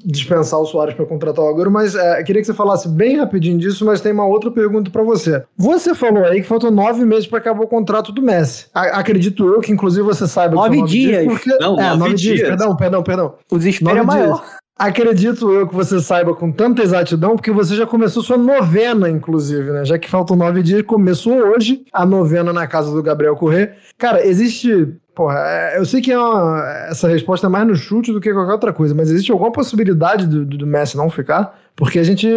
dispensar 0.05 0.61
o 0.61 0.67
Soares 0.67 0.95
para 0.95 1.07
contratar 1.07 1.45
o 1.45 1.49
Agüero, 1.49 1.71
mas 1.71 1.95
é, 1.95 2.23
queria 2.23 2.43
que 2.43 2.47
você 2.47 2.55
falasse 2.55 2.89
bem 2.89 3.17
rapidinho 3.17 3.59
disso, 3.59 3.85
mas 3.85 4.01
tem 4.01 4.13
uma 4.13 4.27
outra 4.27 4.51
pergunta 4.51 4.91
para 4.91 5.03
você. 5.03 5.43
Você 5.57 5.95
falou 5.95 6.25
aí 6.25 6.41
que 6.41 6.49
faltam 6.49 6.71
nove 6.71 7.05
meses 7.05 7.27
para 7.27 7.39
acabar 7.39 7.65
o 7.65 7.69
contrato 7.69 8.13
do 8.13 8.23
Messi. 8.23 8.67
A, 8.75 8.99
acredito 8.99 9.47
eu 9.47 9.61
que, 9.61 9.73
inclusive, 9.73 10.03
você 10.03 10.27
saiba 10.27 10.55
nove, 10.55 10.77
nove 10.77 10.91
dias. 10.91 11.23
dias 11.23 11.33
porque... 11.33 11.51
Não, 11.59 11.79
é, 11.81 11.89
nove, 11.89 11.99
nove 11.99 12.15
dias. 12.15 12.37
dias. 12.37 12.49
Perdão, 12.49 12.77
perdão, 12.77 13.03
perdão. 13.03 13.35
O 13.51 13.59
desespero 13.59 13.99
é 13.99 14.03
maior. 14.03 14.41
Dias. 14.41 14.67
Acredito 14.79 15.51
eu 15.51 15.67
que 15.67 15.75
você 15.75 16.01
saiba 16.01 16.35
com 16.35 16.53
tanta 16.53 16.83
exatidão, 16.83 17.35
porque 17.35 17.51
você 17.51 17.75
já 17.75 17.87
começou 17.87 18.23
sua 18.23 18.37
novena, 18.37 19.09
inclusive, 19.09 19.71
né? 19.71 19.87
Já 19.87 19.99
que 19.99 20.09
faltam 20.09 20.37
nove 20.37 20.63
dias, 20.63 20.83
começou 20.83 21.33
hoje 21.33 21.83
a 21.91 22.05
novena 22.05 22.53
na 22.53 22.67
casa 22.67 22.93
do 22.93 23.03
Gabriel 23.03 23.37
Corrêa. 23.37 23.75
Cara, 23.97 24.27
existe 24.27 24.95
Porra, 25.17 25.39
é, 25.49 25.79
eu 25.79 25.87
sei 25.87 26.03
que 26.03 26.13
é 26.13 26.19
uma, 26.19 26.63
essa 26.91 27.09
resposta 27.09 27.47
é 27.47 27.49
mais 27.49 27.67
no 27.67 27.75
chute 27.75 28.13
do 28.13 28.21
que 28.21 28.31
qualquer 28.35 28.53
outra 28.53 28.71
coisa, 28.71 28.95
mas 28.95 29.11
existe 29.11 29.33
alguma 29.33 29.51
possibilidade 29.51 30.27
do, 30.27 30.45
do 30.45 30.67
Messi 30.67 30.95
não 30.95 31.09
ficar? 31.09 31.59
Porque 31.75 31.99
a 31.99 32.03
gente 32.03 32.29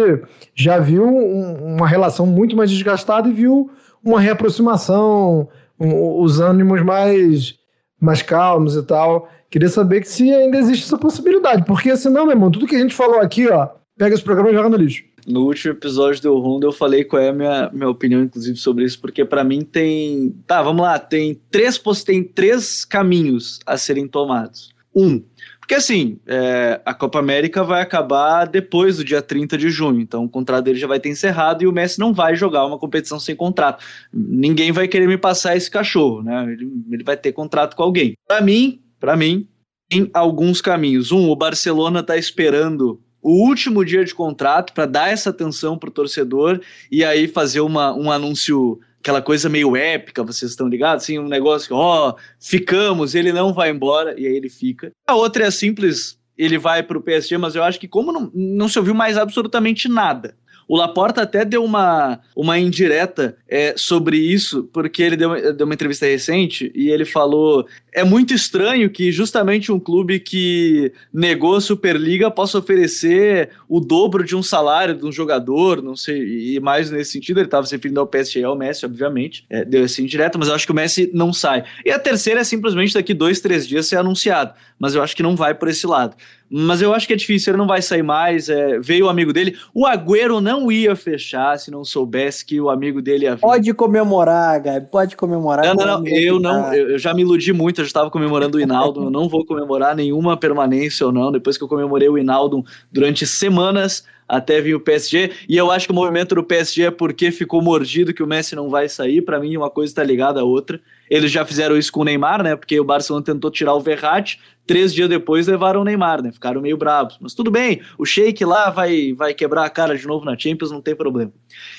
já 0.54 0.78
viu 0.78 1.04
um, 1.04 1.74
uma 1.74 1.86
relação 1.86 2.24
muito 2.24 2.56
mais 2.56 2.70
desgastada 2.70 3.28
e 3.28 3.34
viu 3.34 3.70
uma 4.02 4.18
reaproximação, 4.18 5.46
um, 5.78 6.22
os 6.22 6.40
ânimos 6.40 6.80
mais, 6.82 7.54
mais 8.00 8.22
calmos 8.22 8.74
e 8.74 8.82
tal. 8.82 9.28
Queria 9.50 9.68
saber 9.68 10.00
que 10.00 10.08
se 10.08 10.32
ainda 10.32 10.56
existe 10.56 10.86
essa 10.86 10.96
possibilidade, 10.96 11.66
porque 11.66 11.94
senão, 11.98 12.24
meu 12.24 12.32
irmão, 12.32 12.50
tudo 12.50 12.66
que 12.66 12.76
a 12.76 12.80
gente 12.80 12.94
falou 12.94 13.20
aqui, 13.20 13.46
ó, 13.46 13.68
pega 13.98 14.14
esse 14.14 14.24
programa 14.24 14.52
e 14.52 14.54
joga 14.54 14.70
no 14.70 14.78
lixo. 14.78 15.04
No 15.30 15.46
último 15.46 15.72
episódio 15.72 16.22
do 16.22 16.38
Rondo 16.38 16.66
eu 16.66 16.72
falei 16.72 17.04
qual 17.04 17.22
é 17.22 17.28
a 17.28 17.32
minha, 17.32 17.70
minha 17.72 17.88
opinião, 17.88 18.22
inclusive, 18.22 18.56
sobre 18.58 18.84
isso, 18.84 19.00
porque 19.00 19.24
para 19.24 19.44
mim 19.44 19.62
tem. 19.62 20.34
Tá, 20.46 20.62
vamos 20.62 20.82
lá, 20.82 20.98
tem 20.98 21.40
três, 21.50 21.80
tem 22.04 22.22
três 22.22 22.84
caminhos 22.84 23.60
a 23.64 23.76
serem 23.76 24.06
tomados. 24.06 24.70
Um, 24.94 25.22
porque 25.60 25.74
assim, 25.76 26.18
é, 26.26 26.80
a 26.84 26.92
Copa 26.92 27.20
América 27.20 27.62
vai 27.62 27.80
acabar 27.80 28.44
depois 28.44 28.96
do 28.96 29.04
dia 29.04 29.22
30 29.22 29.56
de 29.56 29.70
junho, 29.70 30.00
então 30.00 30.24
o 30.24 30.28
contrato 30.28 30.64
dele 30.64 30.80
já 30.80 30.88
vai 30.88 30.98
ter 30.98 31.10
encerrado 31.10 31.62
e 31.62 31.66
o 31.68 31.72
Messi 31.72 32.00
não 32.00 32.12
vai 32.12 32.34
jogar 32.34 32.66
uma 32.66 32.76
competição 32.76 33.20
sem 33.20 33.36
contrato. 33.36 33.84
Ninguém 34.12 34.72
vai 34.72 34.88
querer 34.88 35.06
me 35.06 35.16
passar 35.16 35.56
esse 35.56 35.70
cachorro, 35.70 36.22
né? 36.22 36.42
Ele, 36.52 36.68
ele 36.90 37.04
vai 37.04 37.16
ter 37.16 37.30
contrato 37.30 37.76
com 37.76 37.84
alguém. 37.84 38.14
Para 38.26 38.40
mim, 38.40 38.82
para 38.98 39.16
mim, 39.16 39.46
tem 39.88 40.10
alguns 40.12 40.60
caminhos. 40.60 41.12
Um, 41.12 41.30
o 41.30 41.36
Barcelona 41.36 42.02
tá 42.02 42.16
esperando 42.16 43.00
o 43.22 43.46
último 43.46 43.84
dia 43.84 44.04
de 44.04 44.14
contrato 44.14 44.72
para 44.72 44.86
dar 44.86 45.12
essa 45.12 45.30
atenção 45.30 45.78
para 45.78 45.88
o 45.88 45.92
torcedor 45.92 46.60
e 46.90 47.04
aí 47.04 47.28
fazer 47.28 47.60
uma, 47.60 47.94
um 47.94 48.10
anúncio, 48.10 48.80
aquela 49.00 49.20
coisa 49.20 49.48
meio 49.48 49.76
épica, 49.76 50.22
vocês 50.22 50.50
estão 50.50 50.68
ligados? 50.68 51.04
Assim, 51.04 51.18
um 51.18 51.28
negócio 51.28 51.68
que, 51.68 51.74
ó, 51.74 52.10
oh, 52.10 52.16
ficamos, 52.38 53.14
ele 53.14 53.32
não 53.32 53.52
vai 53.52 53.70
embora 53.70 54.18
e 54.18 54.26
aí 54.26 54.36
ele 54.36 54.48
fica. 54.48 54.92
A 55.06 55.14
outra 55.14 55.44
é 55.44 55.50
simples, 55.50 56.18
ele 56.36 56.58
vai 56.58 56.82
para 56.82 56.98
o 56.98 57.02
PSG, 57.02 57.36
mas 57.38 57.54
eu 57.54 57.62
acho 57.62 57.78
que 57.78 57.88
como 57.88 58.12
não, 58.12 58.30
não 58.34 58.68
se 58.68 58.78
ouviu 58.78 58.94
mais 58.94 59.16
absolutamente 59.16 59.88
nada 59.88 60.34
o 60.70 60.76
Laporta 60.76 61.22
até 61.22 61.44
deu 61.44 61.64
uma, 61.64 62.20
uma 62.36 62.56
indireta 62.56 63.36
é, 63.48 63.74
sobre 63.76 64.16
isso, 64.16 64.70
porque 64.72 65.02
ele 65.02 65.16
deu, 65.16 65.52
deu 65.52 65.66
uma 65.66 65.74
entrevista 65.74 66.06
recente 66.06 66.70
e 66.76 66.90
ele 66.90 67.04
falou: 67.04 67.66
é 67.92 68.04
muito 68.04 68.32
estranho 68.32 68.90
que 68.90 69.10
justamente 69.10 69.72
um 69.72 69.80
clube 69.80 70.20
que 70.20 70.92
negou 71.12 71.56
a 71.56 71.60
Superliga 71.60 72.30
possa 72.30 72.58
oferecer 72.58 73.50
o 73.68 73.80
dobro 73.80 74.24
de 74.24 74.36
um 74.36 74.42
salário 74.42 74.94
de 74.94 75.04
um 75.04 75.12
jogador, 75.12 75.82
não 75.82 75.96
sei, 75.96 76.54
e 76.54 76.60
mais 76.60 76.90
nesse 76.90 77.12
sentido, 77.12 77.38
ele 77.38 77.46
estava 77.46 77.66
se 77.66 77.74
referindo 77.74 78.00
ao 78.00 78.06
PSG 78.06 78.44
ao 78.44 78.56
Messi, 78.56 78.86
obviamente, 78.86 79.44
é, 79.50 79.64
deu 79.64 79.84
esse 79.84 80.02
indireta, 80.02 80.38
mas 80.38 80.48
eu 80.48 80.54
acho 80.54 80.66
que 80.66 80.72
o 80.72 80.74
Messi 80.74 81.10
não 81.12 81.32
sai. 81.32 81.64
E 81.84 81.90
a 81.90 81.98
terceira 81.98 82.40
é 82.40 82.44
simplesmente 82.44 82.94
daqui 82.94 83.12
dois, 83.14 83.40
três 83.40 83.66
dias 83.66 83.86
ser 83.86 83.96
anunciado, 83.96 84.54
mas 84.78 84.94
eu 84.94 85.02
acho 85.02 85.16
que 85.16 85.22
não 85.22 85.36
vai 85.36 85.54
por 85.54 85.68
esse 85.68 85.86
lado. 85.86 86.16
Mas 86.52 86.82
eu 86.82 86.92
acho 86.92 87.06
que 87.06 87.12
é 87.12 87.16
difícil, 87.16 87.52
ele 87.52 87.58
não 87.58 87.66
vai 87.66 87.80
sair 87.80 88.02
mais. 88.02 88.48
É, 88.48 88.80
veio 88.80 89.06
o 89.06 89.08
amigo 89.08 89.32
dele. 89.32 89.56
O 89.72 89.86
Agüero 89.86 90.40
não 90.40 90.70
ia 90.70 90.96
fechar 90.96 91.56
se 91.56 91.70
não 91.70 91.84
soubesse 91.84 92.44
que 92.44 92.60
o 92.60 92.68
amigo 92.68 93.00
dele 93.00 93.26
ia 93.26 93.36
vir. 93.36 93.40
Pode 93.40 93.72
comemorar, 93.72 94.60
Gabi, 94.60 94.86
pode 94.90 95.16
comemorar. 95.16 95.64
Não, 95.64 95.74
não, 95.74 96.00
não, 96.00 96.06
eu 96.08 96.40
não. 96.40 96.74
Eu 96.74 96.98
já 96.98 97.14
me 97.14 97.22
iludi 97.22 97.52
muito, 97.52 97.79
já 97.82 97.88
estava 97.88 98.10
comemorando 98.10 98.58
o 98.58 98.60
Hinaldo. 98.60 99.04
eu 99.04 99.10
não 99.10 99.28
vou 99.28 99.44
comemorar 99.44 99.94
nenhuma 99.94 100.36
permanência 100.36 101.06
ou 101.06 101.12
não. 101.12 101.32
Depois 101.32 101.58
que 101.58 101.64
eu 101.64 101.68
comemorei 101.68 102.08
o 102.08 102.18
Hinaldo 102.18 102.64
durante 102.90 103.26
semanas 103.26 104.04
até 104.30 104.60
vir 104.60 104.76
o 104.76 104.80
PSG. 104.80 105.32
E 105.48 105.56
eu 105.56 105.72
acho 105.72 105.86
que 105.86 105.92
o 105.92 105.94
movimento 105.94 106.36
do 106.36 106.44
PSG 106.44 106.84
é 106.84 106.90
porque 106.90 107.32
ficou 107.32 107.60
mordido 107.60 108.14
que 108.14 108.22
o 108.22 108.26
Messi 108.26 108.54
não 108.54 108.70
vai 108.70 108.88
sair. 108.88 109.22
Para 109.22 109.40
mim, 109.40 109.56
uma 109.56 109.68
coisa 109.68 109.90
está 109.90 110.04
ligada 110.04 110.40
à 110.40 110.44
outra. 110.44 110.80
Eles 111.10 111.32
já 111.32 111.44
fizeram 111.44 111.76
isso 111.76 111.90
com 111.90 112.02
o 112.02 112.04
Neymar, 112.04 112.40
né? 112.40 112.54
Porque 112.54 112.78
o 112.78 112.84
Barcelona 112.84 113.24
tentou 113.24 113.50
tirar 113.50 113.74
o 113.74 113.80
Verratti, 113.80 114.38
três 114.64 114.94
dias 114.94 115.08
depois 115.08 115.48
levaram 115.48 115.80
o 115.80 115.84
Neymar, 115.84 116.22
né? 116.22 116.30
Ficaram 116.30 116.60
meio 116.60 116.76
bravos. 116.76 117.18
Mas 117.20 117.34
tudo 117.34 117.50
bem, 117.50 117.82
o 117.98 118.06
Sheik 118.06 118.44
lá 118.44 118.70
vai, 118.70 119.12
vai 119.14 119.34
quebrar 119.34 119.64
a 119.64 119.70
cara 119.70 119.98
de 119.98 120.06
novo 120.06 120.24
na 120.24 120.38
Champions, 120.38 120.70
não 120.70 120.80
tem 120.80 120.94
problema. 120.94 121.32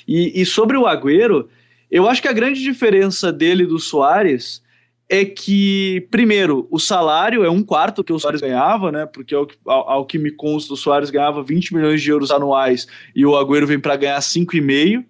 E, 0.05 0.41
e 0.41 0.45
sobre 0.45 0.75
o 0.75 0.85
Agüero, 0.85 1.47
eu 1.89 2.05
acho 2.09 2.21
que 2.21 2.27
a 2.27 2.33
grande 2.33 2.61
diferença 2.61 3.31
dele 3.31 3.65
do 3.65 3.79
Soares 3.79 4.60
é 5.13 5.25
que, 5.25 6.07
primeiro, 6.09 6.69
o 6.71 6.79
salário 6.79 7.43
é 7.43 7.49
um 7.49 7.61
quarto 7.61 8.01
que 8.01 8.13
o 8.13 8.17
Soares 8.17 8.39
ganhava, 8.39 8.93
né? 8.93 9.05
Porque 9.05 9.35
ao, 9.35 9.45
ao, 9.65 9.89
ao 9.89 10.05
que 10.05 10.17
me 10.17 10.31
consta, 10.31 10.73
o 10.73 10.77
Soares 10.77 11.09
ganhava 11.09 11.43
20 11.43 11.75
milhões 11.75 12.01
de 12.01 12.09
euros 12.09 12.31
anuais 12.31 12.87
e 13.13 13.25
o 13.25 13.35
Agüero 13.35 13.67
vem 13.67 13.77
para 13.77 13.97
ganhar 13.97 14.17
5,5, 14.19 15.03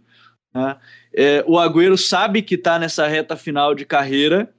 né? 0.55 0.77
É, 1.13 1.43
o 1.45 1.59
Agüero 1.59 1.95
sabe 1.99 2.41
que 2.41 2.55
está 2.55 2.79
nessa 2.79 3.05
reta 3.05 3.35
final 3.35 3.75
de 3.75 3.85
carreira, 3.85 4.51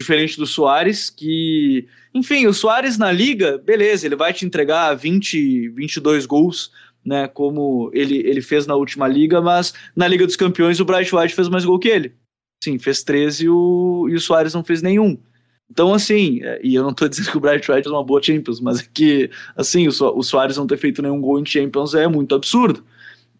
diferente 0.00 0.38
do 0.38 0.46
Soares, 0.46 1.10
que, 1.10 1.86
enfim, 2.14 2.46
o 2.46 2.54
Soares 2.54 2.96
na 2.96 3.12
liga, 3.12 3.58
beleza, 3.58 4.06
ele 4.06 4.16
vai 4.16 4.32
te 4.32 4.46
entregar 4.46 4.94
20, 4.94 5.68
22 5.70 6.24
gols, 6.24 6.70
né, 7.04 7.28
como 7.28 7.90
ele, 7.92 8.16
ele 8.16 8.40
fez 8.40 8.66
na 8.66 8.74
última 8.74 9.06
liga, 9.06 9.42
mas 9.42 9.74
na 9.94 10.08
Liga 10.08 10.24
dos 10.24 10.36
Campeões 10.36 10.80
o 10.80 10.86
Bright 10.86 11.14
White 11.14 11.34
fez 11.34 11.50
mais 11.50 11.66
gol 11.66 11.78
que 11.78 11.88
ele. 11.88 12.14
Sim, 12.62 12.78
fez 12.78 13.02
13 13.02 13.44
e 13.44 13.48
o, 13.48 14.06
e 14.10 14.14
o 14.14 14.20
Soares 14.20 14.54
não 14.54 14.64
fez 14.64 14.82
nenhum. 14.82 15.18
Então, 15.70 15.92
assim, 15.92 16.40
é, 16.42 16.60
e 16.62 16.74
eu 16.74 16.82
não 16.82 16.90
estou 16.90 17.08
dizendo 17.08 17.30
que 17.30 17.36
o 17.36 17.40
Bright 17.40 17.70
White 17.70 17.88
é 17.88 17.90
uma 17.90 18.04
boa 18.04 18.22
Champions, 18.22 18.60
mas 18.60 18.80
é 18.80 18.86
que, 18.92 19.30
assim, 19.56 19.86
o, 19.88 19.90
o 19.90 20.22
Soares 20.22 20.56
não 20.56 20.66
ter 20.66 20.76
feito 20.76 21.02
nenhum 21.02 21.20
gol 21.20 21.40
em 21.40 21.46
Champions 21.46 21.94
é 21.94 22.06
muito 22.06 22.34
absurdo. 22.34 22.84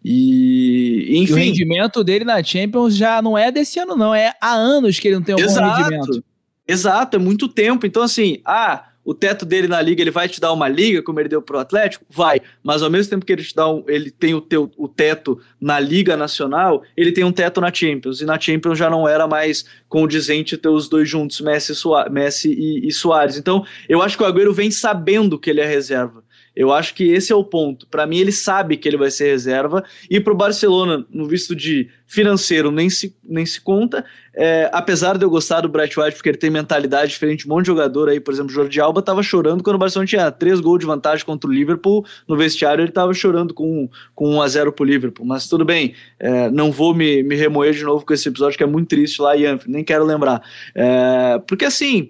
E, 0.03 1.17
enfim. 1.17 1.31
E 1.31 1.33
o 1.33 1.35
rendimento 1.35 2.03
dele 2.03 2.23
na 2.23 2.41
Champions 2.43 2.95
já 2.95 3.21
não 3.21 3.37
é 3.37 3.51
desse 3.51 3.79
ano, 3.79 3.95
não. 3.95 4.13
É 4.13 4.33
há 4.39 4.53
anos 4.53 4.99
que 4.99 5.07
ele 5.07 5.15
não 5.15 5.23
tem 5.23 5.35
um 5.35 5.39
exato, 5.39 5.67
bom 5.67 5.75
rendimento. 5.75 6.23
Exato, 6.67 7.15
é 7.15 7.19
muito 7.19 7.47
tempo. 7.47 7.85
Então, 7.85 8.03
assim, 8.03 8.39
ah, 8.45 8.85
o 9.07 9.13
teto 9.13 9.45
dele 9.45 9.69
na 9.69 9.81
liga, 9.81 10.01
ele 10.01 10.11
vai 10.11 10.27
te 10.27 10.41
dar 10.41 10.51
uma 10.51 10.67
liga, 10.67 11.01
como 11.01 11.17
ele 11.17 11.29
deu 11.29 11.41
pro 11.41 11.57
Atlético? 11.57 12.03
Vai. 12.09 12.41
Mas 12.61 12.83
ao 12.83 12.89
mesmo 12.89 13.09
tempo 13.09 13.25
que 13.25 13.31
ele 13.31 13.41
te 13.41 13.55
dá 13.55 13.71
um, 13.71 13.81
ele 13.87 14.11
tem 14.11 14.33
o, 14.33 14.41
teu, 14.41 14.69
o 14.75 14.85
teto 14.85 15.39
na 15.61 15.79
Liga 15.79 16.17
Nacional, 16.17 16.83
ele 16.97 17.13
tem 17.13 17.23
um 17.23 17.31
teto 17.31 17.61
na 17.61 17.73
Champions. 17.73 18.19
E 18.19 18.25
na 18.25 18.37
Champions 18.37 18.77
já 18.77 18.89
não 18.89 19.07
era 19.07 19.25
mais 19.25 19.63
condizente 19.87 20.57
ter 20.57 20.67
os 20.67 20.89
dois 20.89 21.07
juntos, 21.07 21.39
Messi, 21.39 21.71
Messi 22.11 22.51
e, 22.51 22.85
e 22.85 22.91
Soares. 22.91 23.37
Então, 23.37 23.65
eu 23.87 24.01
acho 24.01 24.17
que 24.17 24.23
o 24.23 24.25
Agüero 24.25 24.53
vem 24.53 24.69
sabendo 24.69 25.39
que 25.39 25.49
ele 25.49 25.61
é 25.61 25.65
reserva. 25.65 26.21
Eu 26.57 26.73
acho 26.73 26.95
que 26.95 27.03
esse 27.11 27.31
é 27.31 27.35
o 27.35 27.43
ponto. 27.43 27.85
Para 27.85 28.07
mim, 28.07 28.17
ele 28.17 28.31
sabe 28.31 28.77
que 28.77 28.89
ele 28.89 28.97
vai 28.97 29.11
ser 29.11 29.25
reserva. 29.25 29.83
E 30.09 30.19
para 30.19 30.33
o 30.33 30.35
Barcelona, 30.35 31.05
no 31.11 31.27
visto 31.27 31.55
de 31.55 31.87
financeiro, 32.07 32.71
nem 32.71 32.89
se, 32.89 33.15
nem 33.23 33.45
se 33.45 33.61
conta. 33.61 34.03
É, 34.33 34.67
apesar 34.73 35.19
de 35.19 35.23
eu 35.23 35.29
gostar 35.29 35.61
do 35.61 35.69
Bright 35.69 35.99
White, 35.99 36.15
porque 36.15 36.29
ele 36.29 36.37
tem 36.37 36.49
mentalidade 36.49 37.11
diferente, 37.11 37.45
um 37.45 37.49
monte 37.49 37.65
de 37.65 37.67
jogador 37.67 38.09
aí, 38.09 38.19
por 38.19 38.33
exemplo, 38.33 38.51
Jordi 38.51 38.81
Alba 38.81 39.01
estava 39.01 39.21
chorando 39.21 39.63
quando 39.63 39.75
o 39.75 39.79
Barcelona 39.79 40.07
tinha 40.07 40.31
três 40.31 40.59
gols 40.59 40.79
de 40.79 40.87
vantagem 40.87 41.23
contra 41.23 41.47
o 41.47 41.53
Liverpool. 41.53 42.03
No 42.27 42.35
vestiário, 42.35 42.81
ele 42.81 42.89
estava 42.89 43.13
chorando 43.13 43.53
com, 43.53 43.87
com 44.15 44.35
1 44.37 44.41
a 44.41 44.47
0 44.47 44.73
para 44.73 44.83
o 44.83 44.87
Liverpool. 44.87 45.27
Mas 45.27 45.47
tudo 45.47 45.63
bem, 45.63 45.93
é, 46.19 46.49
não 46.49 46.71
vou 46.71 46.91
me, 46.91 47.21
me 47.21 47.35
remoer 47.35 47.71
de 47.71 47.83
novo 47.83 48.03
com 48.03 48.15
esse 48.15 48.27
episódio 48.27 48.57
que 48.57 48.63
é 48.63 48.67
muito 48.67 48.89
triste 48.89 49.21
lá 49.21 49.37
em 49.37 49.45
Anfield, 49.45 49.71
nem 49.71 49.83
quero 49.83 50.03
lembrar. 50.03 50.41
É, 50.73 51.39
porque 51.45 51.65
assim 51.65 52.09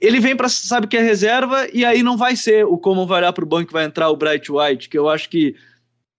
ele 0.00 0.20
vem 0.20 0.36
para 0.36 0.48
sabe 0.48 0.86
que 0.86 0.96
é 0.96 1.02
reserva 1.02 1.66
e 1.72 1.84
aí 1.84 2.02
não 2.02 2.16
vai 2.16 2.36
ser 2.36 2.64
o 2.64 2.78
como 2.78 3.06
vai 3.06 3.18
olhar 3.18 3.32
para 3.32 3.44
o 3.44 3.48
banco 3.48 3.72
vai 3.72 3.84
entrar 3.84 4.10
o 4.10 4.16
Bright 4.16 4.50
White, 4.50 4.88
que 4.88 4.98
eu 4.98 5.08
acho 5.08 5.28
que 5.28 5.54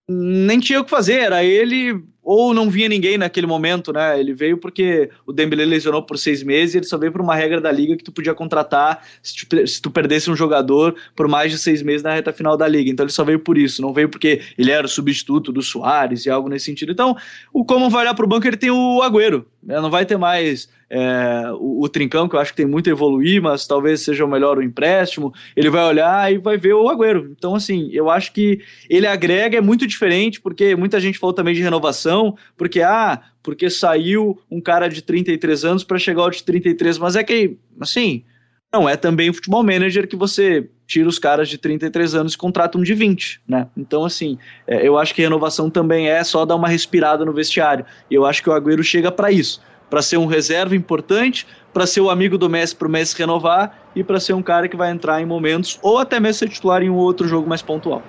nem 0.08 0.58
tinha 0.58 0.80
o 0.80 0.84
que 0.84 0.90
fazer, 0.90 1.20
era 1.20 1.44
ele 1.44 2.02
ou 2.22 2.52
não 2.52 2.68
vinha 2.68 2.88
ninguém 2.88 3.16
naquele 3.16 3.46
momento, 3.46 3.92
né? 3.92 4.18
Ele 4.20 4.34
veio 4.34 4.58
porque 4.58 5.10
o 5.26 5.32
Dembélé 5.32 5.64
lesionou 5.64 6.02
por 6.02 6.18
seis 6.18 6.42
meses 6.42 6.74
e 6.74 6.78
ele 6.78 6.86
só 6.86 6.98
veio 6.98 7.12
por 7.12 7.20
uma 7.20 7.34
regra 7.34 7.60
da 7.60 7.72
liga 7.72 7.96
que 7.96 8.04
tu 8.04 8.12
podia 8.12 8.34
contratar 8.34 9.04
se 9.22 9.46
tu, 9.46 9.66
se 9.66 9.80
tu 9.80 9.90
perdesse 9.90 10.30
um 10.30 10.36
jogador 10.36 10.94
por 11.16 11.26
mais 11.26 11.50
de 11.50 11.58
seis 11.58 11.82
meses 11.82 12.02
na 12.02 12.12
reta 12.12 12.32
final 12.32 12.56
da 12.56 12.68
liga. 12.68 12.90
Então 12.90 13.04
ele 13.04 13.12
só 13.12 13.24
veio 13.24 13.40
por 13.40 13.56
isso, 13.56 13.80
não 13.80 13.92
veio 13.92 14.08
porque 14.08 14.42
ele 14.58 14.70
era 14.70 14.86
o 14.86 14.88
substituto 14.88 15.50
do 15.50 15.62
Soares 15.62 16.26
e 16.26 16.30
algo 16.30 16.48
nesse 16.48 16.66
sentido. 16.66 16.92
Então, 16.92 17.16
o 17.52 17.64
como 17.64 17.88
vai 17.88 18.02
olhar 18.02 18.14
para 18.14 18.24
o 18.24 18.28
banco, 18.28 18.46
ele 18.46 18.56
tem 18.56 18.70
o 18.70 19.02
Agüero? 19.02 19.46
Não 19.62 19.90
vai 19.90 20.06
ter 20.06 20.16
mais 20.16 20.68
é, 20.88 21.44
o, 21.52 21.82
o, 21.82 21.88
Trincão, 21.88 22.28
que 22.28 22.34
eu 22.34 22.40
acho 22.40 22.52
que 22.52 22.56
tem 22.56 22.66
muito 22.66 22.88
a 22.88 22.92
evoluir, 22.92 23.42
mas 23.42 23.66
talvez 23.66 24.00
seja 24.00 24.24
o 24.24 24.28
melhor 24.28 24.58
o 24.58 24.62
empréstimo. 24.62 25.32
Ele 25.54 25.68
vai 25.68 25.84
olhar 25.84 26.32
e 26.32 26.38
vai 26.38 26.56
ver 26.56 26.74
o 26.74 26.88
Agüero. 26.88 27.30
Então, 27.36 27.54
assim, 27.54 27.90
eu 27.92 28.10
acho 28.10 28.32
que 28.32 28.60
ele 28.88 29.06
agrega, 29.06 29.58
é 29.58 29.60
muito 29.60 29.86
diferente, 29.86 30.40
porque 30.40 30.74
muita 30.74 30.98
gente 30.98 31.18
falou 31.18 31.34
também 31.34 31.54
de 31.54 31.62
renovação, 31.62 32.36
porque, 32.56 32.80
ah, 32.80 33.22
porque 33.42 33.68
saiu 33.68 34.38
um 34.50 34.60
cara 34.60 34.88
de 34.88 35.02
33 35.02 35.64
anos 35.64 35.84
para 35.84 35.98
chegar 35.98 36.22
ao 36.22 36.30
de 36.30 36.42
33, 36.42 36.98
mas 36.98 37.14
é 37.14 37.22
que, 37.22 37.56
assim, 37.78 38.24
não 38.72 38.88
é 38.88 38.96
também 38.96 39.30
o 39.30 39.34
futebol 39.34 39.62
manager 39.62 40.08
que 40.08 40.16
você 40.16 40.68
tira 40.90 41.08
os 41.08 41.20
caras 41.20 41.48
de 41.48 41.56
33 41.56 42.16
anos 42.16 42.34
e 42.34 42.36
contrata 42.36 42.76
um 42.76 42.82
de 42.82 42.94
20, 42.94 43.42
né? 43.46 43.68
Então, 43.76 44.04
assim, 44.04 44.36
é, 44.66 44.86
eu 44.86 44.98
acho 44.98 45.14
que 45.14 45.22
renovação 45.22 45.70
também 45.70 46.08
é 46.08 46.24
só 46.24 46.44
dar 46.44 46.56
uma 46.56 46.66
respirada 46.66 47.24
no 47.24 47.32
vestiário. 47.32 47.86
E 48.10 48.14
eu 48.16 48.26
acho 48.26 48.42
que 48.42 48.50
o 48.50 48.52
Agüero 48.52 48.82
chega 48.82 49.12
para 49.12 49.30
isso 49.30 49.62
para 49.88 50.02
ser 50.02 50.16
um 50.18 50.26
reserva 50.26 50.76
importante, 50.76 51.46
para 51.72 51.84
ser 51.84 52.00
o 52.00 52.10
amigo 52.10 52.38
do 52.38 52.48
Messi 52.48 52.76
para 52.76 52.86
o 52.86 52.90
Messi 52.90 53.16
renovar 53.18 53.76
e 53.94 54.04
para 54.04 54.20
ser 54.20 54.34
um 54.34 54.42
cara 54.42 54.68
que 54.68 54.76
vai 54.76 54.90
entrar 54.90 55.20
em 55.20 55.26
momentos 55.26 55.80
ou 55.82 55.98
até 55.98 56.20
mesmo 56.20 56.38
ser 56.38 56.48
titular 56.48 56.80
em 56.80 56.88
um 56.88 56.94
outro 56.94 57.26
jogo 57.26 57.48
mais 57.48 57.60
pontual. 57.60 58.00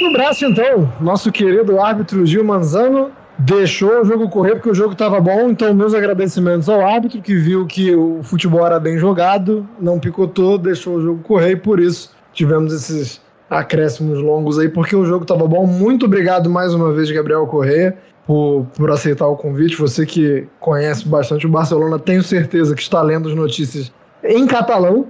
No 0.00 0.12
braço, 0.12 0.44
então, 0.46 0.90
nosso 1.00 1.30
querido 1.30 1.78
árbitro 1.80 2.24
Gil 2.24 2.44
Manzano 2.44 3.12
deixou 3.38 4.00
o 4.00 4.04
jogo 4.04 4.28
correr 4.28 4.54
porque 4.56 4.70
o 4.70 4.74
jogo 4.74 4.92
estava 4.92 5.20
bom, 5.20 5.50
então 5.50 5.72
meus 5.74 5.94
agradecimentos 5.94 6.68
ao 6.68 6.86
árbitro 6.86 7.20
que 7.20 7.34
viu 7.34 7.66
que 7.66 7.94
o 7.94 8.22
futebol 8.22 8.64
era 8.66 8.78
bem 8.78 8.98
jogado, 8.98 9.66
não 9.80 9.98
picotou, 9.98 10.56
deixou 10.56 10.96
o 10.96 11.02
jogo 11.02 11.22
correr 11.22 11.52
e 11.52 11.56
por 11.56 11.80
isso 11.80 12.10
tivemos 12.32 12.72
esses 12.72 13.20
acréscimos 13.50 14.18
longos 14.20 14.58
aí, 14.58 14.68
porque 14.68 14.96
o 14.96 15.04
jogo 15.04 15.22
estava 15.22 15.46
bom. 15.46 15.66
Muito 15.66 16.06
obrigado 16.06 16.48
mais 16.48 16.74
uma 16.74 16.92
vez, 16.92 17.10
Gabriel 17.10 17.46
Corrêa 17.46 17.96
por, 18.26 18.66
por 18.76 18.90
aceitar 18.90 19.26
o 19.26 19.36
convite. 19.36 19.76
Você 19.76 20.04
que 20.06 20.46
conhece 20.60 21.06
bastante 21.06 21.46
o 21.46 21.50
Barcelona, 21.50 21.98
tenho 21.98 22.22
certeza 22.22 22.74
que 22.74 22.82
está 22.82 23.02
lendo 23.02 23.28
as 23.28 23.34
notícias 23.34 23.92
em 24.22 24.46
catalão 24.46 25.06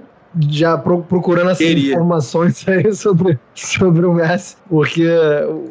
já 0.49 0.77
pro, 0.77 1.01
procurando 1.01 1.55
Queria. 1.55 1.93
informações 1.93 2.65
aí 2.67 2.93
sobre, 2.93 3.39
sobre 3.53 4.05
o 4.05 4.13
Messi, 4.13 4.57
porque 4.69 5.07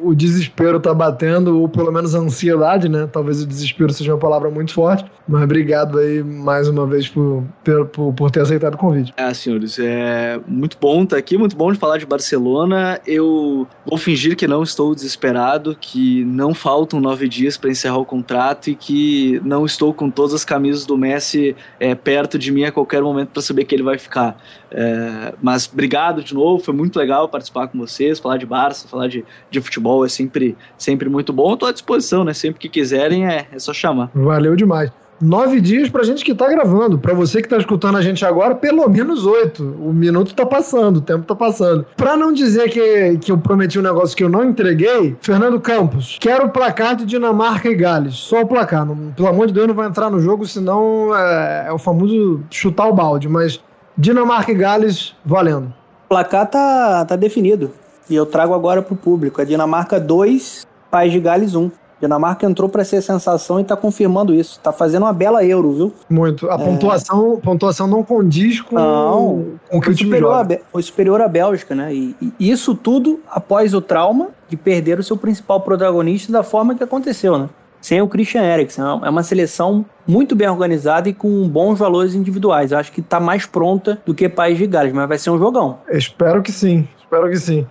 o 0.02 0.14
desespero 0.14 0.80
tá 0.80 0.94
batendo, 0.94 1.60
ou 1.60 1.68
pelo 1.68 1.92
menos 1.92 2.14
a 2.14 2.18
ansiedade, 2.18 2.88
né? 2.88 3.08
Talvez 3.10 3.42
o 3.42 3.46
desespero 3.46 3.92
seja 3.92 4.12
uma 4.12 4.18
palavra 4.18 4.50
muito 4.50 4.72
forte, 4.72 5.04
mas 5.28 5.42
obrigado 5.42 5.98
aí 5.98 6.22
mais 6.22 6.68
uma 6.68 6.86
vez 6.86 7.08
por, 7.08 7.44
por, 7.92 8.12
por 8.12 8.30
ter 8.30 8.40
aceitado 8.40 8.74
o 8.74 8.78
convite. 8.78 9.12
Ah, 9.16 9.32
senhores, 9.34 9.78
é 9.78 10.40
muito 10.46 10.76
bom 10.80 11.02
estar 11.02 11.16
tá 11.16 11.20
aqui, 11.20 11.36
muito 11.36 11.56
bom 11.56 11.72
de 11.72 11.78
falar 11.78 11.98
de 11.98 12.06
Barcelona. 12.06 13.00
Eu 13.06 13.66
vou 13.86 13.98
fingir 13.98 14.36
que 14.36 14.46
não 14.46 14.62
estou 14.62 14.94
desesperado, 14.94 15.76
que 15.78 16.24
não 16.24 16.54
faltam 16.54 17.00
nove 17.00 17.28
dias 17.28 17.56
para 17.56 17.70
encerrar 17.70 17.98
o 17.98 18.04
contrato 18.04 18.68
e 18.70 18.74
que 18.74 19.40
não 19.44 19.64
estou 19.66 19.92
com 19.92 20.10
todas 20.10 20.34
as 20.34 20.44
camisas 20.44 20.86
do 20.86 20.96
Messi 20.96 21.56
é, 21.78 21.94
perto 21.94 22.38
de 22.38 22.50
mim 22.52 22.64
a 22.64 22.72
qualquer 22.72 23.02
momento 23.02 23.28
para 23.28 23.42
saber 23.42 23.64
que 23.64 23.74
ele 23.74 23.82
vai 23.82 23.98
ficar. 23.98 24.36
É, 24.70 25.34
mas 25.42 25.70
obrigado 25.72 26.22
de 26.22 26.34
novo, 26.34 26.62
foi 26.62 26.74
muito 26.74 26.98
legal 26.98 27.28
participar 27.28 27.68
com 27.68 27.78
vocês, 27.78 28.18
falar 28.18 28.36
de 28.36 28.46
Barça, 28.46 28.88
falar 28.88 29.08
de, 29.08 29.24
de 29.50 29.60
futebol 29.60 30.04
é 30.04 30.08
sempre, 30.08 30.56
sempre 30.76 31.08
muito 31.08 31.32
bom. 31.32 31.54
Estou 31.54 31.68
à 31.68 31.72
disposição, 31.72 32.24
né? 32.24 32.32
Sempre 32.34 32.60
que 32.60 32.68
quiserem 32.68 33.26
é, 33.26 33.46
é 33.52 33.58
só 33.58 33.72
chamar. 33.72 34.10
Valeu 34.14 34.56
demais. 34.56 34.90
Nove 35.20 35.60
dias 35.60 35.88
pra 35.88 36.02
gente 36.02 36.24
que 36.24 36.34
tá 36.34 36.48
gravando. 36.48 36.98
Pra 36.98 37.14
você 37.14 37.40
que 37.40 37.48
tá 37.48 37.56
escutando 37.56 37.96
a 37.96 38.02
gente 38.02 38.24
agora, 38.24 38.54
pelo 38.54 38.88
menos 38.88 39.24
oito. 39.24 39.62
O 39.80 39.92
minuto 39.92 40.34
tá 40.34 40.44
passando, 40.44 40.98
o 40.98 41.00
tempo 41.00 41.24
tá 41.24 41.34
passando. 41.34 41.86
Pra 41.96 42.16
não 42.16 42.32
dizer 42.32 42.68
que, 42.70 43.18
que 43.18 43.30
eu 43.30 43.38
prometi 43.38 43.78
um 43.78 43.82
negócio 43.82 44.16
que 44.16 44.24
eu 44.24 44.28
não 44.28 44.44
entreguei, 44.44 45.16
Fernando 45.20 45.60
Campos, 45.60 46.18
quero 46.20 46.46
o 46.46 46.50
placar 46.50 46.96
de 46.96 47.06
Dinamarca 47.06 47.68
e 47.68 47.74
Gales. 47.74 48.16
Só 48.16 48.42
o 48.42 48.46
placar. 48.46 48.84
Não, 48.84 49.12
pelo 49.12 49.28
amor 49.28 49.46
de 49.46 49.52
Deus, 49.54 49.68
não 49.68 49.74
vai 49.74 49.88
entrar 49.88 50.10
no 50.10 50.20
jogo, 50.20 50.46
senão 50.46 51.14
é, 51.16 51.66
é 51.68 51.72
o 51.72 51.78
famoso 51.78 52.42
chutar 52.50 52.88
o 52.88 52.92
balde. 52.92 53.28
Mas 53.28 53.62
Dinamarca 53.96 54.50
e 54.50 54.54
Gales 54.54 55.14
valendo. 55.24 55.72
O 56.06 56.08
placar 56.08 56.46
tá, 56.48 57.04
tá 57.04 57.16
definido. 57.16 57.70
E 58.08 58.14
eu 58.14 58.26
trago 58.26 58.52
agora 58.52 58.82
pro 58.82 58.96
público. 58.96 59.40
A 59.40 59.44
Dinamarca 59.44 59.98
2, 59.98 60.66
País 60.90 61.12
de 61.12 61.20
Gales 61.20 61.54
1. 61.54 61.70
Dinamarca 62.00 62.44
entrou 62.44 62.68
para 62.68 62.84
ser 62.84 63.00
sensação 63.00 63.58
e 63.58 63.62
está 63.62 63.76
confirmando 63.76 64.34
isso. 64.34 64.58
Está 64.58 64.72
fazendo 64.72 65.04
uma 65.04 65.12
bela 65.12 65.44
euro, 65.44 65.72
viu? 65.72 65.92
Muito. 66.10 66.50
A 66.50 66.54
é... 66.54 66.58
pontuação, 66.58 67.40
pontuação 67.42 67.86
não 67.86 68.02
condiz 68.02 68.60
com, 68.60 68.74
não, 68.74 69.58
com 69.70 69.78
o 69.78 69.80
que 69.80 69.90
o 69.90 69.94
time 69.94 70.10
superior 70.10 70.34
joga. 70.34 70.60
Foi 70.70 70.82
superior 70.82 71.22
à 71.22 71.28
Bélgica, 71.28 71.74
né? 71.74 71.94
E, 71.94 72.16
e, 72.20 72.50
isso 72.50 72.74
tudo 72.74 73.20
após 73.30 73.72
o 73.74 73.80
trauma 73.80 74.30
de 74.48 74.56
perder 74.56 74.98
o 74.98 75.02
seu 75.02 75.16
principal 75.16 75.60
protagonista 75.60 76.30
da 76.30 76.42
forma 76.42 76.74
que 76.74 76.82
aconteceu, 76.82 77.38
né? 77.38 77.48
Sem 77.84 78.00
o 78.00 78.08
Christian 78.08 78.42
Eriksen. 78.42 78.82
É 79.02 79.10
uma 79.10 79.22
seleção 79.22 79.84
muito 80.06 80.34
bem 80.34 80.48
organizada 80.48 81.06
e 81.06 81.12
com 81.12 81.46
bons 81.46 81.78
valores 81.78 82.14
individuais. 82.14 82.72
Eu 82.72 82.78
acho 82.78 82.90
que 82.90 83.00
está 83.00 83.20
mais 83.20 83.44
pronta 83.44 84.00
do 84.06 84.14
que 84.14 84.26
País 84.26 84.56
de 84.56 84.66
Gales, 84.66 84.94
mas 84.94 85.06
vai 85.06 85.18
ser 85.18 85.28
um 85.28 85.38
jogão. 85.38 85.78
Espero 85.90 86.42
que 86.42 86.50
sim, 86.50 86.88
espero 86.98 87.28
que 87.28 87.36
sim. 87.36 87.66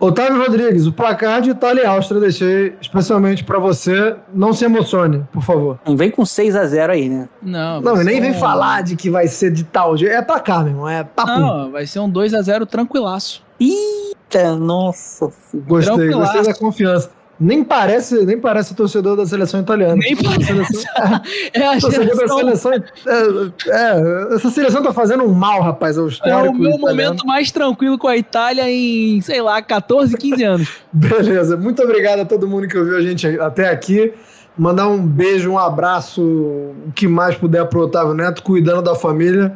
Otávio 0.00 0.42
Rodrigues, 0.44 0.84
o 0.84 0.92
placar 0.92 1.40
de 1.40 1.50
Itália 1.50 1.82
e 1.82 1.86
Áustria 1.86 2.20
deixei 2.20 2.74
especialmente 2.80 3.44
para 3.44 3.60
você. 3.60 4.16
Não 4.34 4.52
se 4.52 4.64
emocione, 4.64 5.24
por 5.32 5.44
favor. 5.44 5.78
Não 5.86 5.96
vem 5.96 6.10
com 6.10 6.26
6 6.26 6.56
a 6.56 6.66
0 6.66 6.92
aí, 6.92 7.08
né? 7.08 7.28
Não, 7.40 7.80
não 7.80 7.94
nem 8.02 8.20
vem 8.20 8.34
falar 8.34 8.82
de 8.82 8.96
que 8.96 9.08
vai 9.08 9.28
ser 9.28 9.52
de 9.52 9.62
tal 9.62 9.96
jeito. 9.96 10.12
É 10.12 10.20
pra 10.20 10.40
cá, 10.40 10.58
meu 10.58 10.72
irmão. 10.72 10.88
É 10.88 11.04
papo. 11.04 11.30
Não, 11.30 11.70
vai 11.70 11.86
ser 11.86 12.00
um 12.00 12.10
2 12.10 12.34
a 12.34 12.42
0 12.42 12.66
tranquilaço. 12.66 13.44
Eita, 13.60 14.56
nossa. 14.56 15.30
Gostei, 15.54 16.10
gostei 16.10 16.42
da 16.42 16.52
confiança. 16.52 17.21
Nem 17.42 17.64
parece, 17.64 18.24
nem 18.24 18.38
parece 18.38 18.72
torcedor 18.72 19.16
da 19.16 19.26
seleção 19.26 19.60
italiana. 19.60 19.96
Nem 19.96 20.14
parece. 20.14 20.44
Seleção, 20.44 20.92
é 21.52 21.66
a 21.66 21.80
torcedor 21.80 22.16
da 22.16 22.28
seleção. 22.28 22.72
É, 22.72 22.80
é, 23.66 24.34
essa 24.36 24.48
seleção 24.48 24.80
tá 24.80 24.92
fazendo 24.92 25.24
um 25.24 25.34
mal, 25.34 25.60
rapaz, 25.60 25.98
ao 25.98 26.06
histórico. 26.06 26.38
É 26.38 26.50
o 26.50 26.54
meu 26.54 26.70
italiano. 26.70 26.80
momento 26.80 27.26
mais 27.26 27.50
tranquilo 27.50 27.98
com 27.98 28.06
a 28.06 28.16
Itália 28.16 28.70
em, 28.70 29.20
sei 29.22 29.42
lá, 29.42 29.60
14, 29.60 30.16
15 30.16 30.44
anos. 30.44 30.68
Beleza, 30.92 31.56
muito 31.56 31.82
obrigado 31.82 32.20
a 32.20 32.24
todo 32.24 32.46
mundo 32.46 32.68
que 32.68 32.78
ouviu 32.78 32.96
a 32.96 33.02
gente 33.02 33.26
até 33.40 33.68
aqui. 33.68 34.12
Mandar 34.56 34.86
um 34.86 35.04
beijo, 35.04 35.50
um 35.50 35.58
abraço, 35.58 36.22
o 36.22 36.92
que 36.94 37.08
mais 37.08 37.34
puder 37.34 37.66
pro 37.66 37.80
Otávio 37.80 38.14
Neto, 38.14 38.44
cuidando 38.44 38.82
da 38.82 38.94
família. 38.94 39.52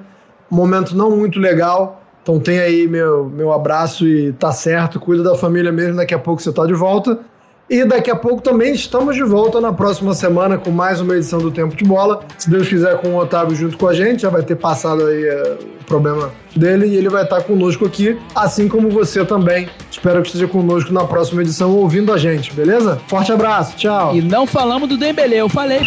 Momento 0.51 0.97
não 0.97 1.17
muito 1.17 1.39
legal. 1.39 2.03
Então 2.21 2.41
tem 2.41 2.59
aí 2.59 2.89
meu, 2.89 3.27
meu 3.27 3.53
abraço 3.53 4.05
e 4.05 4.33
tá 4.33 4.51
certo, 4.51 4.99
cuida 4.99 5.23
da 5.23 5.37
família 5.37 5.71
mesmo, 5.71 5.95
daqui 5.95 6.13
a 6.13 6.19
pouco 6.19 6.43
você 6.43 6.53
tá 6.53 6.67
de 6.67 6.75
volta. 6.75 7.21
E 7.69 7.85
daqui 7.85 8.09
a 8.11 8.15
pouco 8.15 8.41
também 8.41 8.73
estamos 8.73 9.17
de 9.17 9.25
volta 9.25 9.61
na 9.61 9.73
próxima 9.73 10.15
semana 10.15 10.57
com 10.57 10.71
mais 10.71 11.01
uma 11.01 11.17
edição 11.17 11.41
do 11.41 11.51
Tempo 11.51 11.75
de 11.75 11.85
Bola. 11.85 12.21
Se 12.39 12.49
Deus 12.49 12.69
quiser, 12.69 12.97
com 12.99 13.09
o 13.09 13.17
Otávio 13.17 13.57
junto 13.57 13.77
com 13.77 13.89
a 13.89 13.93
gente, 13.93 14.23
já 14.23 14.31
vai 14.31 14.43
ter 14.43 14.55
passado 14.55 15.05
aí 15.05 15.25
é, 15.25 15.59
o 15.81 15.85
problema 15.85 16.31
dele 16.55 16.87
e 16.87 16.97
ele 16.97 17.09
vai 17.09 17.25
estar 17.25 17.43
conosco 17.43 17.85
aqui, 17.85 18.17
assim 18.37 18.69
como 18.69 18.89
você 18.89 19.25
também. 19.25 19.69
Espero 19.91 20.23
que 20.23 20.29
esteja 20.29 20.47
conosco 20.47 20.93
na 20.93 21.05
próxima 21.05 21.43
edição 21.43 21.77
ouvindo 21.77 22.13
a 22.13 22.19
gente, 22.19 22.53
beleza? 22.53 23.01
Forte 23.09 23.33
abraço, 23.33 23.77
tchau. 23.77 24.15
E 24.15 24.23
não 24.23 24.47
falamos 24.47 24.89
do 24.89 24.97
Dembele, 24.97 25.37
eu 25.37 25.49
falei. 25.49 25.81